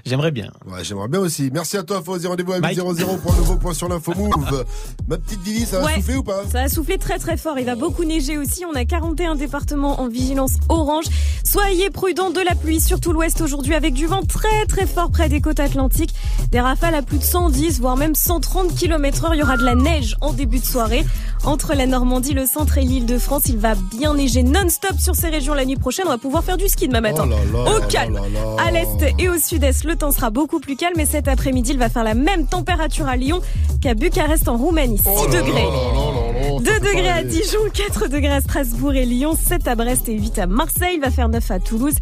J'aimerais 0.04 0.32
bien. 0.32 0.50
Ouais, 0.66 0.82
j'aimerais 0.82 1.06
bien 1.06 1.20
aussi. 1.20 1.50
Merci 1.52 1.76
à 1.76 1.84
toi, 1.84 2.02
Fauzi. 2.04 2.26
Rendez-vous 2.26 2.52
à 2.52 2.58
8.00 2.60 3.18
pour 3.20 3.32
un 3.32 3.36
nouveau 3.36 3.56
point 3.56 3.72
sur 3.72 3.88
l'info 3.88 4.12
move. 4.16 4.64
Ma 5.06 5.18
petite 5.18 5.42
Dili, 5.42 5.64
ça 5.64 5.78
va 5.78 5.86
Ouais. 5.86 5.94
souffler 5.96 6.16
ou 6.16 6.22
pas? 6.24 6.42
Ça 6.50 6.62
a 6.62 6.68
soufflé 6.68 6.98
très 6.98 7.18
très 7.18 7.36
fort. 7.36 7.58
Il 7.60 7.66
va 7.66 7.76
beaucoup 7.76 8.04
neiger 8.04 8.38
aussi. 8.38 8.64
On 8.64 8.74
a 8.74 8.84
41 8.84 9.36
départements 9.36 10.00
en 10.00 10.08
vigilance 10.08 10.54
orange. 10.68 11.04
Soyez 11.44 11.90
prudents 11.90 12.30
de 12.30 12.40
la 12.40 12.56
pluie, 12.56 12.80
surtout 12.80 13.12
l'ouest 13.12 13.40
aujourd'hui, 13.40 13.74
avec 13.74 13.94
du 13.94 14.06
vent 14.06 14.22
très 14.22 14.66
très 14.66 14.86
fort 14.86 15.10
près 15.10 15.28
des 15.28 15.40
côtes 15.40 15.60
atlantiques. 15.60 16.14
Des 16.50 16.60
rafales 16.60 16.94
à 16.96 17.02
plus 17.02 17.18
de 17.18 17.24
110, 17.24 17.80
voire 17.80 17.96
même 17.96 18.16
130 18.16 18.74
km 18.74 19.26
heure. 19.26 19.34
Il 19.34 19.38
y 19.38 19.42
aura 19.42 19.56
de 19.56 19.64
la 19.64 19.76
neige 19.76 20.16
en 20.20 20.32
début 20.32 20.58
de 20.58 20.64
soirée. 20.66 21.04
Entre 21.44 21.74
la 21.74 21.86
Normandie, 21.86 22.34
le 22.34 22.46
centre 22.46 22.78
et 22.78 22.82
l'île 22.82 23.06
de 23.06 23.18
France, 23.18 23.42
il 23.46 23.58
va 23.58 23.74
bien 23.74 24.14
neiger 24.14 24.42
non-stop 24.44 24.98
sur 25.00 25.14
ces 25.16 25.28
régions 25.28 25.51
la 25.54 25.64
nuit 25.64 25.76
prochaine. 25.76 26.04
On 26.06 26.10
va 26.10 26.18
pouvoir 26.18 26.44
faire 26.44 26.56
du 26.56 26.68
ski 26.68 26.88
demain 26.88 27.00
matin. 27.00 27.24
Oh 27.26 27.30
là 27.54 27.64
là 27.64 27.76
Au 27.76 27.80
calme. 27.88 28.14
là 28.14 28.20
là. 28.22 28.62
À 28.66 28.70
l'est 28.70 29.14
et 29.18 29.28
au 29.28 29.36
sud-est, 29.38 29.84
le 29.84 29.96
temps 29.96 30.12
sera 30.12 30.30
beaucoup 30.30 30.60
plus 30.60 30.76
calme. 30.76 30.98
Et 31.00 31.06
cet 31.06 31.28
après-midi, 31.28 31.72
il 31.72 31.78
va 31.78 31.88
faire 31.88 32.04
la 32.04 32.14
même 32.14 32.46
température 32.46 33.06
à 33.08 33.16
Lyon 33.16 33.40
qu'à 33.80 33.94
Bucarest 33.94 34.48
en 34.48 34.56
Roumanie. 34.56 34.98
6 34.98 35.04
Oh 35.06 35.26
là 35.26 35.34
là 35.34 35.40
degrés. 35.40 35.52
là 35.62 35.68
là 35.68 36.42
là 36.42 36.50
là, 36.50 36.58
2 36.60 36.64
ça 36.66 36.72
fait 36.74 36.80
degrés 36.80 37.08
à. 37.08 37.22
Dijon, 37.24 37.58
4 37.72 38.08
degrés 38.08 38.32
à 38.32 38.40
Strasbourg 38.40 38.94
et 38.94 39.04
Lyon, 39.04 39.34
7 39.40 39.66
à 39.68 39.74
Brest 39.74 40.08
et 40.08 40.14
8 40.18 40.38
à 40.38 40.46
Marseille, 40.46 40.94
il 40.96 41.00
va 41.00 41.10
faire 41.10 41.28
9 41.28 41.50
à 41.50 41.58
Toulouse, 41.60 41.94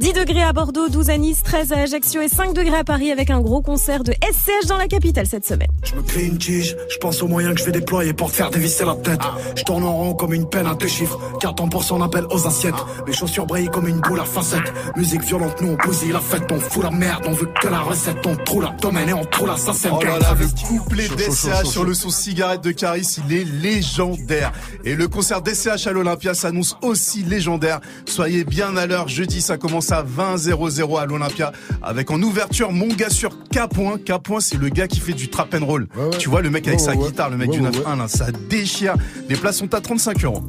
10 0.00 0.12
degrés 0.12 0.42
à 0.42 0.52
Bordeaux, 0.52 0.88
12 0.88 1.10
à 1.10 1.16
Nice, 1.18 1.42
13 1.42 1.72
à 1.72 1.78
Ajaccio 1.78 2.20
et 2.20 2.28
5 2.28 2.52
degrés 2.54 2.76
à 2.76 2.84
Paris 2.84 3.10
avec 3.10 3.30
un 3.30 3.40
gros 3.40 3.62
concert 3.62 4.02
de 4.04 4.12
SCH 4.12 4.66
dans 4.68 4.76
la 4.76 4.88
capitale 4.88 5.26
cette 5.26 5.46
semaine. 5.46 5.68
Je 5.84 5.94
me 5.94 6.02
crée 6.02 6.24
une 6.24 6.38
tige, 6.38 6.76
je 6.90 6.96
pense 6.98 7.22
aux 7.22 7.28
moyens 7.28 7.54
que 7.54 7.60
je 7.60 7.66
vais 7.66 7.72
déployer 7.72 8.12
pour 8.12 8.30
te 8.30 8.36
faire 8.36 8.50
dévisser 8.50 8.84
la 8.84 8.94
tête. 8.96 9.20
Je 9.56 9.62
tourne 9.62 9.84
en 9.84 9.92
rond 9.96 10.14
comme 10.14 10.32
une 10.34 10.48
peine 10.48 10.66
à 10.66 10.74
deux 10.74 10.88
chiffres, 10.88 11.18
car 11.40 11.54
ton 11.54 11.68
pour 11.68 11.82
son 11.84 12.02
appel 12.02 12.24
aux 12.30 12.46
assiettes. 12.46 12.74
Mes 13.06 13.12
chaussures 13.12 13.46
brillent 13.46 13.68
comme 13.70 13.88
une 13.88 14.00
boule 14.00 14.20
à 14.20 14.24
facettes. 14.24 14.72
Musique 14.96 15.22
violente, 15.22 15.60
nous 15.60 15.76
on 15.80 15.86
bousille 15.86 16.12
la 16.12 16.20
fête, 16.20 16.50
on 16.50 16.58
fout 16.60 16.82
la 16.82 16.90
merde, 16.90 17.24
on 17.26 17.32
veut 17.32 17.48
que 17.60 17.68
la 17.68 17.80
recette, 17.80 18.24
on 18.26 18.36
trou 18.36 18.60
l'abdomen 18.60 19.08
et 19.08 19.14
on 19.14 19.24
trou 19.24 19.46
la 19.46 19.56
sacette. 19.56 19.92
Oh 19.94 20.02
là 20.04 20.18
là, 20.18 20.34
le 20.38 20.46
couplet 20.66 21.08
d'SCH 21.08 21.64
sur 21.66 21.84
le 21.84 21.94
son 21.94 22.10
cigarette 22.10 22.62
de 22.62 22.72
Caris, 22.72 23.16
il 23.28 23.36
est 23.36 23.44
légendaire. 23.44 24.52
Et 24.84 24.94
le 24.94 25.08
concert 25.08 25.42
d'SCH 25.42 25.86
à 25.86 25.92
l'Olympia 25.92 26.34
s'annonce 26.34 26.76
aussi 26.82 27.22
légendaire. 27.22 27.80
Soyez 28.06 28.44
bien 28.44 28.76
à 28.76 28.86
l'heure, 28.86 29.08
jeudi 29.08 29.40
ça 29.40 29.56
commence 29.58 29.92
à 29.92 30.02
20 30.02 30.36
00 30.38 30.96
à 30.98 31.06
l'Olympia 31.06 31.52
avec 31.82 32.10
en 32.10 32.20
ouverture 32.22 32.72
mon 32.72 32.88
gars 32.88 33.10
sur 33.10 33.30
K. 33.50 33.60
K. 34.04 34.12
c'est 34.40 34.58
le 34.58 34.68
gars 34.68 34.88
qui 34.88 35.00
fait 35.00 35.12
du 35.12 35.28
trap 35.28 35.54
and 35.54 35.64
roll. 35.64 35.86
Tu 36.18 36.28
vois 36.28 36.42
le 36.42 36.50
mec 36.50 36.66
avec 36.66 36.80
Ouais, 36.80 36.84
sa 36.86 36.96
guitare, 36.96 37.30
le 37.30 37.36
mec 37.36 37.50
Ouais, 37.50 37.58
du 37.58 37.62
ouais, 37.62 37.70
9-1 37.70 37.98
là, 37.98 38.08
ça 38.08 38.26
déchire. 38.48 38.94
Les 39.28 39.36
places 39.36 39.58
sont 39.58 39.72
à 39.74 39.80
35 39.80 40.24
euros. 40.24 40.42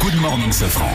Good 0.00 0.20
morning, 0.20 0.50
Safran. 0.52 0.86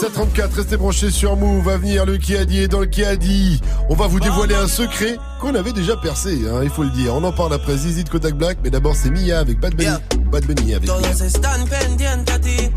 734, 0.00 0.54
restez 0.54 0.76
branchés 0.78 1.10
sur 1.10 1.36
Move. 1.36 1.62
Va 1.62 1.76
venir 1.76 2.06
le 2.06 2.16
qui 2.16 2.34
a 2.34 2.46
dit 2.46 2.60
et 2.60 2.68
dans 2.68 2.80
le 2.80 2.86
qui 2.86 3.04
a 3.04 3.16
dit. 3.16 3.60
On 3.90 3.94
va 3.94 4.06
vous 4.06 4.18
dévoiler 4.18 4.54
un 4.54 4.66
secret 4.66 5.18
qu'on 5.42 5.54
avait 5.54 5.74
déjà 5.74 5.94
percé, 5.94 6.40
hein, 6.48 6.60
il 6.62 6.70
faut 6.70 6.84
le 6.84 6.88
dire. 6.90 7.14
On 7.14 7.22
en 7.22 7.32
parle 7.32 7.52
après 7.52 7.76
Zizi 7.76 8.04
de 8.04 8.08
Kodak 8.08 8.34
Black, 8.34 8.56
mais 8.64 8.70
d'abord 8.70 8.96
c'est 8.96 9.10
Mia 9.10 9.38
avec 9.38 9.60
Bad 9.60 9.74
Bunny. 9.74 9.90
Bad 10.32 10.46
Bunny 10.46 10.74
avec 10.74 10.88
Mia. 10.88 10.94
Todos 10.94 11.20
están 11.20 11.66
pendientes 11.66 12.34
a 12.34 12.38
ti, 12.38 12.70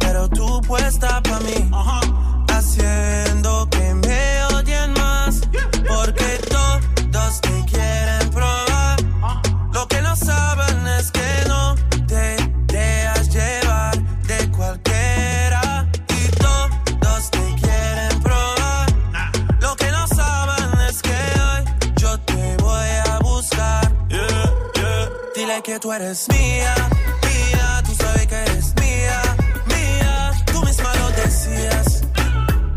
pero 0.00 0.28
tú 0.28 0.60
puesta 0.62 1.22
pa' 1.22 1.38
mí, 1.38 1.70
haciendo 2.48 3.68
que 3.70 3.94
tú 25.80 25.92
eres 25.92 26.28
mía, 26.28 26.74
mía, 27.22 27.82
tú 27.86 27.94
sabes 27.94 28.26
que 28.26 28.34
eres 28.34 28.74
mía, 28.80 29.22
mía. 29.66 30.32
Tú 30.52 30.60
misma 30.62 30.94
lo 30.96 31.10
decías 31.10 32.02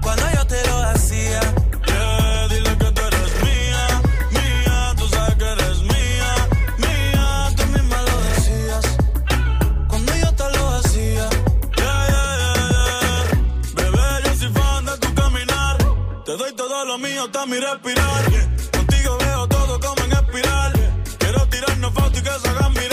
cuando 0.01 0.23
yo 0.33 0.47
te 0.47 0.65
lo 0.67 0.83
hacía. 0.83 1.41
Yeah, 1.85 2.47
dile 2.47 2.77
que 2.77 2.91
tú 2.91 3.01
eres 3.01 3.43
mía, 3.43 3.87
mía, 4.31 4.93
tú 4.97 5.07
sabes 5.09 5.35
que 5.35 5.51
eres 5.51 5.79
mía, 5.81 6.29
mía. 6.77 7.49
Tú 7.57 7.65
misma 7.73 8.01
lo 8.01 8.15
decías 8.29 8.85
cuando 9.89 10.15
yo 10.15 10.31
te 10.33 10.57
lo 10.57 10.69
hacía. 10.77 11.29
Yeah, 11.75 12.07
yeah, 12.11 12.27
yeah, 12.41 12.55
yeah. 12.71 13.23
Bebé, 13.75 14.07
yo 14.25 14.35
soy 14.39 14.51
fan 14.53 14.85
de 14.85 14.97
tu 14.99 15.13
caminar. 15.13 15.77
Te 16.25 16.37
doy 16.37 16.53
todo 16.53 16.85
lo 16.85 16.97
mío 16.99 17.25
hasta 17.25 17.45
mi 17.47 17.59
respirar. 17.59 18.23
Contigo 18.71 19.17
veo 19.19 19.47
todo 19.49 19.79
como 19.79 20.03
en 20.05 20.13
espiral. 20.13 20.73
Quiero 21.19 21.47
tirarnos 21.49 21.93
fotos 21.93 22.19
y 22.19 22.23
que 22.23 22.29
se 22.29 22.47
hagan 22.47 22.73
mirar. 22.73 22.92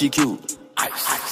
She 0.00 0.08
cute. 0.08 0.56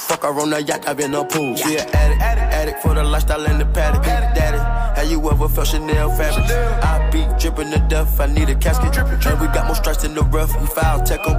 Fuck 0.05 0.21
her 0.21 0.39
on 0.39 0.51
the 0.51 0.61
yacht, 0.61 0.87
I've 0.87 0.95
been 0.95 1.15
a 1.15 1.25
pool. 1.25 1.55
She 1.55 1.77
an 1.77 1.89
addict, 1.89 2.21
addict, 2.21 2.53
addict 2.53 2.81
for 2.83 2.93
the 2.93 3.03
lifestyle 3.03 3.43
and 3.47 3.59
the 3.59 3.65
paddock. 3.65 4.03
Daddy, 4.03 4.59
how 4.95 5.01
you 5.09 5.17
ever 5.27 5.49
felt 5.49 5.69
Chanel 5.69 6.11
fabric? 6.11 6.45
I 6.83 7.09
be 7.09 7.25
dripping 7.39 7.71
the 7.71 7.79
death, 7.89 8.19
I 8.19 8.27
need 8.27 8.47
a 8.49 8.53
casket. 8.53 8.93
drippin' 8.93 9.25
And 9.25 9.41
we 9.41 9.47
got 9.47 9.65
more 9.65 9.75
strikes 9.75 10.03
in 10.03 10.13
the 10.13 10.21
rough, 10.21 10.53
we 10.61 10.67
foul 10.67 11.01
tech 11.01 11.21
'em. 11.27 11.33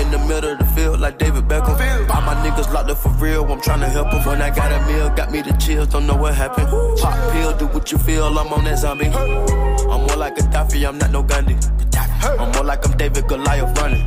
In 0.00 0.10
the 0.10 0.18
middle 0.26 0.52
of 0.52 0.58
the 0.58 0.64
field, 0.74 1.00
like 1.00 1.18
David 1.18 1.46
Beckham. 1.46 1.76
All 2.08 2.22
my 2.22 2.34
niggas 2.36 2.72
locked 2.72 2.90
up 2.90 2.96
for 2.96 3.10
real, 3.10 3.44
I'm 3.44 3.60
tryna 3.60 3.90
help 3.90 4.14
'em. 4.14 4.24
When 4.24 4.40
I 4.40 4.48
got 4.48 4.72
a 4.72 4.80
meal, 4.86 5.10
got 5.10 5.30
me 5.30 5.42
the 5.42 5.52
chills, 5.58 5.88
don't 5.88 6.06
know 6.06 6.16
what 6.16 6.34
happened. 6.34 6.68
Pop 6.98 7.32
pill, 7.32 7.52
do 7.58 7.66
what 7.66 7.92
you 7.92 7.98
feel, 7.98 8.38
I'm 8.38 8.50
on 8.54 8.64
that 8.64 8.78
zombie. 8.78 9.12
I'm 9.92 10.00
more 10.06 10.16
like 10.16 10.38
a 10.38 10.42
Gaddafi, 10.42 10.88
I'm 10.88 10.96
not 10.96 11.10
no 11.10 11.22
Gandhi. 11.22 11.58
I'm 12.40 12.50
more 12.52 12.64
like 12.64 12.86
I'm 12.86 12.96
David 12.96 13.28
Goliath 13.28 13.78
running. 13.78 14.06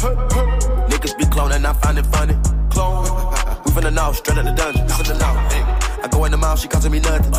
Niggas 0.97 1.15
be 1.15 1.25
cloning, 1.25 1.63
I 1.63 1.73
find 1.73 1.99
it 1.99 2.07
funny. 2.07 2.33
Clone. 2.71 3.05
We 3.65 3.71
from 3.71 3.83
the 3.83 3.91
know, 3.91 4.11
straight 4.13 4.39
out 4.39 4.45
the 4.45 4.51
dungeon. 4.51 4.87
Finna 4.87 5.19
know. 5.21 5.33
Hey. 5.53 5.61
I 6.01 6.07
go 6.09 6.25
in 6.25 6.31
the 6.31 6.37
mouth, 6.37 6.59
she 6.59 6.67
costing 6.67 6.91
me 6.91 6.99
nothing. 6.99 7.31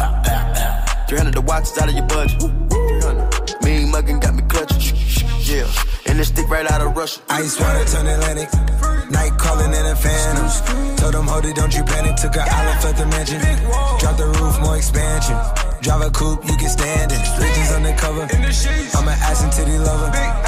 300 1.08 1.34
the 1.34 1.40
watch 1.40 1.64
is 1.64 1.76
out 1.78 1.88
of 1.88 1.94
your 1.96 2.06
budget. 2.06 2.38
300. 2.38 3.64
Mean 3.66 3.90
muggin' 3.90 4.20
got 4.22 4.36
me 4.36 4.42
clutching. 4.46 4.94
Yeah. 5.42 5.66
And 6.06 6.20
this 6.20 6.28
stick 6.28 6.48
right 6.48 6.70
out 6.70 6.82
of 6.82 6.96
Russia. 6.96 7.20
Ice 7.30 7.58
water 7.58 7.84
turn 7.90 8.06
Atlantic. 8.06 8.46
Night 9.10 9.34
calling 9.38 9.74
in 9.74 9.86
a 9.90 9.96
phantom. 9.96 10.46
Told 10.94 11.14
them, 11.14 11.26
hold 11.26 11.44
it, 11.44 11.56
don't 11.56 11.74
you 11.74 11.82
panic. 11.82 12.14
Took 12.14 12.36
an 12.36 12.46
island, 12.46 12.84
left 12.84 12.98
the 12.98 13.06
mansion. 13.06 13.40
Drop 13.98 14.16
the 14.16 14.28
roof, 14.38 14.54
more 14.60 14.76
expansion. 14.76 15.34
Drive 15.82 16.02
a 16.02 16.10
coupe, 16.10 16.46
you 16.46 16.56
can 16.56 16.70
stand 16.70 17.10
it. 17.10 17.18
Bridges 17.34 17.72
undercover. 17.74 18.22
I'm 18.22 19.08
an 19.08 19.18
ass 19.18 19.42
and 19.42 19.50
titty 19.50 19.78
lover. 19.78 20.47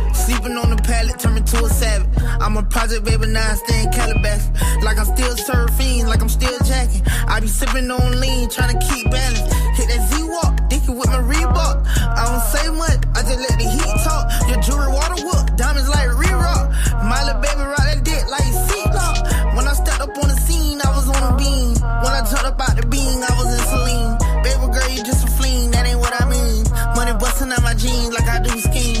Sleeping 0.31 0.55
on 0.55 0.69
the 0.69 0.79
pallet, 0.87 1.19
turn 1.19 1.35
me 1.35 1.41
to 1.41 1.65
a 1.65 1.69
savage. 1.69 2.07
I'm 2.39 2.55
a 2.55 2.63
project 2.63 3.03
baby, 3.03 3.27
now 3.27 3.51
I 3.51 3.55
stay 3.55 3.83
in 3.83 3.91
Calabash. 3.91 4.47
Like 4.79 4.97
I'm 4.97 5.03
still 5.03 5.35
surfing, 5.35 6.07
like 6.07 6.21
I'm 6.21 6.29
still 6.31 6.55
jacking. 6.63 7.03
I 7.27 7.41
be 7.41 7.47
sipping 7.47 7.91
on 7.91 8.15
lean, 8.21 8.47
trying 8.47 8.71
to 8.71 8.79
keep 8.79 9.11
balance. 9.11 9.43
Hit 9.75 9.91
that 9.91 10.07
Z-Walk, 10.07 10.69
dicky 10.71 10.87
with 10.95 11.11
my 11.11 11.19
Reebok. 11.19 11.83
I 12.15 12.23
don't 12.31 12.45
say 12.47 12.63
much, 12.71 13.03
I 13.11 13.27
just 13.27 13.43
let 13.43 13.59
the 13.59 13.67
heat 13.75 13.95
talk. 14.07 14.23
Your 14.47 14.59
jewelry 14.63 14.87
water 14.95 15.19
whoop, 15.19 15.51
diamonds 15.59 15.91
like 15.91 16.07
re-rock. 16.15 16.71
My 17.03 17.19
little 17.27 17.43
baby 17.43 17.67
rock 17.67 17.83
that 17.91 17.99
dick 18.07 18.23
like 18.31 18.47
seatlock. 18.71 19.27
When 19.59 19.67
I 19.67 19.75
stepped 19.75 19.99
up 19.99 20.15
on 20.15 20.31
the 20.31 20.39
scene, 20.47 20.79
I 20.79 20.95
was 20.95 21.11
on 21.11 21.19
a 21.27 21.35
beam. 21.35 21.75
When 21.75 22.13
I 22.15 22.23
turned 22.23 22.47
up 22.47 22.55
out 22.55 22.79
the 22.79 22.87
beam, 22.87 23.19
I 23.19 23.31
was 23.35 23.51
in 23.51 23.59
saline. 23.67 24.15
Baby 24.47 24.63
girl, 24.71 24.89
you 24.95 25.03
just 25.03 25.27
a 25.27 25.31
fleen, 25.35 25.75
that 25.75 25.83
ain't 25.83 25.99
what 25.99 26.15
I 26.15 26.23
mean. 26.31 26.63
Money 26.95 27.19
busting 27.19 27.51
out 27.51 27.63
my 27.67 27.75
jeans 27.75 28.15
like 28.15 28.31
I 28.31 28.39
do 28.39 28.55
skiing. 28.63 29.00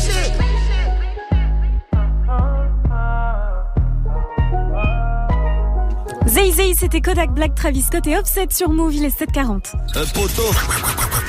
Zay 6.41 6.51
Zay, 6.53 6.73
c'était 6.73 7.01
Kodak 7.01 7.35
Black, 7.35 7.53
Travis 7.53 7.83
Scott 7.83 8.07
et 8.07 8.17
Offset 8.17 8.47
sur 8.49 8.69
Move, 8.69 8.95
il 8.95 9.05
est 9.05 9.15
740. 9.15 9.73
Un 9.93 10.05
poteau. 10.05 10.49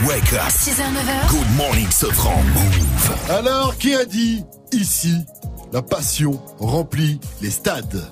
Wake 0.08 0.32
up. 0.32 0.48
6h, 0.48 0.80
9h. 0.80 1.28
Good 1.28 1.56
morning, 1.58 1.90
Sofran. 1.90 2.42
Move. 2.54 3.14
Alors, 3.28 3.76
qui 3.76 3.94
a 3.94 4.06
dit 4.06 4.42
ici 4.72 5.18
la 5.70 5.82
passion 5.82 6.40
remplit 6.58 7.20
les 7.42 7.50
stades? 7.50 8.02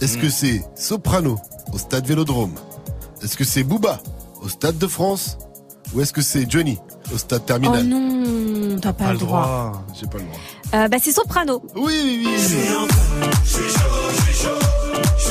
Est-ce 0.00 0.16
que 0.16 0.30
c'est 0.30 0.64
Soprano 0.76 1.38
au 1.74 1.78
stade 1.78 2.06
Vélodrome? 2.06 2.54
Est-ce 3.22 3.36
que 3.36 3.44
c'est 3.44 3.62
Booba 3.62 4.00
au 4.40 4.48
stade 4.48 4.78
de 4.78 4.86
France? 4.86 5.36
Ou 5.94 6.00
est-ce 6.00 6.14
que 6.14 6.22
c'est 6.22 6.50
Johnny 6.50 6.78
au 7.12 7.18
stade 7.18 7.42
Oh 7.44 7.48
terminal 7.48 7.84
non, 7.84 8.78
t'as 8.80 8.94
pas, 8.94 9.12
le 9.12 9.18
droit. 9.18 9.84
J'ai 9.92 10.06
pas 10.06 10.16
le 10.16 10.24
droit. 10.24 10.38
Euh, 10.74 10.88
bah 10.88 10.96
c'est 11.02 11.12
Soprano. 11.12 11.62
Oui, 11.76 12.24
oui, 12.24 12.26
oui. 12.26 12.86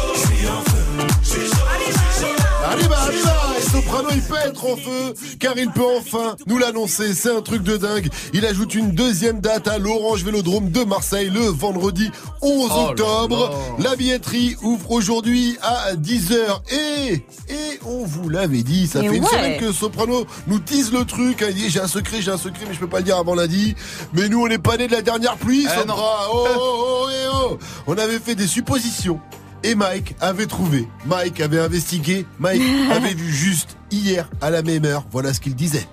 Soprano, 3.91 4.09
il 4.15 4.23
peut 4.23 4.37
être 4.47 4.65
en 4.67 4.77
feu, 4.77 5.15
car 5.41 5.59
il 5.59 5.69
peut 5.71 5.83
enfin 5.99 6.37
nous 6.47 6.59
l'annoncer. 6.59 7.13
C'est 7.13 7.35
un 7.37 7.41
truc 7.43 7.65
de 7.65 7.77
dingue. 7.77 8.09
Il 8.33 8.47
ajoute 8.47 8.75
une 8.77 8.93
deuxième 8.93 9.41
date 9.41 9.67
à 9.67 9.79
l'Orange 9.79 10.23
Vélodrome 10.23 10.71
de 10.71 10.85
Marseille 10.85 11.29
le 11.29 11.41
vendredi 11.41 12.09
11 12.41 12.53
Oh 12.53 12.69
là 12.69 12.91
octobre. 12.91 13.51
là. 13.79 13.91
La 13.91 13.97
billetterie 13.97 14.57
ouvre 14.63 14.93
aujourd'hui 14.93 15.57
à 15.61 15.95
10h. 15.97 16.37
Et, 16.73 17.15
et 17.49 17.81
on 17.85 18.05
vous 18.05 18.29
l'avait 18.29 18.63
dit, 18.63 18.87
ça 18.87 19.03
Et 19.03 19.09
fait 19.09 19.17
une 19.17 19.27
semaine 19.27 19.59
que 19.61 19.73
Soprano 19.73 20.25
nous 20.47 20.61
tease 20.61 20.93
le 20.93 21.05
truc. 21.05 21.45
Il 21.49 21.55
dit, 21.55 21.69
j'ai 21.69 21.81
un 21.81 21.89
secret, 21.89 22.21
j'ai 22.21 22.31
un 22.31 22.39
secret, 22.39 22.67
mais 22.69 22.75
je 22.75 22.79
peux 22.79 22.87
pas 22.89 22.99
le 22.99 23.05
dire 23.05 23.17
avant 23.17 23.35
lundi. 23.35 23.75
Mais 24.13 24.29
nous, 24.29 24.41
on 24.41 24.47
n'est 24.47 24.59
pas 24.59 24.77
nés 24.77 24.87
de 24.87 24.93
la 24.93 25.03
dernière 25.03 25.37
pluie, 25.37 25.67
Eh 25.69 25.79
Sopra. 25.81 26.29
Oh, 26.33 26.47
oh, 26.57 26.59
oh, 26.61 27.09
eh, 27.11 27.29
oh. 27.35 27.59
On 27.89 27.99
avait 27.99 28.21
fait 28.21 28.37
des 28.37 28.47
suppositions 28.47 29.19
Et 29.65 29.75
Mike 29.75 30.15
avait 30.21 30.47
trouvé. 30.47 30.87
Mike 31.07 31.41
avait 31.41 31.59
investigué. 31.59 32.25
Mike 32.39 32.63
avait 32.93 33.15
vu 33.15 33.33
juste 33.33 33.77
hier 33.91 34.31
à 34.41 34.51
la 34.51 34.63
même 34.63 34.85
heure. 34.85 35.05
Voilà 35.11 35.33
ce 35.35 35.41
qu'il 35.41 35.55
disait. 35.55 35.87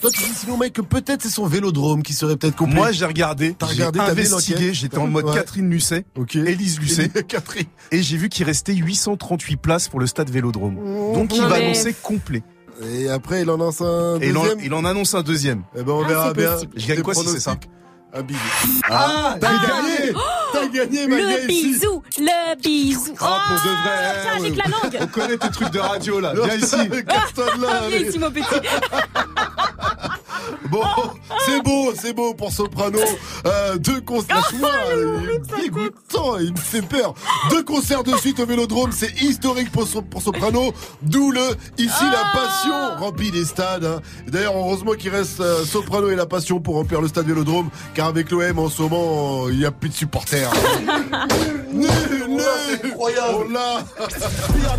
Toi, 0.00 0.10
tu 0.10 0.22
dis 0.22 0.30
sinon, 0.34 0.56
Mike, 0.56 0.72
que 0.72 0.80
peut-être 0.80 1.22
c'est 1.22 1.28
son 1.28 1.44
vélodrome 1.46 2.02
qui 2.02 2.14
serait 2.14 2.36
peut-être 2.36 2.56
complet. 2.56 2.74
Moi, 2.74 2.90
j'ai 2.92 3.04
regardé, 3.04 3.54
T'as 3.58 3.66
regardé, 3.66 4.00
investigué, 4.00 4.72
j'étais 4.72 4.96
en 4.96 5.06
mode 5.06 5.26
Ouais. 5.26 5.34
Catherine 5.34 5.68
Lucet, 5.68 6.06
Élise 6.34 6.80
Lucet, 6.80 7.08
Catherine. 7.28 7.66
et 7.92 8.02
j'ai 8.02 8.16
vu 8.16 8.30
qu'il 8.30 8.46
restait 8.46 8.74
838 8.74 9.56
places 9.58 9.88
pour 9.88 10.00
le 10.00 10.06
stade 10.06 10.30
Vélodrome. 10.30 10.76
Donc 11.12 11.34
il 11.34 11.42
va 11.42 11.50
mais- 11.58 11.64
annoncer 11.66 11.94
complet. 12.02 12.42
Et 12.82 13.10
après, 13.10 13.42
il 13.42 13.50
en 13.50 13.56
annonce 13.56 13.82
un 13.82 14.18
Et 14.22 14.28
il 14.30 14.36
en, 14.38 14.42
deuxième. 14.42 14.60
il 14.64 14.72
en 14.72 14.84
annonce 14.86 15.12
un 15.12 15.20
deuxième. 15.22 15.64
Eh 15.76 15.82
ben, 15.82 15.92
on 15.92 16.02
verra 16.06 16.32
bien. 16.32 16.56
Je 16.74 16.86
gagne 16.86 17.02
quoi 17.02 17.12
si 17.14 17.26
c'est 17.28 17.40
ça 17.40 17.56
Un 18.12 18.22
billet. 18.22 18.38
Ah, 18.90 19.36
t'as 19.40 19.48
ah, 19.48 19.66
gagné 19.66 20.12
T'as 20.52 20.66
gagné, 20.66 21.06
ma 21.06 21.16
Le 21.16 21.46
bisou, 21.46 22.02
le 22.18 22.56
bisou. 22.56 23.14
Ah, 23.20 23.38
pour 23.46 23.56
de 23.56 23.76
vrai. 23.76 24.24
ça, 24.24 24.36
avec 24.36 24.56
la 24.56 24.64
langue. 24.64 24.98
On 25.00 25.06
connaît 25.06 25.36
tes 25.36 25.50
trucs 25.50 25.70
de 25.70 25.78
radio 25.78 26.18
là. 26.18 26.32
Viens 26.34 26.56
ici. 26.56 26.76
Casse-toi 27.06 27.56
de 27.56 27.62
là. 27.62 27.68
Ah, 27.70 27.88
viens 27.88 28.08
ici, 28.08 28.18
mon 28.18 28.30
petit. 28.30 28.44
Bon, 30.70 30.82
c'est 31.46 31.62
beau, 31.62 31.92
c'est 32.00 32.12
beau 32.12 32.34
pour 32.34 32.52
Soprano. 32.52 32.98
Euh, 33.46 33.76
deux 33.78 34.00
concerts. 34.00 34.36
Lâche-moi, 34.36 34.70
il 35.24 35.30
est 35.30 35.62
dégoûtant, 35.62 36.38
il 36.38 36.52
me 36.52 36.56
fait 36.58 36.82
peur. 36.82 37.14
Deux 37.50 37.62
concerts 37.64 38.04
de 38.04 38.16
suite 38.16 38.38
au 38.40 38.46
Vélodrome, 38.46 38.92
c'est 38.92 39.12
historique 39.22 39.72
pour, 39.72 39.86
So- 39.86 40.02
pour 40.02 40.22
Soprano. 40.22 40.72
D'où 41.02 41.30
le 41.32 41.40
ici 41.78 42.04
la 42.04 42.32
passion 42.40 42.96
remplit 42.98 43.30
les 43.30 43.44
stades. 43.44 43.84
hein. 43.84 44.00
D'ailleurs, 44.28 44.54
heureusement 44.56 44.92
qu'il 44.92 45.10
reste 45.10 45.40
euh, 45.40 45.64
Soprano 45.64 46.10
et 46.10 46.16
la 46.16 46.26
passion 46.26 46.60
pour 46.60 46.74
remplir 46.76 47.00
le 47.00 47.08
stade 47.08 47.26
Vélodrome, 47.26 47.68
car 47.94 48.06
avec 48.08 48.30
l'OM 48.30 48.58
en 48.58 48.68
ce 48.68 48.82
moment, 48.82 49.48
il 49.48 49.58
n'y 49.58 49.64
a 49.64 49.70
plus 49.72 49.88
de 49.88 49.94
supporters. 49.94 50.50
Nul, 52.30 52.40
nul. 52.84 52.94
Oh 52.98 53.08
là. 53.50 53.82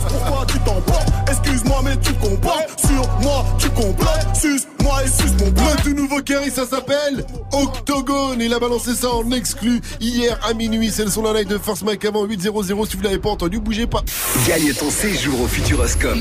pourquoi 0.07 0.45
tu 0.47 0.59
t'emportes 0.59 1.07
Excuse-moi 1.29 1.81
mais 1.83 1.97
tu 1.97 2.13
comprends 2.13 2.61
Sur 2.77 3.09
moi 3.21 3.45
tu 3.59 3.69
complotes 3.69 4.35
Suce-moi 4.39 5.03
et 5.03 5.07
suce 5.07 5.33
mon 5.39 5.49
bras 5.51 5.73
Le 5.77 5.83
tout 5.83 5.93
nouveau 5.93 6.21
Kerry, 6.21 6.49
ça 6.49 6.65
s'appelle 6.65 7.25
Octogone. 7.51 8.41
Il 8.41 8.53
a 8.53 8.59
balancé 8.59 8.95
ça 8.95 9.09
en 9.09 9.29
exclu 9.31 9.81
hier 9.99 10.39
à 10.43 10.53
minuit. 10.53 10.91
C'est 10.91 11.05
le 11.05 11.11
son 11.11 11.23
d'un 11.23 11.33
live 11.33 11.47
de 11.47 11.57
First 11.57 11.83
Mike 11.83 12.05
avant 12.05 12.25
8.00. 12.25 12.87
Si 12.89 12.97
vous 12.97 13.03
l'avez 13.03 13.19
pas 13.19 13.29
entendu, 13.29 13.59
bougez 13.59 13.87
pas. 13.87 14.01
Gagne 14.47 14.73
ton 14.73 14.89
séjour 14.89 15.41
au 15.41 15.47
Futuroscope. 15.47 16.17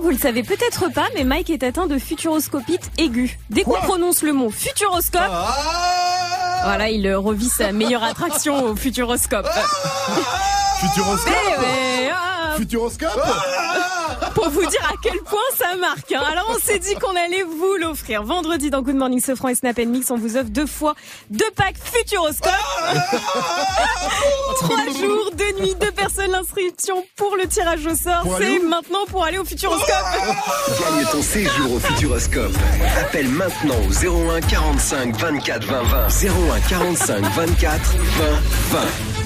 Vous 0.00 0.10
le 0.10 0.18
savez 0.18 0.42
peut-être 0.42 0.92
pas, 0.92 1.06
mais 1.14 1.24
Mike 1.24 1.50
est 1.50 1.62
atteint 1.62 1.86
de 1.86 1.98
futuroscopite 1.98 2.90
aiguë. 2.98 3.38
Dès 3.50 3.62
qu'on 3.64 3.72
prononce 3.80 4.22
le 4.22 4.32
mot 4.32 4.50
futuroscope, 4.50 5.22
voilà, 6.64 6.88
il 6.88 7.06
euh, 7.06 7.18
revit 7.18 7.48
sa 7.48 7.72
meilleure 7.72 8.04
attraction 8.04 8.64
au 8.64 8.76
futuroscope. 8.76 9.48
Futuroscope 10.80 11.34
Eh 11.62 12.10
ah. 12.12 12.54
Futuroscope 12.56 13.20
Pour 14.34 14.50
vous 14.50 14.66
dire 14.66 14.84
à 14.84 14.94
quel 15.02 15.18
point 15.22 15.38
ça 15.56 15.74
marque. 15.76 16.12
hein. 16.12 16.22
Alors 16.30 16.50
on 16.54 16.58
s'est 16.58 16.78
dit 16.78 16.94
qu'on 16.94 17.14
allait 17.16 17.42
vous 17.42 17.76
l'offrir. 17.80 18.22
Vendredi 18.22 18.70
dans 18.70 18.82
Good 18.82 18.94
Morning 18.96 19.20
Sofran 19.20 19.48
et 19.48 19.54
Snap 19.54 19.78
Mix, 19.78 20.10
on 20.10 20.16
vous 20.16 20.36
offre 20.36 20.50
deux 20.50 20.66
fois 20.66 20.94
deux 21.30 21.50
packs 21.56 21.76
Futuroscope. 21.82 22.52
Trois 24.60 24.84
jours, 25.00 25.30
deux 25.34 25.52
nuits, 25.60 25.74
deux 25.80 25.92
personnes. 25.92 26.30
L'inscription 26.30 27.04
pour 27.16 27.36
le 27.36 27.46
tirage 27.46 27.86
au 27.86 27.94
sort, 27.94 28.24
c'est 28.38 28.58
maintenant 28.58 29.04
pour 29.08 29.24
aller 29.24 29.38
au 29.38 29.44
Futuroscope. 29.44 29.88
Gagne 30.80 31.06
ton 31.10 31.22
séjour 31.22 31.72
au 31.74 31.78
Futuroscope. 31.78 32.52
Appelle 33.00 33.28
maintenant 33.28 33.76
au 33.88 34.28
01 34.32 34.40
45 34.42 35.16
24 35.16 35.64
20 35.66 35.82
20. 35.82 36.08
01 36.08 36.60
45 36.68 37.22
24 37.24 37.96
20 37.96 38.78
20. 38.80 39.17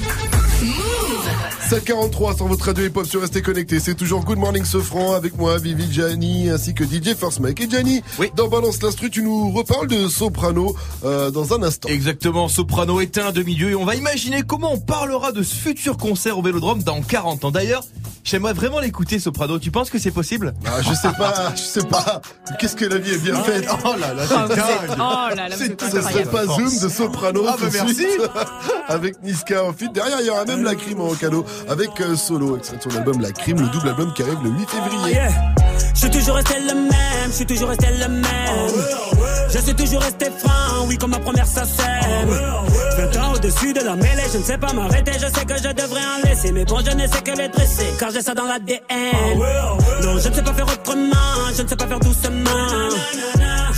743 1.72 2.36
sur 2.36 2.46
votre 2.48 2.66
radio 2.66 2.84
hip-hop 2.84 3.06
sur 3.06 3.22
Restez 3.22 3.40
Connectés. 3.40 3.80
C'est 3.80 3.94
toujours 3.94 4.26
Good 4.26 4.36
Morning 4.36 4.62
Sofran 4.62 5.14
avec 5.14 5.38
moi, 5.38 5.56
Vivi, 5.56 5.90
Gianni, 5.90 6.50
ainsi 6.50 6.74
que 6.74 6.84
DJ 6.84 7.14
First 7.18 7.40
Mike. 7.40 7.62
Et 7.62 7.70
Gianni, 7.70 8.02
dans 8.36 8.48
Balance 8.48 8.82
l'Instru, 8.82 9.08
tu 9.08 9.22
nous 9.22 9.50
reparles 9.52 9.86
de 9.86 10.06
Soprano 10.06 10.76
euh, 11.06 11.30
dans 11.30 11.54
un 11.54 11.62
instant. 11.62 11.88
Exactement, 11.88 12.48
Soprano 12.48 13.00
éteint 13.00 13.32
de 13.32 13.42
milieu 13.42 13.70
et 13.70 13.74
on 13.74 13.86
va 13.86 13.94
imaginer 13.94 14.42
comment 14.42 14.74
on 14.74 14.80
parlera 14.80 15.32
de 15.32 15.42
ce 15.42 15.54
futur 15.54 15.96
concert 15.96 16.36
au 16.38 16.42
Vélodrome 16.42 16.82
dans 16.82 17.00
40 17.00 17.46
ans. 17.46 17.50
D'ailleurs, 17.50 17.84
j'aimerais 18.22 18.52
vraiment 18.52 18.78
l'écouter 18.78 19.18
Soprano. 19.18 19.58
Tu 19.58 19.70
penses 19.70 19.88
que 19.88 19.98
c'est 19.98 20.10
possible? 20.10 20.52
Ah, 20.66 20.82
je 20.82 20.92
sais 20.92 21.12
pas, 21.16 21.52
je 21.56 21.62
sais 21.62 21.86
pas. 21.86 22.20
Qu'est-ce 22.58 22.76
que 22.76 22.84
la 22.84 22.98
vie 22.98 23.12
est 23.12 23.18
bien 23.22 23.42
faite? 23.44 23.66
Oh 23.86 23.94
là 23.98 24.12
là, 24.12 24.24
c'est 24.28 24.34
Oh, 24.34 24.48
dingue. 24.48 24.98
oh 24.98 25.34
là 25.34 25.48
là, 25.48 25.56
vous 25.56 25.62
êtes 25.62 25.80
Ce 25.82 26.02
serait 26.02 26.24
pas 26.24 26.44
Zoom 26.44 26.64
de 26.82 26.88
Soprano 26.90 27.44
Ah, 27.48 27.54
tout 27.56 27.64
bah, 27.64 27.68
de 27.70 27.72
merci. 27.72 27.94
suite. 27.94 28.20
avec 28.88 29.22
Niska 29.22 29.64
en 29.64 29.72
feat. 29.72 29.90
Derrière, 29.94 30.20
il 30.20 30.26
y 30.26 30.30
aura 30.30 30.44
même 30.44 30.64
la 30.64 30.74
crime 30.74 31.00
en 31.00 31.14
cadeau 31.14 31.46
avec 31.68 32.00
euh, 32.00 32.16
Solo, 32.16 32.56
extrait 32.56 32.76
de 32.76 32.82
son 32.82 32.96
album 32.96 33.20
La 33.20 33.32
Crime, 33.32 33.60
le 33.60 33.68
double 33.68 33.88
album 33.88 34.12
qui 34.14 34.22
arrive 34.22 34.38
le 34.42 34.50
8 34.50 34.68
février. 34.68 35.14
Yeah. 35.14 35.30
Je 35.94 36.00
suis 36.00 36.10
toujours 36.10 36.36
resté 36.36 36.54
le 36.60 36.74
même, 36.74 37.28
je 37.28 37.32
suis 37.32 37.46
toujours 37.46 37.68
resté 37.68 37.86
le 37.98 38.08
même. 38.08 38.72
Je 39.50 39.58
suis 39.58 39.74
toujours 39.74 40.00
resté 40.00 40.26
franc, 40.38 40.86
oui, 40.86 40.96
comme 40.96 41.10
ma 41.10 41.18
première 41.18 41.46
sacème. 41.46 42.28
20 42.96 43.16
ans 43.20 43.32
au-dessus 43.34 43.72
de 43.72 43.80
la 43.80 43.96
mêlée, 43.96 44.22
je 44.32 44.38
ne 44.38 44.42
sais 44.42 44.58
pas 44.58 44.72
m'arrêter, 44.72 45.12
je 45.14 45.26
sais 45.26 45.44
que 45.44 45.56
je 45.56 45.72
devrais 45.72 46.00
en 46.00 46.28
laisser. 46.28 46.52
Mais 46.52 46.64
bon, 46.64 46.78
je 46.84 46.96
ne 46.96 47.06
sais 47.06 47.22
que 47.22 47.36
les 47.36 47.48
dresser, 47.48 47.86
car 47.98 48.10
j'ai 48.10 48.22
ça 48.22 48.34
dans 48.34 48.44
l'ADN. 48.44 48.80
Non, 50.02 50.18
je 50.18 50.28
ne 50.28 50.34
sais 50.34 50.42
pas 50.42 50.54
faire 50.54 50.66
autrement, 50.66 51.52
je 51.56 51.62
ne 51.62 51.68
sais 51.68 51.76
pas 51.76 51.86
faire 51.86 52.00
doucement. 52.00 52.68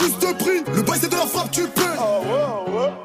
juste 0.00 0.38
prix, 0.38 0.62
le 0.74 0.82
bail 0.82 0.98
c'est 1.00 1.08
de 1.08 1.16
la 1.16 1.26
frappe, 1.26 1.50
tu 1.50 1.62
paies. 1.62 1.82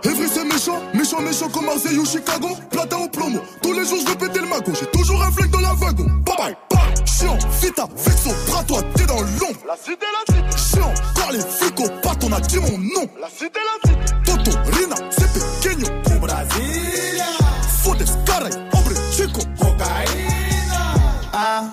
Evry 0.03 0.27
c'est 0.33 0.45
méchant, 0.45 0.81
méchant, 0.93 1.21
méchant 1.21 1.49
comme 1.49 1.65
Marseille 1.65 1.97
ou 1.97 2.05
Chicago. 2.05 2.49
Platin 2.69 2.97
au 2.97 3.07
plomo, 3.09 3.39
tous 3.61 3.73
les 3.73 3.85
jours 3.85 3.99
je 4.01 4.09
veux 4.09 4.15
péter 4.15 4.39
le 4.39 4.47
mago. 4.47 4.71
J'ai 4.79 4.85
toujours 4.87 5.21
un 5.23 5.31
flingue 5.31 5.51
dans 5.51 5.61
la 5.61 5.73
wagon. 5.73 6.05
Bye 6.25 6.35
bye, 6.37 6.57
bye. 6.71 7.05
Chiant, 7.05 7.37
vita, 7.61 7.87
vexo, 7.95 8.29
bras 8.47 8.63
toi, 8.63 8.81
t'es 8.95 9.05
dans 9.05 9.21
l'ombre. 9.21 9.59
La 9.67 9.75
cité, 9.77 10.05
la 10.05 10.35
cité. 10.35 10.57
Chiant, 10.57 10.93
car 11.15 11.31
les 11.31 11.39
flics 11.39 11.79
au 11.79 11.87
pas, 12.01 12.15
on 12.23 12.31
a 12.31 12.39
dit 12.41 12.59
mon 12.59 12.77
nom. 12.77 13.07
La 13.19 13.29
cité, 13.29 13.59
la 13.59 13.89
cité. 13.89 14.05
Toto, 14.25 14.57
Rina, 14.71 14.95
c'est 15.11 15.31
pequeño. 15.33 15.87
Au 16.07 16.19
Brasilia. 16.19 17.25
Fodes, 17.83 18.05
caray, 18.25 18.51
hombre, 18.73 18.95
chico. 19.11 19.41
Cocaïna. 19.59 20.83
Ah, 21.37 21.63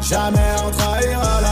jamais 0.00 0.54
on 0.66 0.70
trahira 0.70 1.40
la 1.40 1.51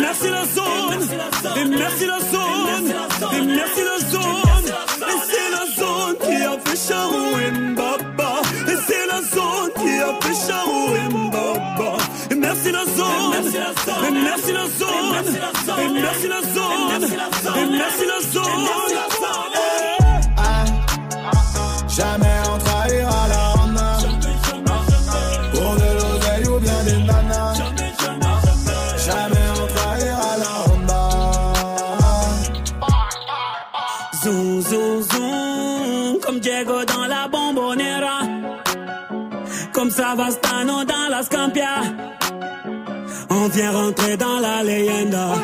Merci 0.00 0.28
la 0.30 0.44
zone, 0.44 1.02
et 1.56 1.64
merci 1.64 2.06
la 2.06 2.18
zone, 2.20 2.92
et 3.32 3.42
merci 3.42 3.82
la 3.84 3.98
zone. 4.10 4.66
Et 5.00 5.18
c'est 5.28 5.50
la 5.56 5.64
zone 5.76 6.16
qui 6.24 6.36
affiche 6.44 6.90
un 6.90 7.74
Baba. 7.74 8.32
Et 8.66 8.76
c'est 8.86 9.06
la 9.06 9.20
zone 9.22 9.70
qui 9.76 9.92
affiche 10.00 10.50
un 10.50 11.30
Baba. 11.30 11.96
Et 12.30 12.34
merci 12.34 12.70
la 12.72 12.84
zone, 12.84 13.34
et 13.36 14.10
merci 14.10 14.52
la 14.52 14.66
zone, 14.78 15.16
et 15.78 15.88
merci 16.00 16.28
la 16.28 16.40
zone, 16.42 17.02
et 17.56 17.66
merci 17.70 18.04
la 18.06 18.20
zone. 18.32 18.48
Jamais 21.88 22.37
Dans 36.64 37.06
la 37.06 37.28
bombonera. 37.28 38.22
Comme 39.72 39.90
Savastano 39.90 40.84
dans 40.84 41.08
la 41.08 41.22
Scampia. 41.22 41.82
On 43.30 43.46
vient 43.46 43.70
rentrer 43.70 44.16
dans 44.16 44.40
la 44.40 44.64
leyenda. 44.64 45.34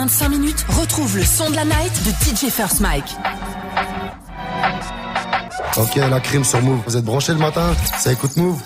Moins 0.00 0.06
de 0.06 0.10
5 0.10 0.28
minutes, 0.30 0.64
retrouve 0.70 1.18
le 1.18 1.24
son 1.24 1.50
de 1.50 1.56
la 1.56 1.66
night 1.66 1.92
de 2.04 2.10
DJ 2.24 2.50
First 2.50 2.80
Mike. 2.80 3.04
Ok, 5.76 5.96
la 5.96 6.20
crime 6.20 6.42
sur 6.42 6.62
Move. 6.62 6.80
Vous 6.86 6.96
êtes 6.96 7.04
branchés 7.04 7.32
le 7.34 7.38
matin? 7.38 7.74
Ça 7.98 8.10
écoute 8.10 8.34
Move? 8.38 8.58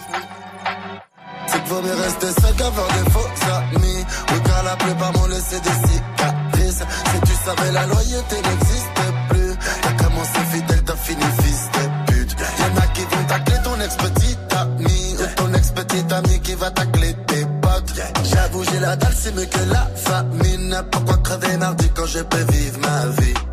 C'est 1.48 1.61
que 1.65 1.69
vaut 1.69 1.82
mieux 1.82 1.93
rester 1.93 2.40
seul 2.40 2.55
qu'avoir 2.55 2.86
des 2.86 3.11
faux 3.11 3.27
amis. 3.52 4.05
Oui, 4.31 4.39
car 4.44 4.62
la 4.62 4.77
plupart 4.77 5.12
m'ont 5.15 5.27
laissé 5.27 5.59
des 5.59 5.77
cicatrices. 5.89 6.85
Si 7.11 7.20
tu 7.28 7.35
savais, 7.44 7.73
la 7.73 7.86
loyauté 7.86 8.36
n'existe 8.36 9.01
plus. 9.28 9.55
T'as 9.82 10.05
commencé 10.05 10.39
fidèle, 10.52 10.82
t'as 10.85 10.97
fini 10.97 11.24
fils 11.43 11.69
de 11.74 12.12
pute. 12.12 12.36
Y'en 12.61 12.81
a 12.81 12.86
qui 12.94 13.01
vont 13.02 13.24
tacler 13.27 13.56
ton 13.65 13.81
ex-petite 13.81 14.55
ami. 14.55 15.16
Ou 15.19 15.35
ton 15.35 15.52
ex-petite 15.52 16.12
ami 16.12 16.40
qui 16.43 16.55
va 16.55 16.70
tacler 16.70 17.12
tes 17.27 17.44
potes. 17.61 17.93
J'avoue, 18.23 18.62
j'ai 18.70 18.78
la 18.78 18.94
dalle, 18.94 19.16
c'est 19.19 19.35
mieux 19.35 19.47
que 19.47 19.73
la 19.73 19.90
famine. 20.74 20.90
Pourquoi 20.90 21.16
crever 21.18 21.56
mardi 21.56 21.88
quand 21.94 22.06
je 22.06 22.20
peux 22.20 22.52
vivre 22.52 22.78
ma 22.80 23.06
vie? 23.20 23.44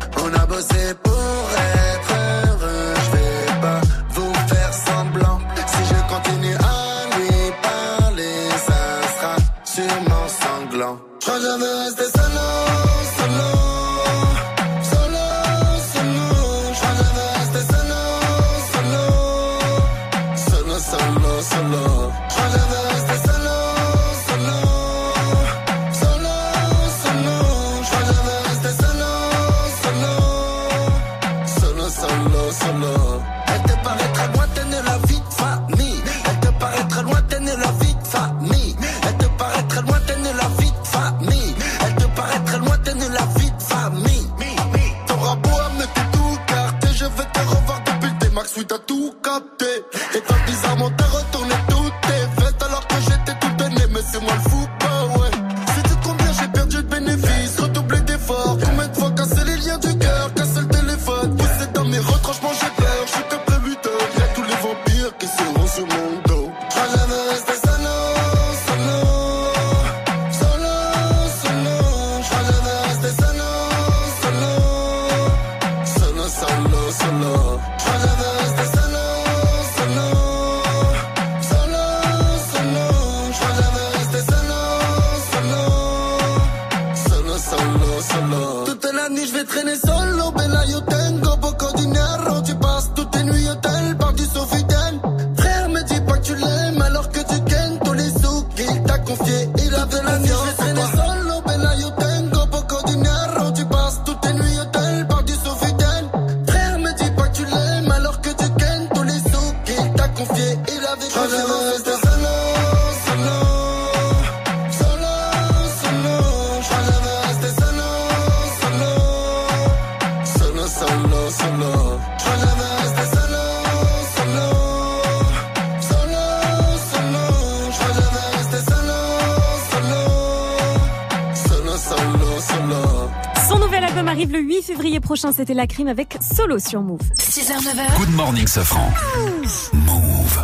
Prochain. 135.22 135.32
C'était 135.36 135.54
la 135.54 135.66
crime 135.66 135.88
avec 135.88 136.18
Solo 136.20 136.58
sur 136.58 136.82
Move. 136.82 137.00
6h, 137.18 137.52
9h. 137.62 137.98
Good 137.98 138.14
morning, 138.14 138.46
Safran. 138.46 138.90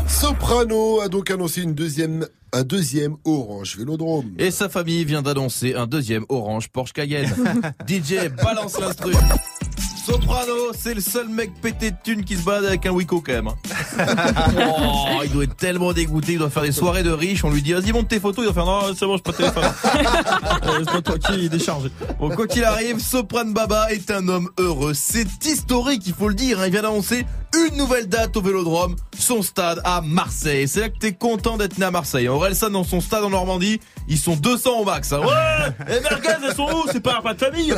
Soprano 0.08 1.00
a 1.00 1.08
donc 1.08 1.30
annoncé 1.30 1.62
une 1.62 1.74
deuxième, 1.74 2.26
un 2.52 2.62
deuxième 2.62 3.16
Orange 3.24 3.76
Vélodrome. 3.76 4.32
Et 4.38 4.50
sa 4.50 4.68
famille 4.68 5.04
vient 5.04 5.22
d'annoncer 5.22 5.74
un 5.74 5.86
deuxième 5.86 6.24
Orange 6.28 6.68
Porsche 6.68 6.92
Cayenne. 6.92 7.32
DJ 7.88 8.28
balance 8.42 8.78
l'instru. 8.80 9.12
Soprano, 10.06 10.72
c'est 10.78 10.94
le 10.94 11.00
seul 11.00 11.28
mec 11.28 11.50
pété 11.60 11.90
de 11.90 11.96
thunes 12.02 12.24
qui 12.24 12.36
se 12.36 12.42
balade 12.42 12.64
avec 12.64 12.86
un 12.86 12.90
Wico 12.92 13.20
quand 13.20 13.32
même. 13.32 13.48
hein. 13.48 13.54
Oh, 13.98 15.20
il 15.24 15.30
doit 15.30 15.44
être 15.44 15.56
tellement 15.56 15.92
dégoûté, 15.92 16.32
il 16.32 16.38
doit 16.38 16.50
faire 16.50 16.62
des 16.62 16.72
soirées 16.72 17.02
de 17.02 17.10
riches, 17.10 17.44
on 17.44 17.50
lui 17.50 17.62
dit 17.62 17.72
vas-y 17.72 17.92
monte 17.92 18.08
tes 18.08 18.20
photos, 18.20 18.44
il 18.44 18.52
doit 18.52 18.54
faire 18.54 18.66
non 18.66 18.94
c'est 18.96 19.06
bon 19.06 19.16
je 19.16 19.22
pas 19.22 19.32
téléphone. 19.32 19.64
Euh, 20.68 20.84
pas 20.84 21.02
toi 21.02 21.18
qui 21.18 21.46
est 21.46 21.48
déchargé. 21.48 21.90
Bon 22.18 22.30
quoi 22.30 22.46
qu'il 22.46 22.64
arrive, 22.64 22.98
Soprano 22.98 23.52
Baba 23.52 23.90
est 23.90 24.10
un 24.10 24.28
homme 24.28 24.48
heureux. 24.58 24.92
C'est 24.94 25.44
historique, 25.44 26.02
il 26.06 26.14
faut 26.14 26.28
le 26.28 26.34
dire, 26.34 26.60
hein. 26.60 26.66
il 26.66 26.72
vient 26.72 26.82
d'annoncer 26.82 27.26
une 27.54 27.76
nouvelle 27.76 28.08
date 28.08 28.36
au 28.36 28.42
Vélodrome, 28.42 28.96
son 29.22 29.42
stade 29.42 29.80
à 29.84 30.00
Marseille. 30.00 30.66
C'est 30.68 30.80
là 30.80 30.88
que 30.88 30.98
t'es 30.98 31.12
content 31.12 31.56
d'être 31.56 31.78
né 31.78 31.84
à 31.86 31.90
Marseille. 31.90 32.28
Aurel 32.28 32.54
San 32.54 32.72
dans 32.72 32.84
son 32.84 33.00
stade 33.00 33.24
en 33.24 33.30
Normandie, 33.30 33.80
ils 34.08 34.18
sont 34.18 34.36
200 34.36 34.70
au 34.80 34.84
max. 34.84 35.12
hein. 35.12 35.20
Ouais 35.20 35.96
Et 35.96 36.00
merguez, 36.00 36.28
elles 36.44 36.54
sont 36.54 36.64
où? 36.70 36.84
C'est 36.92 37.00
pas 37.00 37.18
un 37.18 37.22
pas 37.22 37.34
de 37.34 37.38
famille 37.38 37.74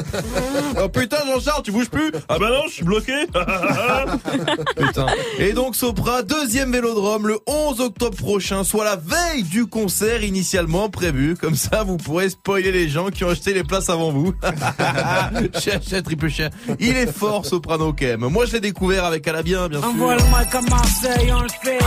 Oh 0.82 0.88
putain 0.88 1.18
Jean-Charles, 1.26 1.62
tu 1.62 1.72
bouges 1.72 1.90
plus? 1.90 2.10
Ah 2.28 2.38
bah 2.38 2.48
non, 2.50 2.62
je 2.68 2.72
suis 2.74 2.84
bloqué 2.84 3.12
Putain. 4.76 5.06
Et 5.38 5.52
donc 5.52 5.76
Sopra, 5.76 6.22
deuxième 6.22 6.72
vélodrome 6.72 7.26
le 7.28 7.38
11 7.46 7.80
octobre 7.80 8.16
prochain, 8.16 8.64
soit 8.64 8.84
la 8.84 8.96
veille 8.96 9.42
du 9.42 9.66
concert 9.66 10.22
initialement 10.24 10.88
prévu. 10.88 11.36
Comme 11.36 11.54
ça, 11.54 11.82
vous 11.84 11.96
pourrez 11.96 12.30
spoiler 12.30 12.72
les 12.72 12.88
gens 12.88 13.08
qui 13.10 13.24
ont 13.24 13.30
acheté 13.30 13.52
les 13.54 13.64
places 13.64 13.90
avant 13.90 14.10
vous. 14.10 14.32
Cher, 15.60 15.80
cher, 15.86 16.02
triple 16.02 16.28
cher. 16.28 16.50
Il 16.78 16.96
est 16.96 17.10
fort 17.12 17.44
Soprano 17.46 17.92
quand 17.92 18.06
même. 18.06 18.20
Moi, 18.20 18.46
je 18.46 18.52
l'ai 18.52 18.60
découvert 18.60 19.04
avec 19.04 19.26
à 19.28 19.32
la 19.32 19.42
bien 19.42 19.50
bien, 19.68 19.68
bien 19.68 19.80
sûr. 19.80 19.88
Envoie 19.88 20.14
le 20.14 20.22
mic 20.22 20.54
à 20.54 20.60
Marseille, 20.62 21.29
on 21.32 21.42
le 21.42 21.48
fait. 21.62 21.78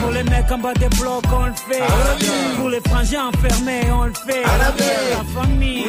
Pour 0.00 0.10
les 0.10 0.22
mecs 0.24 0.50
en 0.50 0.58
bas 0.58 0.74
des 0.74 0.88
blocs, 0.88 1.24
on 1.32 1.46
le 1.46 1.52
fait. 1.52 1.82
Pour 2.56 2.68
les 2.68 2.80
frangins 2.80 3.26
enfermés, 3.34 3.82
on 3.92 4.04
le 4.04 4.12
fait. 4.14 4.42
La 4.42 4.72
famille, 5.40 5.84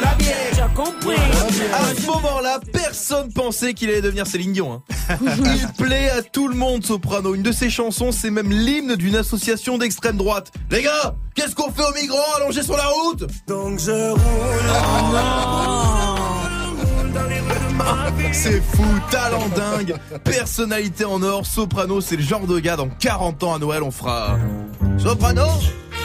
tu 0.54 0.60
as 0.60 0.68
compris. 0.68 1.16
À 1.72 1.94
ce 2.00 2.06
moment-là, 2.06 2.60
personne 2.72 3.32
pensait 3.32 3.74
qu'il 3.74 3.90
allait 3.90 4.00
devenir 4.02 4.26
Céline 4.26 4.52
Dion. 4.52 4.72
hein. 4.74 5.16
Il 5.20 5.66
plaît 5.84 6.10
à 6.10 6.22
tout 6.22 6.48
le 6.48 6.54
monde, 6.54 6.84
Soprano. 6.84 7.34
Une 7.34 7.42
de 7.42 7.52
ses 7.52 7.70
chansons, 7.70 8.12
c'est 8.12 8.30
même 8.30 8.50
l'hymne 8.50 8.96
d'une 8.96 9.16
association 9.16 9.78
d'extrême 9.78 10.16
droite. 10.16 10.52
Les 10.70 10.82
gars, 10.82 11.14
qu'est-ce 11.34 11.54
qu'on 11.54 11.70
fait 11.72 11.82
aux 11.82 11.94
migrants 11.94 12.18
allongés 12.36 12.62
sur 12.62 12.76
la 12.76 12.86
route? 12.86 13.24
Donc 13.46 13.78
je 13.78 14.10
roule. 14.10 14.18
C'est 18.32 18.62
fou, 18.62 18.84
talent 19.10 19.48
dingue, 19.54 19.94
personnalité 20.24 21.04
en 21.04 21.22
or, 21.22 21.46
Soprano, 21.46 22.00
c'est 22.00 22.16
le 22.16 22.22
genre 22.22 22.46
de 22.46 22.58
gars 22.58 22.76
dans 22.76 22.88
40 22.88 23.42
ans 23.42 23.54
à 23.54 23.58
Noël, 23.58 23.82
on 23.82 23.90
fera... 23.90 24.38
Soprano 24.98 25.46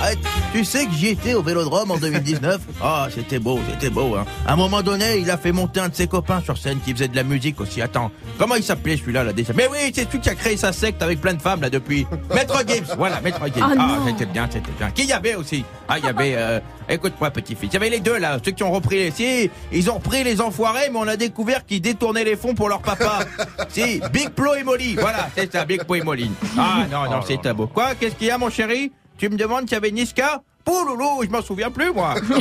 ah, 0.01 0.09
tu 0.53 0.63
sais 0.63 0.85
que 0.85 0.91
j'y 0.93 1.07
étais 1.09 1.33
au 1.33 1.41
Vélodrome 1.41 1.91
en 1.91 1.97
2019 1.97 2.61
Ah, 2.81 3.07
c'était 3.13 3.39
beau, 3.39 3.59
c'était 3.71 3.89
beau. 3.89 4.15
Hein. 4.15 4.25
À 4.45 4.53
un 4.53 4.55
moment 4.55 4.81
donné, 4.83 5.17
il 5.17 5.29
a 5.31 5.37
fait 5.37 5.51
monter 5.51 5.79
un 5.79 5.89
de 5.89 5.95
ses 5.95 6.07
copains 6.07 6.41
sur 6.41 6.57
scène 6.57 6.79
qui 6.83 6.93
faisait 6.93 7.07
de 7.07 7.15
la 7.15 7.23
musique 7.23 7.59
aussi. 7.59 7.81
Attends, 7.81 8.11
comment 8.37 8.55
il 8.55 8.63
s'appelait 8.63 8.97
celui-là 8.97 9.23
là 9.23 9.33
déjà 9.33 9.53
Mais 9.55 9.67
oui, 9.71 9.91
c'est 9.93 10.05
celui 10.05 10.19
qui 10.19 10.29
a 10.29 10.35
créé 10.35 10.55
sa 10.57 10.71
secte 10.71 11.01
avec 11.01 11.19
plein 11.19 11.33
de 11.33 11.41
femmes 11.41 11.61
là 11.61 11.69
depuis. 11.69 12.05
Maître 12.33 12.61
Gibbs, 12.67 12.93
voilà, 12.97 13.19
Maître 13.21 13.43
Gibbs. 13.45 13.61
Ah, 13.63 13.73
Ah, 13.77 13.97
c'était 14.07 14.25
bien, 14.25 14.47
c'était 14.51 14.71
bien. 14.77 14.91
Qui 14.91 15.05
y 15.05 15.13
avait 15.13 15.35
aussi 15.35 15.65
Ah, 15.89 15.97
il 15.97 16.05
y 16.05 16.09
avait... 16.09 16.35
euh, 16.35 16.59
Écoute-moi, 16.89 17.31
petit-fils. 17.31 17.69
Il 17.69 17.73
y 17.73 17.77
avait 17.77 17.89
les 17.89 17.99
deux 17.99 18.17
là, 18.17 18.37
ceux 18.43 18.51
qui 18.51 18.63
ont 18.63 18.71
repris 18.71 18.95
les... 18.97 19.11
Si, 19.11 19.49
ils 19.73 19.89
ont 19.91 19.95
repris 19.95 20.23
les 20.23 20.39
enfoirés, 20.39 20.89
mais 20.91 20.99
on 20.99 21.07
a 21.07 21.17
découvert 21.17 21.65
qu'ils 21.65 21.81
détournaient 21.81 22.23
les 22.23 22.37
fonds 22.37 22.53
pour 22.55 22.69
leur 22.69 22.81
papa. 22.81 23.19
si, 23.69 23.99
Big 24.13 24.29
Plo 24.29 24.55
et 24.55 24.63
Molly. 24.63 24.95
Voilà, 24.95 25.27
c'est 25.35 25.51
ça, 25.51 25.65
Big 25.65 25.83
Plo 25.83 25.95
et 25.95 26.01
Molly. 26.01 26.31
Ah 26.57 26.85
non, 26.89 27.03
non, 27.11 27.19
c'est 27.27 27.45
beau. 27.53 27.67
Quoi 27.67 27.95
Qu'est-ce 27.99 28.15
qu'il 28.15 28.27
y 28.27 28.31
a, 28.31 28.37
mon 28.37 28.49
chéri? 28.49 28.91
Tu 29.17 29.29
me 29.29 29.35
demandes 29.35 29.63
s'il 29.63 29.73
y 29.73 29.75
avait 29.75 29.91
Niska 29.91 30.43
Pouloulou, 30.63 31.23
je 31.23 31.29
m'en 31.29 31.41
souviens 31.41 31.71
plus, 31.71 31.91
moi. 31.93 32.15
Good 32.21 32.39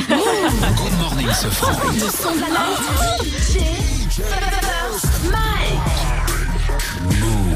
morning, 0.99 1.27
ce. 1.31 1.47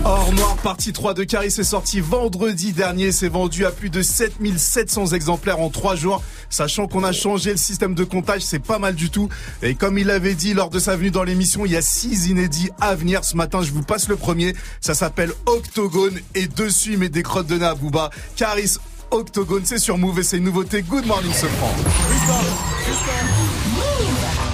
Or 0.03 0.33
Noir 0.33 0.57
partie 0.57 0.93
3 0.93 1.13
de 1.13 1.23
Caris 1.23 1.47
est 1.47 1.63
sorti 1.63 1.99
vendredi 1.99 2.73
dernier. 2.73 3.11
C'est 3.11 3.29
vendu 3.29 3.65
à 3.65 3.71
plus 3.71 3.91
de 3.91 4.01
7700 4.01 5.07
exemplaires 5.07 5.59
en 5.59 5.69
3 5.69 5.95
jours. 5.95 6.23
Sachant 6.49 6.87
qu'on 6.87 7.03
a 7.03 7.11
changé 7.11 7.51
le 7.51 7.57
système 7.57 7.93
de 7.93 8.03
comptage, 8.03 8.41
c'est 8.41 8.59
pas 8.59 8.79
mal 8.79 8.95
du 8.95 9.11
tout. 9.11 9.29
Et 9.61 9.75
comme 9.75 9.99
il 9.99 10.09
avait 10.09 10.33
dit 10.33 10.53
lors 10.55 10.69
de 10.69 10.79
sa 10.79 10.95
venue 10.95 11.11
dans 11.11 11.23
l'émission, 11.23 11.65
il 11.65 11.73
y 11.73 11.77
a 11.77 11.81
6 11.81 12.29
inédits 12.29 12.71
à 12.79 12.95
venir. 12.95 13.23
Ce 13.23 13.37
matin, 13.37 13.61
je 13.61 13.71
vous 13.71 13.83
passe 13.83 14.07
le 14.07 14.15
premier. 14.15 14.55
Ça 14.79 14.95
s'appelle 14.95 15.31
Octogone. 15.45 16.19
Et 16.33 16.47
dessus, 16.47 16.93
il 16.93 16.97
met 16.97 17.09
des 17.09 17.23
crottes 17.23 17.47
de 17.47 17.57
nez 17.57 17.65
à 17.65 17.75
Booba. 17.75 18.09
Caris 18.35 18.77
Octogone, 19.11 19.63
c'est 19.65 19.77
sur 19.77 19.97
Move 19.97 20.19
et 20.19 20.23
c'est 20.23 20.37
une 20.37 20.45
nouveauté. 20.45 20.81
Good 20.83 21.05
morning, 21.05 21.31
ce 21.33 21.45
franc. 21.45 21.71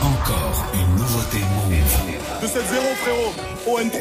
Encore 0.02 0.66
une 0.74 0.96
nouveauté 0.96 1.38
Move. 1.40 2.08
2-7-0 2.42 2.52
frérot, 3.02 3.34
ON3 3.68 3.98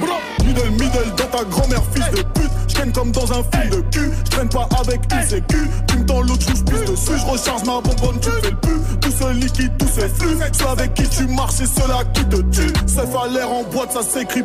Bro, 0.00 0.14
Middle 0.46 0.70
middle 0.70 1.14
dans 1.16 1.38
ta 1.38 1.44
grand-mère 1.44 1.82
fils 1.94 2.10
de 2.10 2.22
pute. 2.22 2.50
Je 2.68 2.74
traîne 2.74 2.92
comme 2.92 3.12
dans 3.12 3.32
un 3.32 3.42
film 3.44 3.70
de 3.70 3.80
cul. 3.90 4.10
Je 4.24 4.30
traîne 4.30 4.48
pas 4.48 4.68
avec 4.80 5.00
une 5.12 5.22
sécu 5.22 5.68
Tu 5.86 5.98
me 5.98 6.06
tends 6.06 6.22
l'autre 6.22 6.46
joue, 6.46 6.56
je 6.56 6.92
dessus 6.92 7.12
Je 7.18 7.26
recharge 7.26 7.64
ma 7.64 7.80
bonbonne, 7.80 8.20
tu 8.20 8.30
fais 8.30 8.50
le 8.50 8.56
pu 8.56 8.70
Tout 9.00 9.10
ce 9.10 9.32
liquide, 9.32 9.72
tout 9.78 9.86
ce 9.86 10.08
flux. 10.08 10.36
Ceux 10.52 10.66
avec 10.66 10.94
qui 10.94 11.08
tu 11.08 11.26
marches, 11.28 11.54
c'est 11.56 11.66
ceux-là 11.66 12.04
qui 12.12 12.24
te 12.24 12.36
tuent. 12.36 12.72
C'est 12.86 13.00
à 13.00 13.26
l'air 13.28 13.50
en 13.50 13.62
boîte, 13.64 13.92
ça 13.92 14.02
s'écrit 14.02 14.42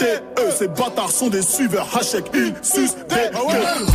P-U-T-E 0.00 0.50
Ces 0.58 0.68
bâtards 0.68 1.10
sont 1.10 1.28
des 1.28 1.42
suiveurs, 1.42 1.86
hashtag 1.94 2.24
ils 2.34 2.54
sucent 2.62 2.96
des 3.08 3.14
gueules. 3.14 3.86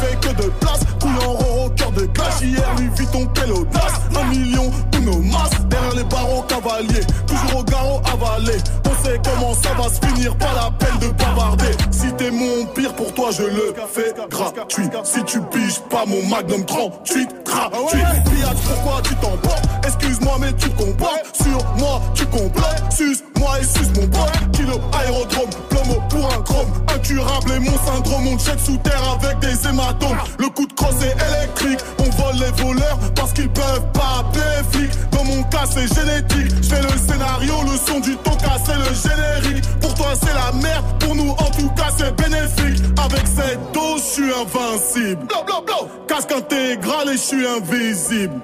Fais, 0.00 0.16
que 0.20 0.42
de 0.42 0.48
place. 0.60 0.80
En 1.02 1.30
roro, 1.30 1.70
cœur 1.70 1.92
de 1.92 2.06
glace 2.06 2.40
Hier, 2.42 2.74
lui 2.78 2.88
vit 2.96 3.06
ton 3.06 3.22
audace 3.54 3.92
Un 4.16 4.24
million, 4.24 4.70
tous 4.90 5.00
nos 5.00 5.18
masses. 5.18 5.50
Derrière 5.68 5.94
les 5.94 6.04
barreaux 6.04 6.42
cavaliers. 6.42 7.06
Toujours 7.26 7.60
au 7.60 7.64
garrot 7.64 8.00
avalé. 8.12 8.58
On 8.84 9.04
sait 9.04 9.20
comment 9.24 9.54
ça 9.54 9.70
va 9.78 9.88
se 9.88 10.06
finir. 10.06 10.36
Pas 10.36 10.52
la 10.54 10.70
peine 10.72 10.98
de 11.00 11.14
bavarder. 11.14 11.72
Si 11.90 12.12
t'es 12.12 12.30
mon 12.30 12.66
pire 12.74 12.92
pour 12.94 13.12
toi 13.14 13.30
je 13.30 13.44
le 13.44 13.74
fais 13.90 14.12
gratuit. 14.28 14.88
Si 15.04 15.22
tu 15.24 15.40
piges 15.40 15.80
pas 15.88 16.04
mon 16.06 16.22
magnum 16.26 16.64
38 16.64 17.28
gratuit. 17.44 18.00
Pillage 18.24 18.56
pourquoi 18.66 19.00
tu 19.02 19.14
t'emportes 19.16 19.75
Excuse-moi 19.86 20.36
mais 20.40 20.52
tu 20.54 20.68
comportes 20.70 21.36
Sur 21.40 21.64
moi 21.76 22.02
tu 22.14 22.26
complotes 22.26 22.82
Suce-moi 22.90 23.60
et 23.60 23.64
suce 23.64 23.90
mon 23.96 24.06
pote 24.08 24.50
Kilo 24.52 24.80
aérodrome 24.92 25.50
Plomo 25.68 26.00
pour 26.08 26.26
un 26.32 26.42
chrome. 26.42 26.68
Incurable 26.94 27.52
et 27.52 27.58
mon 27.60 27.78
syndrome. 27.84 28.26
On 28.28 28.38
jette 28.38 28.60
sous 28.60 28.76
terre 28.78 29.18
avec 29.20 29.38
des 29.40 29.68
hématomes. 29.68 30.18
Le 30.38 30.48
coup 30.48 30.66
de 30.66 30.72
crosse 30.72 31.02
est 31.02 31.16
électrique. 31.28 31.80
On 31.98 32.10
vole 32.22 32.36
les 32.36 32.62
voleurs 32.62 32.98
parce 33.14 33.32
qu'ils 33.32 33.50
peuvent 33.50 33.84
pas 33.92 34.20
appeler 34.20 34.42
flics. 34.72 35.10
Dans 35.10 35.24
mon 35.24 35.42
cas 35.44 35.66
c'est 35.70 35.86
génétique. 35.94 36.56
Je 36.62 36.68
fais 36.68 36.82
le 36.82 36.98
scénario, 36.98 37.54
le 37.64 37.76
son 37.76 38.00
du 38.00 38.16
toka 38.16 38.56
c'est 38.64 38.76
le 38.76 38.94
générique 38.94 39.64
toi 39.96 40.12
c'est 40.20 40.34
la 40.34 40.52
merde, 40.60 40.84
pour 41.00 41.14
nous 41.14 41.30
en 41.30 41.50
tout 41.50 41.68
cas 41.70 41.88
c'est 41.96 42.14
bénéfique 42.16 42.82
Avec 43.02 43.26
cette 43.26 43.72
dose 43.72 44.02
je 44.02 44.12
suis 44.12 44.32
invincible 44.32 45.26
Blo, 45.26 45.42
blo, 45.44 45.62
blo. 45.66 45.88
Casque 46.06 46.32
intégral 46.32 47.08
et 47.08 47.12
je 47.12 47.18
suis 47.18 47.46
invisible 47.46 48.40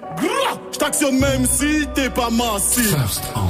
Je 0.73 0.79
t'actionne 0.79 1.19
même 1.19 1.47
si 1.47 1.87
t'es 1.95 2.11
pas 2.11 2.31
massif 2.31 2.95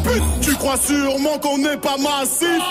Pute, 0.05 0.23
tu 0.41 0.55
crois 0.55 0.77
sûrement 0.77 1.39
qu'on 1.39 1.59
n'est 1.59 1.79
pas 1.79 1.97
massif 1.97 2.63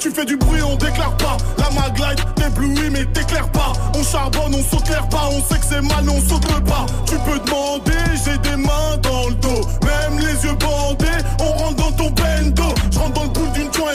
tu 0.00 0.10
fais 0.10 0.24
du 0.24 0.36
bruit, 0.36 0.60
on 0.62 0.76
déclare 0.76 1.16
pas. 1.16 1.36
La 1.58 1.70
maglite 1.70 2.24
t'éblouit, 2.34 2.90
mais 2.90 3.04
t'éclaire 3.06 3.50
pas. 3.50 3.72
On 3.94 4.02
charbonne, 4.02 4.54
on 4.54 4.62
saute 4.62 4.88
l'air 4.88 5.08
pas. 5.08 5.28
On 5.32 5.42
sait 5.42 5.58
que 5.58 5.66
c'est 5.66 5.80
mal, 5.80 6.04
mais 6.04 6.12
on 6.12 6.20
saute 6.20 6.44
le 6.52 6.62
pas. 6.62 6.86
Tu 7.06 7.14
peux 7.18 7.38
demander, 7.38 7.92
j'ai 8.24 8.38
des 8.38 8.56
mains 8.56 8.96
dans 9.02 9.28
le 9.28 9.34
dos. 9.34 9.60
Même 9.84 10.18
les 10.18 10.44
yeux 10.44 10.54
bandés, 10.54 11.24
on 11.40 11.62
rentre 11.62 11.76
dans 11.76 11.92
ton 11.92 12.10
bendo. 12.10 12.74
Je 12.92 12.98
rentre 12.98 13.12
dans 13.14 13.24
le 13.24 13.28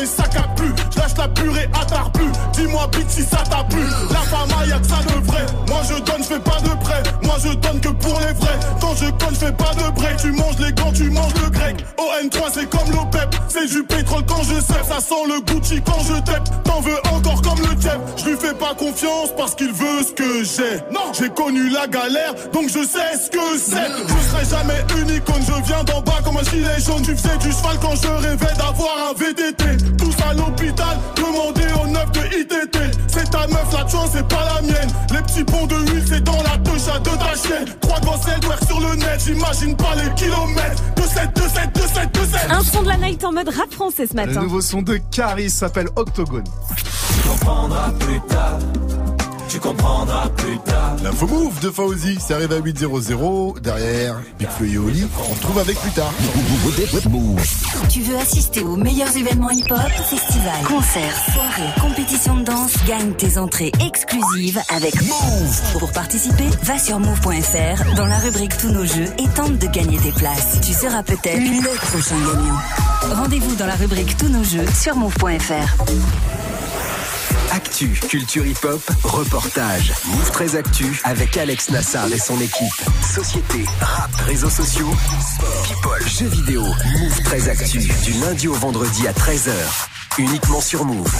et 0.01 0.05
ça 0.05 0.23
plus. 0.55 0.73
Je 0.91 0.99
lâche 0.99 1.17
la 1.17 1.27
purée 1.27 1.69
à 1.79 1.85
tard 1.85 2.11
plus. 2.11 2.31
Dis-moi, 2.53 2.87
bitch, 2.91 3.07
si 3.09 3.23
ça 3.23 3.43
t'a 3.49 3.63
plu. 3.63 3.83
La 4.11 4.19
femme, 4.21 4.49
y'a 4.67 4.79
que 4.79 4.87
ça 4.87 4.99
de 5.03 5.25
vrai. 5.25 5.45
Moi 5.81 5.97
je 5.97 6.03
donne, 6.03 6.21
je 6.21 6.27
fais 6.27 6.39
pas 6.39 6.61
de 6.61 6.83
prêt. 6.83 7.01
Moi 7.23 7.35
je 7.43 7.53
donne 7.53 7.81
que 7.81 7.89
pour 7.89 8.19
les 8.19 8.33
vrais. 8.33 8.59
Quand 8.79 8.93
je 8.93 9.05
conne, 9.05 9.33
je 9.33 9.45
fais 9.45 9.51
pas 9.51 9.73
de 9.73 9.91
break. 9.95 10.17
Tu 10.17 10.31
manges 10.31 10.59
les 10.59 10.71
gants, 10.73 10.91
tu 10.93 11.09
manges 11.09 11.33
le 11.43 11.49
grec. 11.49 11.83
ON3, 11.97 12.51
c'est 12.53 12.69
comme 12.69 12.91
l'OPEP. 12.91 13.35
C'est 13.49 13.67
du 13.67 13.83
pétrole 13.83 14.23
quand 14.27 14.43
je 14.43 14.61
sais. 14.61 14.83
Ça 14.87 14.99
sent 14.99 15.25
le 15.27 15.41
Gucci 15.41 15.81
quand 15.81 15.99
je 16.03 16.21
tape. 16.21 16.63
T'en 16.63 16.81
veux 16.81 16.99
encore 17.11 17.41
comme 17.41 17.57
le 17.61 17.81
Jeb. 17.81 17.99
Je 18.15 18.25
lui 18.25 18.37
fais 18.37 18.53
pas 18.53 18.75
confiance 18.75 19.29
parce 19.35 19.55
qu'il 19.55 19.71
veut 19.71 20.03
ce 20.03 20.11
que 20.11 20.43
j'ai. 20.43 20.77
Non, 20.93 21.11
j'ai 21.17 21.29
connu 21.29 21.69
la 21.69 21.87
galère, 21.87 22.35
donc 22.53 22.65
je 22.67 22.85
sais 22.85 23.17
ce 23.17 23.31
que 23.31 23.57
c'est. 23.57 23.89
Je 24.07 24.29
serai 24.29 24.45
jamais 24.45 25.01
une 25.01 25.15
icône. 25.15 25.41
Je 25.41 25.63
viens 25.65 25.83
d'en 25.83 26.01
bas 26.01 26.21
comme 26.23 26.37
un 26.37 26.43
gilet 26.43 26.79
jaune. 26.85 27.01
Tu 27.01 27.15
faisais 27.15 27.37
du 27.39 27.51
cheval 27.51 27.77
quand 27.81 27.95
je 27.95 28.07
rêvais 28.07 28.53
d'avoir 28.55 29.09
un 29.09 29.13
VTT. 29.17 29.97
Tous 29.97 30.15
à 30.29 30.33
l'hôpital, 30.35 30.99
demandez 31.15 31.73
au 31.83 31.87
neuf 31.87 32.11
de 32.11 32.19
ITT. 32.37 32.77
C'est 33.07 33.31
ta 33.31 33.47
meuf, 33.47 33.73
la 33.73 33.87
chance, 33.87 34.11
c'est 34.13 34.27
pas 34.27 34.45
la 34.55 34.61
mienne. 34.61 34.89
Les 35.11 35.21
petits 35.23 35.43
ponts 35.43 35.65
de 35.72 35.91
huile, 35.91 36.03
c'est 36.07 36.23
dans 36.23 36.41
la 36.43 36.57
touche 36.60 36.88
à 36.93 36.99
deux 36.99 37.11
ta 37.18 37.35
chienne. 37.35 37.65
Trois 37.81 37.99
grosses 37.99 38.27
ailes, 38.27 38.68
sur 38.68 38.80
le 38.80 38.95
net, 38.95 39.22
j'imagine 39.26 39.76
pas 39.76 39.95
les 39.95 40.14
kilomètres. 40.15 40.84
2-7, 40.98 41.34
2-7, 41.34 41.72
2-7, 41.73 42.11
2-7. 42.11 42.52
Un 42.52 42.64
son 42.64 42.84
de 42.84 42.88
la 42.89 42.98
night 42.98 43.23
en 43.23 43.31
mode 43.31 43.49
rap 43.49 43.72
français 43.72 44.07
ce 44.07 44.14
Le 44.15 44.26
matin. 44.26 44.41
nouveau 44.43 44.61
son 44.61 44.81
de 44.81 44.98
Caris 45.11 45.49
s'appelle 45.49 45.88
Octogone. 45.95 46.43
comprendras 47.27 47.91
plus 47.99 48.19
tard. 48.27 48.60
Tu 49.51 49.59
comprendras 49.59 50.29
plus 50.29 50.57
tard. 50.59 50.95
L'info 51.03 51.27
move 51.27 51.59
de 51.59 51.69
Fauzi, 51.69 52.17
c'est 52.25 52.33
arrivé 52.33 52.55
à 52.55 52.59
8.00. 52.61 53.59
Derrière, 53.59 54.21
Big 54.39 54.47
Flo 54.47 54.65
et 54.65 54.77
Oli, 54.77 55.05
on 55.19 55.33
retrouve 55.33 55.59
avec 55.59 55.77
plus 55.77 55.91
tard. 55.91 56.13
Tu 57.89 57.99
veux 57.99 58.15
assister 58.15 58.61
aux 58.61 58.77
meilleurs 58.77 59.13
événements 59.17 59.49
hip-hop, 59.49 59.91
festivals, 60.05 60.63
concerts, 60.65 61.33
soirées, 61.33 61.81
compétitions 61.81 62.37
de 62.37 62.43
danse, 62.43 62.71
gagne 62.87 63.11
tes 63.11 63.37
entrées 63.37 63.73
exclusives 63.85 64.61
avec 64.73 64.95
Move. 65.01 65.79
Pour 65.79 65.91
participer, 65.91 66.47
va 66.63 66.79
sur 66.79 66.99
move.fr 66.99 67.95
dans 67.97 68.05
la 68.05 68.19
rubrique 68.19 68.55
Tous 68.57 68.69
nos 68.69 68.85
jeux 68.85 69.09
et 69.17 69.27
tente 69.35 69.57
de 69.57 69.67
gagner 69.67 69.97
tes 69.97 70.13
places. 70.13 70.61
Tu 70.61 70.71
seras 70.71 71.03
peut-être 71.03 71.41
le 71.41 71.89
prochain 71.91 72.15
gagnant. 72.15 73.17
Rendez-vous 73.17 73.55
dans 73.55 73.67
la 73.67 73.75
rubrique 73.75 74.15
Tous 74.15 74.29
nos 74.29 74.45
jeux 74.45 74.65
sur 74.73 74.95
move.fr. 74.95 75.75
Actu, 77.51 77.89
culture 78.09 78.45
hip-hop, 78.45 78.81
reportage. 79.03 79.91
Move 80.05 80.31
13 80.31 80.55
Actu 80.55 81.01
avec 81.03 81.35
Alex 81.35 81.69
Nassar 81.69 82.07
et 82.07 82.17
son 82.17 82.39
équipe. 82.39 82.73
Société, 83.13 83.65
rap, 83.81 84.09
réseaux 84.25 84.49
sociaux, 84.49 84.89
sport, 85.35 85.63
people, 85.63 86.07
jeux 86.07 86.27
vidéo. 86.27 86.61
Move 86.63 87.23
13 87.23 87.49
Actu, 87.49 87.79
du 87.79 88.13
lundi 88.21 88.47
au 88.47 88.53
vendredi 88.53 89.05
à 89.07 89.11
13h. 89.11 89.51
Uniquement 90.17 90.61
sur 90.61 90.85
Move. 90.85 91.11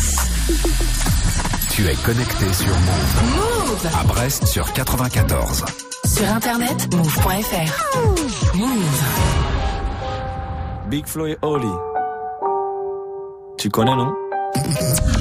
Tu 1.71 1.87
es 1.87 1.95
connecté 1.95 2.53
sur 2.53 2.67
Move. 2.67 3.35
Move. 3.35 3.87
À 3.99 4.03
Brest 4.05 4.45
sur 4.45 4.71
94. 4.71 5.65
Sur 6.05 6.29
internet, 6.29 6.93
move.fr. 6.95 8.55
Move. 8.55 9.03
Big 10.87 11.05
Flo 11.07 11.27
et 11.27 11.37
Oli. 11.41 11.71
Tu 13.57 13.69
connais, 13.69 13.95
non? 13.95 14.13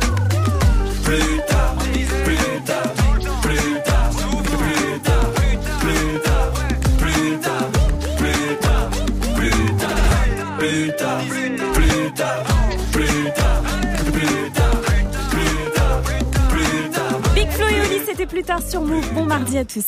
plus 18.31 18.43
tard 18.43 18.61
sur 18.61 18.81
Move. 18.81 19.05
Bon 19.13 19.25
mardi 19.25 19.57
à 19.57 19.65
tous. 19.65 19.85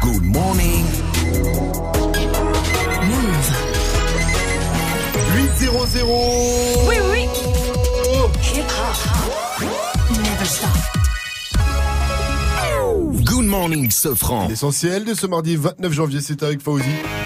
Good 0.00 0.24
morning. 0.24 1.11
8-0-0. 5.62 6.88
Oui, 6.88 6.96
oui. 7.12 7.28
Good 13.24 13.44
morning, 13.44 13.88
Sofran. 13.92 14.48
L'essentiel 14.48 15.04
de 15.04 15.14
ce 15.14 15.28
mardi 15.28 15.54
29 15.54 15.92
janvier, 15.92 16.20
c'est 16.20 16.42
avec 16.42 16.60
Fauzi. 16.60 16.82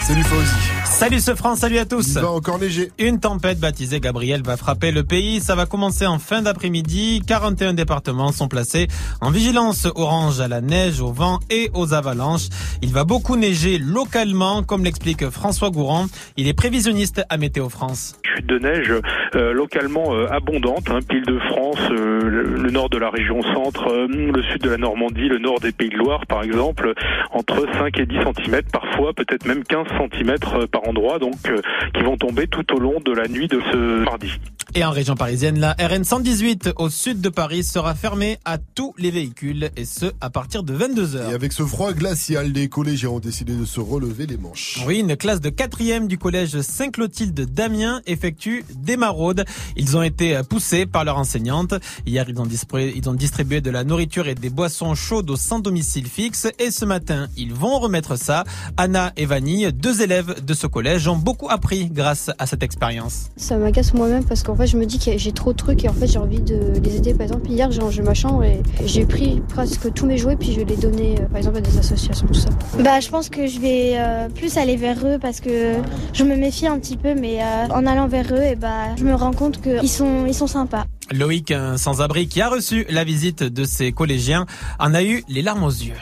Salut 0.07 0.25
Fauzi. 0.25 0.76
Salut 0.87 1.21
ce 1.21 1.35
France, 1.35 1.59
salut 1.59 1.79
à 1.79 1.85
tous. 1.85 2.15
Il 2.15 2.23
va 2.23 2.31
encore 2.31 2.59
neiger. 2.59 2.91
Une 2.99 3.21
tempête 3.21 3.61
baptisée 3.61 4.01
Gabriel 4.01 4.43
va 4.43 4.57
frapper 4.57 4.93
le 4.93 5.03
pays. 5.05 5.41
Ça 5.41 5.55
va 5.55 5.67
commencer 5.67 6.07
en 6.07 6.19
fin 6.19 6.41
d'après-midi. 6.41 7.21
41 7.27 7.75
départements 7.75 8.33
sont 8.33 8.49
placés 8.49 8.87
en 9.21 9.31
vigilance 9.31 9.87
orange 9.95 10.41
à 10.41 10.49
la 10.49 10.63
neige, 10.63 11.01
au 11.03 11.13
vent 11.13 11.39
et 11.51 11.71
aux 11.75 11.93
avalanches. 11.93 12.49
Il 12.83 12.93
va 12.95 13.05
beaucoup 13.05 13.37
neiger 13.37 13.79
localement, 13.79 14.63
comme 14.63 14.85
l'explique 14.85 15.29
François 15.29 15.71
Gourand. 15.71 16.07
Il 16.39 16.49
est 16.49 16.55
prévisionniste 16.55 17.23
à 17.29 17.37
Météo 17.37 17.69
France. 17.69 18.17
chute 18.35 18.47
de 18.47 18.59
neige 18.59 18.93
euh, 19.35 19.53
localement 19.53 20.15
euh, 20.15 20.29
abondante, 20.33 20.89
hein, 20.91 21.01
pile 21.07 21.27
de 21.27 21.39
France, 21.51 21.81
euh, 21.91 22.21
le, 22.23 22.43
le 22.63 22.71
nord 22.71 22.89
de 22.89 22.97
la 22.99 23.11
région 23.11 23.43
centre, 23.55 23.89
euh, 23.89 24.07
le 24.09 24.43
sud 24.45 24.63
de 24.63 24.71
la 24.71 24.79
Normandie, 24.79 25.29
le 25.29 25.39
nord 25.39 25.61
des 25.61 25.73
Pays 25.73 25.91
de 25.91 25.97
Loire 25.97 26.25
par 26.27 26.43
exemple, 26.43 26.95
entre 27.33 27.67
5 27.79 27.99
et 27.99 28.07
10 28.07 28.15
cm 28.45 28.63
parfois, 28.73 29.13
peut-être 29.13 29.45
même 29.47 29.63
15 29.65 29.87
cm 30.13 30.37
par 30.71 30.76
endroit, 30.85 31.19
donc 31.19 31.35
euh, 31.49 31.61
qui 31.95 32.03
vont 32.03 32.17
tomber 32.17 32.47
tout 32.47 32.75
au 32.75 32.79
long 32.79 33.01
de 33.01 33.13
la 33.13 33.29
nuit 33.29 33.49
de 33.49 33.61
ce 33.73 34.05
mardi. 34.05 34.33
Et 34.79 34.85
en 34.85 34.91
région 34.91 35.15
parisienne, 35.15 35.59
la 35.59 35.75
RN 35.81 36.05
118 36.05 36.75
au 36.77 36.91
sud 36.91 37.23
de 37.23 37.31
Paris 37.31 37.65
sera 37.65 37.95
fermée 37.95 38.37
à 38.45 38.59
tous 38.59 38.93
les 38.99 39.11
véhicules 39.11 39.71
et 39.75 39.87
ce 39.87 40.05
à 40.21 40.29
partir 40.29 40.65
de 40.65 40.77
22h. 40.77 41.31
Et 41.31 41.33
avec 41.33 41.55
ce 41.55 41.63
froid 41.63 41.95
glacial, 41.95 42.53
les 42.53 42.69
collégiens 42.69 43.09
ont 43.09 43.19
décidé 43.19 43.55
de 43.55 43.65
se 43.65 43.81
relever 43.81 44.27
les 44.27 44.37
manches. 44.37 44.85
Oui, 44.87 44.99
une 44.99 45.17
classe 45.17 45.41
de 45.41 45.49
quatrième 45.49 46.09
du 46.09 46.19
collège 46.19 46.61
Saint-Clotilde 46.61 47.41
d'Amiens 47.55 48.03
effectue 48.05 48.67
des 48.75 48.99
maraudes. 48.99 49.47
Ils 49.79 49.97
ont 49.97 50.03
été 50.03 50.39
poussés 50.47 50.85
par 50.85 51.07
leur 51.07 51.17
enseignante. 51.17 51.73
Hier, 52.05 52.27
ils 52.29 52.39
ont, 52.39 52.45
distribué, 52.45 52.93
ils 52.95 53.09
ont 53.09 53.15
distribué 53.15 53.63
de 53.63 53.71
la 53.71 53.83
nourriture 53.83 54.29
et 54.29 54.35
des 54.35 54.51
boissons 54.51 54.95
chaudes 54.95 55.31
au 55.31 55.37
sans 55.37 55.59
domicile 55.59 56.07
fixe. 56.07 56.49
Et 56.59 56.71
ce 56.71 56.85
matin, 56.85 57.29
ils 57.39 57.55
vont 57.55 57.79
remettre 57.79 58.17
ça. 58.17 58.45
Anna 58.77 59.15
et 59.17 59.25
Vanille, 59.25 59.73
deux 59.73 60.03
élèves 60.03 60.45
de 60.45 60.53
ce 60.53 60.67
collège, 60.67 61.09
ont 61.09 61.17
beaucoup 61.17 61.49
appris 61.49 61.87
grâce 61.87 62.31
à 62.39 62.47
cette 62.47 62.63
expérience. 62.63 63.31
Ça 63.39 63.57
m'agace 63.57 63.95
moi-même 63.95 64.25
parce 64.27 64.43
qu'en 64.43 64.55
fait 64.55 64.66
je 64.67 64.77
me 64.77 64.87
dis 64.87 64.99
que 64.99 65.17
j'ai 65.17 65.33
trop 65.33 65.53
de 65.53 65.57
trucs 65.57 65.85
et 65.85 65.89
en 65.89 65.93
fait 65.93 66.07
j'ai 66.07 66.19
envie 66.19 66.41
de 66.41 66.73
les 66.83 66.97
aider. 66.97 67.15
Par 67.15 67.23
exemple 67.23 67.51
hier 67.51 67.71
j'ai 67.71 67.81
rangé 67.81 68.03
ma 68.03 68.15
chambre 68.15 68.45
et 68.45 68.63
j'ai 68.85 69.07
pris 69.07 69.43
presque 69.49 69.93
tous 69.93 70.07
mes 70.07 70.19
jouets 70.19 70.37
puis 70.37 70.53
je 70.53 70.61
les 70.61 70.77
donner 70.77 71.17
euh, 71.21 71.27
par 71.27 71.39
exemple 71.39 71.59
à 71.59 71.61
des 71.61 71.79
associations 71.79 72.27
tout 72.27 72.35
ça. 72.35 72.49
Bah, 72.79 73.01
je 73.01 73.09
pense 73.09 73.29
que 73.29 73.47
je 73.47 73.59
vais 73.61 73.95
euh, 73.97 74.29
plus 74.29 74.57
aller 74.57 74.77
vers 74.77 74.99
eux 75.07 75.19
parce 75.21 75.41
que 75.41 75.75
je 76.13 76.25
me 76.25 76.37
méfie 76.37 76.67
un 76.67 76.79
petit 76.79 76.97
peu, 76.97 77.15
mais 77.15 77.43
euh, 77.43 77.67
en 77.71 77.87
allant 77.87 78.09
vers 78.09 78.33
eux, 78.33 78.43
et 78.43 78.57
bah, 78.57 78.95
je 78.97 79.05
me 79.05 79.15
rends 79.15 79.33
compte 79.33 79.61
qu'ils 79.61 79.89
sont, 79.89 80.27
ils 80.27 80.35
sont 80.35 80.47
sympas. 80.47 80.85
Loïc, 81.13 81.51
un 81.53 81.77
sans-abri 81.77 82.29
qui 82.29 82.41
a 82.41 82.49
reçu 82.49 82.85
la 82.89 83.05
visite 83.05 83.43
de 83.43 83.65
ses 83.65 83.93
collégiens, 83.93 84.47
en 84.79 84.95
a 84.95 85.03
eu 85.03 85.23
les 85.29 85.43
larmes 85.43 85.65
aux 85.65 85.71
yeux. 85.71 85.95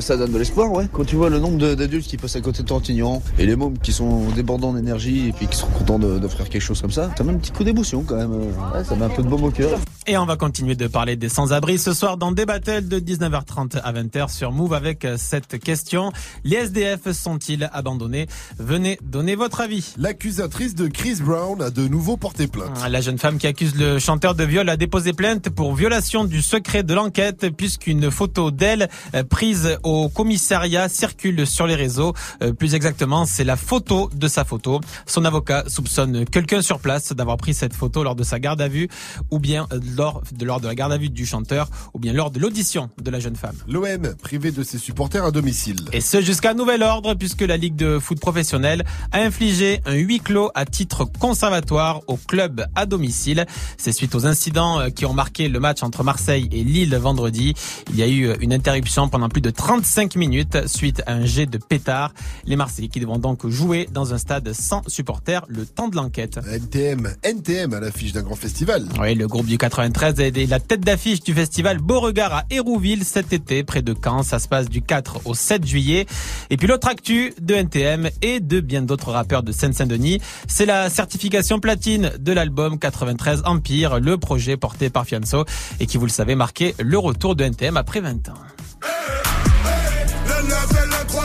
Ça 0.00 0.16
donne 0.16 0.32
de 0.32 0.38
l'espoir, 0.38 0.70
ouais. 0.72 0.86
Quand 0.92 1.04
tu 1.04 1.16
vois 1.16 1.28
le 1.30 1.38
nombre 1.38 1.74
d'adultes 1.74 2.06
qui 2.06 2.16
passent 2.16 2.36
à 2.36 2.40
côté 2.40 2.62
de 2.62 2.68
Tortignan 2.68 3.22
et 3.38 3.46
les 3.46 3.56
mômes 3.56 3.78
qui 3.78 3.92
sont 3.92 4.28
débordants 4.34 4.72
d'énergie 4.72 5.28
et 5.28 5.32
puis 5.32 5.46
qui 5.46 5.56
sont 5.56 5.66
contents 5.68 5.98
de- 5.98 6.18
d'offrir 6.18 6.48
quelque 6.48 6.62
chose 6.62 6.80
comme 6.80 6.90
ça, 6.90 7.10
ça 7.16 7.24
met 7.24 7.32
un 7.32 7.36
petit 7.36 7.52
coup 7.52 7.64
d'émotion 7.64 8.02
quand 8.02 8.16
même. 8.16 8.32
Ouais, 8.32 8.84
ça 8.84 8.94
met 8.96 9.04
un 9.04 9.08
peu 9.10 9.22
de 9.22 9.28
baume 9.28 9.44
au 9.44 9.50
cœur. 9.50 9.78
Et 10.06 10.16
on 10.18 10.26
va 10.26 10.36
continuer 10.36 10.74
de 10.74 10.86
parler 10.88 11.16
des 11.16 11.28
sans-abri 11.28 11.78
ce 11.78 11.92
soir 11.92 12.16
dans 12.16 12.32
des 12.32 12.44
battles 12.46 12.88
de 12.88 12.98
19h30 12.98 13.78
à 13.82 13.92
20h 13.92 14.30
sur 14.32 14.50
Move 14.50 14.72
avec 14.74 15.04
euh, 15.04 15.16
cette 15.16 15.58
question. 15.60 16.10
Les 16.44 16.56
SDF 16.56 17.12
sont-ils 17.12 17.68
abandonnés? 17.72 18.26
Venez 18.58 18.98
donner 19.02 19.36
votre 19.36 19.60
avis. 19.60 19.94
L'accusatrice 19.98 20.74
de 20.74 20.88
Chris 20.88 21.16
Brown 21.22 21.60
a 21.62 21.70
de 21.70 21.86
nouveau 21.86 22.16
porté 22.16 22.46
plainte. 22.48 22.70
La 22.90 23.00
jeune 23.00 23.18
femme 23.18 23.38
qui 23.38 23.46
accuse 23.46 23.76
le 23.76 23.98
chanteur 23.98 24.34
de 24.34 24.44
viol 24.44 24.68
a 24.68 24.76
déposé 24.76 25.12
plainte 25.12 25.50
pour 25.50 25.74
violation 25.74 26.24
du 26.24 26.42
secret 26.42 26.82
de 26.82 26.94
l'enquête 26.94 27.50
puisqu'une 27.56 28.10
photo 28.10 28.50
d'elle 28.50 28.88
euh, 29.14 29.22
prise 29.22 29.76
au 29.82 30.08
commissariat 30.08 30.88
circule 30.88 31.46
sur 31.46 31.66
les 31.66 31.74
réseaux. 31.74 32.14
Euh, 32.42 32.52
Plus 32.52 32.74
exactement, 32.74 33.24
c'est 33.24 33.44
la 33.44 33.56
photo 33.56 34.10
de 34.14 34.28
sa 34.28 34.44
photo. 34.44 34.80
Son 35.06 35.24
avocat 35.24 35.64
soupçonne 35.66 36.24
quelqu'un 36.24 36.62
sur 36.62 36.78
place 36.78 37.12
d'avoir 37.12 37.36
pris 37.36 37.54
cette 37.54 37.74
photo 37.74 38.02
lors 38.02 38.14
de 38.14 38.24
sa 38.24 38.38
garde 38.38 38.60
à 38.60 38.68
vue 38.68 38.88
ou 39.30 39.38
bien 39.38 39.66
euh, 39.72 39.80
lors 39.96 40.22
de, 40.32 40.44
lors 40.44 40.60
de 40.60 40.66
la 40.66 40.74
garde 40.74 40.92
à 40.92 40.98
vue 40.98 41.10
du 41.10 41.26
chanteur 41.26 41.68
ou 41.94 41.98
bien 41.98 42.12
lors 42.12 42.30
de 42.30 42.38
l'audition 42.38 42.90
de 43.02 43.10
la 43.10 43.20
jeune 43.20 43.36
femme. 43.36 43.56
L'OM 43.68 44.14
privé 44.22 44.52
de 44.52 44.62
ses 44.62 44.78
supporters 44.78 45.24
à 45.24 45.30
domicile. 45.30 45.76
Et 45.92 46.00
ce 46.00 46.20
jusqu'à 46.20 46.54
nouvel 46.54 46.82
ordre 46.82 47.14
puisque 47.14 47.42
la 47.42 47.56
Ligue 47.56 47.76
de 47.76 47.98
foot 47.98 48.20
professionnelle 48.20 48.84
a 49.12 49.20
infligé 49.20 49.80
un 49.86 49.94
huis 49.94 50.20
clos 50.20 50.50
à 50.54 50.64
titre 50.64 51.04
conservatoire 51.18 52.00
au 52.06 52.16
club 52.16 52.66
à 52.74 52.86
domicile. 52.86 53.46
C'est 53.76 53.92
suite 53.92 54.14
aux 54.14 54.26
incidents 54.26 54.80
euh, 54.80 54.88
qui 54.90 55.06
ont 55.06 55.12
marqué 55.12 55.48
le 55.48 55.60
match 55.60 55.82
entre 55.82 56.04
Marseille 56.04 56.48
et 56.52 56.64
Lille 56.64 56.94
vendredi. 56.96 57.54
Il 57.90 57.96
y 57.96 58.02
a 58.02 58.06
eu 58.06 58.26
euh, 58.26 58.36
une 58.40 58.52
interruption 58.52 59.08
pendant 59.08 59.28
plus 59.28 59.40
de 59.40 59.50
35 59.72 60.16
minutes 60.16 60.68
suite 60.68 61.02
à 61.06 61.14
un 61.14 61.24
jet 61.24 61.46
de 61.46 61.56
pétard. 61.56 62.12
Les 62.44 62.56
Marseillais 62.56 62.88
qui 62.88 63.00
devront 63.00 63.18
donc 63.18 63.46
jouer 63.48 63.88
dans 63.90 64.12
un 64.12 64.18
stade 64.18 64.52
sans 64.52 64.82
supporters 64.86 65.46
le 65.48 65.64
temps 65.64 65.88
de 65.88 65.96
l'enquête. 65.96 66.38
NTM, 66.46 67.14
NTM 67.22 67.72
à 67.72 67.80
l'affiche 67.80 68.12
d'un 68.12 68.20
grand 68.20 68.34
festival. 68.34 68.86
Oui, 69.00 69.14
le 69.14 69.26
groupe 69.26 69.46
du 69.46 69.56
93 69.56 70.20
est 70.20 70.46
la 70.46 70.60
tête 70.60 70.82
d'affiche 70.82 71.20
du 71.20 71.32
festival 71.32 71.78
Beauregard 71.78 72.34
à 72.34 72.44
Hérouville 72.50 73.02
cet 73.02 73.32
été, 73.32 73.64
près 73.64 73.80
de 73.80 73.94
Caen. 73.94 74.22
Ça 74.22 74.38
se 74.40 74.46
passe 74.46 74.68
du 74.68 74.82
4 74.82 75.22
au 75.24 75.32
7 75.32 75.66
juillet. 75.66 76.04
Et 76.50 76.58
puis 76.58 76.66
l'autre 76.66 76.88
actu 76.88 77.32
de 77.40 77.54
NTM 77.54 78.10
et 78.20 78.40
de 78.40 78.60
bien 78.60 78.82
d'autres 78.82 79.10
rappeurs 79.10 79.42
de 79.42 79.52
Seine-Saint-Denis, 79.52 80.20
c'est 80.48 80.66
la 80.66 80.90
certification 80.90 81.60
platine 81.60 82.12
de 82.20 82.32
l'album 82.34 82.78
93 82.78 83.44
Empire, 83.46 84.00
le 84.00 84.18
projet 84.18 84.58
porté 84.58 84.90
par 84.90 85.06
Fianso 85.06 85.46
et 85.80 85.86
qui, 85.86 85.96
vous 85.96 86.04
le 86.04 86.12
savez, 86.12 86.34
marquait 86.34 86.74
le 86.78 86.98
retour 86.98 87.36
de 87.36 87.44
NTM 87.44 87.78
après 87.78 88.00
20 88.00 88.28
ans. 88.28 88.34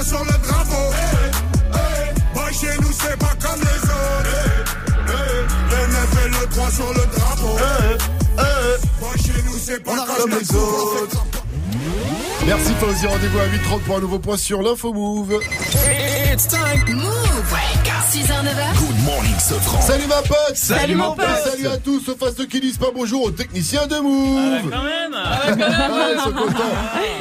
Le 0.09 0.13
9 0.13 0.23
et 0.23 0.29
le 0.29 0.31
3 0.31 0.31
sur 0.31 0.33
le 0.33 0.37
drapeau. 0.47 0.85
Boy, 2.33 2.53
chez 2.53 2.77
nous, 2.81 2.93
c'est 2.93 3.17
pas 3.17 3.35
comme 3.41 3.59
les 3.59 3.81
autres. 3.89 4.37
Le 5.69 5.81
9 5.91 6.25
et 6.25 6.29
le 6.29 6.47
3 6.47 6.71
sur 6.71 6.93
le 6.93 7.05
drapeau. 7.13 7.57
Boy, 9.01 9.17
chez 9.17 9.41
nous, 9.43 9.57
c'est 9.59 9.83
pas 9.83 10.05
comme 10.05 10.31
les 10.31 10.55
autres. 10.55 11.25
Merci 12.47 12.71
Fauzi, 12.79 13.05
rendez-vous 13.05 13.39
à 13.39 13.45
8h30 13.45 13.81
pour 13.81 13.97
un 13.97 13.99
nouveau 13.99 14.19
point 14.19 14.37
sur 14.37 14.61
l'info 14.61 14.93
Move. 14.93 15.41
It's 16.31 16.47
time. 16.47 16.95
Move. 16.95 17.27
6h, 18.09 18.23
9h. 18.23 18.79
Good 18.79 19.03
morning. 19.03 19.33
Salut 19.81 20.07
ma 20.07 20.21
pote 20.21 20.55
Salut, 20.55 20.95
mon 20.95 21.13
pote. 21.13 21.25
Salut 21.43 21.67
à 21.67 21.77
tous, 21.77 21.99
sauf 21.99 22.23
à 22.23 22.27
ceux 22.35 22.45
qui 22.45 22.61
disent 22.61 22.77
pas 22.77 22.87
bonjour 22.95 23.23
aux 23.23 23.31
techniciens 23.31 23.85
de 23.85 23.95
Move 23.97 24.71
quand 24.71 24.83
même 24.83 25.13
Ah, 25.13 25.41
ils 26.15 26.19
sont 26.21 26.31
contents 26.31 26.63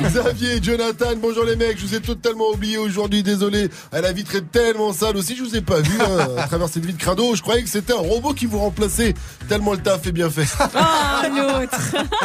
Xavier, 0.02 0.62
Jonathan, 0.62 1.16
bonjour 1.20 1.44
les 1.44 1.56
mecs, 1.56 1.78
je 1.78 1.86
vous 1.86 1.94
ai 1.96 2.00
totalement 2.00 2.50
oublié 2.50 2.78
aujourd'hui, 2.78 3.22
désolé. 3.22 3.68
Ah, 3.90 4.00
la 4.00 4.12
vitre 4.12 4.36
est 4.36 4.50
tellement 4.52 4.92
sale 4.92 5.16
aussi, 5.16 5.34
je 5.34 5.42
vous 5.42 5.56
ai 5.56 5.60
pas 5.60 5.80
vu 5.80 5.98
hein, 6.00 6.28
à 6.38 6.46
travers 6.46 6.68
cette 6.68 6.84
vitre 6.84 6.98
crado. 6.98 7.34
Je 7.34 7.42
croyais 7.42 7.62
que 7.62 7.68
c'était 7.70 7.92
un 7.92 7.96
robot 7.96 8.32
qui 8.32 8.46
vous 8.46 8.58
remplaçait, 8.58 9.14
tellement 9.48 9.72
le 9.72 9.78
taf 9.78 10.06
est 10.06 10.12
bien 10.12 10.30
fait. 10.30 10.46
Ah, 10.74 11.22
l'autre. 11.28 11.80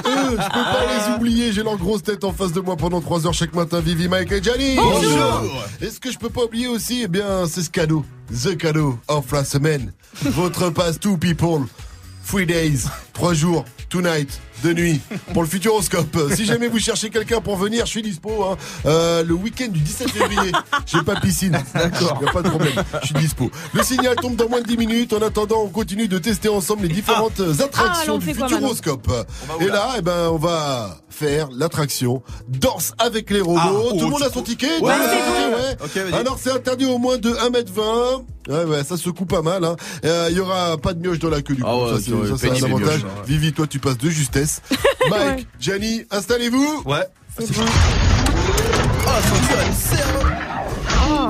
Eux, 0.05 0.31
je 0.31 0.35
peux 0.35 0.65
pas 0.65 0.85
les 0.85 1.15
oublier, 1.15 1.51
j'ai 1.51 1.63
leur 1.63 1.77
grosse 1.77 2.03
tête 2.03 2.23
en 2.23 2.31
face 2.31 2.51
de 2.51 2.59
moi 2.59 2.75
pendant 2.77 2.90
3 2.99 3.25
heures 3.25 3.33
chaque 3.33 3.53
matin, 3.55 3.79
Vivi, 3.79 4.07
Mike 4.07 4.31
et 4.31 4.43
Gianni 4.43 4.75
Bonjour. 4.75 5.43
Et 5.81 5.89
ce 5.89 5.99
que 5.99 6.11
je 6.11 6.17
peux 6.17 6.29
pas 6.29 6.43
oublier 6.43 6.67
aussi, 6.67 7.03
eh 7.03 7.07
bien, 7.07 7.45
c'est 7.47 7.61
ce 7.61 7.69
cadeau. 7.69 8.03
The 8.43 8.57
cadeau 8.57 8.97
of 9.07 9.31
la 9.31 9.45
semaine. 9.45 9.93
Votre 10.23 10.69
passe 10.69 10.99
to 10.99 11.15
people. 11.17 11.65
Three 12.27 12.45
days, 12.45 12.85
trois 13.13 13.33
jours, 13.33 13.65
tonight, 13.89 14.39
de 14.63 14.73
nuit, 14.73 15.01
pour 15.33 15.41
le 15.41 15.47
Futuroscope. 15.47 16.17
Si 16.33 16.45
jamais 16.45 16.67
vous 16.67 16.79
cherchez 16.79 17.09
quelqu'un 17.09 17.41
pour 17.41 17.57
venir, 17.57 17.85
je 17.85 17.91
suis 17.91 18.01
dispo. 18.01 18.45
Hein. 18.45 18.57
Euh, 18.85 19.23
le 19.23 19.33
week-end 19.33 19.67
du 19.67 19.79
17 19.79 20.11
février, 20.11 20.51
j'ai 20.85 21.01
pas 21.01 21.19
piscine. 21.19 21.57
D'accord. 21.73 22.19
Y 22.21 22.29
a 22.29 22.31
pas 22.31 22.41
de 22.41 22.49
problème, 22.49 22.73
je 23.01 23.07
suis 23.07 23.15
dispo. 23.15 23.51
Le 23.73 23.83
signal 23.83 24.15
tombe 24.15 24.35
dans 24.35 24.47
moins 24.47 24.61
de 24.61 24.67
10 24.67 24.77
minutes. 24.77 25.13
En 25.13 25.21
attendant, 25.21 25.61
on 25.63 25.69
continue 25.69 26.07
de 26.07 26.19
tester 26.19 26.47
ensemble 26.47 26.83
les 26.83 26.93
différentes 26.93 27.41
Ah, 27.41 27.63
attractions 27.63 28.13
alors 28.13 28.15
on 28.15 28.19
du 28.19 28.33
Futuroscope. 28.33 29.11
Et 29.59 29.67
là 29.67 29.95
eh 29.97 30.01
ben, 30.01 30.29
on 30.31 30.37
va 30.37 31.01
faire 31.09 31.49
l'attraction 31.51 32.23
Danse 32.47 32.93
avec 32.97 33.29
les 33.29 33.41
robots. 33.41 33.59
Ah, 33.59 33.89
Tout 33.91 33.99
le 33.99 34.05
oh, 34.05 34.09
monde 34.09 34.23
a 34.23 34.29
son 34.29 34.41
ticket 34.41 34.79
Ouais, 34.79 34.79
Tout 34.79 34.85
le 34.85 34.91
monde 34.91 34.99
a 35.01 35.57
ouais, 35.57 35.77
son 35.79 35.87
ticket, 35.87 36.03
ouais. 36.03 36.13
Alors, 36.13 36.37
c'est 36.41 36.51
interdit 36.51 36.85
au 36.85 36.97
moins 36.97 37.17
de 37.17 37.31
1m20. 37.31 38.23
Ouais, 38.51 38.63
ouais, 38.65 38.83
ça 38.83 38.97
secoue 38.97 39.25
pas 39.25 39.41
mal. 39.41 39.63
hein. 39.63 39.75
Euh, 40.05 40.27
Il 40.29 40.37
y 40.37 40.39
aura 40.39 40.77
pas 40.77 40.93
de 40.93 40.99
mioche 41.01 41.19
dans 41.19 41.29
la 41.29 41.41
queue 41.41 41.55
du 41.55 41.61
coup. 41.63 41.67
Ah 41.69 41.77
ouais, 41.77 41.89
ça, 41.93 41.97
c'est 42.37 42.37
c'est 42.37 42.63
un 42.63 42.65
avantage. 42.65 42.87
mioches, 42.87 43.03
ouais. 43.03 43.09
Vivi, 43.27 43.53
toi, 43.53 43.67
tu 43.67 43.79
passes 43.79 43.97
de 43.97 44.09
justesse. 44.09 44.61
Mike, 45.09 45.47
Gianni, 45.59 46.03
installez-vous. 46.11 46.83
Ouais. 46.85 47.05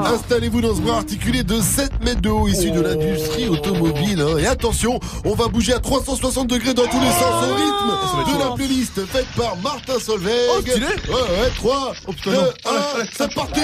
Installez-vous 0.06 0.62
dans 0.62 0.76
ce 0.76 0.82
bras 0.82 0.98
articulé 0.98 1.44
de 1.44 1.62
7 1.62 2.04
mètres 2.04 2.22
de 2.22 2.30
haut 2.30 2.48
issu 2.48 2.72
de 2.72 2.82
l'industrie 2.82 3.48
automobile. 3.48 4.22
hein. 4.22 4.38
Et 4.40 4.48
attention, 4.48 5.00
on 5.26 5.36
va 5.36 5.48
bouger 5.48 5.74
à 5.74 5.80
360 5.80 6.48
degrés 6.48 6.74
dans 6.74 6.86
tous 6.88 7.00
les 7.00 7.12
sens 7.12 7.46
au 7.50 7.56
rythme 7.56 8.34
de 8.34 8.40
la 8.40 8.56
playlist 8.56 9.06
faite 9.06 9.28
par 9.38 9.56
Martin 9.58 10.00
Solveig. 10.00 10.32
Oh, 10.58 10.62
stylé. 10.62 10.86
Ouais, 10.86 11.14
ouais, 11.14 11.52
3, 11.56 11.94
2, 12.26 12.32
1, 12.32 12.44
c'est 13.18 13.34
parti 13.34 13.62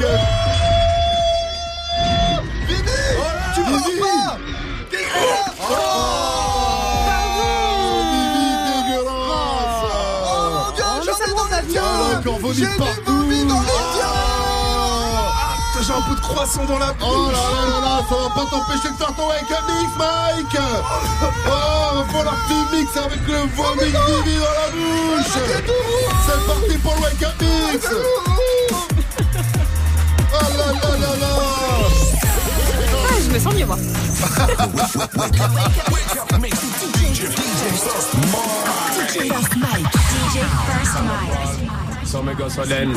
Solveig 0.00 0.18
Tu 3.54 3.60
me 3.60 3.78
pas 4.00 4.38
Oh, 5.60 5.94
Ah, 11.76 12.18
encore 12.18 12.38
vomi 12.38 12.54
J'ai 12.54 12.66
des 12.66 13.02
vomis 13.06 13.44
dans 13.44 13.60
les 13.60 13.66
Putain, 15.72 15.82
J'ai 15.86 15.92
un 15.92 16.02
peu 16.02 16.14
de 16.14 16.20
croissant 16.20 16.64
dans 16.64 16.78
la 16.78 16.92
bouche. 16.92 17.08
Oh 17.08 17.30
là 17.30 17.38
là 17.38 17.64
là 17.68 17.80
là, 17.80 18.02
ça 18.08 18.14
va 18.14 18.28
pas 18.34 18.46
t'empêcher 18.50 18.90
de 18.90 18.96
faire 18.96 19.14
ton 19.14 19.28
wake 19.28 19.50
up 19.50 19.64
mix, 19.68 19.90
Mike. 19.98 20.58
Oh, 21.46 22.04
que 22.12 22.18
tu 22.48 22.76
mixes 22.76 22.96
avec 22.96 23.26
le 23.26 23.38
vomi 23.54 23.90
de 23.90 23.98
Vivi 24.24 24.36
dans 24.38 24.54
la 24.54 24.68
bouche. 24.72 25.34
C'est 26.26 26.46
parti 26.46 26.78
pour 26.78 26.94
le 26.96 27.00
wake 27.02 27.22
up 27.22 27.34
mix 27.40 28.63
Oh 30.82 30.96
là 31.02 31.10
là 31.22 31.32
Ah, 33.06 33.18
je 33.22 33.28
me. 33.32 33.38
So 42.14 42.22
me 42.22 42.32
go 42.34 42.48
so 42.48 42.64
then. 42.64 42.92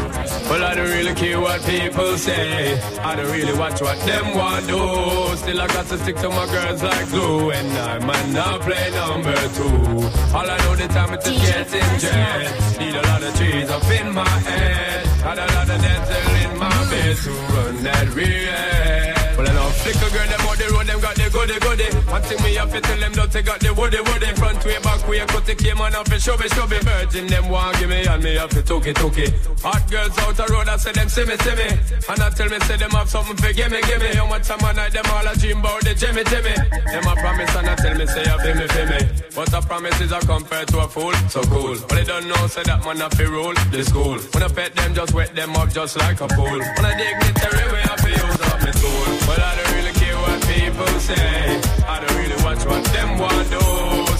Well, 0.49 0.63
I 0.63 0.75
don't 0.75 0.89
really 0.89 1.15
care 1.15 1.39
what 1.41 1.63
people 1.65 2.17
say. 2.17 2.79
I 2.99 3.15
don't 3.15 3.31
really 3.31 3.57
watch 3.57 3.81
what 3.81 3.97
them 4.05 4.35
want 4.35 4.67
do. 4.67 5.35
Still, 5.37 5.59
I 5.59 5.67
got 5.67 5.87
to 5.87 5.97
stick 5.97 6.17
to 6.17 6.29
my 6.29 6.45
girls 6.45 6.83
like 6.83 7.09
glue. 7.09 7.49
And 7.49 7.71
I 7.77 7.97
might 8.05 8.29
not 8.29 8.61
play 8.61 8.91
number 8.91 9.35
two. 9.57 10.07
All 10.35 10.47
I 10.47 10.57
know 10.59 10.75
the 10.75 10.87
time 10.89 11.13
is 11.15 11.23
getting 11.23 11.99
jet. 11.99 12.79
Need 12.79 12.95
a 12.95 13.01
lot 13.07 13.23
of 13.23 13.35
trees 13.35 13.69
up 13.71 13.83
in 13.89 14.13
my 14.13 14.29
head. 14.29 15.05
Had 15.25 15.39
a 15.39 15.47
lot 15.55 15.69
of 15.69 15.81
bed 15.81 16.26
to 17.23 17.31
run 17.31 17.83
that 17.83 18.13
real. 18.13 19.06
Flicker 19.81 20.09
girl, 20.13 20.27
them 20.27 20.47
on 20.47 20.57
the 20.57 20.67
road, 20.73 20.87
them 20.87 20.99
got 21.01 21.15
the 21.15 21.29
good 21.29 21.47
goody 21.47 21.59
goody. 21.59 21.89
One 22.11 22.21
thing 22.21 22.41
me 22.43 22.55
have 22.55 22.71
to 22.71 22.81
tell 22.81 22.99
them 22.99 23.13
don't 23.13 23.31
take 23.31 23.47
out 23.47 23.59
the 23.59 23.73
woody 23.73 24.01
woody. 24.01 24.29
Front 24.35 24.65
way, 24.65 24.79
back 24.79 25.07
way, 25.07 25.19
cut 25.25 25.45
the 25.45 25.55
came 25.55 25.79
on 25.81 25.95
off 25.95 26.11
and 26.11 26.21
show 26.21 26.37
me, 26.37 26.47
show 26.49 26.67
me. 26.67 26.77
Virgin 26.79 27.27
them 27.27 27.49
want 27.49 27.77
give 27.79 27.89
me 27.89 28.05
and 28.05 28.23
me 28.23 28.35
have 28.35 28.49
to 28.49 28.61
took 28.61 28.85
it, 28.87 28.95
took 28.95 29.17
it. 29.17 29.33
Hot 29.63 29.83
girls 29.89 30.17
out 30.19 30.35
the 30.35 30.45
road, 30.51 30.67
I 30.67 30.77
say 30.77 30.91
them 30.91 31.09
see 31.09 31.25
me, 31.25 31.35
see 31.37 31.55
me. 31.55 31.67
And 32.09 32.19
I 32.19 32.29
tell 32.29 32.49
me 32.49 32.59
say 32.67 32.77
them 32.77 32.91
have 32.91 33.09
something 33.09 33.37
for 33.37 33.53
give 33.53 33.71
me, 33.71 33.81
give 33.81 34.01
me. 34.01 34.11
How 34.15 34.27
much 34.27 34.47
time 34.47 34.63
I 34.63 34.71
night 34.73 34.93
them 34.93 35.05
all 35.11 35.27
a 35.27 35.33
dream 35.35 35.59
about 35.59 35.81
the 35.81 35.93
Jimmy, 35.93 36.23
Jimmy. 36.25 36.55
Them 36.91 37.07
a 37.07 37.13
promise 37.15 37.55
and 37.55 37.69
I 37.69 37.75
tell 37.75 37.95
me 37.95 38.05
say 38.07 38.23
you 38.25 38.37
feel 38.43 38.55
me, 38.55 38.67
feel 38.67 38.87
me. 38.87 39.01
But 39.35 39.53
a 39.53 39.61
promise 39.61 40.01
is 40.01 40.11
a 40.11 40.19
compared 40.19 40.67
to 40.69 40.79
a 40.79 40.87
fool, 40.87 41.13
so 41.29 41.41
cool. 41.47 41.77
But 41.87 41.95
they 41.95 42.03
don't 42.03 42.27
know 42.27 42.47
say 42.47 42.63
that 42.63 42.83
man 42.83 42.97
have 42.97 43.15
to 43.15 43.25
rule 43.29 43.55
the 43.71 43.83
school. 43.83 44.17
When 44.33 44.43
I 44.43 44.49
pet 44.49 44.75
them, 44.75 44.93
just 44.93 45.13
wet 45.13 45.35
them 45.35 45.55
up 45.55 45.69
just 45.69 45.97
like 45.97 46.19
a 46.21 46.27
pool. 46.27 46.59
When 46.59 46.85
I 46.85 46.93
dignitary 46.97 47.65
way, 47.71 47.83
I 47.85 47.95
feel 48.01 48.46
people 50.77 50.99
say. 50.99 51.61
I 51.87 51.99
don't 51.99 52.17
really 52.17 52.37
watch 52.43 52.63
what 52.65 52.83
them 52.93 53.17
want 53.17 53.49
do. 53.49 53.61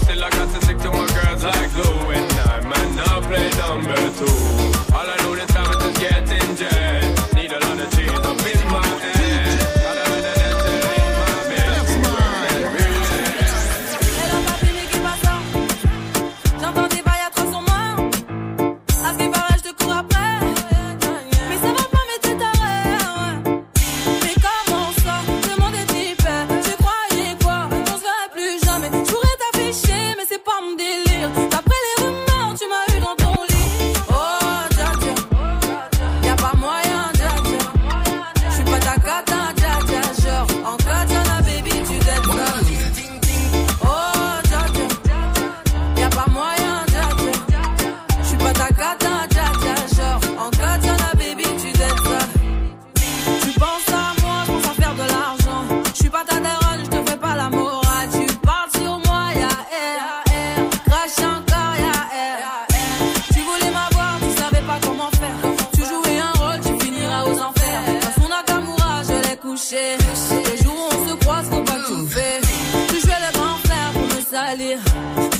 Still 0.03 0.23
I 0.23 0.29
got 0.29 0.49
to 0.53 0.65
stick 0.65 0.77
to 0.79 0.89
my 0.91 1.05
girls 1.15 1.43
like 1.43 1.71
glue. 1.73 2.11
And 2.17 2.31
I 2.49 2.59
might 2.61 2.95
not 2.95 3.23
play 3.29 3.49
number 3.61 4.01
two. 4.17 4.37
All 4.95 5.07
I 5.13 5.17
know 5.21 5.35
the 5.35 5.45
time 5.53 5.69
is 5.69 5.77
just 5.83 5.99
getting 5.99 6.36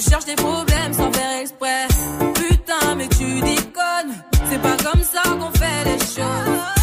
cherches 0.10 0.26
des 0.26 0.36
problèmes 0.36 0.94
sans 0.94 1.12
faire 1.12 1.42
exprès. 1.42 1.88
Putain, 2.34 2.96
mais 2.96 3.08
tu 3.08 3.42
déconnes. 3.42 4.14
C'est 4.50 4.62
pas 4.62 4.78
comme 4.84 5.04
ça 5.04 5.22
qu'on 5.24 5.52
fait 5.52 5.84
les 5.86 6.00
choses. 6.00 6.77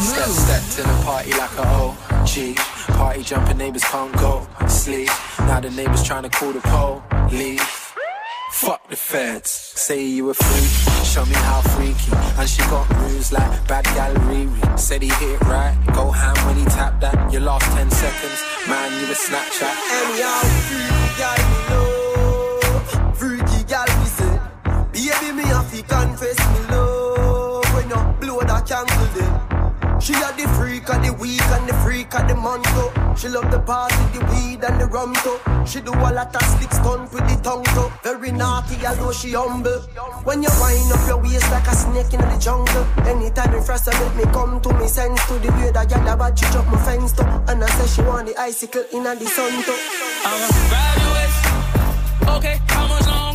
Step, 0.00 0.28
step, 0.28 0.62
to 0.76 0.82
the 0.82 1.02
party 1.04 1.32
like 1.32 1.56
a 1.58 1.66
OG. 1.66 2.56
Party 2.96 3.22
jumping 3.22 3.58
neighbors 3.58 3.84
can't 3.84 4.12
go 4.16 4.46
sleep. 4.68 5.08
Now 5.40 5.60
the 5.60 5.70
neighbors 5.70 6.04
trying 6.04 6.22
to 6.22 6.28
call 6.28 6.52
the 6.52 6.60
police. 6.60 7.88
Fuck 8.52 8.88
the 8.88 8.96
feds. 8.96 9.50
Say 9.50 10.04
you 10.04 10.30
a 10.30 10.34
freak, 10.34 11.04
show 11.04 11.24
me 11.26 11.34
how 11.34 11.60
freaky. 11.62 12.12
And 12.38 12.48
she 12.48 12.62
got 12.62 12.88
moves 12.98 13.32
like 13.32 13.68
bad 13.68 13.84
gal 13.96 14.14
Riri. 14.14 14.78
Said 14.78 15.02
he 15.02 15.08
hit 15.08 15.40
it 15.40 15.40
right, 15.42 15.76
go 15.94 16.10
ham 16.10 16.36
when 16.46 16.56
he 16.56 16.64
tapped 16.64 17.00
that. 17.00 17.32
Your 17.32 17.42
last 17.42 17.66
10 17.76 17.90
seconds, 17.90 18.42
man, 18.68 18.90
you 19.00 19.06
a 19.06 19.14
Snapchat. 19.14 19.74
Anyhow, 19.98 20.40
freaky 20.68 21.10
gal 21.18 21.40
me 21.50 21.58
love, 21.70 23.18
freaky 23.18 23.64
gal 23.64 23.86
me 24.00 24.06
say. 24.06 24.40
Baby, 24.92 25.32
me 25.36 25.42
have 25.44 25.70
to 25.72 25.82
confess 25.82 26.38
me 26.38 26.74
love 26.74 27.74
when 27.74 27.88
you 27.88 28.00
blow 28.20 28.40
that 28.40 28.66
then. 28.66 28.97
She 30.00 30.12
had 30.12 30.36
the 30.36 30.46
freak 30.56 30.88
of 30.88 31.04
the 31.04 31.12
week 31.12 31.42
and 31.42 31.68
the 31.68 31.74
freak 31.84 32.14
of 32.14 32.28
the 32.28 32.34
month 32.34 32.64
too. 32.74 32.90
She 33.16 33.28
love 33.28 33.50
the 33.50 33.58
party, 33.58 33.96
the 34.14 34.24
weed 34.30 34.62
and 34.62 34.80
the 34.80 34.86
rum 34.86 35.12
too. 35.26 35.38
She 35.66 35.80
do 35.80 35.92
a 35.92 36.10
lot 36.14 36.34
of 36.34 36.42
slick 36.42 36.72
stunt 36.72 37.12
with 37.12 37.26
the 37.28 37.36
tongue 37.42 37.64
too. 37.74 37.90
Very 38.02 38.30
naughty, 38.30 38.76
although 38.86 39.12
she 39.12 39.32
humble. 39.32 39.80
When 40.24 40.42
you 40.42 40.50
wind 40.60 40.92
up 40.92 41.06
your 41.06 41.18
waist 41.20 41.50
like 41.50 41.66
a 41.66 41.74
snake 41.74 42.14
in 42.14 42.20
the 42.20 42.38
jungle. 42.38 42.86
Anytime 43.06 43.52
you 43.52 43.60
first 43.60 43.88
make 43.88 44.16
me 44.16 44.24
come 44.32 44.60
to 44.60 44.72
me 44.74 44.86
sense 44.86 45.20
to 45.26 45.34
the 45.38 45.50
way 45.52 45.70
that 45.72 45.88
gal 45.88 46.08
about 46.08 46.38
she 46.38 46.46
drop 46.52 46.66
my 46.66 46.78
fence 46.84 47.12
too. 47.12 47.24
And 47.48 47.64
I 47.64 47.66
say 47.66 47.86
she 47.94 48.02
want 48.06 48.28
the 48.28 48.36
icicle 48.40 48.84
in 48.92 49.02
the 49.02 49.26
sun 49.26 49.52
too. 49.66 49.76
I'ma 50.24 50.46
grab 50.70 50.98
your 51.02 51.12
waist. 51.18 52.38
Okay, 52.38 52.60
how 52.68 52.86
much 52.86 53.06
long 53.06 53.27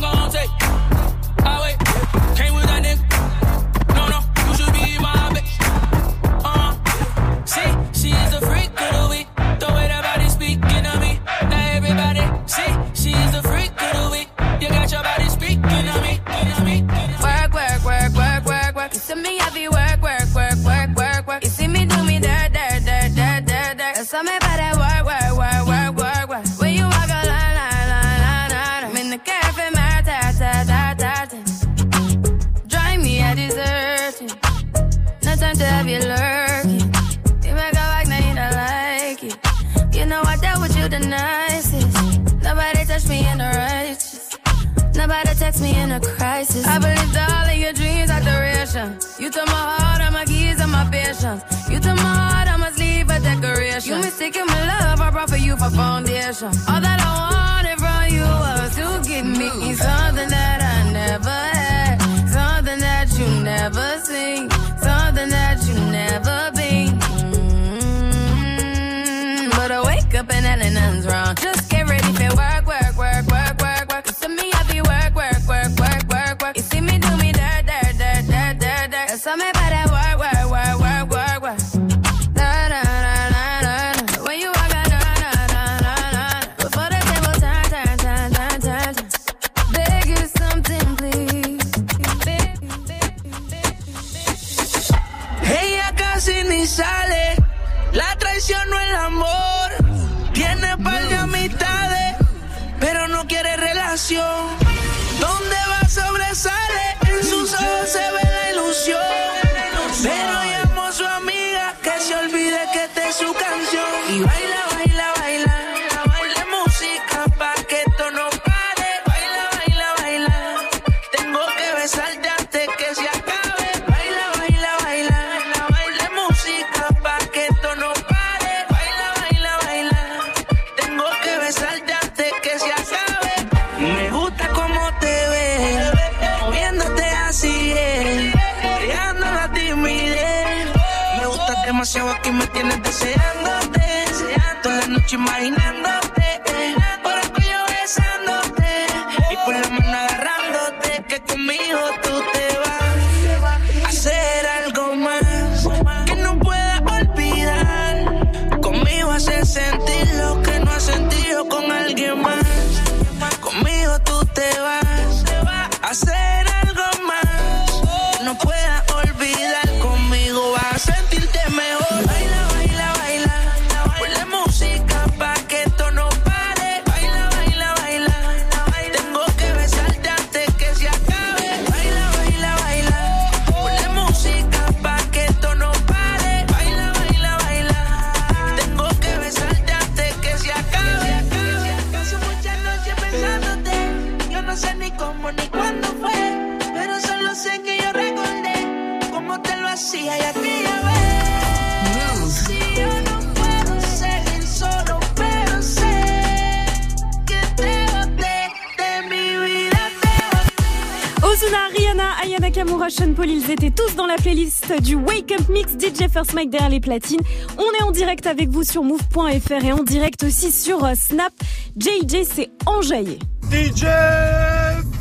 Mike 216.34 216.50
derrière 216.50 216.70
les 216.70 216.80
platines. 216.80 217.20
On 217.56 217.78
est 217.78 217.82
en 217.82 217.90
direct 217.90 218.26
avec 218.26 218.48
vous 218.48 218.64
sur 218.64 218.82
move.fr 218.82 219.64
et 219.64 219.72
en 219.72 219.82
direct 219.82 220.22
aussi 220.24 220.50
sur 220.50 220.84
euh, 220.84 220.92
Snap. 220.94 221.32
JJ 221.76 222.24
s'est 222.24 222.50
enjaillé. 222.66 223.18
DJ 223.50 223.84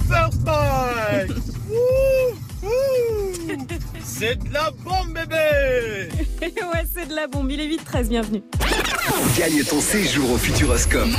First 0.08 0.42
C'est 4.04 4.38
de 4.38 4.54
la 4.54 4.72
bombe, 4.84 5.14
bébé 5.14 6.10
ouais, 6.42 6.84
c'est 6.94 7.10
de 7.10 7.16
la 7.16 7.28
bombe. 7.28 7.52
Il 7.52 7.60
est 7.60 7.68
8-13, 7.68 8.08
bienvenue. 8.08 8.44
Gagne 9.38 9.64
ton 9.64 9.82
séjour 9.82 10.32
au 10.32 10.38
Futuroscope. 10.38 11.10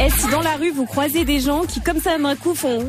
Et 0.00 0.10
si 0.10 0.28
dans 0.28 0.40
la 0.40 0.56
rue 0.56 0.70
vous 0.70 0.86
croisez 0.86 1.24
des 1.24 1.40
gens 1.40 1.64
qui, 1.64 1.80
comme 1.80 2.00
ça 2.00 2.18
d'un 2.18 2.36
coup, 2.36 2.54
font 2.54 2.88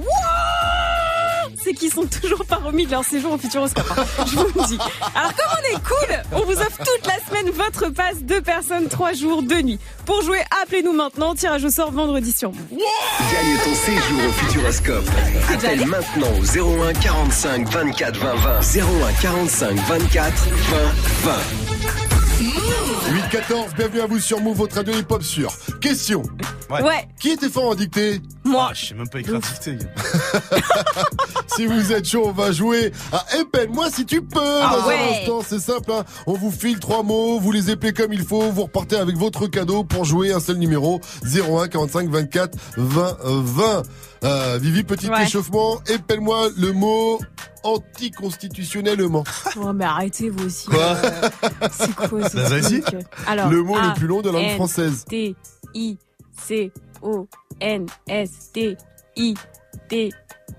c'est 1.61 1.73
qu'ils 1.73 1.91
sont 1.91 2.05
toujours 2.05 2.38
de 2.71 2.91
leur 2.91 3.03
séjour 3.03 3.33
au 3.33 3.37
Futuroscope. 3.37 3.83
hein. 3.97 4.05
Je 4.27 4.35
vous 4.35 4.45
le 4.55 4.67
dis. 4.67 4.77
Alors 5.15 5.33
comme 5.33 5.51
on 5.57 5.75
est 5.75 5.81
cool, 5.81 6.23
on 6.33 6.45
vous 6.45 6.53
offre 6.59 6.77
toute 6.77 7.07
la 7.07 7.19
semaine 7.25 7.51
votre 7.51 7.89
passe 7.89 8.17
deux 8.21 8.41
personnes, 8.41 8.87
trois 8.87 9.13
jours, 9.13 9.41
deux 9.43 9.61
nuits. 9.61 9.79
Pour 10.05 10.21
jouer, 10.21 10.39
appelez-nous 10.61 10.93
maintenant. 10.93 11.33
Tirage 11.35 11.63
au 11.65 11.69
sort 11.69 11.91
vendredi 11.91 12.31
sur. 12.31 12.51
Gagne 12.51 13.57
ton 13.65 13.75
séjour 13.75 14.19
au 14.27 14.31
Futuroscope. 14.31 15.05
Appelle 15.53 15.85
maintenant 15.87 16.27
au 16.39 16.43
01 16.83 16.93
45 16.93 17.69
24 17.69 18.17
20 18.19 18.35
20. 18.35 18.59
01 18.59 19.13
45 19.21 19.75
24 19.75 20.33
20 21.23 21.31
20. 21.31 21.33
8-14, 23.31 23.75
bienvenue 23.75 24.01
à 24.01 24.05
vous 24.05 24.19
sur 24.19 24.39
Move, 24.39 24.57
votre 24.57 24.75
radio 24.75 24.93
hip-hop 24.93 25.21
sûr. 25.23 25.51
Question. 25.81 26.23
Ouais. 26.69 27.07
Qui 27.19 27.31
était 27.31 27.49
fort 27.49 27.69
en 27.69 27.75
dictée? 27.75 28.21
Moi. 28.45 28.69
je 28.73 28.85
sais 28.87 28.93
même 28.93 29.09
pas 29.09 29.19
écrire 29.19 29.39
dictée. 29.39 29.77
Si 31.59 31.65
vous 31.65 31.91
êtes 31.91 32.05
chaud, 32.07 32.23
on 32.27 32.31
va 32.31 32.53
jouer 32.53 32.93
à 33.11 33.21
Épelle-moi 33.37 33.89
si 33.91 34.05
tu 34.05 34.21
peux. 34.21 34.39
Ah 34.39 34.77
dans 34.79 34.87
ouais. 34.87 34.95
un 34.97 35.11
instant, 35.11 35.41
c'est 35.45 35.59
simple. 35.59 35.91
hein. 35.91 36.05
On 36.25 36.31
vous 36.31 36.51
file 36.51 36.79
trois 36.79 37.03
mots, 37.03 37.37
vous 37.37 37.51
les 37.51 37.69
épelez 37.69 37.91
comme 37.91 38.13
il 38.13 38.23
faut, 38.23 38.43
vous 38.43 38.61
repartez 38.63 38.95
avec 38.95 39.17
votre 39.17 39.45
cadeau 39.47 39.83
pour 39.83 40.05
jouer 40.05 40.31
un 40.31 40.39
seul 40.39 40.55
numéro 40.55 41.01
01 41.25 41.67
45 41.67 42.07
24 42.09 42.57
20 42.77 43.17
20. 43.23 43.81
Euh, 44.23 44.57
Vivi, 44.61 44.83
petit 44.85 45.09
Ouais. 45.09 45.23
échauffement. 45.25 45.81
Épelle-moi 45.89 46.47
le 46.57 46.71
mot 46.71 47.19
anticonstitutionnellement. 47.63 49.25
Oh, 49.61 49.73
mais 49.73 49.83
arrêtez 49.83 50.29
vous 50.29 50.45
aussi. 50.45 50.67
Quoi 50.69 50.79
Euh, 51.03 51.29
C'est 51.73 51.93
quoi 51.93 52.29
ce 52.29 52.37
Bah, 52.37 52.43
vas-y. 52.47 52.79
truc 52.79 53.01
Alors, 53.27 53.49
Le 53.49 53.63
mot 53.63 53.75
le 53.75 53.93
plus 53.95 54.07
long 54.07 54.21
de 54.21 54.29
la 54.29 54.39
langue 54.41 54.55
française. 54.55 55.03
T 55.09 55.35
I 55.75 55.97
C 56.41 56.71
O 57.01 57.27
N 57.59 57.85
S 58.07 58.51
T 58.53 58.77
I 59.17 59.33
T 59.89 60.09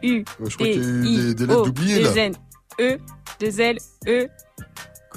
U 0.03 0.25
Je 0.47 0.55
crois 0.55 0.67
qu'il 0.67 0.77
y 0.77 0.85
a 0.85 0.89
eu 0.89 1.03
des- 1.03 1.35
des 1.35 1.47
lettres 1.47 1.71
deux 1.71 2.03
là. 2.03 2.11
N 2.17 2.35
E 2.81 2.99
deux 3.41 3.61
L 3.61 3.79
E 4.09 4.27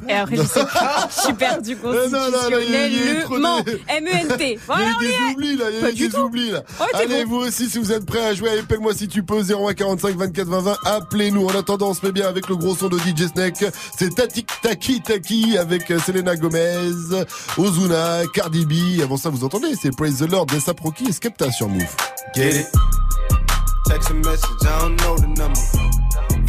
et 0.09 0.13
après, 0.13 0.37
je 0.37 0.41
sais 0.41 0.65
plus. 0.65 0.79
Je 1.15 1.21
suis 1.21 1.33
perdu 1.33 1.75
constitutionnellement. 1.81 3.59
M-E-N-T. 3.87 4.59
Voilà, 4.65 4.85
il 4.85 4.95
on 4.97 5.01
y 5.01 5.05
a 5.05 5.07
des 5.07 5.13
est. 5.13 5.31
oublis 5.31 5.55
là, 5.55 5.65
il 5.69 5.79
y 5.79 5.85
a 5.85 5.91
des 6.09 6.15
oublis 6.17 6.49
là. 6.51 6.61
T'es 6.61 6.97
Allez, 6.97 7.23
vous 7.25 7.35
aussi, 7.37 7.69
si 7.69 7.77
vous 7.77 7.91
êtes 7.91 8.03
prêts 8.05 8.25
à 8.25 8.33
jouer, 8.33 8.57
appelle-moi 8.59 8.93
si 8.95 9.07
tu 9.07 9.21
peux, 9.23 9.41
01 9.43 9.73
45 9.75 10.17
24 10.17 10.47
20 10.47 10.59
20. 10.61 10.77
Appelez-nous. 10.85 11.45
En 11.45 11.55
attendant, 11.55 11.89
on 11.89 11.93
se 11.93 12.03
met 12.05 12.11
bien 12.11 12.27
avec 12.27 12.49
le 12.49 12.55
gros 12.55 12.75
son 12.75 12.89
de 12.89 12.97
DJ 12.97 13.27
Snake. 13.27 13.63
C'est 13.97 14.15
Tati 14.15 14.43
Taki 14.63 15.01
Taki 15.01 15.57
avec 15.59 15.89
euh, 15.91 15.99
Selena 15.99 16.35
Gomez, 16.37 16.75
Ozuna, 17.57 18.21
Cardi 18.33 18.65
B. 18.65 18.99
Avant 19.03 19.17
ça, 19.17 19.29
vous 19.29 19.43
entendez, 19.43 19.75
c'est 19.79 19.95
Praise 19.95 20.17
the 20.17 20.29
Lord, 20.29 20.47
Dessa 20.47 20.73
Proki 20.73 21.05
et 21.07 21.11
Skepta 21.13 21.51
sur 21.51 21.69
Move. 21.69 21.85
Get 22.35 22.61
it. 22.61 22.67
Text 23.85 24.09
a 24.09 24.13
message, 24.13 24.65
I 24.65 24.79
don't 24.79 24.95
know 24.97 25.17
the 25.17 25.27
number. 25.27 25.59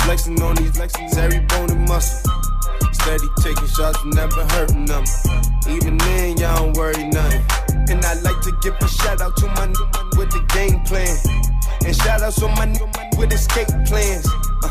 Flexing 0.04 0.40
on 0.42 0.54
these 0.56 0.70
flexing 0.76 1.08
every 1.18 1.40
bone 1.40 1.70
and 1.70 1.88
muscle. 1.88 2.30
Steady 2.92 3.26
taking 3.40 3.66
shots, 3.66 3.98
never 4.04 4.44
hurting 4.54 4.86
them. 4.86 5.04
Even 5.68 5.98
then, 5.98 6.36
y'all 6.38 6.56
don't 6.56 6.76
worry 6.76 7.04
nothing. 7.08 7.44
And 7.90 8.04
I 8.04 8.14
like 8.20 8.40
to 8.42 8.52
give 8.62 8.74
a 8.80 8.88
shout 8.88 9.20
out 9.20 9.36
to 9.38 9.46
my 9.48 9.66
nigga 9.66 10.18
with 10.18 10.30
the 10.30 10.44
game 10.54 10.80
plan. 10.84 11.16
And 11.84 11.94
shout 11.94 12.22
outs 12.22 12.36
to 12.40 12.48
my 12.48 12.66
nigga 12.66 13.18
with 13.18 13.32
escape 13.32 13.68
plans. 13.86 14.26
Uh, 14.62 14.70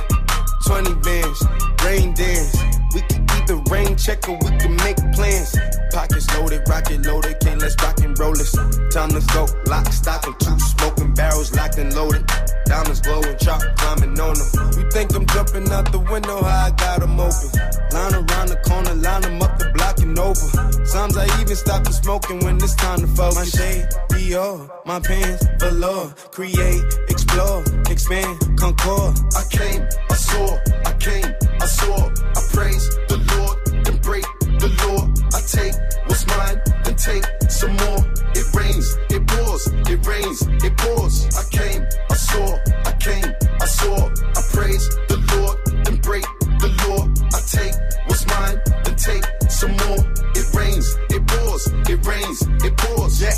20 0.66 0.94
bands, 1.02 1.44
rain 1.84 2.14
dance. 2.14 2.56
We 2.94 3.02
can 3.02 3.26
either 3.38 3.58
rain 3.70 3.98
check 3.98 4.28
or 4.30 4.38
we 4.42 4.58
can 4.58 4.76
make 4.78 4.98
plans. 5.14 5.56
Pockets 5.92 6.26
loaded, 6.38 6.62
rocket 6.68 7.06
loaded, 7.06 7.40
can't 7.40 7.62
let's 7.62 7.76
rock 7.84 8.00
and 8.00 8.18
roll 8.18 8.34
this. 8.34 8.52
Time 8.94 9.10
to 9.10 9.22
go, 9.34 9.48
lock, 9.68 9.92
stock, 9.92 10.26
and 10.26 10.40
two 10.40 10.58
smoking 10.60 11.14
barrels 11.14 11.54
locked 11.56 11.78
and 11.78 11.94
loaded. 11.94 12.24
Diamonds 12.66 13.02
glowing, 13.02 13.38
chop 13.38 13.62
climbing 13.78 14.20
on 14.20 14.36
them. 14.36 14.50
You 14.78 14.90
think 14.92 15.16
I'm 15.16 15.26
jumping 15.28 15.70
out 15.72 15.92
the 15.92 16.00
window, 16.00 16.42
how 16.44 16.68
I 16.68 16.72
got 16.72 17.00
them 17.02 17.20
open. 17.20 17.50
Line 17.92 18.14
around 18.14 18.48
the 18.50 18.60
corner, 18.66 18.94
line 18.96 19.22
them 19.22 19.42
up 19.42 19.58
the 19.60 19.70
block 19.74 20.00
and 20.00 20.18
over. 20.18 20.48
Sometimes 20.86 21.18
I 21.18 21.42
even 21.42 21.56
stop 21.56 21.84
the 21.84 21.92
smoking 21.92 22.40
when 22.44 22.58
it's 22.58 22.76
time 22.76 23.00
to 23.00 23.08
focus. 23.08 23.36
My 23.36 23.46
shade, 23.46 23.86
Dior, 24.10 24.70
my 24.86 25.00
pants, 25.00 25.46
velour. 25.60 26.14
Create, 26.32 26.84
explore, 27.10 27.64
expand, 27.90 28.40
concord. 28.58 29.18
I 29.36 29.44
came, 29.50 29.82
I 30.10 30.16
saw, 30.16 30.58
I 30.86 30.94
came, 31.00 31.30
I 31.60 31.66
saw, 31.66 32.10
I 32.10 32.42
praise 32.54 32.90
the 33.10 33.18
Lord, 33.32 33.86
then 33.86 33.98
break 33.98 34.26
the 34.60 34.70
law. 34.86 35.10
I 35.34 35.40
take 35.42 35.76
what's 36.08 36.26
mine, 36.28 36.62
then 36.84 36.96
take 36.96 37.26
some 37.50 37.76
more. 37.84 38.02
It 38.36 38.48
rains, 38.54 38.98
it 39.10 39.28
pours, 39.28 39.68
it 39.68 40.06
rains, 40.06 40.42
it 40.64 40.78
pours. 40.78 41.16
I 41.38 41.44
came, 41.52 41.86
I 42.10 42.13
saw, 42.34 42.60
I 42.86 42.92
came, 43.00 43.30
I 43.62 43.66
saw, 43.66 43.96
I 44.38 44.42
praise 44.54 44.86
the 45.12 45.18
Lord, 45.32 45.56
then 45.86 45.98
break 45.98 46.26
the 46.64 46.70
law. 46.84 47.02
I 47.38 47.40
take 47.58 47.76
what's 48.08 48.26
mine, 48.34 48.58
then 48.84 48.96
take 48.96 49.26
some 49.50 49.74
more. 49.84 50.02
It 50.40 50.48
rains, 50.54 50.88
it 51.16 51.24
pours, 51.28 51.64
it 51.92 52.00
rains, 52.06 52.40
it 52.66 52.74
pours. 52.78 53.22
Yeah, 53.22 53.38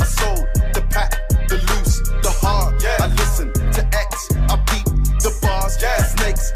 I 0.00 0.04
sold 0.04 0.46
the 0.76 0.82
pack, 0.90 1.10
the 1.48 1.58
loose, 1.68 1.98
the 2.24 2.32
hard. 2.42 2.80
Yeah, 2.82 2.96
I 3.00 3.08
listen 3.20 3.52
to 3.52 3.82
X, 4.06 4.10
I 4.52 4.56
beat 4.70 4.86
the 5.24 5.32
bars, 5.42 5.74
yeah, 5.82 6.02
snakes. 6.14 6.52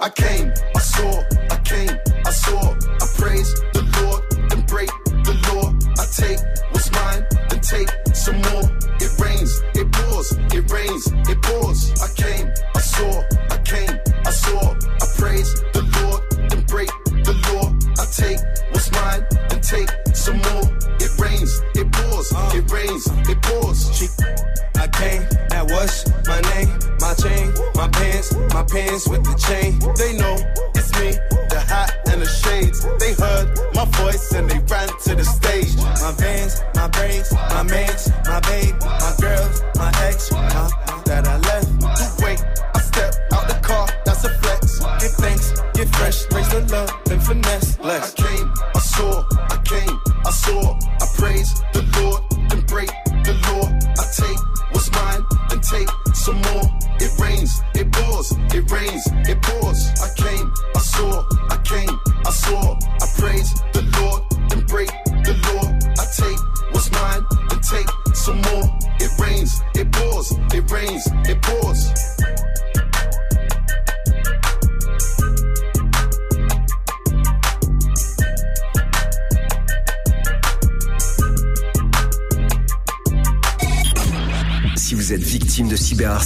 I 0.00 0.10
came. 0.10 0.67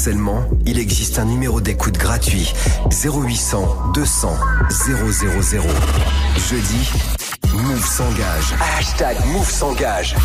harcèlement, 0.02 0.42
il 0.66 0.81
existe 0.81 1.20
un 1.20 1.26
numéro 1.26 1.60
d'écoute 1.60 1.97
gratuit 1.97 2.52
0800 2.90 3.92
200 3.94 4.36
000. 4.68 5.62
Jeudi, 6.50 6.90
Move 7.55 7.86
s'engage. 7.86 8.52
Hashtag 8.58 9.16
Move 9.26 9.48
s'engage. 9.48 10.16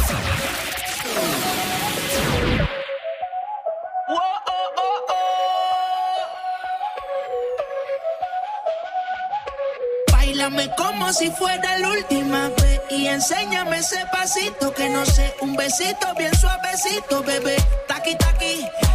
Bailame 10.11 10.71
como 10.75 11.13
si 11.13 11.29
fuera 11.29 11.77
la 11.77 11.89
última 11.89 12.49
vez 12.49 12.81
y 12.89 13.05
enséñame 13.05 13.77
ese 13.77 14.03
pasito 14.11 14.73
que 14.73 14.89
no 14.89 15.05
sé, 15.05 15.35
un 15.41 15.55
besito 15.55 16.07
bien 16.17 16.33
suavecito, 16.33 17.21
bebé. 17.21 17.57
Taqui 17.87 18.17
taqui 18.17 18.86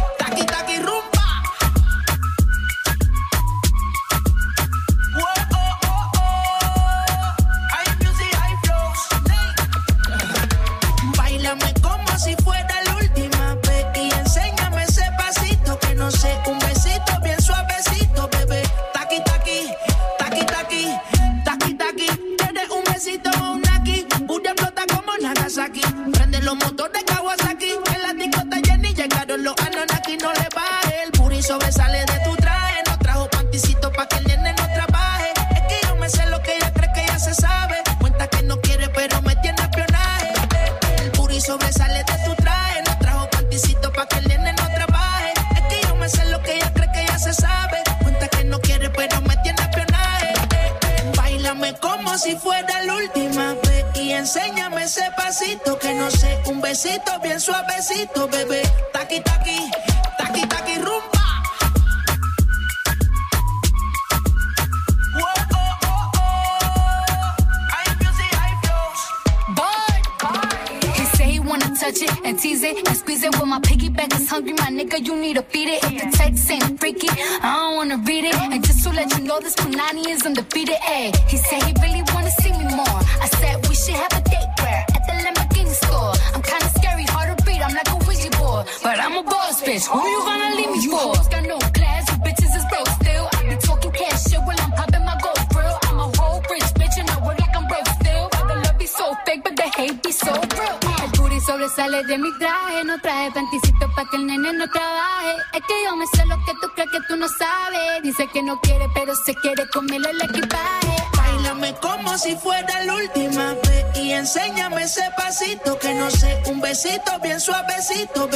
Did 116.93 117.01
you 117.23 117.37
suavecito, 117.39 118.29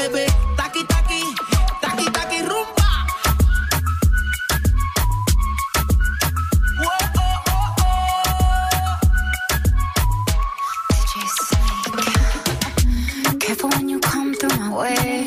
Careful 13.39 13.69
when 13.69 13.89
you 13.89 13.99
come 13.99 14.33
through 14.33 14.57
my 14.57 14.73
way. 14.73 15.25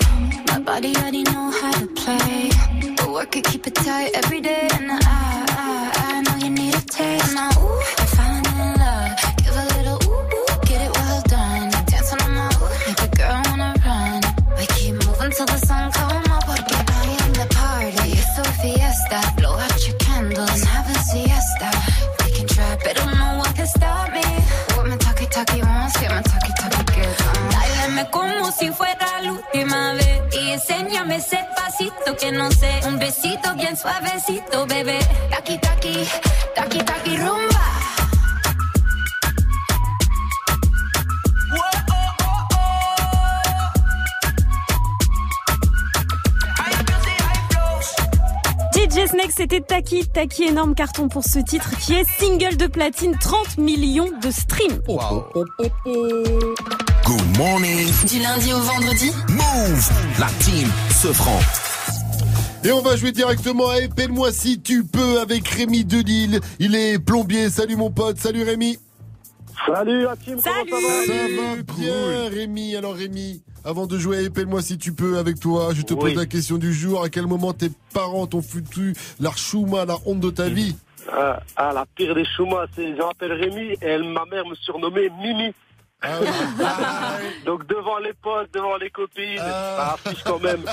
My 0.48 0.58
body 0.58 0.96
already 0.96 1.22
know 1.22 1.52
how 1.52 1.70
to 1.70 1.86
play. 1.86 2.50
But 2.96 3.12
work 3.12 3.36
it, 3.36 3.44
keep 3.44 3.64
it 3.64 3.76
tight 3.76 4.10
every 4.14 4.40
day. 4.40 4.68
And 4.72 4.90
I 4.90 5.49
Un 32.22 32.98
besito 32.98 33.54
bien 33.56 33.74
suavecito, 33.74 34.66
bebé. 34.66 34.98
Taki, 35.30 35.58
taki, 35.58 36.06
taki, 36.54 36.78
taki, 36.84 37.16
rumba. 37.16 37.60
DJ 48.74 49.06
Snake, 49.06 49.32
c'était 49.34 49.62
Taki, 49.62 50.06
Taki, 50.06 50.44
énorme 50.44 50.74
carton 50.74 51.08
pour 51.08 51.24
ce 51.24 51.38
titre 51.38 51.70
qui 51.78 51.94
est 51.94 52.04
single 52.18 52.58
de 52.58 52.66
platine, 52.66 53.16
30 53.18 53.56
millions 53.56 54.10
de 54.22 54.30
streams. 54.30 54.80
Wow. 54.86 55.24
Good 57.06 57.38
morning. 57.38 57.88
Du 58.06 58.18
lundi 58.18 58.52
au 58.52 58.60
vendredi. 58.60 59.10
Move, 59.30 59.90
la 60.18 60.28
team 60.44 60.70
se 60.90 61.08
prend. 61.08 61.69
Et 62.64 62.72
on 62.72 62.82
va 62.82 62.94
jouer 62.96 63.12
directement 63.12 63.70
à 63.70 63.78
Épelle-moi 63.78 64.32
si 64.32 64.60
tu 64.60 64.84
peux 64.84 65.20
avec 65.20 65.48
Rémi 65.48 65.84
Delille. 65.84 66.40
Il 66.58 66.74
est 66.74 66.98
plombier. 66.98 67.48
Salut 67.48 67.76
mon 67.76 67.90
pote. 67.90 68.18
Salut 68.18 68.42
Rémi. 68.42 68.78
Salut 69.66 70.02
la 70.02 70.16
team, 70.16 70.38
Ça 70.40 70.50
va 70.50 71.56
bien 71.78 72.28
Rémi. 72.30 72.76
Alors 72.76 72.94
Rémi, 72.94 73.42
avant 73.64 73.86
de 73.86 73.98
jouer 73.98 74.18
à 74.18 74.22
Épelle-moi 74.22 74.60
si 74.62 74.76
tu 74.78 74.92
peux 74.92 75.18
avec 75.18 75.40
toi, 75.40 75.70
je 75.74 75.82
te 75.82 75.94
Oui. 75.94 76.00
pose 76.00 76.14
la 76.14 76.26
question 76.26 76.56
du 76.58 76.72
jour. 76.72 77.02
À 77.02 77.08
quel 77.08 77.26
moment 77.26 77.52
tes 77.54 77.70
parents 77.94 78.26
t'ont 78.26 78.42
foutu 78.42 78.94
la 79.20 79.30
chouma, 79.32 79.84
la 79.86 79.96
honte 80.04 80.20
de 80.20 80.30
ta 80.30 80.48
vie? 80.48 80.76
Ah, 81.12 81.40
ah, 81.56 81.72
la 81.74 81.86
pire 81.96 82.14
des 82.14 82.24
choumas, 82.36 82.66
c'est, 82.76 82.94
je 82.94 82.98
m'appelle 83.02 83.32
Rémi 83.32 83.72
et 83.72 83.78
elle, 83.80 84.04
ma 84.04 84.24
mère 84.26 84.46
me 84.46 84.54
surnommait 84.54 85.08
Mimi. 85.22 85.52
Ah 86.02 87.18
Donc 87.44 87.66
devant 87.66 87.98
les 87.98 88.12
potes, 88.14 88.48
devant 88.54 88.76
les 88.78 88.90
copines, 88.90 89.36
ça 89.36 89.92
affiche 89.94 90.22
quand 90.24 90.38
même. 90.40 90.64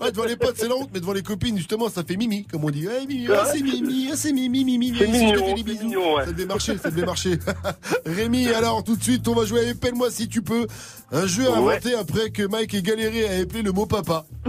Ouais, 0.00 0.12
devant 0.12 0.24
les 0.24 0.36
potes, 0.36 0.56
c'est 0.56 0.68
la 0.68 0.74
honte, 0.76 0.90
mais 0.92 1.00
devant 1.00 1.12
les 1.12 1.22
copines, 1.22 1.56
justement, 1.56 1.88
ça 1.88 2.02
fait 2.04 2.16
mimi, 2.16 2.46
comme 2.46 2.64
on 2.64 2.70
dit. 2.70 2.86
Ouais, 2.86 3.06
mimi, 3.06 3.28
Ouais. 3.28 3.36
ah, 3.40 3.44
c'est 3.46 3.60
mimi, 3.62 4.08
ah, 4.12 4.16
c'est 4.16 4.32
mimi, 4.32 4.64
mimi, 4.64 4.94
C'est 4.98 5.06
mimi. 5.06 5.32
mignon, 5.32 5.54
des 5.54 5.62
bisous. 5.62 5.84
mignon. 5.84 6.16
Ça 6.18 6.26
devait 6.26 6.46
marcher, 6.46 6.78
ça 6.78 6.90
devait 6.90 7.06
marcher. 7.06 7.38
Rémi, 8.06 8.48
alors, 8.48 8.84
tout 8.84 8.96
de 8.96 9.02
suite, 9.02 9.26
on 9.28 9.34
va 9.34 9.44
jouer 9.44 9.60
à 9.60 9.70
Épelle-moi 9.70 10.10
si 10.10 10.28
tu 10.28 10.42
peux. 10.42 10.66
Un 11.12 11.26
jeu 11.26 11.50
inventé 11.50 11.94
après 11.94 12.30
que 12.30 12.42
Mike 12.46 12.72
ait 12.74 12.82
galéré 12.82 13.28
à 13.28 13.36
épeler 13.38 13.62
le 13.62 13.72
mot 13.72 13.86
papa. 13.86 14.24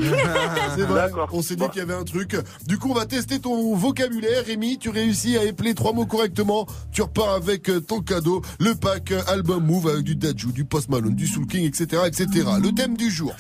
c'est 0.75 0.83
vrai, 0.83 1.09
on 1.31 1.41
s'est 1.41 1.55
dit 1.55 1.67
qu'il 1.69 1.79
y 1.79 1.81
avait 1.81 1.93
un 1.95 2.03
truc. 2.03 2.35
Du 2.67 2.77
coup, 2.77 2.91
on 2.91 2.93
va 2.93 3.05
tester 3.05 3.39
ton 3.39 3.75
vocabulaire. 3.75 4.45
Rémi, 4.45 4.77
tu 4.77 4.89
réussis 4.89 5.37
à 5.37 5.43
épeler 5.43 5.73
trois 5.73 5.93
mots 5.93 6.05
correctement. 6.05 6.67
Tu 6.91 7.01
repars 7.01 7.33
avec 7.33 7.69
euh, 7.69 7.79
ton 7.81 8.01
cadeau, 8.01 8.41
le 8.59 8.75
pack 8.75 9.11
euh, 9.11 9.21
album 9.27 9.65
Move 9.65 9.87
avec 9.87 10.00
du 10.01 10.15
Dajou, 10.15 10.51
du 10.51 10.65
Post 10.65 10.89
Malone, 10.89 11.15
du 11.15 11.27
Soul 11.27 11.47
King, 11.47 11.65
etc., 11.65 12.03
etc. 12.05 12.27
Le 12.61 12.71
thème 12.71 12.95
du 12.95 13.09
jour. 13.09 13.33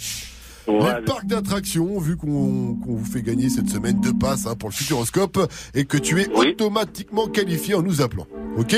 Les 0.67 1.03
parcs 1.05 1.25
d'attractions, 1.25 1.99
vu 1.99 2.17
qu'on 2.17 2.77
vous 2.85 3.05
fait 3.05 3.21
gagner 3.21 3.49
cette 3.49 3.69
semaine 3.69 3.99
deux 3.99 4.13
passes 4.13 4.45
hein, 4.45 4.55
pour 4.55 4.69
le 4.69 4.73
Futuroscope 4.73 5.51
et 5.73 5.85
que 5.85 5.97
tu 5.97 6.21
es 6.21 6.31
automatiquement 6.33 7.27
qualifié 7.27 7.73
en 7.73 7.81
nous 7.81 8.01
appelant. 8.01 8.27
Ok? 8.57 8.75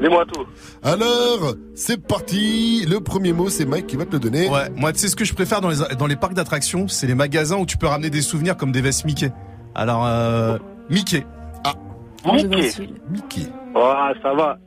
Dis-moi 0.00 0.24
tout. 0.32 0.46
Alors, 0.82 1.54
c'est 1.74 2.02
parti. 2.02 2.86
Le 2.86 3.00
premier 3.00 3.34
mot, 3.34 3.50
c'est 3.50 3.66
Mike 3.66 3.86
qui 3.86 3.96
va 3.96 4.06
te 4.06 4.12
le 4.12 4.18
donner. 4.18 4.48
Ouais, 4.48 4.70
moi, 4.74 4.92
tu 4.92 4.98
sais 4.98 5.08
ce 5.08 5.16
que 5.16 5.26
je 5.26 5.34
préfère 5.34 5.60
dans 5.60 5.68
les, 5.68 5.76
dans 5.98 6.06
les 6.06 6.16
parcs 6.16 6.32
d'attractions, 6.32 6.88
c'est 6.88 7.06
les 7.06 7.14
magasins 7.14 7.58
où 7.58 7.66
tu 7.66 7.76
peux 7.76 7.86
ramener 7.86 8.08
des 8.08 8.22
souvenirs 8.22 8.56
comme 8.56 8.72
des 8.72 8.80
vestes 8.80 9.04
Mickey. 9.04 9.30
Alors, 9.74 10.06
euh, 10.06 10.56
Mickey. 10.88 11.26
Ah, 11.64 11.74
Mickey. 12.32 12.72
Mickey. 13.10 13.46
Oh, 13.74 13.92
ça 14.22 14.32
va. 14.32 14.58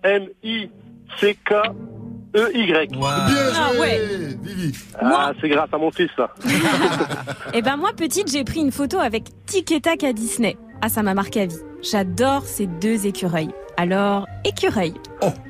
Bien 2.34 3.52
Ah 3.56 3.72
ouais. 3.80 4.02
Vivi. 4.42 4.74
Ah, 5.00 5.32
c'est 5.40 5.50
grâce 5.50 5.70
à 5.72 5.78
mon 5.78 5.92
fils, 5.92 6.10
ça. 6.18 6.34
Et 7.54 7.62
ben 7.62 7.78
moi 7.78 7.92
petite, 7.96 8.32
j'ai 8.32 8.44
pris 8.44 8.60
une 8.62 8.72
photo 8.72 8.98
avec 9.00 9.26
Tic 9.46 9.72
et 9.72 9.82
Tac 9.82 10.04
à 10.04 10.14
Disney. 10.14 10.58
Ah 10.82 10.90
ça 10.90 11.04
m'a 11.04 11.14
marqué 11.14 11.42
à 11.42 11.46
vie. 11.46 11.60
J'adore 11.82 12.44
ces 12.46 12.66
deux 12.68 13.06
écureuils. 13.06 13.50
Alors, 13.78 14.28
écureuil. 14.46 14.94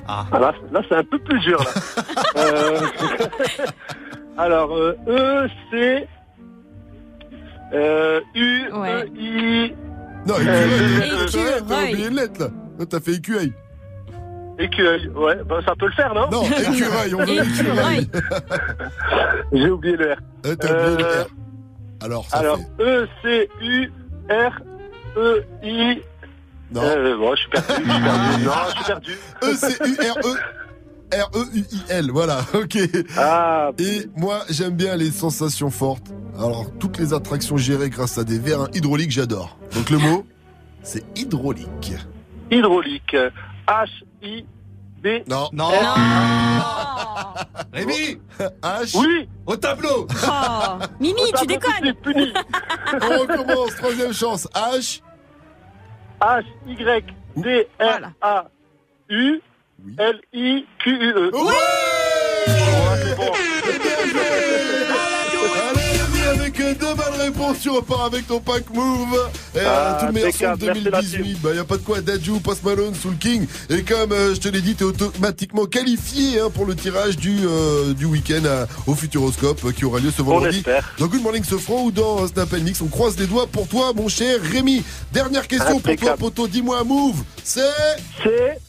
Ah, 0.08 0.26
là, 0.32 0.54
là, 0.72 0.82
c'est 0.90 0.96
un 0.96 1.04
peu 1.04 1.20
plus 1.20 1.40
dur, 1.42 1.60
là. 1.60 2.02
Euh, 2.38 2.80
Alors, 4.38 4.76
euh, 4.76 4.96
E, 5.08 5.48
C, 5.72 6.08
euh, 7.74 8.20
U, 8.36 8.64
E, 8.72 9.06
I. 9.16 9.74
Non, 10.26 10.36
euh, 10.40 11.26
écureuil, 11.28 11.62
t'as- 11.68 11.84
oublié 11.84 12.08
une 12.08 12.16
lettre 12.16 12.40
là. 12.42 12.48
Là, 12.80 12.86
T'as 12.90 13.00
fait 13.00 13.14
écureuil. 13.14 13.54
Écueil, 14.60 15.08
ouais, 15.16 15.38
bah, 15.46 15.60
ça 15.66 15.74
peut 15.76 15.88
le 15.88 15.92
faire, 15.94 16.14
non? 16.14 16.30
Non, 16.30 16.44
écureuil, 16.44 17.16
on 17.16 17.26
veut 17.26 17.44
écureuil. 17.44 18.10
J'ai 19.54 19.70
oublié 19.70 19.98
le 19.98 20.14
R. 20.14 20.18
Euh, 20.46 20.56
T'as 20.56 20.92
oublié 20.92 20.98
le 20.98 21.22
R. 21.24 21.28
Alors, 22.02 22.26
ça 22.30 22.38
Alors, 22.38 22.58
fait. 22.58 22.84
E, 22.84 23.08
C, 23.24 23.50
U, 23.62 23.92
R, 24.30 24.62
E, 25.18 25.44
I. 25.64 26.02
Non. 26.72 26.82
Euh, 26.84 27.18
bon, 27.18 27.36
je 27.36 27.42
suis 27.42 27.50
perdu, 27.50 27.74
je 27.78 27.82
suis 27.82 28.02
perdu. 28.02 28.44
Non, 28.46 28.52
je 28.68 28.76
suis 28.76 28.84
perdu. 28.86 29.18
E-C-U-R-E. 29.44 30.38
R-E-U-I-L, 31.14 32.10
voilà, 32.12 32.40
ok. 32.54 32.78
Ah. 33.18 33.72
Et 33.78 34.08
moi, 34.16 34.40
j'aime 34.50 34.76
bien 34.76 34.96
les 34.96 35.12
sensations 35.12 35.70
fortes. 35.70 36.08
Alors, 36.38 36.66
toutes 36.80 36.98
les 36.98 37.14
attractions 37.14 37.58
gérées 37.58 37.90
grâce 37.90 38.18
à 38.18 38.24
des 38.24 38.40
vérins 38.40 38.68
hydrauliques, 38.74 39.12
j'adore. 39.12 39.58
Donc, 39.76 39.90
le 39.92 40.00
mot, 40.00 40.26
c'est 40.82 41.04
hydraulique. 41.18 41.94
Hydraulique. 42.50 43.16
H-I-B. 43.68 45.08
Non. 45.28 45.50
Non. 45.54 45.70
Rémi 47.74 48.20
H. 48.62 48.98
Oui. 48.98 49.28
Au 49.46 49.56
tableau. 49.56 50.08
Oh, 50.28 50.80
Mimi, 51.00 51.22
tu 51.38 51.46
déconnes. 51.48 51.94
On 53.02 53.20
recommence, 53.20 53.76
troisième 53.76 54.14
chance. 54.14 54.48
H. 54.54 55.02
H-Y-D-R-A-U. 56.22 57.04
L-I-Q-U-E. 59.98 61.32
Ouais 61.34 61.54
c'est 63.04 63.16
bon. 63.18 63.32
Tu 67.62 67.70
repars 67.70 68.06
avec 68.06 68.28
ton 68.28 68.40
pack 68.40 68.64
move. 68.74 69.30
Et 69.56 69.60
euh, 69.60 69.64
Ah, 69.68 69.98
tout 70.00 70.06
le 70.08 70.12
meilleur 70.14 70.32
son 70.34 70.40
de 70.40 70.46
impeccable, 70.46 70.80
merci, 70.84 70.84
la 70.92 71.02
2018. 71.02 71.42
Bah, 71.42 71.54
y 71.54 71.60
a 71.60 71.64
pas 71.64 71.78
de 71.78 71.82
quoi, 71.82 72.02
Dadju, 72.02 72.40
Post 72.40 72.64
Malone, 72.64 72.96
Soul 72.96 73.18
King. 73.18 73.46
Et 73.70 73.84
comme 73.84 74.12
euh, 74.12 74.34
je 74.34 74.40
te 74.40 74.48
l'ai 74.50 74.62
dit, 74.62 74.76
t'es 74.76 74.84
automatiquement 74.86 75.66
qualifié 75.66 76.40
hein, 76.40 76.50
pour 76.54 76.66
le 76.66 76.76
tirage 76.76 77.18
du, 77.18 77.38
euh, 77.46 77.94
du 77.94 78.06
week-end 78.06 78.44
au 78.88 78.96
Futuroscope 78.96 79.64
euh, 79.66 79.72
qui 79.72 79.86
aura 79.86 80.00
lieu 80.00 80.12
ce 80.16 80.22
vendredi. 80.22 80.64
Dans 81.00 81.08
Good 81.08 81.22
Morning 81.22 81.44
Sofran 81.44 81.84
ou 81.84 81.92
dans 81.92 82.24
euh, 82.24 82.28
Snap 82.28 82.52
Mix. 82.54 82.82
On 82.82 82.88
croise 82.88 83.18
les 83.18 83.28
doigts 83.28 83.48
pour 83.48 83.68
toi, 83.68 83.92
mon 83.96 84.08
cher 84.08 84.40
Rémi. 84.42 84.84
Dernière 85.12 85.48
question 85.48 85.80
pour 85.80 85.96
toi, 85.96 86.18
poto. 86.18 86.48
Dis-moi 86.48 86.80
un 86.80 86.84
move. 86.84 87.24
C'est. 87.44 87.62
C'est. 88.24 88.60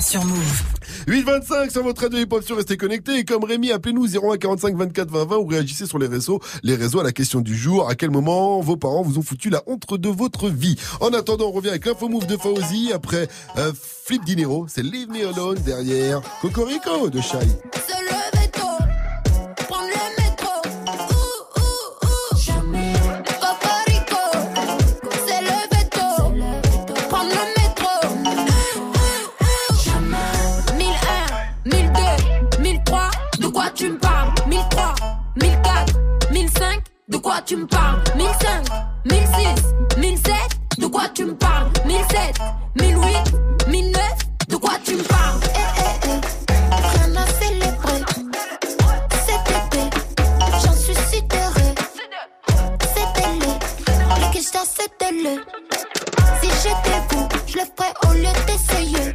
sur 0.00 0.24
Move. 0.24 0.62
825 1.06 1.70
sur 1.70 1.82
votre 1.82 2.02
radio 2.02 2.18
hip-hop 2.18 2.42
sur 2.42 2.56
Restez 2.56 2.76
connectés. 2.76 3.18
Et 3.18 3.24
comme 3.24 3.44
Rémi, 3.44 3.72
appelez-nous 3.72 4.06
0145 4.06 4.76
24 4.76 5.10
20 5.10 5.24
20 5.26 5.36
ou 5.36 5.46
réagissez 5.46 5.86
sur 5.86 5.98
les 5.98 6.06
réseaux, 6.06 6.40
les 6.62 6.74
réseaux 6.74 7.00
à 7.00 7.04
la 7.04 7.12
question 7.12 7.40
du 7.40 7.56
jour. 7.56 7.88
À 7.88 7.94
quel 7.94 8.10
moment 8.10 8.60
vos 8.60 8.76
parents 8.76 9.02
vous 9.02 9.18
ont 9.18 9.22
foutu 9.22 9.50
la 9.50 9.62
honte 9.66 9.92
de 9.94 10.08
votre 10.08 10.48
vie? 10.48 10.76
En 11.00 11.12
attendant, 11.12 11.48
on 11.48 11.52
revient 11.52 11.68
avec 11.70 11.84
l'info 11.86 12.08
move 12.08 12.26
de 12.26 12.36
Fauzi. 12.36 12.92
Après, 12.92 13.28
euh, 13.58 13.72
Flip 14.04 14.24
Dinero, 14.24 14.66
c'est 14.68 14.82
Leave 14.82 15.08
Me 15.08 15.28
Alone 15.28 15.58
derrière 15.64 16.20
Cocorico 16.40 17.10
de 17.10 17.20
Shai. 17.20 17.38
Quoi 37.34 37.42
tu 37.42 37.56
me 37.56 37.66
parles? 37.66 38.00
1005, 38.16 38.64
1006, 39.10 39.98
1007, 39.98 40.34
de 40.78 40.86
quoi 40.86 41.08
tu 41.12 41.24
me 41.24 41.34
parles? 41.34 41.68
1007, 41.84 42.38
1008, 42.80 43.68
1009, 43.68 44.02
de 44.50 44.56
quoi 44.56 44.74
tu 44.84 44.94
me 44.94 45.02
parles? 45.02 45.40
Eh, 45.42 45.58
eh, 45.80 46.10
eh. 46.10 46.96
Rien 46.96 47.16
à 47.16 47.26
célébrer. 47.26 48.04
Cet 49.26 49.50
été, 49.50 49.82
j'en 50.62 50.72
suis 50.74 50.94
sidérée. 50.94 51.74
C'était 52.94 53.32
le, 53.40 54.32
questions 54.32 54.60
c'était 54.64 55.10
le. 55.12 55.44
Si 56.40 56.48
j'étais 56.62 57.00
vous, 57.10 57.28
je 57.48 57.58
le 57.58 57.64
ferais 57.76 57.94
au 58.08 58.12
lieu 58.12 58.32
d'essayer. 58.46 59.12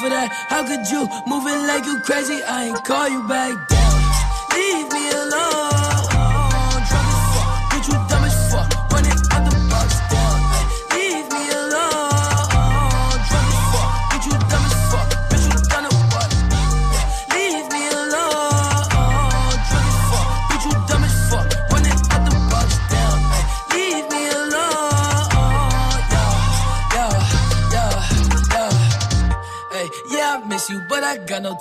For 0.00 0.08
that. 0.08 0.28
How 0.48 0.66
could 0.66 0.86
you 0.90 1.08
moving 1.26 1.66
like 1.66 1.84
you 1.84 2.00
crazy? 2.00 2.42
I 2.42 2.64
ain't 2.64 2.84
call 2.84 3.08
you 3.08 3.26
back. 3.28 3.73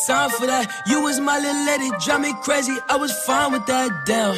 Time 0.08 0.30
for 0.30 0.46
that. 0.46 0.72
You 0.88 1.02
was 1.02 1.20
my 1.20 1.40
little 1.40 1.66
lady, 1.66 1.90
drive 2.04 2.22
me 2.22 2.34
crazy. 2.44 2.78
I 2.90 2.96
was 2.98 3.12
fine 3.26 3.52
with 3.52 3.66
that. 3.68 4.06
Damn, 4.06 4.36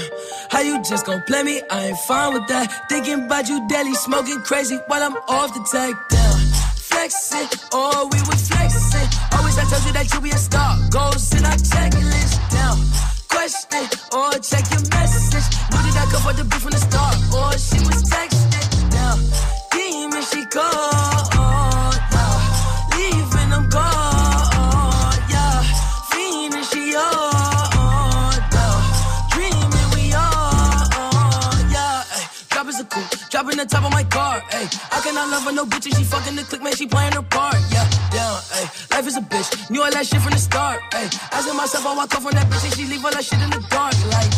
how 0.50 0.61
you 0.61 0.82
just 0.84 1.06
gon' 1.06 1.22
play 1.24 1.43
me? 1.43 1.61
I 1.69 1.88
ain't 1.88 1.98
fine 2.00 2.34
with 2.34 2.48
that. 2.48 2.90
Thinking 2.90 3.25
about 3.25 3.48
you 3.48 3.67
daily, 3.67 3.93
smoking 3.93 4.42
crazy 4.42 4.77
while 4.88 5.03
I'm 5.03 5.16
off 5.27 5.53
the 5.53 5.64
tag. 5.72 5.95
Down, 6.09 6.40
flexing, 6.75 7.50
oh 7.74 8.09
we 8.11 8.19
was 8.30 8.48
flexing. 8.48 9.09
Always 9.38 9.58
I 9.58 9.64
told 9.69 9.84
you 9.85 9.93
that 9.93 10.14
you 10.14 10.22
be 10.22 10.32
a 10.32 10.38
star. 10.38 10.77
Goals 10.90 11.34
in 11.34 11.45
our 11.45 11.58
checklist. 11.58 11.94
No 35.56 35.66
bitch 35.66 35.85
and 35.85 35.95
she 35.95 36.03
fucking 36.03 36.35
the 36.35 36.43
click, 36.43 36.61
man. 36.61 36.75
She 36.75 36.85
playing 36.85 37.14
her 37.14 37.22
part. 37.22 37.56
Yeah, 37.72 37.88
down. 38.11 38.38
Ay, 38.51 38.69
life 38.92 39.08
is 39.08 39.16
a 39.16 39.22
bitch. 39.22 39.69
Knew 39.72 39.82
all 39.82 39.92
that 39.92 40.06
shit 40.06 40.22
from 40.22 40.32
the 40.32 40.38
start. 40.38 40.82
Ay, 40.93 41.08
asking 41.32 41.56
myself, 41.56 41.85
I 41.85 41.95
walk 41.95 42.14
off 42.14 42.25
on 42.25 42.34
that 42.34 42.48
bitch 42.51 42.66
and 42.66 42.74
she 42.75 42.85
leave 42.85 43.03
all 43.06 43.11
that 43.11 43.24
shit 43.24 43.40
in 43.42 43.50
the 43.50 43.64
dark. 43.72 43.95
Like, 44.11 44.35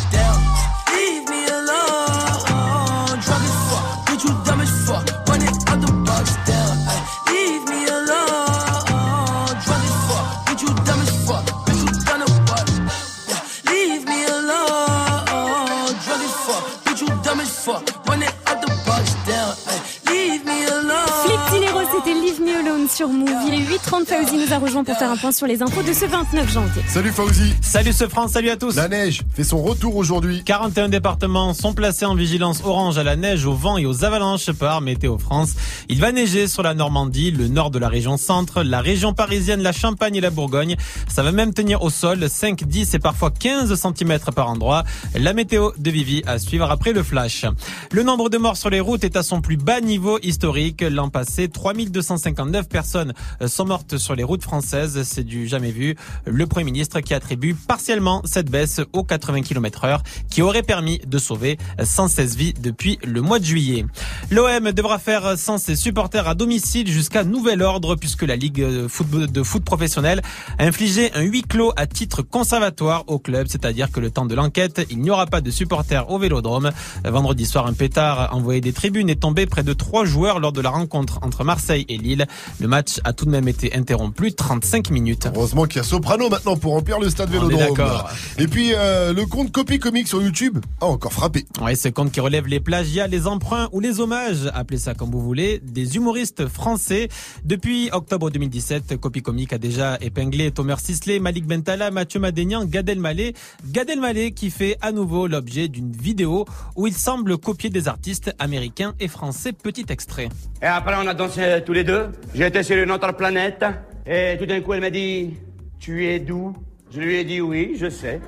pour 24.88 24.98
faire 24.98 25.12
un 25.12 25.18
point 25.18 25.34
sur 25.34 25.48
les 25.48 25.62
infos 25.62 25.84
de 25.84 25.92
ce 25.92 26.06
29 26.06 26.50
janvier. 26.50 26.82
Salut 26.88 27.12
Fauzi. 27.12 27.54
Salut 27.62 27.92
ce 27.92 28.08
France, 28.08 28.32
salut 28.32 28.50
à 28.50 28.56
tous. 28.56 28.78
La 28.78 28.88
neige 28.88 29.22
fait 29.34 29.44
son 29.44 29.62
retour 29.62 29.98
aujourd'hui. 29.98 30.44
41 30.46 30.88
départements 30.88 31.54
sont 31.54 31.74
placés 31.74 32.06
en 32.06 32.16
vigilance 32.16 32.64
orange 32.64 32.98
à 32.98 33.04
la 33.04 33.18
neige, 33.18 33.46
au 33.46 33.54
vent 33.54 33.78
et 33.78 33.86
aux 33.86 34.06
avalanches 34.06 34.50
par 34.54 34.80
Météo 34.80 35.18
France. 35.18 35.56
Il 35.90 36.02
va 36.02 36.12
neiger 36.12 36.50
sur 36.50 36.64
la 36.64 36.74
Normandie, 36.74 37.32
le 37.32 37.48
nord 37.48 37.72
de 37.72 37.80
la 37.80 37.88
région 37.88 38.18
centre, 38.18 38.62
la 38.62 38.82
région 38.82 39.14
parisienne, 39.14 39.62
la 39.62 39.72
Champagne 39.72 40.16
et 40.16 40.22
la 40.22 40.32
Bourgogne. 40.32 40.76
Ça 41.08 41.24
va 41.24 41.32
même 41.32 41.54
tenir 41.54 41.82
au 41.82 41.90
sol 41.90 42.30
5, 42.30 42.66
10 42.66 42.96
et 42.96 43.00
parfois 43.00 43.32
15 43.32 43.74
cm 43.74 44.20
par 44.36 44.50
endroit. 44.50 44.84
La 45.16 45.32
météo 45.32 45.72
de 45.78 45.90
Vivi 45.90 46.24
à 46.28 46.40
suivre 46.40 46.70
après 46.70 46.92
le 46.92 47.04
flash. 47.04 47.46
Le 47.94 48.04
nombre 48.04 48.30
de 48.30 48.38
morts 48.38 48.58
sur 48.58 48.70
les 48.70 48.82
routes 48.82 49.06
est 49.06 49.16
à 49.16 49.24
son 49.24 49.40
plus 49.40 49.56
bas 49.56 49.80
niveau 49.80 50.20
historique. 50.22 50.82
L'an 50.82 51.08
passé, 51.08 51.48
3259 51.48 52.68
personnes 52.68 53.14
sont 53.46 53.66
mortes 53.66 53.98
sur 53.98 54.14
les 54.14 54.26
routes 54.26 54.44
françaises. 54.44 55.04
C'est 55.04 55.24
du 55.24 55.48
jamais 55.48 55.72
vu. 55.72 55.96
Le 56.26 56.48
Premier 56.48 56.66
ministre 56.66 57.00
qui 57.00 57.14
attribue 57.14 57.54
partiellement 57.54 58.22
cette 58.26 58.52
baisse 58.52 58.82
aux 58.92 59.06
80 59.06 59.42
km 59.44 59.86
heure 59.86 60.04
qui 60.30 60.42
aurait 60.42 60.64
permis 60.64 61.00
de 61.08 61.18
sauver 61.18 61.58
116 61.82 62.36
vies 62.36 62.54
depuis 62.60 63.00
le 63.06 63.22
mois 63.22 63.40
de 63.40 63.46
juillet. 63.46 63.86
L'OM 64.32 64.74
devra 64.74 65.00
faire 65.00 65.38
sans 65.38 65.58
ses 65.58 65.77
supporters 65.78 66.28
à 66.28 66.36
domicile 66.36 66.92
jusqu'à 66.92 67.24
nouvel 67.24 67.62
ordre 67.62 67.96
puisque 67.96 68.24
la 68.24 68.36
Ligue 68.36 68.66
de 68.66 68.88
foot, 68.88 69.10
de 69.10 69.44
foot 69.44 69.64
professionnel 69.64 70.22
a 70.58 70.66
infligé 70.66 71.12
un 71.14 71.22
huis 71.22 71.44
clos 71.44 71.72
à 71.78 71.88
titre 71.88 72.22
conservatoire 72.22 73.04
au 73.08 73.20
club, 73.20 73.48
c'est-à-dire 73.50 73.92
que 73.92 74.00
le 74.00 74.12
temps 74.12 74.26
de 74.26 74.36
l'enquête, 74.36 74.86
il 74.90 75.00
n'y 75.00 75.10
aura 75.10 75.26
pas 75.26 75.42
de 75.42 75.52
supporters 75.52 76.10
au 76.10 76.20
Vélodrome. 76.20 76.72
Vendredi 77.06 77.46
soir, 77.46 77.68
un 77.68 77.74
pétard 77.74 78.30
envoyé 78.36 78.62
des 78.62 78.74
tribunes 78.74 79.10
est 79.10 79.22
tombé 79.22 79.46
près 79.46 79.64
de 79.64 79.74
trois 79.74 80.06
joueurs 80.06 80.40
lors 80.40 80.52
de 80.52 80.62
la 80.62 80.70
rencontre 80.70 81.20
entre 81.22 81.44
Marseille 81.44 81.86
et 81.90 81.98
Lille. 81.98 82.26
Le 82.60 82.68
match 82.68 83.00
a 83.04 83.14
tout 83.14 83.26
de 83.26 83.32
même 83.32 83.48
été 83.48 83.76
interrompu 83.76 84.34
35 84.34 84.90
minutes. 84.90 85.30
Heureusement 85.36 85.66
qu'il 85.66 85.78
y 85.78 85.80
a 85.80 85.84
Soprano 85.84 86.30
maintenant 86.30 86.58
pour 86.58 86.74
remplir 86.74 87.00
le 87.00 87.10
stade 87.10 87.30
Vélodrome. 87.30 87.60
d'accord. 87.60 88.10
Et 88.38 88.48
puis 88.48 88.72
euh, 88.74 89.14
le 89.14 89.26
compte 89.26 89.52
Copy 89.52 89.80
Comique 89.80 90.08
sur 90.08 90.22
YouTube 90.22 90.60
a 90.82 90.86
encore 90.86 91.14
frappé. 91.14 91.46
Ouais, 91.62 91.76
ce 91.76 91.90
compte 91.90 92.12
qui 92.12 92.20
relève 92.20 92.48
les 92.48 92.60
plagiats, 92.60 93.08
les 93.08 93.28
emprunts 93.28 93.70
ou 93.72 93.80
les 93.80 94.00
hommages, 94.00 94.50
appelez 94.54 94.80
ça 94.80 94.94
comme 94.94 95.12
vous 95.12 95.22
voulez, 95.22 95.62
des 95.72 95.96
humoristes 95.96 96.48
français. 96.48 97.10
Depuis 97.44 97.90
octobre 97.92 98.30
2017, 98.30 98.98
Copy 98.98 99.22
Comique 99.22 99.54
a 99.54 99.58
déjà 99.58 99.98
épinglé 100.02 100.52
Thomas 100.52 100.78
Sisley, 100.78 101.20
Malik 101.20 101.46
Bentala, 101.46 101.92
Mathieu 101.92 102.20
Madénian, 102.20 102.66
Gad 102.66 102.90
Elmaleh. 102.90 103.34
Gad 103.66 103.90
Elmaleh 103.90 104.32
qui 104.32 104.50
fait 104.50 104.78
à 104.82 104.92
nouveau 104.92 105.28
l'objet 105.28 105.68
d'une 105.68 105.92
vidéo 105.92 106.46
où 106.76 106.88
il 106.88 106.94
semble 106.94 107.38
copier 107.38 107.70
des 107.70 107.88
artistes 107.88 108.34
américains 108.40 108.94
et 109.00 109.08
français. 109.08 109.54
Petit 109.54 109.86
extrait. 109.90 110.30
Et 110.62 110.66
après, 110.66 110.96
on 110.98 111.08
a 111.08 111.14
dansé 111.14 111.62
tous 111.66 111.74
les 111.74 111.84
deux. 111.84 112.08
J'étais 112.34 112.64
sur 112.64 112.78
une 112.78 112.92
autre 112.92 113.12
planète. 113.14 113.66
Et 114.06 114.38
tout 114.40 114.46
d'un 114.46 114.62
coup, 114.62 114.74
elle 114.74 114.82
m'a 114.82 114.90
dit 114.90 115.34
Tu 115.80 116.06
es 116.08 116.20
doux 116.20 116.54
Je 116.92 117.00
lui 117.00 117.16
ai 117.16 117.24
dit 117.24 117.42
Oui, 117.42 117.76
je 117.80 117.90
sais. 117.90 118.22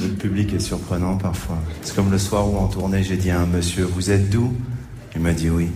Le 0.00 0.08
public 0.08 0.52
est 0.54 0.60
surprenant 0.60 1.16
parfois. 1.16 1.58
C'est 1.82 1.94
comme 1.94 2.10
le 2.10 2.18
soir 2.18 2.48
où 2.48 2.56
en 2.56 2.68
tournée, 2.68 3.02
j'ai 3.02 3.16
dit 3.16 3.30
à 3.30 3.40
un 3.40 3.46
monsieur, 3.46 3.84
vous 3.84 4.10
êtes 4.10 4.30
doux? 4.30 4.52
Il 5.14 5.20
m'a 5.20 5.32
dit 5.32 5.50
oui. 5.50 5.68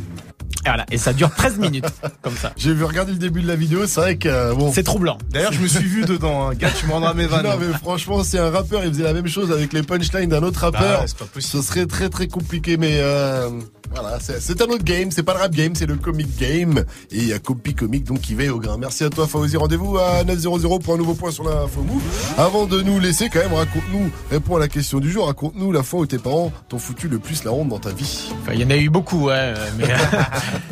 Et 0.66 0.68
voilà, 0.68 0.84
et 0.90 0.98
ça 0.98 1.12
dure 1.12 1.30
13 1.30 1.58
minutes, 1.58 1.86
comme 2.22 2.34
ça. 2.34 2.52
J'ai 2.56 2.74
vu 2.74 2.82
regarder 2.82 3.12
le 3.12 3.18
début 3.18 3.40
de 3.40 3.46
la 3.46 3.54
vidéo, 3.54 3.86
c'est 3.86 4.00
vrai 4.00 4.16
que 4.16 4.28
euh, 4.28 4.52
bon. 4.52 4.72
C'est 4.72 4.82
troublant. 4.82 5.16
D'ailleurs, 5.30 5.52
je 5.52 5.60
me 5.60 5.68
suis 5.68 5.84
vu 5.84 6.04
dedans. 6.04 6.48
Hein. 6.48 6.54
Gars, 6.54 6.70
tu 6.76 6.86
me 6.86 6.92
rendras 6.92 7.14
mes 7.14 7.26
vannes. 7.26 7.46
Non 7.46 7.56
mais 7.56 7.72
franchement, 7.78 8.24
c'est 8.24 8.40
un 8.40 8.50
rappeur, 8.50 8.84
il 8.84 8.90
faisait 8.90 9.04
la 9.04 9.12
même 9.12 9.28
chose 9.28 9.52
avec 9.52 9.72
les 9.72 9.84
punchlines 9.84 10.28
d'un 10.28 10.42
autre 10.42 10.58
rappeur. 10.58 10.80
Bah 10.80 11.00
ouais, 11.02 11.06
c'est 11.06 11.18
pas 11.18 11.24
possible. 11.26 11.62
Ce 11.62 11.68
serait 11.68 11.86
très 11.86 12.08
très 12.08 12.26
compliqué, 12.26 12.76
mais 12.76 12.98
euh, 12.98 13.48
voilà, 13.92 14.18
c'est 14.20 14.60
un 14.60 14.66
autre 14.66 14.84
game. 14.84 15.10
C'est 15.10 15.22
pas 15.22 15.34
le 15.34 15.40
rap 15.40 15.52
game, 15.52 15.74
c'est 15.74 15.86
le 15.86 15.96
comic 15.96 16.36
game. 16.38 16.84
Et 17.10 17.18
il 17.18 17.28
y 17.28 17.32
a 17.32 17.38
Copy 17.38 17.74
Comic 17.74 18.04
donc 18.04 18.20
qui 18.20 18.34
veille 18.34 18.50
au 18.50 18.58
grain. 18.58 18.76
Merci 18.78 19.04
à 19.04 19.10
toi, 19.10 19.26
Fawzi. 19.26 19.56
Rendez-vous 19.56 19.98
à 19.98 20.24
900 20.24 20.80
pour 20.80 20.94
un 20.94 20.98
nouveau 20.98 21.14
point 21.14 21.30
sur 21.30 21.44
l'info 21.44 21.82
move. 21.82 22.02
Avant 22.36 22.66
de 22.66 22.82
nous 22.82 22.98
laisser, 22.98 23.28
quand 23.28 23.38
même, 23.38 23.54
raconte-nous, 23.54 24.10
réponds 24.30 24.56
à 24.56 24.60
la 24.60 24.68
question 24.68 24.98
du 24.98 25.10
jour. 25.10 25.26
Raconte-nous 25.26 25.72
la 25.72 25.82
fois 25.82 26.00
où 26.00 26.06
tes 26.06 26.18
parents 26.18 26.52
t'ont 26.68 26.78
foutu 26.78 27.08
le 27.08 27.18
plus 27.18 27.44
la 27.44 27.52
honte 27.52 27.68
dans 27.68 27.78
ta 27.78 27.90
vie. 27.90 28.28
Enfin, 28.42 28.52
il 28.54 28.60
y 28.60 28.64
en 28.64 28.70
a 28.70 28.76
eu 28.76 28.90
beaucoup, 28.90 29.26
ouais, 29.26 29.34
euh, 29.34 29.70
mais, 29.78 29.86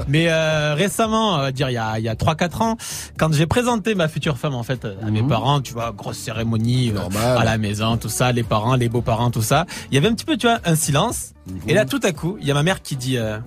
mais 0.08 0.26
euh, 0.28 0.74
récemment, 0.74 1.38
euh, 1.40 1.50
dire 1.50 1.70
il 1.70 1.74
y 1.74 1.78
a, 1.78 1.98
il 1.98 2.04
y 2.04 2.08
a 2.08 2.14
3-4 2.14 2.62
ans, 2.62 2.76
quand 3.18 3.32
j'ai 3.32 3.46
présenté 3.46 3.94
ma 3.94 4.08
future 4.08 4.38
femme 4.38 4.54
en 4.54 4.62
fait 4.62 4.84
à 4.84 5.10
mes 5.10 5.22
parents, 5.22 5.60
tu 5.60 5.72
vois, 5.72 5.92
grosse 5.92 6.18
cérémonie 6.18 6.92
euh, 6.94 7.36
à 7.38 7.44
la 7.44 7.58
maison, 7.58 7.96
tout 7.96 8.08
ça, 8.08 8.32
les 8.32 8.42
parents, 8.42 8.74
les 8.76 8.88
beaux-parents, 8.88 9.30
tout 9.30 9.42
ça, 9.42 9.66
il 9.90 9.94
y 9.94 9.98
avait 9.98 10.08
un 10.08 10.14
petit 10.14 10.24
peu, 10.24 10.36
tu 10.36 10.46
vois, 10.46 10.58
un 10.64 10.74
silence. 10.76 11.32
Et 11.68 11.74
là, 11.74 11.84
tout 11.84 12.00
à 12.02 12.12
coup, 12.12 12.36
il 12.40 12.46
y 12.46 12.50
a 12.50 12.54
ma 12.54 12.62
mère 12.62 12.82
qui 12.82 12.96
dit. 12.96 13.18
euh, 13.18 13.38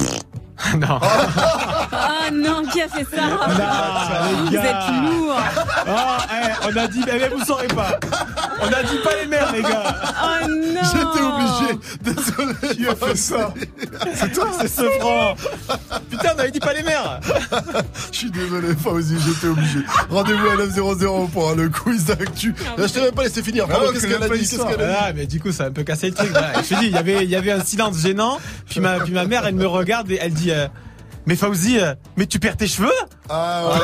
non. 0.78 0.98
Ah 1.02 2.30
non, 2.32 2.62
qui 2.70 2.82
a 2.82 2.88
fait 2.88 3.04
ça? 3.04 3.22
Vous 4.44 4.56
êtes 4.56 5.10
lourd 5.10 5.34
Oh, 5.88 5.92
eh, 6.30 6.68
on 6.70 6.76
a 6.76 6.86
dit, 6.86 7.00
mais 7.06 7.28
vous 7.28 7.42
saurez 7.44 7.66
pas. 7.68 7.98
On 8.62 8.66
a 8.66 8.82
dit 8.82 8.98
pas 9.02 9.16
les 9.20 9.26
mères, 9.26 9.52
les 9.52 9.62
gars. 9.62 9.94
Oh 10.22 10.46
non 10.48 10.80
J'étais 10.92 11.24
obligé. 11.24 11.78
Désolé. 12.02 12.74
Qui 12.76 12.86
a 12.88 12.94
fait 12.94 13.16
ça 13.16 13.54
C'est 14.14 14.32
toi, 14.32 14.48
c'est 14.60 14.68
ce 14.68 14.82
franc. 14.98 15.34
Putain, 16.10 16.30
on 16.36 16.38
avait 16.40 16.50
dit 16.50 16.60
pas 16.60 16.72
les 16.72 16.82
mères. 16.82 17.20
Je 18.12 18.16
suis 18.16 18.30
désolé, 18.30 18.68
Fauzi, 18.74 19.16
j'étais 19.26 19.46
obligé. 19.46 19.80
Rendez-vous 20.08 20.48
à 20.48 20.56
900 20.56 21.26
pour 21.32 21.54
le 21.54 21.68
quiz 21.68 22.04
d'actu. 22.06 22.54
Là, 22.76 22.86
je 22.86 22.92
t'ai 22.92 23.00
même 23.00 23.14
pas 23.14 23.24
laissé 23.24 23.42
finir. 23.42 23.66
Ah, 23.70 23.78
qu'est-ce 23.92 24.06
que 24.06 24.12
qu'elle 24.12 24.22
a 24.22 24.28
pas 24.28 24.36
dit 24.36 24.40
Qu'est-ce 24.40 24.62
qu'elle 24.62 24.80
a 24.82 24.86
dit 24.86 24.96
Ah, 24.98 25.12
mais 25.14 25.26
du 25.26 25.40
coup, 25.40 25.52
ça 25.52 25.64
a 25.64 25.66
un 25.68 25.72
peu 25.72 25.82
cassé 25.82 26.08
le 26.08 26.14
truc. 26.14 26.30
Voilà. 26.30 26.52
Je 26.62 26.68
te 26.74 26.80
dis, 26.80 26.86
il 26.86 26.92
y 26.92 26.96
avait, 26.96 27.24
il 27.24 27.30
y 27.30 27.36
avait 27.36 27.52
un 27.52 27.64
silence 27.64 27.98
gênant. 27.98 28.38
Puis 28.68 28.80
ma, 28.80 29.00
puis 29.00 29.12
ma 29.12 29.24
mère, 29.24 29.46
elle 29.46 29.54
me 29.54 29.66
regarde 29.66 30.10
et 30.10 30.18
elle 30.20 30.32
dit, 30.32 30.50
euh, 30.50 30.66
mais 31.26 31.36
Fauzi, 31.36 31.78
euh, 31.78 31.94
mais 32.16 32.26
tu 32.26 32.38
perds 32.38 32.56
tes 32.56 32.66
cheveux 32.66 32.90
Ah 33.28 33.64
ouais, 33.68 33.78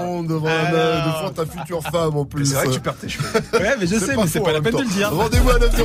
la 0.00 0.04
honte 0.06 0.26
devant, 0.28 0.48
Ah, 0.48 1.30
ta 1.34 1.46
future 1.46 1.82
femme 1.82 2.16
en 2.16 2.24
plus. 2.24 2.46
C'est 2.46 2.54
vrai 2.54 2.66
que 2.68 2.72
tu 2.72 2.80
perds 2.80 2.96
tes 2.96 3.08
cheveux. 3.08 3.28
Ouais, 3.52 3.76
mais 3.78 3.86
je 3.86 3.98
sais, 3.98 4.16
mais 4.16 4.26
c'est 4.26 4.40
pas 4.40 4.52
la 4.52 4.60
peine 4.60 4.74
de 4.76 4.82
le 4.82 4.88
dire. 4.88 5.10
Rendez-vous 5.14 5.50
à 5.50 5.58
900 5.58 5.84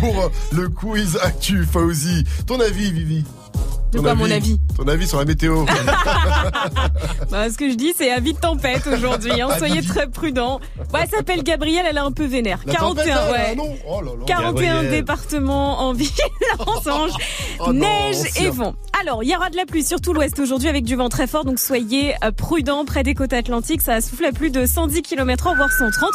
pour 0.00 0.24
euh, 0.24 0.28
le 0.52 0.68
quiz 0.68 1.18
actu, 1.22 1.64
Fauzi. 1.70 2.24
Ton 2.46 2.60
avis, 2.60 2.92
Vivi? 2.92 3.24
De 3.92 4.00
quoi, 4.00 4.14
mon 4.14 4.30
avis 4.30 4.58
Ton 4.76 4.88
avis 4.88 5.06
sur 5.06 5.18
la 5.18 5.26
météo 5.26 5.64
Bah, 7.30 7.50
ce 7.50 7.58
que 7.58 7.70
je 7.70 7.74
dis, 7.74 7.92
c'est 7.96 8.10
avis 8.10 8.32
de 8.32 8.38
tempête 8.38 8.86
aujourd'hui. 8.86 9.40
Hein. 9.40 9.48
Soyez 9.58 9.82
très 9.82 10.06
prudents. 10.08 10.60
Ouais, 10.92 11.00
elle 11.02 11.08
s'appelle 11.08 11.42
Gabrielle, 11.42 11.84
elle 11.88 11.96
est 11.96 12.00
un 12.00 12.12
peu 12.12 12.24
vénère. 12.24 12.60
La 12.66 12.74
41, 12.74 12.94
tempête, 12.94 13.06
là, 13.14 13.32
ouais. 13.32 13.46
ah 13.50 13.54
non 13.54 13.76
Oh 13.86 14.00
là 14.00 14.10
là. 14.18 14.24
41 14.26 14.52
Gabrielle. 14.52 14.90
départements 14.90 15.80
en 15.80 15.92
vigilance 15.92 16.86
orange, 16.86 17.12
Oh 17.60 17.72
neige 17.72 18.16
et 18.36 18.50
vent. 18.50 18.74
Alors, 19.00 19.22
il 19.22 19.30
y 19.30 19.36
aura 19.36 19.50
de 19.50 19.56
la 19.56 19.66
pluie 19.66 19.84
sur 19.84 20.00
tout 20.00 20.12
l'ouest 20.12 20.38
aujourd'hui 20.38 20.68
avec 20.68 20.84
du 20.84 20.96
vent 20.96 21.08
très 21.08 21.26
fort, 21.26 21.44
donc 21.44 21.58
soyez 21.58 22.14
euh, 22.24 22.30
prudents 22.32 22.84
près 22.84 23.02
des 23.02 23.14
côtes 23.14 23.32
atlantiques. 23.32 23.82
Ça 23.82 24.00
souffle 24.00 24.24
à 24.24 24.32
plus 24.32 24.50
de 24.50 24.64
110 24.66 25.02
km 25.02 25.48
h 25.48 25.56
voire 25.56 25.70
130. 25.70 26.08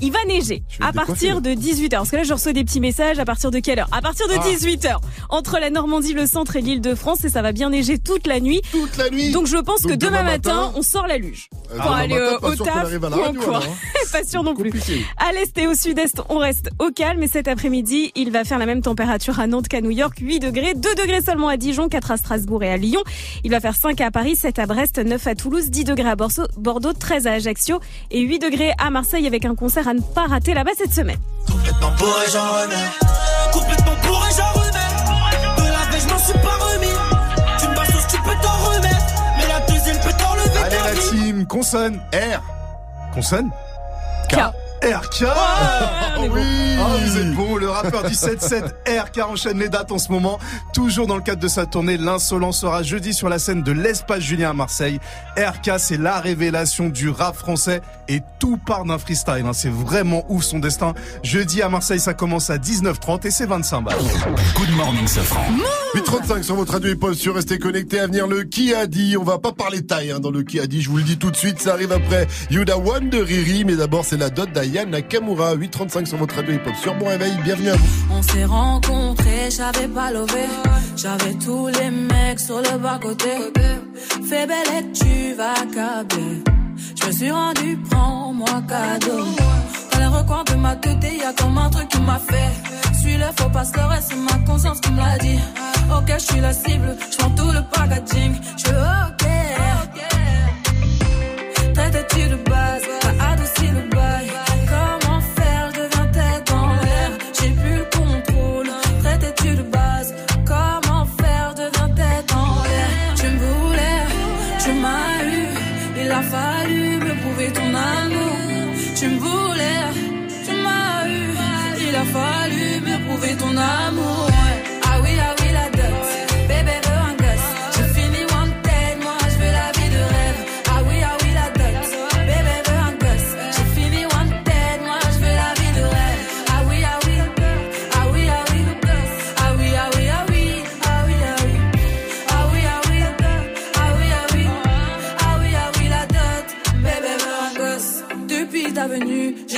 Il 0.00 0.12
va 0.12 0.18
neiger 0.26 0.62
à 0.80 0.92
partir 0.92 1.40
de 1.40 1.50
18h. 1.50 1.90
Parce 1.90 2.10
que 2.10 2.16
là, 2.16 2.22
je 2.22 2.32
reçois 2.32 2.52
des 2.52 2.64
petits 2.64 2.80
messages. 2.80 3.18
À 3.18 3.24
partir 3.24 3.50
de 3.50 3.58
quelle 3.58 3.80
heure? 3.80 3.88
À 3.92 4.00
partir 4.00 4.28
de 4.28 4.34
Ah. 4.34 4.44
18h. 4.48 4.96
Entre 5.28 5.58
la 5.58 5.70
Normandie, 5.70 6.12
le 6.12 6.26
centre 6.26 6.56
et 6.56 6.60
l'île 6.60 6.80
de 6.80 6.94
France. 6.94 7.24
Et 7.24 7.28
ça 7.28 7.42
va 7.42 7.52
bien 7.52 7.70
neiger 7.70 7.98
toute 7.98 8.26
la 8.26 8.38
nuit. 8.40 8.62
Toute 8.70 8.96
la 8.96 9.10
nuit 9.10 9.30
Donc 9.32 9.46
je 9.46 9.56
pense 9.56 9.82
Donc 9.82 9.92
que 9.92 9.96
demain, 9.96 10.18
demain 10.20 10.22
matin, 10.30 10.54
matin, 10.54 10.72
on 10.76 10.82
sort 10.82 11.06
la 11.06 11.18
luge. 11.18 11.48
Euh, 11.72 11.78
Pour 11.78 11.90
aller 11.92 12.14
matin, 12.14 12.38
euh, 12.42 12.48
au 12.48 12.54
taf 12.54 12.92
ou 12.92 13.04
en 13.06 13.34
cours. 13.34 13.56
hein. 13.56 13.60
pas 14.12 14.24
sûr 14.24 14.42
non 14.42 14.54
plus. 14.54 14.70
Compliqué. 14.70 15.04
À 15.16 15.32
l'est 15.32 15.56
et 15.58 15.66
au 15.66 15.74
sud-est, 15.74 16.22
on 16.28 16.38
reste 16.38 16.70
au 16.78 16.90
calme. 16.90 17.22
Et 17.22 17.28
cet 17.28 17.48
après-midi, 17.48 18.12
il 18.14 18.30
va 18.30 18.44
faire 18.44 18.58
la 18.58 18.66
même 18.66 18.82
température 18.82 19.40
à 19.40 19.46
Nantes 19.46 19.68
qu'à 19.68 19.80
New 19.80 19.90
York. 19.90 20.18
8 20.20 20.38
degrés, 20.40 20.74
2 20.74 20.94
degrés 20.94 21.20
seulement 21.22 21.48
à 21.48 21.56
Dijon, 21.56 21.88
4 21.88 22.12
à 22.12 22.16
Strasbourg 22.16 22.62
et 22.62 22.70
à 22.70 22.76
Lyon. 22.76 23.00
Il 23.44 23.50
va 23.50 23.60
faire 23.60 23.74
5 23.74 24.00
à 24.00 24.10
Paris, 24.10 24.36
7 24.36 24.58
à 24.60 24.66
Brest, 24.66 24.98
9 24.98 25.26
à 25.26 25.34
Toulouse, 25.34 25.70
10 25.70 25.84
degrés 25.84 26.08
à 26.10 26.16
Bordeaux 26.16 26.92
13 26.92 27.26
à 27.26 27.32
Ajaccio 27.32 27.80
et 28.10 28.20
8 28.20 28.38
degrés 28.38 28.72
à 28.78 28.90
Marseille 28.90 29.26
avec 29.26 29.44
un 29.44 29.54
concert 29.54 29.87
à 29.88 29.94
ne 29.94 30.00
pas 30.00 30.26
rater 30.26 30.52
là-bas 30.52 30.72
cette 30.76 30.92
semaine. 30.92 31.18
Complètement 31.50 31.90
bourré, 31.92 32.26
j'en 32.30 32.44
remets. 32.60 33.52
Complètement 33.52 33.94
bourré, 34.02 34.30
j'en 34.36 34.60
remets. 34.60 35.56
De 35.56 35.62
la 35.62 35.90
veille, 35.90 36.00
je 36.06 36.12
m'en 36.12 36.18
suis 36.18 36.32
pas 36.34 36.58
remis. 36.60 36.94
Tu 37.58 37.68
me 37.68 37.74
basses, 37.74 38.06
tu 38.08 38.18
peux 38.18 38.36
t'en 38.42 38.56
remettre. 38.68 39.14
Mais 39.38 39.48
la 39.48 39.60
deuxième 39.66 39.98
peut 40.00 40.12
t'enlever 40.18 40.58
Allez 40.62 40.76
la 40.76 41.00
team, 41.00 41.46
consonne 41.46 42.00
R. 42.12 42.42
Consonne 43.14 43.50
K. 44.28 44.36
RK 44.82 45.24
Oh 46.20 46.26
oui 46.30 46.42
Ah, 46.78 46.96
vous 47.04 47.16
êtes 47.18 47.34
bon, 47.34 47.56
le 47.56 47.68
rappeur 47.68 48.04
du 48.04 48.14
7-7 48.14 48.62
RK 48.86 49.18
enchaîne 49.28 49.58
les 49.58 49.68
dates 49.68 49.90
en 49.92 49.98
ce 49.98 50.10
moment. 50.12 50.38
Toujours 50.72 51.06
dans 51.06 51.16
le 51.16 51.22
cadre 51.22 51.40
de 51.42 51.48
sa 51.48 51.66
tournée, 51.66 51.96
l'insolent 51.96 52.52
sera 52.52 52.82
jeudi 52.82 53.12
sur 53.12 53.28
la 53.28 53.38
scène 53.38 53.62
de 53.62 53.72
l'Espace 53.72 54.20
Julien 54.20 54.50
à 54.50 54.52
Marseille. 54.52 54.98
RK, 55.36 55.72
c'est 55.78 55.96
la 55.98 56.20
révélation 56.20 56.88
du 56.88 57.08
rap 57.10 57.36
français 57.36 57.80
et 58.08 58.20
tout 58.38 58.56
part 58.56 58.84
d'un 58.84 58.98
freestyle. 58.98 59.44
hein. 59.46 59.52
C'est 59.52 59.68
vraiment 59.70 60.24
ouf 60.28 60.44
son 60.44 60.58
destin. 60.60 60.94
Jeudi 61.22 61.60
à 61.60 61.68
Marseille, 61.68 62.00
ça 62.00 62.14
commence 62.14 62.48
à 62.50 62.56
19h30 62.56 63.26
et 63.26 63.30
c'est 63.30 63.46
25 63.46 63.80
balles. 63.82 63.96
Good 64.56 64.70
morning, 64.76 65.06
Safran. 65.06 65.44
835 65.94 66.44
sur 66.44 66.54
votre 66.54 66.72
radio 66.72 66.92
hip 66.94 67.14
sur 67.14 67.34
Restez 67.34 67.58
connectés 67.58 68.00
à 68.00 68.06
venir 68.06 68.26
le 68.26 68.44
qui 68.44 68.74
a 68.74 68.86
dit. 68.86 69.16
On 69.18 69.24
va 69.24 69.38
pas 69.38 69.52
parler 69.52 69.84
taille 69.84 70.10
hein, 70.12 70.20
dans 70.20 70.30
le 70.30 70.42
qui 70.42 70.60
a 70.60 70.66
dit. 70.66 70.82
Je 70.82 70.88
vous 70.88 70.96
le 70.98 71.02
dis 71.02 71.18
tout 71.18 71.30
de 71.30 71.36
suite. 71.36 71.60
Ça 71.60 71.72
arrive 71.74 71.92
après 71.92 72.26
Yuda 72.50 72.78
One 72.78 73.10
de 73.10 73.18
Riri. 73.18 73.64
Mais 73.64 73.76
d'abord, 73.76 74.04
c'est 74.04 74.16
la 74.16 74.30
dot 74.30 74.50
d'Ayane 74.68 74.90
Nakamura. 74.90 75.54
835 75.54 76.06
sur 76.06 76.18
votre 76.18 76.34
radio 76.34 76.54
hip 76.54 76.74
sur 76.82 76.94
Bon 76.94 77.08
Réveil. 77.08 77.32
Bienvenue 77.42 77.70
à 77.70 77.76
vous. 77.76 77.88
On 78.10 78.22
s'est 78.22 78.44
rencontrés, 78.44 79.50
j'avais 79.50 79.88
pas 79.88 80.10
levé. 80.10 80.46
J'avais 80.96 81.34
tous 81.34 81.68
les 81.68 81.90
mecs 81.90 82.40
sur 82.40 82.58
le 82.58 82.78
bas-côté. 82.78 83.30
Fais 84.28 84.46
belle 84.46 84.68
et 84.78 84.92
tu 84.92 85.34
vas 85.34 85.54
câbler. 85.74 86.42
Je 87.00 87.06
me 87.06 87.12
suis 87.12 87.30
rendu, 87.30 87.78
prends-moi 87.90 88.62
cadeau. 88.68 89.24
Dans 89.92 89.98
les 89.98 90.06
recoins 90.06 90.44
de 90.44 90.54
ma 90.54 90.76
tête, 90.76 91.04
y 91.04 91.22
a 91.22 91.32
comme 91.32 91.58
un 91.58 91.70
truc 91.70 91.88
qui 91.88 92.00
m'a 92.00 92.18
fait. 92.18 92.98
Suis 93.00 93.16
le 93.16 93.26
faux 93.36 93.50
pasteur 93.50 93.92
et 93.94 94.00
c'est 94.02 94.16
ma 94.16 94.38
conscience 94.46 94.80
qui 94.80 94.90
me 94.92 94.98
l'a 94.98 95.18
dit. 95.18 95.38
Ok, 95.96 96.12
je 96.14 96.24
suis 96.32 96.40
la 96.40 96.52
cible, 96.52 96.96
je 97.10 97.16
prends 97.16 97.30
tout 97.30 97.50
le 97.50 97.62
packaging. 97.72 98.34
Je 98.56 98.70
ok. 98.70 99.24
Traite-tu 101.74 102.28
de 102.28 102.36
base, 102.50 102.82
t'as 103.00 103.32
adouci 103.32 103.66
le 103.68 103.88
bail. 103.88 104.17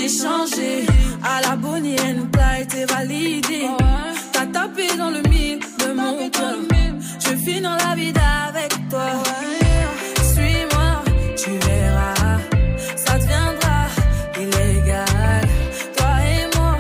J'ai 0.01 0.09
changé. 0.09 0.87
À 1.23 1.41
la 1.43 1.57
Bonnie 1.57 1.97
Clyde, 1.97 2.69
t'es 2.69 2.85
validé. 2.87 3.69
T'as 4.33 4.47
tapé 4.47 4.87
dans 4.97 5.11
le 5.11 5.23
mille 5.29 5.61
de 5.79 5.93
mon 5.93 6.29
cœur. 6.31 6.57
Je 7.19 7.37
finis 7.37 7.61
dans 7.61 7.77
la 7.77 7.95
vie 7.95 8.13
avec 8.49 8.71
toi. 8.89 9.09
Suis-moi, 10.33 10.91
tu 11.37 11.51
verras. 11.67 12.39
Ça 12.97 13.19
deviendra 13.19 13.79
illégal. 14.43 15.45
Toi 15.97 16.13
et 16.35 16.57
moi, 16.57 16.73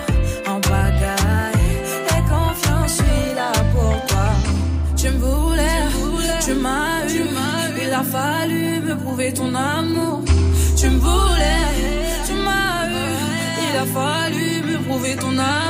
en 0.48 0.58
bagaille. 0.60 1.76
Et 2.14 2.22
confiance, 2.28 2.90
je 2.90 3.02
suis 3.02 3.34
là 3.34 3.52
pour 3.74 4.06
toi. 4.06 4.28
Tu 4.96 5.08
me 5.10 5.18
voulais, 5.18 5.82
tu 6.44 6.54
m'as 6.54 7.06
eu. 7.08 7.24
Il 7.82 7.92
a 7.92 8.02
fallu 8.02 8.80
me 8.80 8.94
prouver 8.96 9.32
ton 9.32 9.54
amour. 9.54 10.09
ton 15.16 15.38
âme. 15.38 15.69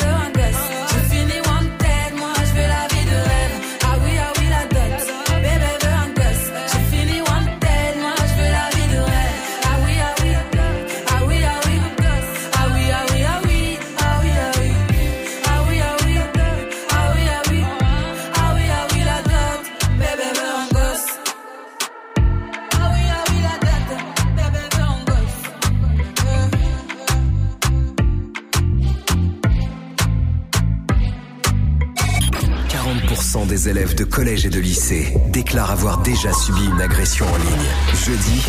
élèves 33.71 33.95
de 33.95 34.03
collège 34.03 34.45
et 34.45 34.49
de 34.49 34.59
lycée 34.59 35.13
déclarent 35.29 35.71
avoir 35.71 35.99
déjà 35.99 36.33
subi 36.33 36.65
une 36.65 36.81
agression 36.81 37.25
en 37.25 37.37
ligne. 37.37 37.69
Jeudi, 38.05 38.43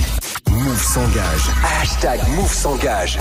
Move 0.51 0.83
s'engage. 0.83 1.49
Hashtag 1.81 2.21
Move 2.35 2.53
s'engage. 2.53 3.19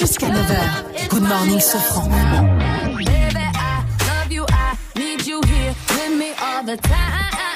Jusqu'à 0.00 0.26
9h, 0.26 1.08
Good 1.10 1.22
Morning 1.22 1.60
Sofran. 1.60 2.08
Baby, 2.08 3.06
I 3.06 3.84
love 4.08 4.32
you. 4.32 4.44
I 4.48 4.98
need 4.98 5.24
you 5.24 5.40
here 5.46 5.74
with 5.90 6.18
me 6.18 6.32
all 6.42 6.64
the 6.64 6.76
time. 6.76 7.53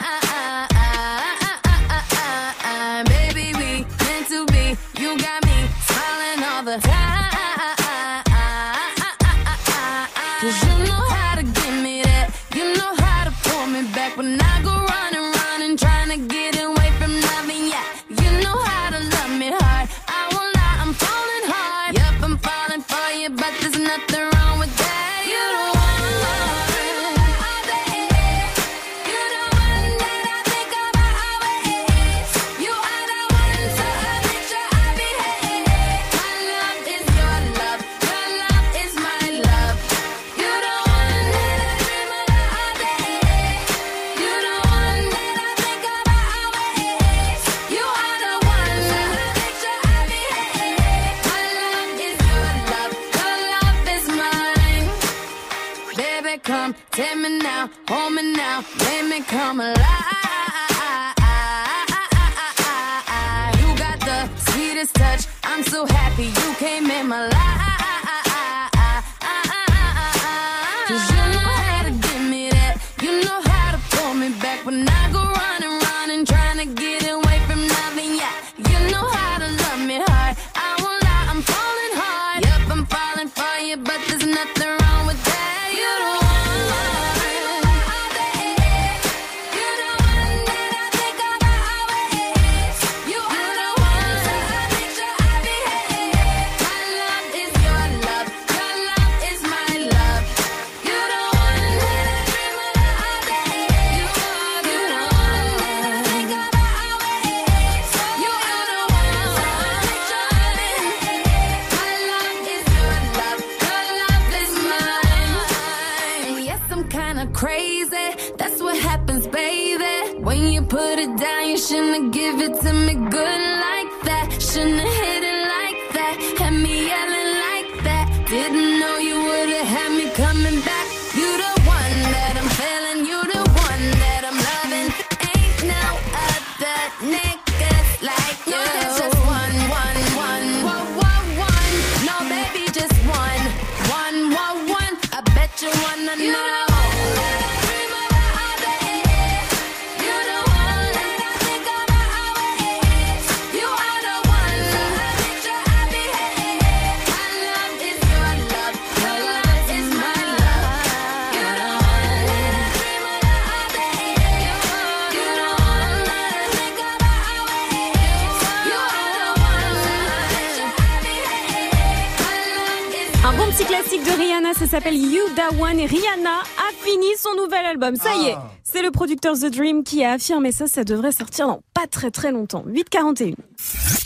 Est, 178.29 178.35
Ah. 178.37 178.51
c'est 178.65 178.83
le 178.83 178.91
producteur 178.91 179.35
The 179.35 179.47
Dream 179.47 179.83
qui 179.85 180.05
a 180.05 180.13
affirmé 180.13 180.53
ça, 180.53 180.67
ça 180.67 180.85
devrait 180.85 181.13
sortir 181.13 181.47
dans 181.49 181.61
pas 181.75 181.87
très 181.91 182.11
très 182.11 182.31
longtemps. 182.33 182.65
8h41. 182.67 183.35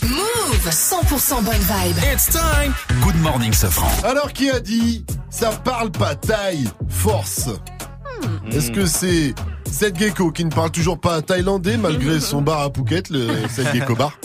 Move 0.03 0.69
100% 0.71 1.41
bonne 1.43 1.53
vibe. 1.55 1.97
It's 2.13 2.27
time. 2.29 2.73
Good 3.03 3.15
morning, 3.21 3.53
Sofran. 3.53 3.87
Alors 4.03 4.33
qui 4.33 4.49
a 4.49 4.59
dit 4.59 5.05
ça 5.29 5.49
parle 5.51 5.91
pas 5.91 6.15
taille, 6.15 6.67
force? 6.89 7.49
Est-ce 8.51 8.71
que 8.71 8.85
c'est 8.85 9.33
Seth 9.69 9.97
Gecko 9.97 10.31
qui 10.31 10.45
ne 10.45 10.49
parle 10.51 10.71
toujours 10.71 10.99
pas 10.99 11.21
thaïlandais 11.21 11.77
malgré 11.77 12.19
son 12.19 12.41
bar 12.41 12.61
à 12.61 12.69
Phuket, 12.71 13.09
le 13.09 13.27
Seth 13.49 13.73
Gecko 13.73 13.95
bar? 13.95 14.17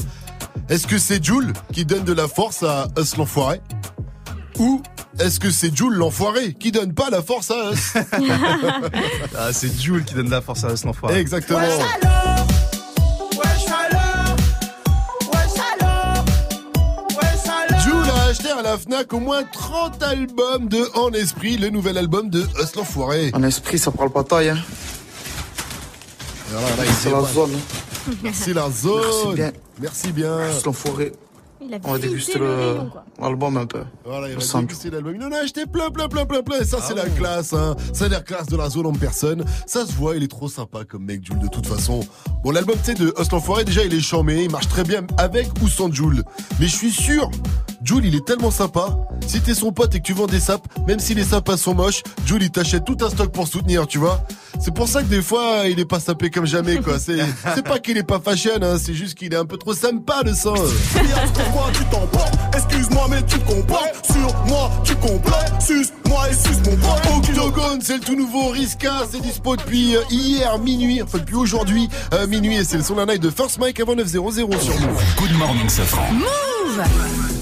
Est-ce 0.69 0.87
que 0.87 0.99
c'est 0.99 1.25
Jules 1.25 1.53
qui 1.73 1.85
donne 1.85 2.05
de 2.05 2.13
la 2.13 2.29
force 2.29 2.63
à 2.63 2.89
Us 2.99 3.17
l'enfoiré? 3.17 3.61
Ou 4.59 4.83
est-ce 5.21 5.41
que 5.41 5.51
c'est 5.51 5.75
Jules 5.77 5.95
l'enfoiré 5.95 6.55
qui 6.55 6.71
donne 6.73 6.95
pas 6.95 7.11
la 7.11 7.23
force 7.23 7.51
à 7.51 7.73
Us 7.73 7.95
Ah, 9.39 9.53
c'est 9.53 9.81
Jules 9.81 10.05
qui 10.05 10.15
donne 10.15 10.31
la 10.31 10.41
force 10.41 10.65
à 10.65 10.77
ce 10.77 10.87
l'enfoiré. 10.87 11.19
Exactement. 11.21 11.61
Jules 17.83 18.11
a 18.17 18.25
acheté 18.29 18.51
à 18.51 18.63
la 18.63 18.77
FNAC 18.79 19.13
au 19.13 19.21
moins 19.21 19.43
30 19.45 20.03
albums 20.03 20.69
de 20.69 20.85
En 20.97 21.13
Esprit, 21.13 21.57
le 21.57 21.71
nouvel 21.71 21.99
album 21.99 22.31
de 22.31 22.41
Us 22.63 22.75
l'enfoiré. 22.77 23.31
En 23.35 23.43
esprit, 23.43 23.79
ça 23.79 23.91
parle 23.91 24.11
pas 24.11 24.25
taille. 24.25 24.51
Hein. 24.51 24.59
C'est 27.01 27.11
la 27.11 27.23
zone. 27.23 27.53
Merci 28.23 28.55
la 28.55 28.71
zone. 28.71 29.03
Merci 29.03 29.35
bien. 29.35 29.53
Merci 29.81 30.13
bien. 30.13 30.39
L'enfoiré. 30.65 31.13
Il 31.61 31.75
a 31.75 31.79
On 31.85 31.93
va 31.93 31.99
déguster 31.99 32.39
l'album 33.21 33.57
un 33.57 33.67
peu. 33.67 33.83
Voilà, 34.05 34.29
il 34.29 34.37
va 34.37 34.61
déguster 34.61 34.91
l'album. 34.91 35.15
Il 35.17 35.23
en 35.23 35.33
a 35.33 35.39
acheté 35.39 35.67
plein, 35.67 35.91
plein, 35.91 36.09
plein, 36.09 36.25
plein, 36.25 36.43
plein. 36.43 36.61
Et 36.61 36.65
ça, 36.65 36.79
c'est 36.81 36.95
la 36.95 37.09
classe, 37.09 37.53
hein. 37.53 37.77
Ça 37.93 38.05
a 38.05 38.09
l'air 38.09 38.25
classe 38.25 38.47
de 38.47 38.57
la 38.57 38.69
zone 38.69 38.87
en 38.87 38.93
personne. 38.93 39.45
Ça 39.67 39.85
se 39.85 39.93
voit, 39.93 40.17
il 40.17 40.23
est 40.23 40.29
trop 40.29 40.49
sympa 40.49 40.85
comme 40.85 41.05
mec, 41.05 41.25
Jules, 41.25 41.39
de 41.41 41.49
toute 41.49 41.67
façon. 41.67 42.01
Bon, 42.45 42.51
l'album, 42.51 42.77
tu 42.79 42.85
sais, 42.85 42.95
de 42.95 43.13
Us 43.21 43.31
l'enfoiré, 43.33 43.65
déjà, 43.65 43.85
il 43.85 43.93
est 43.93 44.01
charmé. 44.01 44.45
Il 44.45 44.51
marche 44.51 44.69
très 44.69 44.85
bien 44.85 45.07
avec 45.17 45.49
ou 45.63 45.69
sans 45.69 45.93
Jules. 45.93 46.23
Mais 46.61 46.67
je 46.67 46.77
suis 46.77 46.93
sûr 46.93 47.31
Jules, 47.83 48.07
il 48.07 48.15
est 48.15 48.25
tellement 48.25 48.51
sympa. 48.51 48.97
Si 49.27 49.41
t'es 49.41 49.55
son 49.55 49.73
pote 49.73 49.95
et 49.95 50.01
que 50.01 50.05
tu 50.05 50.13
vends 50.13 50.27
des 50.27 50.41
sapes, 50.41 50.67
même 50.87 50.99
si 50.99 51.15
les 51.15 51.25
sapes 51.25 51.51
sont 51.57 51.75
moches, 51.75 52.03
Jules, 52.27 52.43
il 52.43 52.51
t'achète 52.51 52.85
tout 52.85 52.97
un 53.01 53.11
stock 53.11 53.31
pour 53.31 53.47
soutenir, 53.47 53.87
tu 53.87 53.99
vois. 53.99 54.21
C'est 54.59 54.75
pour 54.75 54.89
ça 54.89 55.03
que 55.03 55.09
des 55.09 55.23
fois, 55.23 55.69
il 55.69 55.79
est 55.79 55.85
pas 55.85 56.01
sapé 56.01 56.31
comme 56.31 56.47
jamais, 56.47 56.79
quoi. 56.79 56.99
C'est, 56.99 57.19
c'est 57.55 57.65
pas 57.65 57.79
qu'il 57.79 57.97
est 57.97 58.03
pas 58.03 58.19
fashion, 58.19 58.61
hein, 58.63 58.77
c'est 58.83 58.95
juste 58.95 59.17
qu'il 59.17 59.33
est 59.33 59.37
un 59.37 59.45
peu 59.45 59.57
trop 59.57 59.75
sympa, 59.75 60.23
le 60.25 60.35
sang. 60.35 60.55
Pourquoi 60.55 61.71
tu 61.73 61.85
t'emportes 61.85 62.35
Excuse-moi 62.55 63.07
mais 63.11 63.23
tu 63.25 63.39
te 63.39 63.47
comportes 63.49 64.05
Sur 64.05 64.35
moi 64.47 64.71
tu 64.85 64.97
complètes 64.97 65.53
Suce-moi 65.61 66.31
et 66.31 66.35
suce 66.35 66.59
mon 66.65 66.77
pote 66.77 67.29
Octogone, 67.29 67.81
c'est 67.81 67.95
le 67.95 68.01
tout 68.01 68.17
nouveau 68.17 68.49
Riska, 68.49 69.05
c'est 69.11 69.21
dispo 69.21 69.57
depuis 69.57 69.97
euh, 69.97 70.03
hier 70.11 70.59
minuit, 70.59 71.01
enfin 71.03 71.19
depuis 71.19 71.37
aujourd'hui 71.37 71.89
euh, 72.15 72.27
minuit, 72.27 72.57
et 72.57 72.65
c'est 72.65 72.79
le 72.79 72.83
son 72.83 72.97
d'un 72.97 73.07
night 73.07 73.23
de 73.23 73.31
First 73.31 73.59
Mike 73.59 73.79
avant 73.81 73.95
900 73.95 74.31
sur 74.33 74.49
Move. 74.49 75.03
Good 75.19 75.39
morning, 75.39 75.69
Safran. 75.69 76.13
Move 76.13 77.38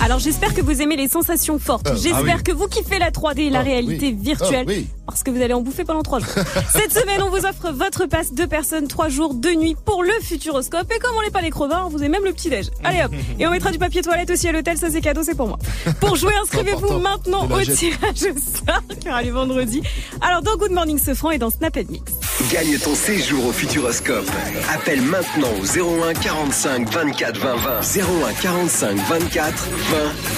alors 0.00 0.18
j'espère 0.18 0.54
que 0.54 0.60
vous 0.60 0.82
aimez 0.82 0.96
les 0.96 1.08
sensations 1.08 1.58
fortes. 1.58 1.86
Euh, 1.86 1.92
ah 1.94 1.98
j'espère 2.00 2.36
oui. 2.36 2.42
que 2.42 2.52
vous 2.52 2.66
kiffez 2.68 2.98
la 2.98 3.10
3D 3.10 3.40
et 3.40 3.50
la 3.50 3.60
Ah 3.60 3.62
réalité 3.62 4.06
oui. 4.08 4.18
virtuelle. 4.20 4.66
Ah 4.68 4.72
oui. 4.72 4.86
Parce 5.06 5.22
que 5.22 5.30
vous 5.30 5.40
allez 5.40 5.54
en 5.54 5.60
bouffer 5.62 5.84
pendant 5.84 6.02
trois 6.02 6.18
jours. 6.18 6.28
Cette 6.72 6.92
semaine, 6.92 7.22
on 7.22 7.30
vous 7.30 7.44
offre 7.46 7.72
votre 7.72 8.06
passe 8.06 8.32
deux 8.32 8.46
personnes, 8.46 8.86
trois 8.88 9.08
jours, 9.08 9.34
deux 9.34 9.54
nuits 9.54 9.76
pour 9.84 10.02
le 10.02 10.10
Futuroscope. 10.22 10.90
Et 10.94 10.98
comme 10.98 11.14
on 11.18 11.22
n'est 11.22 11.30
pas 11.30 11.40
les 11.40 11.50
crevards, 11.50 11.86
on 11.86 11.90
vous 11.90 12.02
est 12.02 12.08
même 12.08 12.24
le 12.24 12.32
petit 12.32 12.50
déj. 12.50 12.66
Allez 12.82 13.02
hop. 13.02 13.12
Et 13.38 13.46
on 13.46 13.50
mettra 13.50 13.70
du 13.70 13.78
papier 13.78 14.02
toilette 14.02 14.30
aussi 14.30 14.48
à 14.48 14.52
l'hôtel. 14.52 14.76
Ça 14.76 14.90
c'est 14.90 15.00
cadeau, 15.00 15.22
c'est 15.22 15.34
pour 15.36 15.48
moi. 15.48 15.58
Pour 16.00 16.16
jouer, 16.16 16.32
inscrivez-vous 16.42 16.98
maintenant 16.98 17.46
au 17.46 17.60
tirage 17.62 18.24
au 18.24 18.38
sort 18.38 18.82
qui 19.00 19.08
aura 19.08 19.22
lieu 19.22 19.32
vendredi. 19.32 19.82
Alors 20.20 20.42
dans 20.42 20.56
Good 20.56 20.72
Morning 20.72 20.98
Sofran 20.98 21.30
et 21.32 21.38
dans 21.38 21.50
Snap 21.50 21.76
Mix. 21.88 22.12
Gagne 22.50 22.78
ton 22.78 22.94
séjour 22.94 23.46
au 23.46 23.52
Futuroscope. 23.52 24.30
Appelle 24.72 25.02
maintenant 25.02 25.48
au 25.60 25.64
01 25.64 26.14
45 26.14 26.88
24 26.92 27.38
20 27.38 27.56
20. 27.56 27.80
01 28.28 28.32
45 28.34 28.96
24 28.96 29.68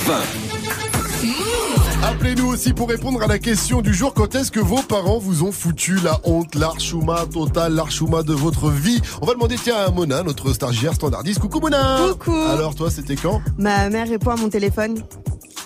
20 0.06 0.14
20. 2.02 2.06
Appelez-nous 2.06 2.46
aussi 2.46 2.72
pour 2.72 2.88
répondre 2.88 3.22
à 3.22 3.26
la 3.26 3.38
question 3.38 3.80
du 3.82 3.92
jour. 3.92 4.14
Quand 4.14 4.34
est-ce 4.34 4.50
que 4.50 4.60
vos 4.60 4.82
parents 4.82 5.18
vous 5.18 5.42
ont 5.42 5.52
foutu 5.52 5.96
la 5.96 6.20
honte, 6.24 6.54
l'archouma 6.54 7.24
total, 7.32 7.74
l'archouma 7.74 8.22
de 8.22 8.34
votre 8.34 8.70
vie? 8.70 9.00
On 9.20 9.26
va 9.26 9.34
demander 9.34 9.56
tiens 9.56 9.76
à 9.76 9.90
Mona, 9.90 10.22
notre 10.22 10.52
stagiaire 10.52 10.94
standardiste. 10.94 11.40
Coucou 11.40 11.60
Mona 11.60 11.98
Coucou. 12.12 12.36
Alors 12.50 12.74
toi, 12.74 12.90
c'était 12.90 13.16
quand? 13.16 13.40
Ma 13.58 13.88
mère 13.88 14.08
répond 14.08 14.30
à 14.30 14.36
mon 14.36 14.48
téléphone. 14.48 15.02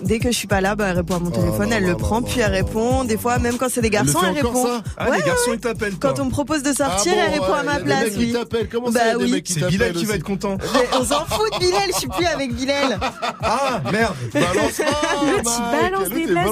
Dès 0.02 0.18
que 0.18 0.30
je 0.30 0.36
suis 0.36 0.46
pas 0.48 0.60
là, 0.60 0.74
bah, 0.74 0.86
elle 0.88 0.96
répond 0.96 1.16
à 1.16 1.18
mon 1.18 1.30
téléphone, 1.30 1.70
là 1.70 1.76
elle 1.76 1.84
le 1.86 1.96
prend, 1.96 2.22
puis 2.22 2.40
elle 2.40 2.50
répond. 2.50 3.04
Des 3.04 3.18
fois, 3.18 3.38
même 3.38 3.56
quand 3.56 3.68
c'est 3.70 3.80
des 3.82 3.88
Elle 3.88 4.06
le 4.06 4.12
garçons, 4.12 4.20
fait 4.20 4.26
elle 4.28 4.34
répond. 4.46 4.64
ça 4.66 4.82
Ah, 4.96 5.10
les 5.16 5.22
garçons, 5.22 5.50
ils 5.52 5.60
t'appellent. 5.60 5.98
Quand 5.98 6.18
on 6.20 6.26
me 6.26 6.30
propose 6.30 6.62
de 6.62 6.72
sortir, 6.72 7.12
Ah 7.16 7.16
bon, 7.16 7.22
elle 7.26 7.40
répond 7.40 7.52
à 7.54 7.62
ma 7.62 7.72
y 7.72 7.74
a 7.74 7.78
des 7.78 7.84
place, 7.84 8.04
mecs 8.04 8.12
qui 8.12 8.18
oui. 8.18 8.32
t'appellent. 8.32 8.68
Comment 8.70 8.86
ça, 8.92 8.92
bah 8.98 9.06
y 9.06 9.10
a 9.10 9.16
des 9.18 9.24
oui. 9.24 9.30
mecs 9.32 9.44
qui 9.44 9.52
C'est 9.54 9.66
Bilal 9.66 9.92
qui 9.92 10.04
va 10.04 10.14
être 10.14 10.22
content. 10.24 10.56
Mais 10.74 10.98
on 10.98 11.04
s'en 11.04 11.24
fout 11.26 11.52
de 11.54 11.58
Bilal, 11.58 11.90
je 11.92 11.98
suis 11.98 12.08
plus 12.08 12.26
avec 12.26 12.54
Bilal. 12.54 12.98
Ah, 13.42 13.80
merde. 13.92 14.14
Balance 14.32 14.78
pas, 14.78 15.80
balance 15.82 16.08
des 16.08 16.26
blagues. 16.26 16.46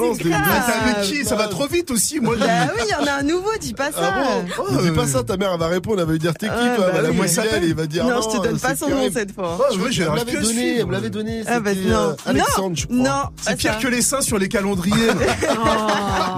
Mais 0.85 1.05
qui 1.05 1.25
Ça 1.25 1.35
va 1.35 1.47
trop 1.47 1.67
vite 1.67 1.91
aussi, 1.91 2.19
moi. 2.19 2.35
Bah 2.39 2.45
oui, 2.75 2.83
il 2.85 2.91
y 2.91 2.95
en 2.95 3.07
a 3.11 3.19
un 3.19 3.23
nouveau, 3.23 3.49
dis 3.59 3.73
pas 3.73 3.91
ça. 3.91 4.13
Ah 4.15 4.41
bon 4.57 4.75
Ne 4.75 4.81
dis 4.81 4.91
pas 4.91 5.07
ça, 5.07 5.23
ta 5.23 5.37
mère 5.37 5.51
elle 5.53 5.59
va 5.59 5.67
répondre, 5.67 5.99
elle 5.99 6.05
va 6.05 6.11
lui 6.13 6.19
dire 6.19 6.33
t'es 6.33 6.47
qui 6.47 6.53
toi 6.75 6.91
bah 6.91 7.01
Madame. 7.01 7.13
Bilal, 7.13 7.63
il 7.63 7.75
va 7.75 7.87
dire 7.87 8.05
Non, 8.05 8.21
je 8.21 8.37
te 8.37 8.43
donne 8.43 8.59
pas 8.59 8.75
son 8.75 8.89
nom 8.89 9.09
cette 9.11 9.33
fois. 9.33 9.57
Oh, 9.59 9.63
Elle 9.71 9.79
me 9.79 10.19
à 10.19 10.41
donné, 10.41 10.77
elle 10.79 10.85
me 10.85 10.91
l'avait 10.91 11.09
donné. 11.09 11.43
Ah 11.47 11.59
bah 11.59 11.71
euh, 11.75 12.13
Alexandre, 12.25 12.75
je 12.77 12.85
crois. 12.85 12.95
Non, 12.97 13.23
C'est 13.41 13.55
pire 13.55 13.79
que 13.79 13.87
les 13.87 14.01
seins 14.01 14.21
sur 14.21 14.37
les 14.37 14.47
calendriers. 14.49 14.95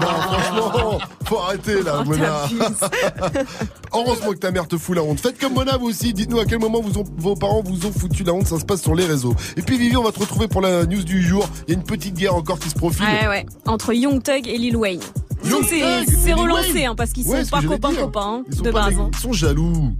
Non, 0.00 0.08
franchement, 0.08 0.98
faut 1.26 1.38
arrêter 1.38 1.82
là, 1.82 1.98
Oh, 2.00 2.04
Mona. 2.04 2.48
Heureusement 3.94 4.30
que 4.32 4.36
ta 4.38 4.50
mère 4.50 4.66
te 4.66 4.76
fout 4.76 4.96
la 4.96 5.02
honte. 5.02 5.20
Faites 5.20 5.38
comme 5.38 5.54
Mona, 5.54 5.76
vous 5.76 5.88
aussi. 5.88 6.12
Dites-nous 6.12 6.40
à 6.40 6.44
quel 6.44 6.58
moment 6.58 6.80
vous 6.80 6.98
ont- 6.98 7.04
vos 7.18 7.34
parents 7.36 7.62
vous 7.64 7.86
ont 7.86 7.92
foutu 7.92 8.24
la 8.24 8.32
honte. 8.32 8.46
Ça 8.46 8.58
se 8.58 8.64
passe 8.64 8.82
sur 8.82 8.94
les 8.94 9.04
réseaux. 9.06 9.34
Et 9.56 9.62
puis, 9.62 9.78
Vivi, 9.78 9.96
on 9.96 10.02
va 10.02 10.12
te 10.12 10.18
retrouver 10.20 10.48
pour 10.48 10.60
la 10.60 10.84
news 10.86 11.04
du 11.04 11.22
jour. 11.22 11.48
Il 11.68 11.72
y 11.72 11.76
a 11.76 11.78
une 11.78 11.84
petite 11.84 12.14
guerre 12.14 12.34
encore 12.34 12.58
qui 12.58 12.68
se 12.70 12.74
profile. 12.74 13.04
Ouais, 13.04 13.28
ouais. 13.28 13.46
Entre 13.66 13.92
Young 13.92 14.22
Thug 14.22 14.46
et 14.48 14.58
Lil 14.58 14.76
Wayne. 14.76 15.00
C'est 15.42 16.32
relancé 16.32 16.84
hein, 16.84 16.94
parce 16.96 17.12
qu'ils 17.12 17.24
sont 17.24 17.32
pas 17.50 17.60
copains 17.62 17.94
copains 17.94 18.42
hein, 18.48 18.62
de 18.62 18.70
base. 18.70 18.94
hein. 18.98 19.10
Ils 19.12 19.18
sont 19.18 19.32
jaloux. 19.32 19.92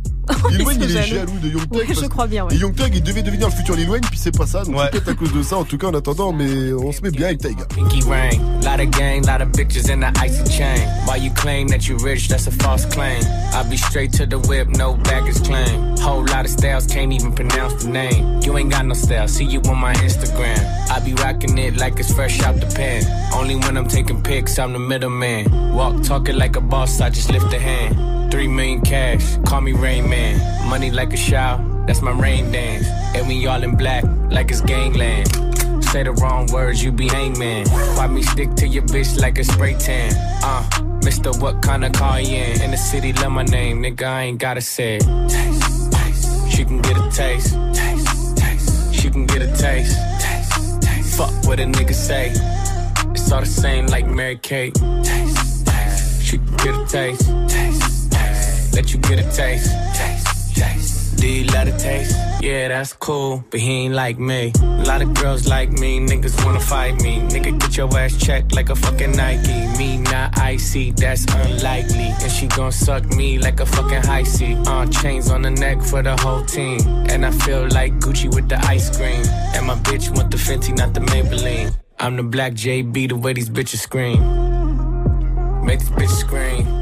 Lil 0.50 0.60
Ils 0.60 0.66
Wayne, 0.66 0.78
il 0.82 0.84
est 0.84 1.02
jaloux. 1.02 1.06
jaloux 1.26 1.38
de 1.42 1.48
Young 1.48 1.62
Thug. 1.68 1.76
Ouais, 1.78 1.84
je 1.88 1.94
parce- 1.94 2.08
crois 2.08 2.26
bien, 2.26 2.44
ouais. 2.44 2.54
Et 2.54 2.58
Young 2.58 2.74
Thug, 2.74 2.90
il 2.94 3.02
devait 3.02 3.22
devenir 3.22 3.48
le 3.48 3.52
futur 3.52 3.74
Lil 3.74 3.88
Wayne, 3.90 4.04
puis 4.08 4.18
c'est 4.18 4.36
pas 4.36 4.46
ça. 4.46 4.64
Donc 4.64 4.76
Ouais. 4.76 4.84
c'est 4.92 5.00
peut-être 5.02 5.08
à 5.10 5.14
cause 5.14 5.32
de 5.32 5.42
ça. 5.42 5.56
En 5.58 5.64
tout 5.64 5.76
cas, 5.78 5.88
en 5.88 5.94
attendant, 5.94 6.32
mais 6.32 6.72
on 6.72 6.92
se 6.92 7.00
met 7.02 7.10
bien 7.10 7.26
avec 7.26 7.38
Taiga. 7.38 7.64
Pinky 7.74 8.02
ring, 8.08 8.40
lot 8.62 8.80
of 8.82 8.90
gang, 8.90 9.24
lot 9.26 9.42
of 9.42 9.50
bitches 9.52 9.90
in 9.90 10.00
the 10.00 10.12
icy 10.24 10.44
chain. 10.50 10.86
While 11.06 11.22
you 11.22 11.32
claim 11.34 11.68
that 11.70 11.88
you 11.88 11.96
rich, 12.04 12.28
that's 12.28 12.46
a 12.46 12.52
false 12.62 12.86
claim. 12.86 13.20
I 13.52 13.62
be 13.68 13.76
straight 13.76 14.12
to 14.18 14.26
the 14.26 14.38
whip, 14.48 14.68
no 14.76 14.94
baggage 15.04 15.42
claim. 15.42 15.96
Whole 15.98 16.24
lot 16.24 16.44
of 16.44 16.50
styles, 16.50 16.86
can't 16.86 17.12
even 17.12 17.32
pronounce 17.32 17.82
the 17.84 17.90
name. 17.90 18.40
You 18.44 18.56
ain't 18.58 18.70
got 18.70 18.84
no 18.86 18.94
style, 18.94 19.26
see 19.28 19.44
you 19.44 19.60
on 19.68 19.78
my 19.78 19.92
Instagram. 19.94 20.58
I 20.90 21.00
be 21.00 21.14
rocking 21.14 21.58
it 21.58 21.76
like 21.76 21.98
it's 21.98 22.12
fresh 22.12 22.40
out 22.42 22.60
the 22.60 22.66
pen. 22.66 23.02
Only 23.34 23.56
when 23.56 23.76
I'm 23.76 23.88
taking 23.88 24.22
pics, 24.22 24.58
I'm 24.58 24.72
the 24.72 24.78
middleman. 24.78 25.72
Walk 25.74 26.02
talking 26.02 26.36
like 26.36 26.56
a 26.56 26.60
boss, 26.60 27.00
I 27.00 27.10
just 27.10 27.30
lift 27.30 27.52
a 27.52 27.58
hand. 27.58 27.96
Three 28.32 28.48
million 28.48 28.80
cash, 28.80 29.36
call 29.44 29.60
me 29.60 29.72
Rain 29.72 30.08
Man. 30.08 30.40
Money 30.66 30.90
like 30.90 31.12
a 31.12 31.18
shower, 31.18 31.62
that's 31.86 32.00
my 32.00 32.12
rain 32.12 32.50
dance. 32.50 32.86
And 33.14 33.28
we 33.28 33.46
all 33.46 33.62
in 33.62 33.76
black, 33.76 34.04
like 34.30 34.50
it's 34.50 34.62
gangland. 34.62 35.28
Say 35.84 36.04
the 36.04 36.12
wrong 36.12 36.46
words, 36.46 36.82
you 36.82 36.92
be 36.92 37.08
hangman. 37.08 37.68
Why 37.68 38.06
me 38.06 38.22
stick 38.22 38.54
to 38.54 38.66
your 38.66 38.84
bitch 38.84 39.20
like 39.20 39.38
a 39.38 39.44
spray 39.44 39.74
tan? 39.74 40.14
Uh, 40.42 40.64
Mister, 41.04 41.30
what 41.42 41.60
kind 41.60 41.84
of 41.84 41.92
car 41.92 42.22
you 42.22 42.36
in? 42.36 42.62
In 42.62 42.70
the 42.70 42.78
city, 42.78 43.12
love 43.12 43.32
my 43.32 43.42
name, 43.42 43.82
nigga, 43.82 44.04
I 44.04 44.22
ain't 44.22 44.38
gotta 44.38 44.62
say 44.62 44.96
it. 44.96 45.02
Taste, 45.28 45.92
taste. 45.92 46.50
She 46.50 46.64
can 46.64 46.80
get 46.80 46.96
a 46.96 47.10
taste. 47.10 47.54
Taste, 47.74 48.36
taste. 48.38 48.94
She 48.94 49.10
can 49.10 49.26
get 49.26 49.42
a 49.42 49.48
taste. 49.48 49.94
Taste, 50.22 50.80
taste. 50.80 51.18
Fuck 51.18 51.44
what 51.44 51.60
a 51.60 51.64
nigga 51.64 51.92
say. 51.92 52.32
It's 53.12 53.30
all 53.30 53.40
the 53.40 53.46
same 53.46 53.88
like 53.88 54.06
Mary 54.06 54.38
Kate. 54.38 54.74
Taste, 55.04 55.66
taste. 55.66 56.22
She 56.22 56.38
can 56.38 56.56
get 56.56 56.74
a. 56.74 56.86
Taste, 56.86 57.28
taste. 57.48 57.91
Let 58.72 58.92
you 58.92 58.98
get 59.00 59.18
a 59.20 59.36
taste. 59.36 59.70
Taste, 59.94 60.56
taste. 60.56 61.16
Do 61.16 61.28
you 61.28 61.44
love 61.44 61.66
the 61.66 61.76
taste? 61.78 62.16
Yeah, 62.42 62.68
that's 62.68 62.94
cool, 62.94 63.44
but 63.50 63.60
he 63.60 63.84
ain't 63.84 63.94
like 63.94 64.18
me. 64.18 64.52
A 64.60 64.84
lot 64.84 65.02
of 65.02 65.14
girls 65.14 65.46
like 65.46 65.70
me, 65.70 66.00
niggas 66.00 66.44
wanna 66.44 66.58
fight 66.58 67.00
me. 67.00 67.20
Nigga, 67.20 67.60
get 67.60 67.76
your 67.76 67.96
ass 67.96 68.16
checked 68.16 68.52
like 68.52 68.70
a 68.70 68.74
fucking 68.74 69.12
Nike. 69.12 69.68
Me 69.78 69.98
not 69.98 70.36
icy, 70.38 70.90
that's 70.90 71.24
unlikely. 71.26 72.12
And 72.20 72.32
she 72.32 72.48
gon' 72.48 72.72
suck 72.72 73.04
me 73.14 73.38
like 73.38 73.60
a 73.60 73.66
fucking 73.66 74.02
high 74.02 74.24
C. 74.24 74.56
Uh, 74.66 74.86
chains 74.86 75.30
on 75.30 75.42
the 75.42 75.50
neck 75.52 75.80
for 75.82 76.02
the 76.02 76.16
whole 76.16 76.44
team. 76.44 76.80
And 77.08 77.24
I 77.24 77.30
feel 77.30 77.68
like 77.68 77.92
Gucci 78.00 78.34
with 78.34 78.48
the 78.48 78.58
ice 78.66 78.96
cream. 78.96 79.24
And 79.54 79.66
my 79.66 79.76
bitch 79.76 80.10
want 80.16 80.32
the 80.32 80.38
Fenty, 80.38 80.76
not 80.76 80.94
the 80.94 81.00
Maybelline. 81.00 81.76
I'm 82.00 82.16
the 82.16 82.24
black 82.24 82.54
JB, 82.54 83.10
the 83.10 83.16
way 83.16 83.32
these 83.32 83.48
bitches 83.48 83.78
scream. 83.78 84.18
Make 85.64 85.78
this 85.78 85.90
bitch 85.90 86.08
scream. 86.08 86.81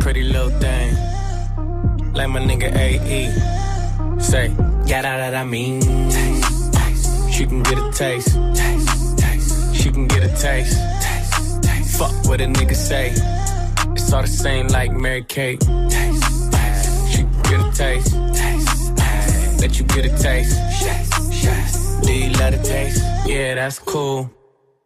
Pretty 0.00 0.24
little 0.24 0.50
thing. 0.50 0.94
Like 2.12 2.28
my 2.28 2.40
nigga 2.40 2.74
AE. 2.74 4.20
Say, 4.20 4.48
yeah, 4.86 5.02
that, 5.02 5.16
that 5.18 5.34
I 5.34 5.44
mean. 5.44 5.80
She 7.30 7.46
can 7.46 7.62
get 7.62 7.78
a 7.78 7.90
taste. 7.92 8.34
She 9.74 9.90
can 9.90 10.06
get 10.08 10.24
a 10.24 10.28
taste. 10.36 10.76
Fuck 11.96 12.12
what 12.26 12.40
a 12.40 12.46
nigga 12.46 12.74
say. 12.74 13.12
It's 13.92 14.12
all 14.12 14.22
the 14.22 14.28
same 14.28 14.68
like 14.68 14.92
Mary 14.92 15.24
Kate. 15.24 15.62
She 17.10 17.22
can 17.22 17.42
get 17.42 17.60
a 17.60 17.70
taste. 17.72 18.14
Let 19.60 19.78
you 19.78 19.84
get 19.86 20.04
a 20.06 20.22
taste. 20.22 20.56
Taste. 20.80 22.02
Do 22.02 22.12
you 22.12 22.30
love 22.32 22.52
the 22.52 22.62
taste? 22.62 23.02
Yeah, 23.26 23.54
that's 23.54 23.78
cool. 23.78 24.30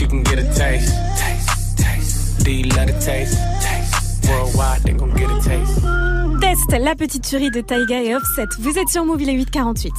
She 0.00 0.06
can 0.06 0.22
get 0.22 0.38
a 0.38 0.54
taste. 0.54 0.94
taste. 1.18 1.78
taste. 1.78 2.44
Do 2.44 2.52
you 2.52 2.64
love 2.76 2.86
the 2.86 2.98
taste? 3.00 3.38
taste. 3.60 4.28
Worldwide, 4.28 4.82
they 4.82 4.92
gon' 4.92 5.14
get 5.14 5.30
a 5.30 5.40
taste. 5.42 5.99
La 6.68 6.94
petite 6.94 7.24
tuerie 7.24 7.50
de 7.50 7.60
Taiga 7.60 8.00
et 8.00 8.14
Offset. 8.14 8.46
Vous 8.60 8.78
êtes 8.78 8.88
sur 8.88 9.04
Move, 9.04 9.22
il 9.22 9.28
est 9.28 9.34
848. 9.34 9.92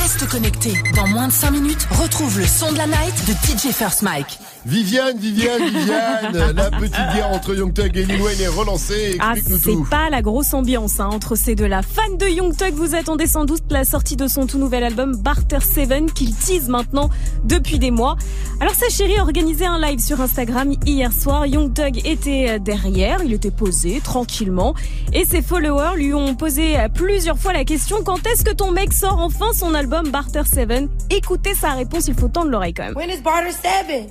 Reste 0.00 0.28
connecté. 0.28 0.74
Dans 0.94 1.08
moins 1.08 1.26
de 1.26 1.32
5 1.32 1.50
minutes, 1.50 1.88
retrouve 1.90 2.38
le 2.38 2.46
son 2.46 2.70
de 2.70 2.78
la 2.78 2.86
night 2.86 3.14
de 3.26 3.32
DJ 3.32 3.72
First 3.72 4.02
Mike. 4.02 4.38
Viviane, 4.64 5.18
Viviane, 5.18 5.64
Viviane, 5.64 6.52
la 6.56 6.70
petite 6.70 6.94
guerre 7.14 7.30
entre 7.32 7.56
Young 7.56 7.74
Thug 7.74 7.96
et 7.96 8.04
Lil 8.04 8.22
Wayne 8.22 8.40
est 8.40 8.46
relancée. 8.48 9.16
Ah, 9.18 9.34
c'est 9.36 9.90
pas 9.90 10.08
la 10.08 10.22
grosse 10.22 10.54
ambiance 10.54 11.00
hein, 11.00 11.08
entre 11.10 11.34
ces 11.34 11.56
deux-là. 11.56 11.82
Fan 11.82 12.16
de 12.16 12.26
Young 12.26 12.56
Thug, 12.56 12.74
vous 12.74 12.94
attendez 12.94 13.26
sans 13.26 13.44
doute 13.44 13.64
la 13.70 13.84
sortie 13.84 14.14
de 14.16 14.28
son 14.28 14.46
tout 14.46 14.58
nouvel 14.58 14.84
album 14.84 15.16
Barter 15.16 15.60
7 15.60 16.14
qu'il 16.14 16.32
tease 16.34 16.68
maintenant 16.68 17.10
depuis 17.44 17.80
des 17.80 17.90
mois. 17.90 18.16
Alors 18.60 18.74
sa 18.74 18.88
chérie 18.88 19.16
a 19.16 19.22
organisé 19.22 19.66
un 19.66 19.80
live 19.80 19.98
sur 19.98 20.20
Instagram 20.20 20.74
hier 20.86 21.12
soir. 21.12 21.46
Young 21.46 21.74
Thug 21.74 22.06
était 22.06 22.50
euh, 22.50 22.58
derrière, 22.60 23.24
il 23.24 23.32
était 23.32 23.50
posé 23.50 24.00
tranquillement 24.02 24.74
et 25.12 25.24
ses 25.24 25.42
followers 25.42 25.61
lui 25.96 26.12
ont 26.14 26.34
posé 26.34 26.76
plusieurs 26.94 27.38
fois 27.38 27.52
la 27.52 27.64
question 27.64 28.02
quand 28.02 28.26
est-ce 28.26 28.44
que 28.44 28.52
ton 28.52 28.72
mec 28.72 28.92
sort 28.92 29.18
enfin 29.18 29.52
son 29.54 29.74
album 29.74 30.10
Barter 30.10 30.42
7 30.44 30.88
Écoutez 31.10 31.54
sa 31.54 31.70
réponse, 31.70 32.08
il 32.08 32.14
faut 32.14 32.28
tendre 32.28 32.50
l'oreille 32.50 32.74
quand 32.74 32.84
même. 32.84 32.96
When 32.96 33.10
is 33.10 33.20
Barter 33.20 33.52
7? 33.52 34.10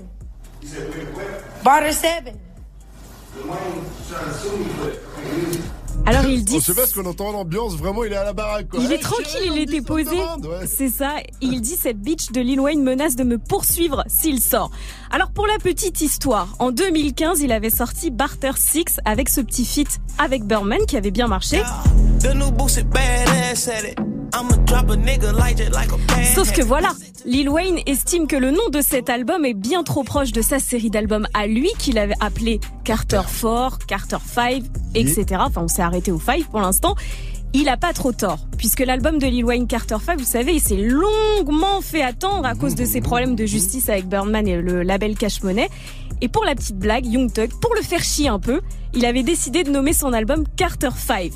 Barter 1.64 1.92
7. 1.92 2.34
Alors 6.06 6.26
il 6.26 6.44
dit 6.44 6.56
On 6.58 6.60
sait 6.60 6.74
pas 6.74 6.86
ce 6.88 6.94
qu'on 6.94 7.06
entend 7.06 7.32
l'ambiance, 7.32 7.76
vraiment 7.76 8.04
il 8.04 8.12
est 8.12 8.18
à 8.18 8.24
la 8.24 8.34
baraque 8.34 8.70
quoi. 8.70 8.80
Il 8.84 8.92
est 8.92 8.98
tranquille, 8.98 9.52
il 9.56 9.58
était 9.60 9.82
posé. 9.82 10.16
ouais. 10.16 10.68
C'est 10.68 10.90
ça. 10.90 11.16
Il 11.42 11.62
dit 11.62 11.76
cette 11.76 12.00
bitch 12.00 12.32
de 12.32 12.42
Lil 12.42 12.60
Wayne 12.60 12.84
menace 12.84 13.16
de 13.16 13.24
me 13.24 13.38
poursuivre 13.38 14.04
s'il 14.08 14.42
sort. 14.42 14.72
Alors 15.12 15.32
pour 15.32 15.48
la 15.48 15.58
petite 15.58 16.02
histoire, 16.02 16.48
en 16.60 16.72
2015, 16.72 17.42
il 17.42 17.52
avait 17.52 17.70
sorti 17.70 18.10
Barter 18.12 18.52
6 18.56 19.00
avec 19.06 19.30
ce 19.30 19.42
petit 19.42 19.66
feat 19.66 20.00
avec 20.18 20.44
Birdman 20.44 20.86
qui 20.88 20.98
avait 20.98 21.12
bien 21.12 21.28
marché. 21.28 21.62
The 22.20 22.36
new 22.36 22.52
Sauf 26.36 26.52
que 26.54 26.62
voilà, 26.62 26.92
Lil 27.26 27.50
Wayne 27.50 27.80
estime 27.86 28.28
que 28.28 28.36
le 28.36 28.52
nom 28.52 28.70
de 28.72 28.82
cet 28.82 29.10
album 29.10 29.46
est 29.46 29.54
bien 29.54 29.84
trop 29.84 30.04
proche 30.04 30.32
de 30.32 30.42
sa 30.42 30.60
série 30.60 30.90
d'albums 30.90 31.28
à 31.34 31.48
lui 31.48 31.70
qu'il 31.78 31.98
avait 31.98 32.16
appelé 32.20 32.60
Carter 32.84 33.22
4, 33.42 33.86
Carter 33.86 34.18
5, 34.26 34.64
etc. 34.96 35.26
Enfin, 35.40 35.64
on 35.64 35.68
s'est 35.68 35.82
arrêté 35.82 36.12
au 36.12 36.20
5 36.20 36.46
pour 36.46 36.62
l'instant. 36.62 36.96
Il 37.54 37.68
a 37.68 37.76
pas 37.76 37.92
trop 37.92 38.14
tort, 38.14 38.40
puisque 38.58 38.80
l'album 38.80 39.20
de 39.20 39.28
Lil 39.28 39.44
Wayne 39.44 39.68
Carter 39.68 39.98
5, 40.04 40.18
vous 40.18 40.26
savez, 40.26 40.54
il 40.54 40.62
s'est 40.62 40.78
longuement 40.78 41.82
fait 41.82 42.02
attendre 42.02 42.46
à 42.46 42.56
cause 42.56 42.76
de 42.76 42.86
ses 42.86 43.02
problèmes 43.02 43.36
de 43.36 43.46
justice 43.46 43.90
avec 43.90 44.08
Birdman 44.08 44.48
et 44.48 44.56
le 44.56 44.84
label 44.84 45.16
Cash 45.16 45.44
Money. 45.44 45.70
Et 46.22 46.30
pour 46.30 46.46
la 46.46 46.56
petite 46.56 46.78
blague, 46.78 47.06
Young 47.06 47.34
Thug, 47.34 47.50
pour 47.60 47.76
le 47.76 47.82
faire 47.82 48.04
chier 48.04 48.30
un 48.30 48.40
peu, 48.40 48.62
il 48.94 49.06
avait 49.06 49.24
décidé 49.24 49.64
de 49.64 49.72
nommer 49.72 49.92
son 49.92 50.14
album 50.14 50.46
Carter 50.56 50.92
5. 50.96 51.32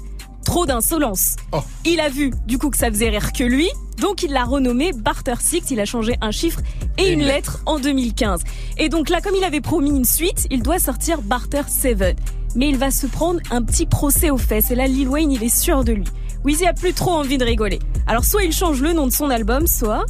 Trop 0.46 0.66
d'insolence. 0.66 1.36
Il 1.84 2.00
a 2.00 2.08
vu, 2.08 2.32
du 2.46 2.58
coup, 2.58 2.70
que 2.70 2.78
ça 2.78 2.90
faisait 2.90 3.10
rire 3.10 3.34
que 3.34 3.44
lui, 3.44 3.68
donc 4.00 4.24
il 4.24 4.32
l'a 4.32 4.46
renommé 4.46 4.94
Barter 4.94 5.34
6, 5.40 5.72
il 5.72 5.80
a 5.80 5.86
changé 5.86 6.16
un 6.22 6.32
chiffre 6.32 6.62
et 6.98 7.12
une 7.12 7.24
lettre 7.24 7.60
en 7.66 7.80
2015. 7.80 8.44
Et 8.78 8.88
donc 8.88 9.10
là, 9.10 9.20
comme 9.22 9.36
il 9.36 9.44
avait 9.44 9.60
promis 9.60 9.90
une 9.90 10.06
suite, 10.06 10.48
il 10.52 10.64
doit 10.64 10.80
sortir 10.80 11.22
Barter 11.22 11.64
7. 11.68 12.18
Mais 12.56 12.70
il 12.70 12.78
va 12.78 12.92
se 12.92 13.08
prendre 13.08 13.42
un 13.52 13.62
petit 13.62 13.86
procès 13.86 14.30
aux 14.30 14.38
fesses, 14.38 14.72
et 14.72 14.76
là, 14.76 14.88
Lil 14.88 15.10
Wayne, 15.10 15.32
il 15.32 15.44
est 15.44 15.56
sûr 15.56 15.84
de 15.84 15.92
lui. 15.92 16.06
Weezy 16.46 16.66
a 16.66 16.74
plus 16.74 16.94
trop 16.94 17.12
envie 17.12 17.38
de 17.38 17.44
rigoler. 17.44 17.80
Alors 18.08 18.24
soit 18.24 18.44
il 18.44 18.54
change 18.54 18.82
le 18.82 18.94
nom 18.94 19.08
de 19.08 19.12
son 19.12 19.30
album, 19.30 19.68
soit... 19.68 20.06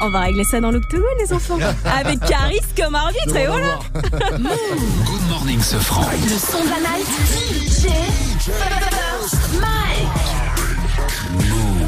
On 0.00 0.10
va 0.10 0.20
régler 0.20 0.44
ça 0.44 0.60
dans 0.60 0.70
l'octogone, 0.70 1.04
les 1.18 1.32
enfants. 1.32 1.58
Avec 1.84 2.20
Caris 2.20 2.60
comme 2.76 2.94
arbitre, 2.94 3.36
et 3.36 3.46
voilà. 3.46 3.78
Good 3.94 5.28
morning, 5.28 5.60
ce 5.60 5.76
franc. 5.76 6.06
Le 6.10 6.38
son 6.38 6.64
de 6.64 6.70
la 6.70 6.80
night, 6.80 7.06
DJ 7.50 7.88
Mike. 9.60 10.23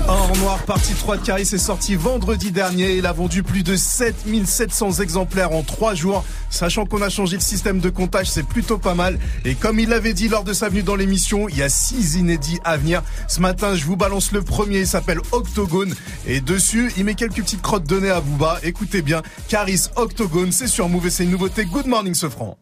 Or 0.09 0.31
Noir, 0.37 0.59
partie 0.61 0.95
3 0.95 1.17
de 1.17 1.23
Caris 1.23 1.43
est 1.43 1.59
sorti 1.59 1.97
vendredi 1.97 2.53
dernier. 2.53 2.97
Il 2.97 3.07
a 3.07 3.13
vendu 3.13 3.43
plus 3.43 3.65
de 3.65 3.75
7700 3.75 5.01
exemplaires 5.01 5.51
en 5.51 5.65
3 5.65 5.95
jours. 5.95 6.25
Sachant 6.49 6.87
qu'on 6.87 7.03
a 7.03 7.09
changé 7.09 7.37
le 7.37 7.43
système 7.43 7.81
de 7.81 7.91
comptage, 7.91 8.31
c'est 8.31 8.45
plutôt 8.47 8.79
pas 8.79 8.95
mal. 8.95 9.19
Et 9.45 9.57
comme 9.57 9.81
il 9.81 9.89
l'avait 9.89 10.13
dit 10.13 10.29
lors 10.29 10.45
de 10.45 10.53
sa 10.53 10.69
venue 10.69 10.85
dans 10.85 10.95
l'émission, 10.95 11.49
il 11.49 11.59
y 11.59 11.63
a 11.63 11.69
6 11.69 12.15
inédits 12.15 12.61
à 12.65 12.77
venir. 12.77 13.03
Ce 13.27 13.41
matin, 13.41 13.75
je 13.75 13.85
vous 13.85 13.97
balance 13.97 14.31
le 14.31 14.43
premier, 14.43 14.81
il 14.81 14.87
s'appelle 14.87 15.19
Octogone. 15.33 15.93
Et 16.25 16.41
dessus, 16.41 16.93
il 16.97 17.05
met 17.05 17.15
quelques 17.15 17.43
petites 17.43 17.63
crottes 17.63 17.89
de 17.89 17.99
nez 17.99 18.11
à 18.11 18.21
Booba. 18.21 18.61
Écoutez 18.63 19.03
bien, 19.03 19.23
Caris 19.49 19.87
Octogone, 19.97 20.53
c'est 20.53 20.69
sur 20.69 20.89
Move 20.89 21.09
et 21.09 21.11
c'est 21.11 21.25
une 21.25 21.31
nouveauté. 21.31 21.65
Good 21.65 21.87
morning, 21.87 22.15
ce 22.15 22.29
franc. 22.29 22.57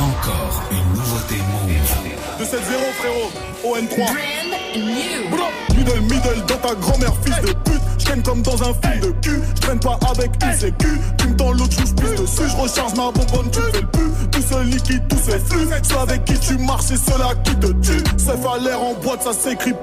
Encore 0.00 0.62
une 0.72 0.98
nouveauté 0.98 1.36
Move. 1.36 1.71
De 2.42 2.46
7-0 2.46 2.58
frérot, 2.98 3.30
ON3 3.64 3.96
Bro, 5.30 5.44
Middle 5.76 6.00
middle 6.00 6.44
dans 6.48 6.56
ta 6.56 6.74
grand-mère 6.74 7.12
fils 7.24 7.36
de 7.36 7.52
pute. 7.52 7.80
Je 8.00 8.04
traîne 8.04 8.22
comme 8.24 8.42
dans 8.42 8.60
un 8.64 8.74
film 8.74 9.00
de 9.00 9.10
cul. 9.20 9.40
Je 9.54 9.60
traîne 9.60 9.78
pas 9.78 9.96
avec 10.10 10.32
une 10.44 10.52
sécu. 10.52 10.88
Tu 11.18 11.28
me 11.28 11.36
tends 11.36 11.52
l'autre 11.52 11.70
joue 11.70 11.94
plus 11.94 12.16
dessus 12.16 12.42
Je 12.48 12.56
recharge 12.56 12.94
ma 12.94 13.12
bonbonne 13.12 13.48
tu 13.52 13.60
fais 13.60 13.80
le 13.80 13.86
pu. 13.86 14.00
Tout 14.32 14.42
ce 14.42 14.60
liquide, 14.64 15.06
tout 15.08 15.18
ce 15.18 15.38
flux. 15.38 15.68
Ceux 15.84 15.98
avec 15.98 16.24
qui 16.24 16.36
tu 16.40 16.58
marches 16.58 16.86
c'est 16.86 16.96
ceux-là 16.96 17.32
qui 17.44 17.54
te 17.54 17.66
tuent. 17.66 18.04
C'est 18.16 18.30
à 18.32 18.58
l'air 18.58 18.82
en 18.82 18.94
boîte 18.94 19.22
ça 19.22 19.32
s'écrit 19.32 19.74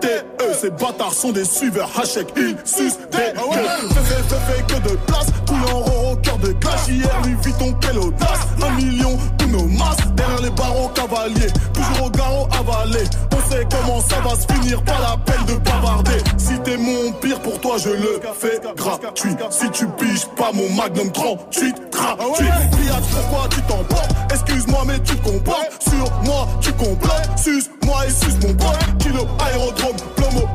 P-U-T-E 0.00 0.54
Ces 0.60 0.70
bâtards 0.70 1.12
sont 1.12 1.32
des 1.32 1.44
suiveurs 1.44 1.90
Hachek 1.98 2.28
ils 2.36 2.56
sucent 2.64 2.98
des 3.10 3.18
gueules. 3.18 3.90
Fais, 4.30 4.62
que 4.62 4.88
de 4.88 4.96
place 5.06 5.26
Couille 5.46 5.72
en 5.72 5.80
roro, 5.80 6.16
cœur 6.16 6.38
de 6.38 6.52
glace 6.52 6.88
Hier 6.88 7.20
lui 7.24 7.34
vit 7.44 7.52
ton 7.58 7.72
quelle 7.74 7.98
audace. 7.98 8.40
Un 8.62 8.70
million 8.76 9.16
tous 9.38 9.48
nos 9.48 9.64
masses. 9.64 9.96
Derrière 10.14 10.40
les 10.42 10.50
barreaux 10.50 10.88
cavaliers 10.88 11.50
Toujours 11.72 12.06
au 12.06 12.10
garrot 12.10 12.48
avalé. 12.58 13.04
On 13.32 13.50
sait 13.50 13.66
comment 13.70 14.00
ça 14.00 14.16
va 14.20 14.30
se 14.30 14.52
finir 14.52 14.82
Pas 14.82 14.98
la 15.00 15.16
peine 15.16 15.44
de 15.46 15.60
bavarder. 15.60 16.18
Si 16.38 16.58
t'es 16.60 16.76
mon 16.76 17.12
pire 17.12 17.40
pour 17.40 17.60
toi 17.60 17.76
je 17.78 17.90
le 17.90 18.20
fais 18.38 18.60
gratuit. 18.76 19.36
Si 19.50 19.70
tu 19.70 19.86
piges 19.98 20.26
pas 20.36 20.50
mon 20.52 20.68
magnum 20.70 21.10
38 21.12 21.76
gratuit 21.90 22.46
Pillasse 22.76 23.06
pourquoi 23.12 23.48
tu 23.48 23.60
t'emportes. 23.62 24.10
Excuse-moi 24.30 24.82
mais 24.86 25.00
tu 25.00 25.16
te 25.16 25.28
comportes. 25.28 25.82
Sur 25.82 26.10
moi 26.24 26.48
tu 26.60 26.72
complotes 26.72 27.30
Suce 27.36 27.70
moi 27.90 28.06
et 28.06 28.10
suce 28.10 28.36
mon 28.42 28.54
pote 28.54 28.78
Kilo 28.98 29.26
aérodrome 29.38 29.96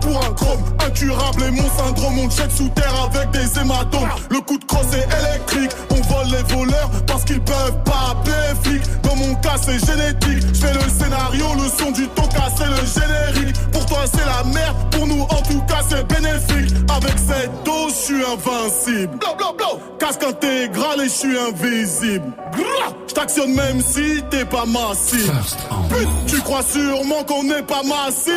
Pour 0.01 0.17
un 0.25 0.33
chrome 0.33 0.59
Incurable 0.85 1.43
et 1.43 1.51
mon 1.51 1.69
syndrome 1.69 2.19
On 2.19 2.29
check 2.29 2.51
sous 2.51 2.69
terre 2.69 3.09
avec 3.11 3.31
des 3.31 3.59
hématomes. 3.59 4.09
Le 4.29 4.39
coup 4.41 4.57
de 4.57 4.65
crosse 4.65 4.93
est 4.93 5.07
électrique 5.19 5.71
On 5.91 6.01
vole 6.13 6.27
les 6.27 6.55
voleurs 6.55 6.89
parce 7.07 7.23
qu'ils 7.25 7.41
peuvent 7.41 7.83
pas 7.83 8.11
appeler 8.11 8.35
flics. 8.63 9.01
Dans 9.03 9.15
mon 9.15 9.35
cas 9.35 9.55
c'est 9.61 9.79
génétique. 9.79 10.47
Je 10.53 10.59
fais 10.59 10.73
le 10.73 10.89
scénario, 10.89 11.45
le 11.55 11.83
son 11.83 11.91
du 11.91 12.07
ton 12.09 12.23
c'est 12.57 12.65
le 12.65 12.85
générique. 12.85 13.55
Pour 13.71 13.85
toi 13.85 13.99
c'est 14.11 14.25
la 14.25 14.43
merde, 14.53 14.75
pour 14.91 15.07
nous 15.07 15.21
en 15.23 15.41
tout 15.41 15.61
cas 15.67 15.81
c'est 15.87 16.05
bénéfique. 16.07 16.75
Avec 16.95 17.17
cette 17.17 17.51
dose 17.63 17.93
je 17.93 18.05
suis 18.05 18.23
invincible. 18.23 19.17
Bla 19.17 19.33
bla 19.37 19.53
bla 19.57 19.65
Casque 19.99 20.23
intégral 20.23 21.01
et 21.01 21.05
je 21.05 21.09
suis 21.09 21.37
invisible. 21.37 22.31
Je 23.07 23.13
t'actionne 23.13 23.53
même 23.53 23.81
si 23.81 24.21
t'es 24.29 24.45
pas 24.45 24.65
massif. 24.65 25.29
Pute, 25.89 26.09
tu 26.27 26.41
crois 26.41 26.63
sûrement 26.63 27.23
qu'on 27.23 27.43
n'est 27.43 27.63
pas 27.63 27.81
massif. 27.83 28.33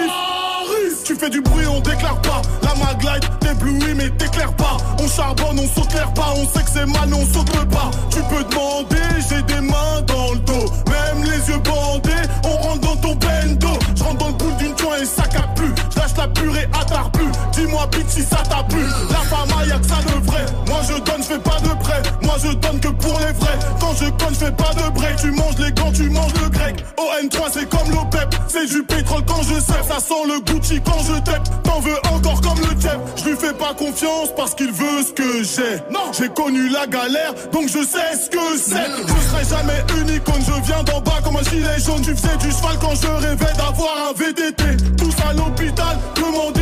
Tu 1.05 1.15
fais 1.15 1.27
du 1.31 1.40
bruit, 1.40 1.66
on 1.66 1.81
déclare 1.81 2.20
pas. 2.23 2.42
La 2.62 2.74
maglite 2.74 3.28
t'éblouit, 3.40 3.94
mais 3.94 4.10
t'éclaire 4.10 4.52
pas. 4.55 4.76
On 5.00 5.08
charbonne, 5.08 5.58
on 5.58 5.68
saute 5.68 5.92
l'air 5.94 6.12
pas. 6.15 6.34
On 6.36 6.47
sait 6.47 6.65
que 6.65 6.70
c'est 6.70 6.86
mal, 6.86 7.12
on 7.12 7.26
saute 7.26 7.50
pas. 7.68 7.90
Tu 8.10 8.20
peux 8.23 8.44
demander, 8.44 8.97
j'ai 9.28 9.42
des 9.42 9.60
mains 9.60 10.02
dans 10.07 10.32
le 10.32 10.39
dos. 10.40 10.73
Même 10.89 11.24
les 11.24 11.48
yeux 11.48 11.58
bandés, 11.58 12.28
on 12.44 12.68
rentre 12.68 12.81
dans 12.81 12.97
ton 12.97 13.15
bendo. 13.15 13.78
Je 13.94 14.02
rentre 14.02 14.18
dans 14.18 14.28
le 14.28 14.34
bout 14.34 14.52
d'une 14.58 14.78
joint 14.78 14.97
et 15.00 15.05
ça 15.05 15.23
capte 15.23 15.57
plus. 15.57 15.73
Je 15.94 15.98
lâche 15.98 16.16
la 16.16 16.28
purée 16.28 16.68
à 16.73 17.08
plus. 17.10 17.48
Dis-moi, 17.58 17.86
bitch, 17.90 18.06
si 18.08 18.22
ça 18.22 18.42
t'a 18.48 18.62
plu. 18.64 18.84
La 19.10 19.66
y'a 19.66 19.78
que 19.78 19.86
ça 19.86 19.96
de 19.96 20.24
vrai. 20.26 20.46
Moi 20.68 20.80
je 20.86 20.94
donne, 21.00 21.22
je 21.22 21.34
fais 21.34 21.38
pas 21.38 21.58
de 21.60 21.74
prêt. 21.82 22.02
Moi 22.22 22.34
je 22.42 22.52
donne 22.54 22.78
que 22.78 22.88
pour 22.88 23.18
les 23.18 23.32
vrais. 23.32 23.58
Quand 23.80 23.94
je 23.94 24.08
conne, 24.10 24.34
je 24.34 24.46
fais 24.46 24.52
pas 24.52 24.72
de 24.74 24.90
break. 24.94 25.16
Tu 25.16 25.30
manges 25.32 25.58
les 25.58 25.72
gants, 25.72 25.92
tu 25.92 26.08
manges 26.10 26.34
le 26.42 26.48
grec. 26.50 26.84
ON3, 26.96 27.50
c'est 27.52 27.68
comme 27.68 27.90
l'OPEP. 27.90 28.34
C'est 28.48 28.66
du 28.66 28.82
pétrole 28.84 29.22
quand 29.26 29.42
je 29.42 29.60
sais. 29.60 29.82
Ça 29.88 29.98
sent 29.98 30.22
le 30.26 30.40
Gucci 30.40 30.80
quand 30.84 30.98
je 31.02 31.20
tape. 31.20 31.48
T'en 31.64 31.80
veux 31.80 31.98
encore 32.12 32.40
comme 32.40 32.60
le 32.60 32.80
Jeff. 32.80 32.98
Je 33.16 33.24
lui 33.30 33.36
fais 33.36 33.52
pas 33.52 33.74
confiance 33.74 34.28
parce 34.36 34.54
qu'il 34.54 34.70
veut 34.70 35.02
ce 35.02 35.12
que 35.12 35.42
j'ai. 35.42 35.76
Non, 35.90 36.12
j'ai 36.16 36.28
connu 36.28 36.68
la 36.68 36.86
galère, 36.86 37.34
donc 37.52 37.68
je 37.68 37.82
sais 37.84 38.14
ce 38.14 38.30
que 38.30 38.56
c'est. 38.56 38.86
Je 39.06 39.28
serai 39.28 39.56
jamais 39.56 39.82
unique 40.00 40.24
quand 40.24 40.40
je 40.40 40.62
viens 40.64 40.82
d'en 40.84 41.00
bas 41.00 41.20
comme 41.24 41.36
un 41.36 41.42
gilet 41.42 41.78
jaune. 41.84 42.02
Tu 42.02 42.14
faisais 42.14 42.36
du 42.38 42.50
cheval 42.50 42.78
quand 42.80 42.94
je 42.94 43.08
rêvais 43.08 43.52
d'avoir 43.56 44.10
un 44.10 44.12
VDT. 44.12 44.64
Tous 44.96 45.14
à 45.28 45.32
l'hôpital, 45.32 45.98
demandez 46.14 46.57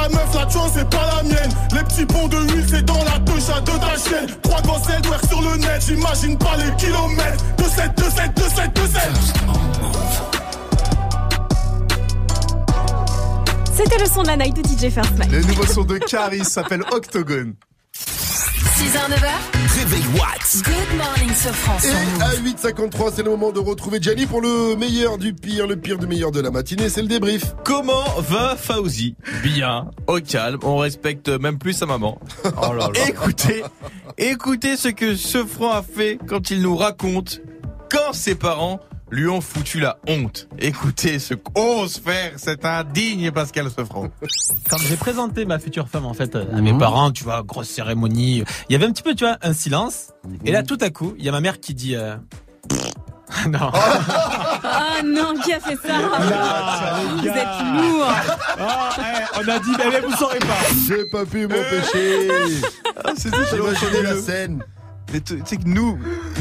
ta 0.00 0.08
meuf, 0.08 0.34
la 0.34 0.48
chance, 0.48 0.72
c'est 0.74 0.88
pas 0.88 1.06
la 1.16 1.22
mienne. 1.22 1.50
Les 1.72 1.82
petits 1.84 2.06
ponts 2.06 2.28
de 2.28 2.38
huile, 2.38 2.66
c'est 2.68 2.84
dans 2.84 3.02
la 3.04 3.18
touche 3.20 3.48
à 3.54 3.60
deux 3.60 3.78
ta 3.78 3.96
chienne. 3.96 4.26
Trois 4.42 4.60
sur 5.28 5.42
le 5.42 5.56
net, 5.58 5.84
j'imagine 5.86 6.38
pas 6.38 6.56
les 6.56 6.74
kilomètres. 6.76 7.44
2-7, 7.58 7.94
2-7, 7.96 8.34
2-7, 8.34 8.72
2-7. 8.74 8.98
C'était 13.72 13.98
le 13.98 14.06
son 14.06 14.22
de 14.22 14.28
la 14.28 14.36
night 14.36 14.56
de 14.56 14.62
DJ 14.62 14.90
First 14.92 15.16
Mike. 15.18 15.32
Le 15.32 15.42
nouveau 15.42 15.66
son 15.66 15.84
de 15.84 15.98
Caris 15.98 16.44
s'appelle 16.44 16.82
Octogone. 16.92 17.54
6h, 18.06 19.10
9h. 19.10 19.78
Réveil 19.78 20.04
Watts. 20.18 20.62
Good 20.64 20.96
morning, 20.96 21.34
Sofran. 21.34 21.76
Et 21.84 22.22
à 22.22 22.34
8h53, 22.34 23.12
c'est 23.14 23.22
le 23.22 23.30
moment 23.30 23.52
de 23.52 23.58
retrouver 23.58 24.00
Gianni 24.00 24.26
pour 24.26 24.40
le 24.40 24.74
meilleur 24.76 25.18
du 25.18 25.34
pire, 25.34 25.66
le 25.66 25.76
pire 25.76 25.98
du 25.98 26.06
meilleur 26.06 26.30
de 26.30 26.40
la 26.40 26.50
matinée, 26.50 26.88
c'est 26.88 27.02
le 27.02 27.08
débrief. 27.08 27.54
Comment 27.64 28.04
va 28.20 28.56
Fauzi 28.56 29.16
Bien, 29.42 29.90
au 30.06 30.18
calme, 30.20 30.60
on 30.62 30.78
respecte 30.78 31.28
même 31.28 31.58
plus 31.58 31.74
sa 31.74 31.86
maman. 31.86 32.18
Oh 32.44 32.72
là 32.72 32.88
là. 32.88 32.90
Écoutez, 33.08 33.62
écoutez 34.16 34.76
ce 34.76 34.88
que 34.88 35.14
ce 35.14 35.44
franc 35.44 35.72
a 35.72 35.82
fait 35.82 36.18
quand 36.26 36.50
il 36.50 36.62
nous 36.62 36.76
raconte 36.76 37.42
quand 37.90 38.12
ses 38.12 38.34
parents 38.34 38.80
lui 39.10 39.28
ont 39.28 39.40
foutu 39.40 39.80
la 39.80 39.98
honte. 40.08 40.48
Écoutez 40.58 41.18
ce 41.18 41.34
qu'ose 41.34 41.98
faire 41.98 42.32
cet 42.36 42.64
indigne 42.64 43.30
Pascal 43.30 43.68
Sefranc. 43.70 44.08
Quand 44.70 44.78
j'ai 44.78 44.96
présenté 44.96 45.44
ma 45.44 45.58
future 45.58 45.88
femme 45.88 46.06
en 46.06 46.14
fait 46.14 46.36
à 46.36 46.60
mes 46.60 46.76
parents, 46.76 47.10
tu 47.10 47.24
vois, 47.24 47.42
grosse 47.42 47.68
cérémonie, 47.68 48.44
il 48.68 48.72
y 48.72 48.76
avait 48.76 48.86
un 48.86 48.92
petit 48.92 49.02
peu, 49.02 49.14
tu 49.14 49.24
vois, 49.24 49.36
un 49.42 49.52
silence. 49.52 50.08
Et 50.44 50.52
là, 50.52 50.62
tout 50.62 50.78
à 50.80 50.90
coup, 50.90 51.14
il 51.18 51.24
y 51.24 51.28
a 51.28 51.32
ma 51.32 51.40
mère 51.40 51.60
qui 51.60 51.74
dit. 51.74 51.96
euh, 51.96 52.16
non. 53.48 53.70
Ah 54.62 55.02
non, 55.04 55.34
qui 55.42 55.52
a 55.52 55.58
fait 55.60 55.76
ça 55.76 55.94
Vous 57.16 57.26
êtes 57.26 57.82
lourd. 57.82 58.06
on 59.38 59.48
a 59.48 59.58
dit, 59.58 59.70
mais 59.78 60.00
vous 60.00 60.14
saurez 60.14 60.38
pas. 60.38 60.46
J'ai 60.86 61.04
pas 61.10 61.24
pu 61.24 61.42
m'empêcher. 61.46 62.28
Ah, 63.02 63.10
c'est 63.16 63.30
J'ai 63.50 63.56
imaginé 63.56 64.02
la 64.02 64.16
scène. 64.16 64.62
Mais 65.12 65.20
tu 65.20 65.42
sais 65.44 65.56
que 65.56 65.66
nous, 65.66 65.98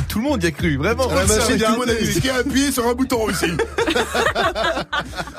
tout 0.09 0.19
le 0.19 0.25
monde 0.25 0.43
y 0.43 0.47
a 0.47 0.51
cru, 0.51 0.77
vraiment. 0.77 1.09
Machine, 1.09 1.35
C'est 1.47 1.57
tout 1.57 1.71
le 1.71 1.77
monde 1.79 1.89
a 1.89 1.93
un- 1.93 1.95
dit 2.05 2.21
qui 2.21 2.29
a 2.29 2.35
appuyé 2.35 2.71
sur 2.71 2.85
un 2.87 2.93
bouton. 2.93 3.25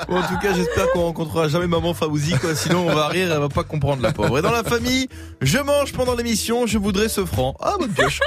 Bon, 0.09 0.17
en 0.17 0.27
tout 0.27 0.37
cas, 0.41 0.53
j'espère 0.53 0.91
qu'on 0.91 1.03
rencontrera 1.03 1.47
jamais 1.47 1.67
maman 1.67 1.93
Fauzi, 1.93 2.33
quoi. 2.41 2.53
Sinon, 2.55 2.87
on 2.89 2.93
va 2.93 3.07
rire, 3.07 3.31
elle 3.31 3.39
va 3.39 3.47
pas 3.47 3.63
comprendre 3.63 4.01
la 4.01 4.11
pauvre. 4.11 4.39
Et 4.39 4.41
dans 4.41 4.51
la 4.51 4.63
famille, 4.63 5.07
je 5.39 5.57
mange 5.59 5.93
pendant 5.93 6.15
l'émission, 6.15 6.67
je 6.67 6.77
voudrais 6.77 7.07
ce 7.07 7.25
franc. 7.25 7.55
Ah, 7.61 7.75
bonne 7.79 7.91
pioche. 7.91 8.19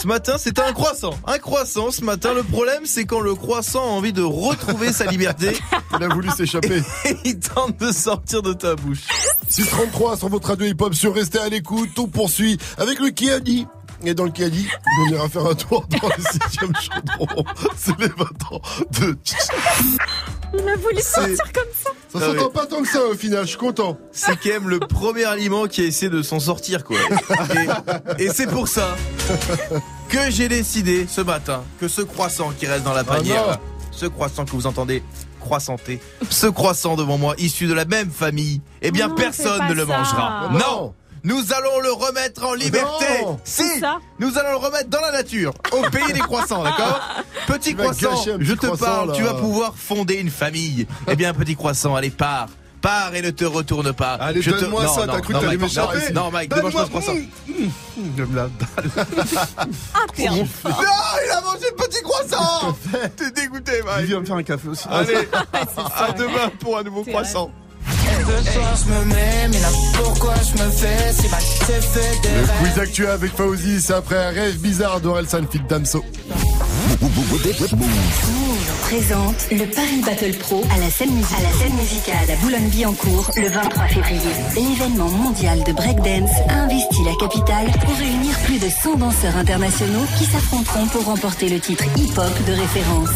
Ce 0.00 0.06
matin, 0.06 0.34
c'était 0.38 0.62
un 0.62 0.72
croissant. 0.72 1.14
Un 1.26 1.38
croissant, 1.38 1.90
ce 1.90 2.04
matin. 2.04 2.32
Le 2.34 2.44
problème, 2.44 2.82
c'est 2.84 3.04
quand 3.04 3.18
le 3.20 3.34
croissant 3.34 3.82
a 3.82 3.88
envie 3.88 4.12
de 4.12 4.22
retrouver 4.22 4.92
sa 4.92 5.06
liberté. 5.06 5.56
Il 5.98 6.04
a 6.04 6.08
voulu 6.08 6.28
s'échapper. 6.30 6.82
Et 7.04 7.16
il 7.24 7.40
tente 7.40 7.78
de 7.80 7.90
sortir 7.90 8.42
de 8.42 8.52
ta 8.52 8.76
bouche. 8.76 9.00
633 9.48 10.18
sur 10.18 10.28
votre 10.28 10.48
radio 10.48 10.66
hip-hop 10.66 10.94
sur 10.94 11.14
Restez 11.14 11.40
à 11.40 11.48
l'écoute. 11.48 11.98
On 11.98 12.06
poursuit 12.06 12.58
avec 12.78 13.00
le 13.00 13.08
qui 13.10 13.30
a 13.30 13.40
dit. 13.40 13.66
Et 14.06 14.14
dans 14.14 14.24
le 14.24 14.30
dit, 14.30 14.68
on 15.00 15.10
ira 15.12 15.28
faire 15.28 15.46
un 15.46 15.54
tour 15.54 15.86
dans 16.00 16.08
le 16.08 16.22
6 16.22 16.38
chaudron. 16.58 17.44
C'est 17.76 17.98
les 17.98 18.08
20 18.08 18.24
ans 18.52 18.60
de... 19.00 19.16
Il 20.56 20.68
a 20.68 20.76
voulu 20.76 21.00
sortir 21.00 21.52
comme 21.52 21.64
ça. 21.74 21.90
Ça 22.12 22.18
Ah 22.18 22.20
s'entend 22.20 22.44
oui. 22.46 22.52
pas 22.54 22.66
tant 22.66 22.82
que 22.82 22.88
ça 22.88 23.02
au 23.06 23.14
final, 23.14 23.42
je 23.42 23.48
suis 23.50 23.56
content. 23.58 23.98
C'est 24.12 24.36
quand 24.36 24.50
même 24.50 24.68
le 24.68 24.78
premier 24.78 25.24
aliment 25.24 25.66
qui 25.66 25.80
a 25.80 25.84
essayé 25.84 26.10
de 26.10 26.22
s'en 26.22 26.38
sortir, 26.38 26.84
quoi. 26.84 26.96
Et, 28.18 28.24
et 28.24 28.28
c'est 28.28 28.46
pour 28.46 28.68
ça 28.68 28.94
que 30.08 30.30
j'ai 30.30 30.48
décidé 30.48 31.06
ce 31.08 31.20
matin 31.22 31.64
que 31.80 31.88
ce 31.88 32.02
croissant 32.02 32.52
qui 32.58 32.66
reste 32.66 32.84
dans 32.84 32.92
la 32.94 33.04
panière, 33.04 33.46
non. 33.48 33.56
ce 33.90 34.06
croissant 34.06 34.44
que 34.44 34.50
vous 34.52 34.66
entendez 34.66 35.02
croissanter, 35.40 36.00
ce 36.30 36.46
croissant 36.46 36.94
devant 36.96 37.18
moi, 37.18 37.34
issu 37.38 37.66
de 37.66 37.74
la 37.74 37.84
même 37.84 38.10
famille, 38.10 38.60
eh 38.80 38.90
bien 38.90 39.08
Non, 39.08 39.14
personne 39.14 39.68
ne 39.68 39.74
le 39.74 39.84
ça. 39.86 39.98
mangera. 39.98 40.50
Non. 40.52 40.94
Nous 41.24 41.52
allons 41.54 41.80
le 41.80 41.90
remettre 41.92 42.44
en 42.44 42.52
liberté. 42.54 43.06
Non. 43.22 43.40
Si, 43.44 43.80
ça 43.80 43.98
nous 44.18 44.36
allons 44.38 44.50
le 44.50 44.56
remettre 44.56 44.90
dans 44.90 45.00
la 45.00 45.10
nature, 45.12 45.54
au 45.72 45.80
pays 45.90 46.12
des 46.12 46.20
croissants, 46.20 46.62
d'accord 46.64 47.00
Petit 47.46 47.74
croissant, 47.74 48.10
petit 48.22 48.36
je 48.44 48.52
te 48.52 48.66
croissant, 48.66 48.84
parle, 48.84 49.08
là. 49.08 49.14
tu 49.16 49.22
vas 49.22 49.34
pouvoir 49.34 49.74
fonder 49.76 50.14
une 50.16 50.30
famille. 50.30 50.86
Eh 51.08 51.16
bien, 51.16 51.32
petit 51.34 51.56
croissant, 51.56 51.94
allez, 51.96 52.10
pars. 52.10 52.48
Pars 52.82 53.14
et 53.14 53.22
ne 53.22 53.30
te 53.30 53.46
retourne 53.46 53.94
pas. 53.94 54.12
Allez, 54.14 54.42
Je 54.42 54.50
te- 54.50 54.60
donne-moi 54.60 54.82
Non, 54.84 54.94
ça, 54.94 55.06
non, 55.06 55.12
t'as 55.14 55.20
cru 55.22 55.32
non, 55.32 55.40
que 55.40 55.44
t'allais 55.46 55.56
m'échapper 55.56 56.12
non, 56.12 56.24
Non, 56.24 56.30
Mike, 56.30 56.50
demande-moi 56.54 56.84
ce 56.84 56.90
croissant. 56.90 57.12
Je 57.48 58.22
me 58.22 58.36
la 58.36 58.42
dalle. 58.42 59.06
Ah, 59.94 60.00
t'es 60.14 60.26
Non, 60.26 60.46
il 60.66 61.30
a 61.30 61.40
mangé 61.40 61.66
le 61.70 61.76
petit 61.76 62.02
croissant 62.02 62.76
T'es 63.16 63.30
dégoûté, 63.30 63.72
Il 63.78 63.84
Mike. 63.86 64.04
vient 64.04 64.20
me 64.20 64.26
faire 64.26 64.36
un 64.36 64.42
café 64.42 64.68
aussi. 64.68 64.84
Allez, 64.90 65.16
à 65.54 66.12
demain 66.12 66.50
pour 66.60 66.76
un 66.76 66.82
nouveau 66.82 67.04
croissant. 67.04 67.50
Soir 68.52 68.76
je 68.76 68.90
me 68.92 69.04
mets, 69.06 69.48
mais 69.50 69.60
là 69.60 69.68
pourquoi 69.94 70.34
je 70.36 70.62
me 70.62 70.70
fais 70.70 71.12
si 71.12 71.28
mal? 71.28 71.40
C'est 71.40 71.82
fait 71.82 72.20
des 72.22 72.28
Le 72.28 72.64
quiz 72.64 72.78
actuel 72.78 73.08
avec 73.10 73.36
Fauzi, 73.36 73.80
c'est 73.80 73.94
après 73.94 74.16
un 74.16 74.30
rêve 74.30 74.58
bizarre 74.58 75.00
d'Orelsan 75.00 75.42
Fit 75.50 75.60
Damso. 75.68 76.04
Move 77.14 77.38
présente 78.82 79.46
le 79.52 79.66
Paris 79.66 80.02
Battle 80.04 80.36
Pro 80.36 80.64
à 80.74 80.78
la 80.78 80.90
scène, 80.90 81.10
à 81.10 81.42
la 81.42 81.50
scène 81.52 81.74
musicale 81.74 82.28
à 82.28 82.36
Boulogne-Billancourt 82.36 83.30
le 83.36 83.48
23 83.48 83.86
février. 83.86 84.20
L'événement 84.56 85.08
mondial 85.08 85.62
de 85.62 85.72
breakdance 85.72 86.30
a 86.48 86.62
investi 86.62 87.04
la 87.04 87.14
capitale 87.20 87.70
pour 87.84 87.94
réunir 87.94 88.36
plus 88.40 88.58
de 88.58 88.68
100 88.68 88.96
danseurs 88.96 89.36
internationaux 89.36 90.04
qui 90.18 90.24
s'affronteront 90.24 90.86
pour 90.86 91.04
remporter 91.04 91.48
le 91.48 91.60
titre 91.60 91.84
hip-hop 91.96 92.46
de 92.46 92.52
référence. 92.52 93.10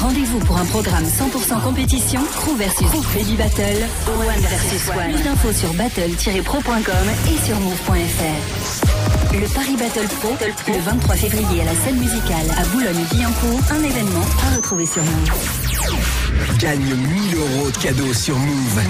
Rendez-vous 0.00 0.40
pour 0.40 0.56
un 0.56 0.66
programme 0.66 1.04
100% 1.04 1.62
compétition, 1.62 2.20
crew 2.36 2.56
versus 2.56 2.90
baby 3.14 3.36
battle, 3.36 3.86
one 4.08 4.40
versus 4.40 4.88
one. 4.88 5.12
Plus 5.12 5.22
d'infos 5.22 5.52
sur 5.52 5.72
battle-pro.com 5.74 7.06
et 7.28 7.46
sur 7.46 7.60
move.fr. 7.60 9.04
Le 9.34 9.48
Paris 9.48 9.76
Battle 9.76 10.06
Pro, 10.20 10.30
le 10.68 10.78
23 10.78 11.16
février 11.16 11.62
à 11.62 11.64
la 11.64 11.74
scène 11.74 11.98
musicale 11.98 12.46
à 12.56 12.64
Boulogne-Billancourt, 12.66 13.43
un 13.70 13.82
événement 13.82 14.24
à 14.50 14.56
retrouver 14.56 14.86
sur 14.86 15.02
Move. 15.02 16.58
Gagne 16.58 16.94
1000 16.94 17.34
euros 17.36 17.70
de 17.70 17.76
cadeaux 17.78 18.14
sur 18.14 18.38
Move. 18.38 18.80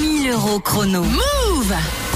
1000 0.00 0.30
euros 0.30 0.58
chrono. 0.60 1.02
Move 1.02 1.74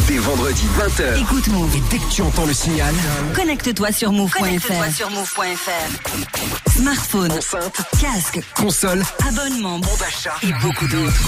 Dès 0.09 0.19
vendredi 0.19 0.63
20h. 0.79 1.21
Écoute 1.21 1.49
Move. 1.49 1.77
Et 1.77 1.83
dès 1.91 1.99
que 1.99 2.11
tu 2.11 2.23
entends 2.23 2.47
le 2.47 2.55
signal, 2.55 2.95
Connecte-toi 3.35 3.93
sur 3.93 4.13
move.fr. 4.13 4.95
sur 4.97 5.11
move.fr. 5.11 6.71
Smartphone, 6.71 7.33
enceinte, 7.33 7.81
casque, 8.01 8.41
console, 8.57 9.03
abonnement, 9.29 9.79
bon 9.79 9.91
d'achat. 9.99 10.35
et 10.43 10.53
beaucoup 10.63 10.87
d'autres. 10.89 11.21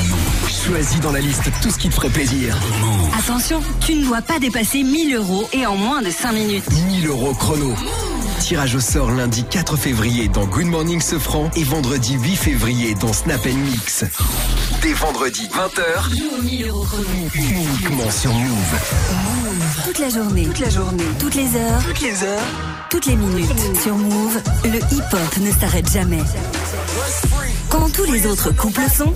Choisis 0.67 1.01
dans 1.01 1.12
la 1.12 1.20
liste 1.20 1.51
tout 1.62 1.70
ce 1.70 1.78
qui 1.78 1.89
te 1.89 1.95
ferait 1.95 2.11
plaisir. 2.11 2.57
Attention, 3.19 3.61
tu 3.85 3.95
ne 3.95 4.05
dois 4.05 4.23
pas 4.23 4.39
dépasser 4.39 4.83
1000 4.85 5.17
euros 5.17 5.49
et 5.53 5.67
en 5.67 5.77
moins 5.77 6.01
de 6.03 6.11
5 6.11 6.33
minutes. 6.33 6.65
1000 6.70 7.07
euros 7.09 7.35
chrono. 7.35 7.75
Tirage 8.41 8.75
au 8.76 8.81
sort 8.81 9.10
lundi 9.10 9.44
4 9.44 9.76
février 9.76 10.28
dans 10.28 10.47
Good 10.47 10.67
Morning 10.67 11.00
Sofran 11.00 11.50
et 11.57 11.65
vendredi 11.65 12.15
8 12.15 12.36
février 12.36 12.94
dans 12.94 13.12
Snap 13.12 13.44
Mix. 13.44 14.05
Dès 14.81 14.92
vendredi 14.94 15.49
20h, 15.52 16.17
Joue 16.17 16.39
aux 16.39 16.42
1000 16.42 16.68
euros 16.68 16.84
chrono. 16.84 17.05
uniquement 17.34 18.10
sur 18.10 18.33
Move. 18.33 18.78
Toute 19.84 19.99
la 19.99 20.08
journée. 20.08 20.44
Toute 20.44 20.60
la 20.60 20.70
journée. 20.70 21.05
Toutes 21.18 21.34
les 21.34 21.57
heures. 21.57 21.83
Toutes 21.84 22.00
les 22.00 22.23
heures, 22.25 22.42
Toutes 22.91 23.07
les 23.07 23.17
minutes. 23.17 23.50
Sur 23.83 23.97
Move, 23.97 24.41
le 24.65 24.78
hip-hop 24.94 25.36
ne 25.41 25.50
s'arrête 25.52 25.91
jamais. 25.92 26.23
Quand 27.68 27.92
tous 27.92 28.05
les 28.05 28.26
autres 28.26 28.50
couples 28.52 28.88
sont, 28.90 29.14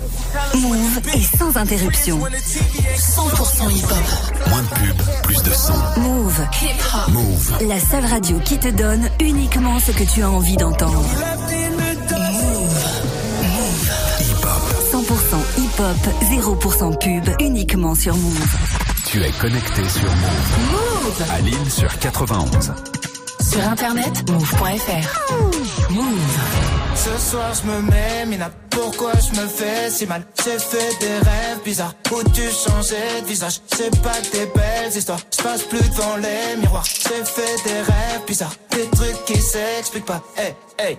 Move 0.54 1.00
est 1.14 1.36
sans 1.36 1.56
interruption. 1.56 2.18
100% 2.18 3.70
hip-hop. 3.70 4.48
Moins 4.48 4.62
de 4.62 4.68
pub, 4.68 4.96
plus 5.22 5.42
de 5.42 5.50
son. 5.50 5.72
Move. 6.00 6.40
Move. 7.08 7.52
La 7.68 7.80
seule 7.80 8.04
radio 8.04 8.38
qui 8.40 8.58
te 8.58 8.68
donne 8.68 9.08
uniquement 9.20 9.78
ce 9.80 9.92
que 9.92 10.04
tu 10.04 10.22
as 10.22 10.30
envie 10.30 10.56
d'entendre. 10.56 11.04
Move. 11.70 12.80
Hip-hop. 14.20 14.62
100% 14.92 15.62
hip-hop, 15.62 15.96
0% 16.22 16.98
pub, 16.98 17.34
uniquement 17.40 17.94
sur 17.94 18.16
Move. 18.16 18.56
Tu 19.06 19.22
es 19.22 19.30
connecté 19.32 19.88
sur 19.88 20.08
Move. 20.10 20.72
Move 20.72 21.24
À 21.30 21.40
Lille 21.40 21.70
sur 21.70 21.98
91. 21.98 22.72
Sur 23.52 23.68
internet, 23.68 24.30
move.fr. 24.30 25.90
Move. 25.90 26.38
Ce 26.94 27.30
soir 27.30 27.52
je 27.52 27.66
me 27.70 27.82
mets, 27.82 28.38
là 28.38 28.50
pourquoi 28.70 29.12
je 29.12 29.38
me 29.38 29.46
fais 29.46 29.90
si 29.90 30.06
mal? 30.06 30.24
J'ai 30.42 30.58
fait 30.58 30.98
des 31.00 31.18
rêves 31.18 31.62
bizarres. 31.62 31.94
Où 32.12 32.22
tu 32.30 32.40
changeais 32.40 33.20
de 33.20 33.26
visage? 33.26 33.60
C'est 33.74 33.90
pas 34.02 34.18
des 34.32 34.46
belles 34.46 34.96
histoires, 34.96 35.20
je 35.36 35.42
passe 35.42 35.64
plus 35.64 35.86
devant 35.90 36.16
les 36.16 36.56
miroirs. 36.62 36.84
J'ai 36.86 37.24
fait 37.26 37.62
des 37.64 37.80
rêves 37.80 38.24
bizarres, 38.26 38.54
des 38.70 38.86
trucs 38.86 39.22
qui 39.26 39.36
s'expliquent 39.36 40.06
pas. 40.06 40.22
Hey, 40.34 40.54
hey, 40.78 40.98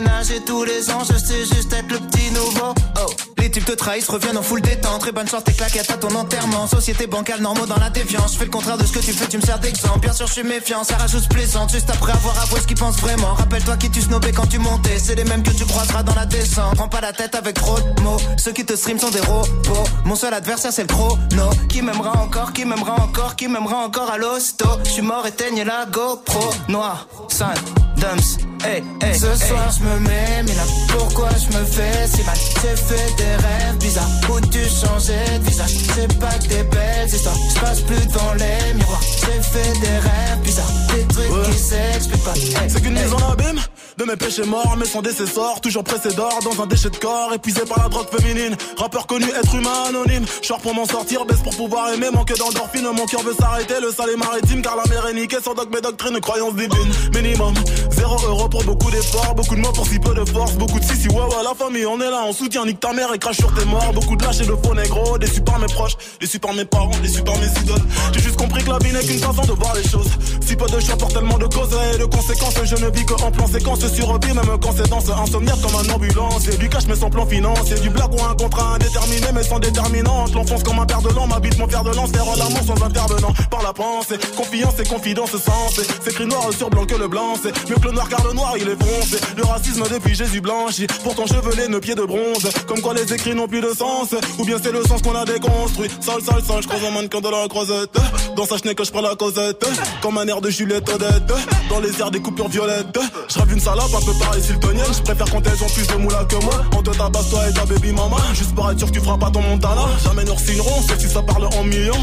ménagé 0.00 0.40
tous 0.44 0.64
les 0.64 0.90
ans, 0.90 1.02
je 1.04 1.16
sais 1.16 1.44
juste 1.44 1.72
être 1.72 1.90
le 1.90 1.98
petit 1.98 2.30
nouveau, 2.30 2.74
oh. 3.00 3.10
Les 3.46 3.52
types 3.52 3.64
te 3.64 3.72
trahissent, 3.72 4.08
reviennent 4.08 4.36
en 4.36 4.42
full 4.42 4.60
détente. 4.60 5.02
Très 5.02 5.12
bonne 5.12 5.28
chance, 5.28 5.44
tes 5.44 5.52
claquettes 5.52 5.88
à 5.88 5.96
ton 5.96 6.12
enterrement. 6.16 6.66
Société 6.66 7.06
bancale, 7.06 7.40
normaux 7.40 7.66
dans 7.66 7.78
la 7.78 7.90
défiance. 7.90 8.32
Je 8.32 8.38
fais 8.38 8.44
le 8.44 8.50
contraire 8.50 8.76
de 8.76 8.84
ce 8.84 8.90
que 8.92 8.98
tu 8.98 9.12
fais, 9.12 9.28
tu 9.28 9.36
me 9.36 9.42
sers 9.42 9.60
d'exemple. 9.60 10.00
Bien 10.00 10.12
sûr, 10.12 10.26
je 10.26 10.32
suis 10.32 10.42
méfiant, 10.42 10.82
ça 10.82 10.96
rajoute 10.96 11.28
plaisante. 11.28 11.70
Juste 11.70 11.88
après 11.88 12.10
avoir 12.10 12.36
avoué 12.42 12.58
ce 12.58 12.66
qu'ils 12.66 12.76
pensent 12.76 12.98
vraiment. 12.98 13.34
Rappelle-toi 13.34 13.76
qui 13.76 13.88
tu 13.88 14.02
snobais 14.02 14.32
quand 14.32 14.48
tu 14.48 14.58
montais. 14.58 14.98
C'est 14.98 15.14
les 15.14 15.22
mêmes 15.22 15.44
que 15.44 15.52
tu 15.52 15.64
croiseras 15.64 16.02
dans 16.02 16.16
la 16.16 16.26
descente. 16.26 16.74
Prends 16.74 16.88
pas 16.88 17.00
la 17.00 17.12
tête 17.12 17.36
avec 17.36 17.54
trop 17.54 17.78
de 17.78 18.02
mots. 18.02 18.20
Ceux 18.36 18.50
qui 18.50 18.64
te 18.64 18.74
stream 18.74 18.98
sont 18.98 19.10
des 19.10 19.20
robots. 19.20 19.84
Mon 20.04 20.16
seul 20.16 20.34
adversaire, 20.34 20.72
c'est 20.72 20.82
le 20.82 20.88
chrono. 20.88 21.50
Qui 21.68 21.82
m'aimera 21.82 22.20
encore, 22.20 22.52
qui 22.52 22.64
m'aimera 22.64 23.00
encore, 23.00 23.36
qui 23.36 23.46
m'aimera 23.46 23.76
encore 23.76 24.10
à 24.10 24.18
l'hosto. 24.18 24.66
Je 24.84 24.90
suis 24.90 25.02
mort, 25.02 25.24
éteigne 25.24 25.62
la 25.62 25.86
GoPro. 25.86 26.50
Noir, 26.66 27.06
sun, 27.28 27.54
dumps. 27.96 28.38
Hey, 28.64 28.82
hey, 29.00 29.14
Ce 29.14 29.32
soir 29.46 29.70
je 29.70 29.84
me 29.86 29.98
mets, 30.00 30.42
mais 30.46 30.54
là 30.54 30.62
pourquoi 30.96 31.28
je 31.30 31.56
me 31.58 31.64
fais 31.64 32.06
si 32.06 32.22
mal? 32.24 32.36
J'ai 32.62 32.76
fait 32.76 33.14
des 33.16 33.34
rêves 33.46 33.76
bizarres 33.78 34.08
où 34.30 34.40
tu 34.40 34.58
changeais 34.64 35.38
de 35.38 35.44
visage? 35.44 35.70
C'est 35.94 36.18
pas 36.18 36.38
que 36.38 36.48
des 36.48 36.62
belles 36.64 37.08
histoires, 37.08 37.36
je 37.54 37.60
passe 37.60 37.80
plus 37.82 38.06
devant 38.06 38.32
les 38.34 38.74
miroirs 38.74 39.00
J'ai 39.20 39.42
fait 39.42 39.80
des 39.80 39.98
rêves 39.98 40.40
bizarres, 40.42 40.72
des 40.94 41.04
trucs 41.14 41.42
qui 41.52 41.58
s'expliquent 41.58 42.24
pas 42.24 42.34
Hey, 42.34 42.70
C'est 42.70 42.82
qu'une 42.82 42.96
hey. 42.96 43.04
mise 43.04 43.14
en 43.14 43.32
abîme 43.32 43.60
de 43.98 44.04
mes 44.04 44.16
péchés 44.16 44.44
morts, 44.44 44.76
mais 44.78 44.84
son 44.84 45.00
décessor, 45.00 45.60
toujours 45.62 45.82
pressé 45.82 46.12
d'or 46.14 46.38
dans 46.44 46.62
un 46.62 46.66
déchet 46.66 46.90
de 46.90 46.96
corps, 46.98 47.32
épuisé 47.32 47.62
par 47.62 47.82
la 47.82 47.88
drogue 47.88 48.08
féminine. 48.14 48.54
Rappeur 48.76 49.06
connu, 49.06 49.24
être 49.24 49.54
humain 49.54 49.84
anonyme. 49.88 50.26
Short 50.42 50.60
pour 50.60 50.74
m'en 50.74 50.84
sortir, 50.84 51.24
baisse 51.24 51.40
pour 51.42 51.56
pouvoir 51.56 51.88
aimer, 51.94 52.10
manque 52.12 52.36
d'endorphine. 52.36 52.84
Mon 52.94 53.06
cœur 53.06 53.22
veut 53.22 53.32
s'arrêter, 53.32 53.80
le 53.80 53.90
sale 53.90 54.10
est 54.10 54.16
maritime, 54.18 54.60
car 54.60 54.76
la 54.76 54.84
mer 54.90 55.06
est 55.06 55.14
niquée 55.14 55.38
sans 55.42 55.54
dogme 55.54 55.74
et 55.78 55.80
doctrine, 55.80 56.20
croyance 56.20 56.54
divine. 56.54 56.92
Minimum, 57.14 57.54
zéro 57.90 58.16
euro 58.26 58.48
pour 58.50 58.64
beaucoup 58.64 58.90
d'efforts, 58.90 59.34
beaucoup 59.34 59.54
de 59.56 59.60
mots 59.60 59.72
pour 59.76 59.86
si 59.86 59.98
peu 59.98 60.14
de 60.14 60.24
force, 60.24 60.54
beaucoup 60.54 60.80
de 60.80 60.84
si 60.84 60.96
si 60.96 61.08
ouais 61.08 61.16
ouais 61.20 61.44
la 61.44 61.54
famille, 61.54 61.84
on 61.84 62.00
est 62.00 62.10
là, 62.10 62.22
on 62.26 62.32
soutient, 62.32 62.64
nique 62.64 62.80
ta 62.80 62.94
mère 62.94 63.12
et 63.14 63.18
crache 63.18 63.36
sur 63.36 63.52
tes 63.54 63.64
morts. 63.66 63.92
Beaucoup 63.92 64.16
de 64.16 64.24
lâches 64.24 64.40
et 64.40 64.46
de 64.46 64.56
faux 64.56 64.74
négros, 64.74 65.18
déçus 65.18 65.42
par 65.42 65.58
mes 65.58 65.66
proches, 65.66 65.96
déçus 66.18 66.38
par 66.38 66.54
mes 66.54 66.64
parents, 66.64 66.96
déçus 67.02 67.22
par 67.22 67.36
mes 67.38 67.46
idoles. 67.46 67.82
J'ai 68.12 68.22
juste 68.22 68.36
compris 68.36 68.64
que 68.64 68.70
la 68.70 68.78
vie 68.78 68.92
n'est 68.92 69.04
qu'une 69.04 69.18
façon 69.18 69.42
de 69.42 69.52
voir 69.52 69.74
les 69.74 69.86
choses. 69.86 70.08
Si 70.40 70.56
peu 70.56 70.66
de 70.66 70.80
choix 70.80 70.96
pour 70.96 71.08
tellement 71.08 71.36
de 71.36 71.44
causes 71.44 71.76
et 71.94 71.98
de 71.98 72.04
conséquences, 72.06 72.54
je 72.64 72.76
ne 72.76 72.90
vis 72.90 73.04
que 73.04 73.14
en 73.22 73.30
plan 73.30 73.46
séquence 73.46 73.86
survie, 73.86 74.32
même 74.32 74.58
quand 74.62 74.72
c'est 74.74 74.88
dans 74.88 75.00
ce 75.00 75.10
insomniaque 75.10 75.60
comme 75.60 75.76
un 75.76 75.94
ambulance. 75.94 76.48
Et 76.48 76.56
du 76.56 76.68
cash 76.70 76.86
mais 76.88 76.96
sans 76.96 77.10
plan 77.10 77.26
financier, 77.26 77.78
du 77.80 77.90
blague 77.90 78.14
ou 78.14 78.24
un 78.24 78.34
contrat 78.34 78.76
indéterminé 78.76 79.26
mais 79.34 79.42
sans 79.42 79.58
déterminante. 79.58 80.32
L'enfonce 80.34 80.62
comme 80.62 80.78
un 80.78 80.86
père 80.86 81.02
de 81.02 81.10
l'an, 81.10 81.26
m'habite 81.26 81.58
mon 81.58 81.68
fer 81.68 81.84
de 81.84 81.90
lance, 81.94 82.10
faire 82.10 82.24
l'amour 82.24 82.62
sans 82.66 82.82
intervenant. 82.82 83.34
Par 83.50 83.62
la 83.62 83.74
pensée, 83.74 84.16
confiance 84.36 84.74
et 84.78 84.84
confidence 84.84 85.32
sens. 85.32 85.80
C'est 86.02 86.10
écrit 86.12 86.26
noir 86.26 86.48
sur 86.56 86.70
blanc 86.70 86.86
que 86.86 86.94
le 86.94 87.08
blanc, 87.08 87.34
c'est 87.42 87.52
mieux 87.68 87.76
que 87.76 87.86
le 87.86 87.92
noir 87.92 88.08
car 88.08 88.24
le 88.26 88.32
noir 88.32 88.54
il 88.56 88.68
est 88.68 88.82
foncé. 88.82 89.18
Le 89.36 89.44
depuis 89.74 90.14
Jésus 90.14 90.40
blanchi, 90.40 90.86
pourtant 91.02 91.26
chevelé, 91.26 91.68
nos 91.68 91.80
pieds 91.80 91.94
de 91.94 92.02
bronze. 92.02 92.48
Comme 92.66 92.80
quoi 92.80 92.94
les 92.94 93.12
écrits 93.12 93.34
n'ont 93.34 93.48
plus 93.48 93.60
de 93.60 93.72
sens, 93.74 94.14
ou 94.38 94.44
bien 94.44 94.58
c'est 94.62 94.72
le 94.72 94.82
sens 94.84 95.02
qu'on 95.02 95.14
a 95.14 95.24
déconstruit. 95.24 95.88
Sale, 96.00 96.22
sale, 96.22 96.42
sale, 96.44 96.62
je 96.62 96.68
croise 96.68 96.84
un 96.84 96.90
mannequin 96.92 97.20
de 97.20 97.28
la 97.28 97.48
croisette. 97.48 97.96
Dans 98.36 98.46
sa 98.46 98.58
chenille 98.58 98.74
que 98.74 98.84
je 98.84 98.90
prends 98.90 99.02
la 99.02 99.14
causette, 99.16 99.66
comme 100.00 100.18
un 100.18 100.26
air 100.26 100.40
de 100.40 100.50
Juliette 100.50 100.88
Odette. 100.88 101.32
Dans 101.68 101.80
les 101.80 102.00
airs 102.00 102.10
des 102.10 102.20
coupures 102.20 102.48
violettes, 102.48 102.98
je 103.28 103.38
rêve 103.38 103.52
une 103.52 103.60
salope 103.60 103.94
un 103.94 104.04
peu 104.04 104.18
pareil 104.18 104.42
siltonienne. 104.42 104.92
Je 104.96 105.02
préfère 105.02 105.30
quand 105.30 105.42
elles 105.46 105.62
ont 105.62 105.68
plus 105.68 105.86
de 105.86 105.94
moula 105.94 106.24
que 106.24 106.36
moi. 106.36 106.62
On 106.76 106.82
te 106.82 106.90
tabasse 106.90 107.30
toi 107.30 107.48
et 107.48 107.52
ta 107.52 107.64
baby 107.64 107.92
mama. 107.92 108.18
Juste 108.34 108.54
pour 108.54 108.70
être 108.70 108.78
sûr 108.78 108.88
que 108.88 108.92
tu 108.92 109.00
feras 109.00 109.18
pas 109.18 109.30
ton 109.30 109.42
montana. 109.42 109.86
Jamais 110.04 110.24
nous 110.24 110.38
signerons, 110.38 110.82
sauf 110.82 110.98
si 110.98 111.08
ça 111.08 111.22
parle 111.22 111.46
en 111.46 111.64
millions. 111.64 111.94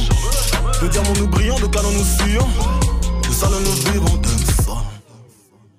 De 0.82 0.88
diamants 0.88 1.14
nous 1.18 1.28
brillons, 1.28 1.60
de 1.60 1.68
canons 1.68 1.92
nous 1.92 2.04
fuyons. 2.04 2.48
De 3.28 3.34
salon 3.34 3.60
nous 3.60 3.92
vivons, 3.92 4.18
de 4.18 4.28
ça. 4.64 4.84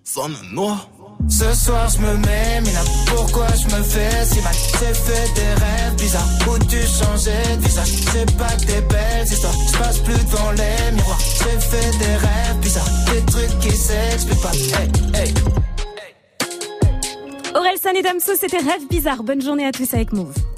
Sonne 0.03 0.37
noir. 0.53 0.89
Ce 1.29 1.53
soir 1.55 1.89
je 1.89 1.99
me 1.99 2.17
mets, 2.19 2.61
mais 2.65 2.73
là 2.73 2.81
pourquoi 3.07 3.47
je 3.49 3.75
me 3.75 3.83
fais 3.83 4.25
si 4.25 4.41
mal? 4.43 4.55
J'ai 4.79 4.95
fait 4.95 5.35
des 5.35 5.55
rêves 5.65 5.95
bizarres. 5.97 6.29
Où 6.49 6.59
tu 6.59 6.81
changeais 6.83 7.57
de 7.57 7.63
visage? 7.63 7.89
C'est 8.13 8.37
pas 8.37 8.55
que 8.57 8.67
des 8.67 8.81
belles 8.83 9.27
histoires, 9.27 9.55
je 9.73 9.79
passe 9.79 9.99
plus 9.99 10.25
devant 10.25 10.51
les 10.53 10.93
miroirs. 10.93 11.19
J'ai 11.19 11.59
fait 11.61 11.99
des 11.99 12.17
rêves 12.17 12.59
bizarres, 12.61 12.91
des 13.07 13.23
trucs 13.33 13.59
qui 13.61 13.71
s'expliquent 13.71 14.43
pas. 14.43 14.53
Hey, 14.53 15.23
hey. 15.23 15.35
Aurel 17.55 17.79
San 17.81 17.97
et 17.97 18.03
Damso, 18.03 18.33
c'était 18.39 18.59
Rêve 18.59 18.89
Bizarre. 18.91 19.23
Bonne 19.23 19.41
journée 19.41 19.67
à 19.67 19.73
tous 19.73 19.95
avec 19.95 20.13
Move. 20.13 20.35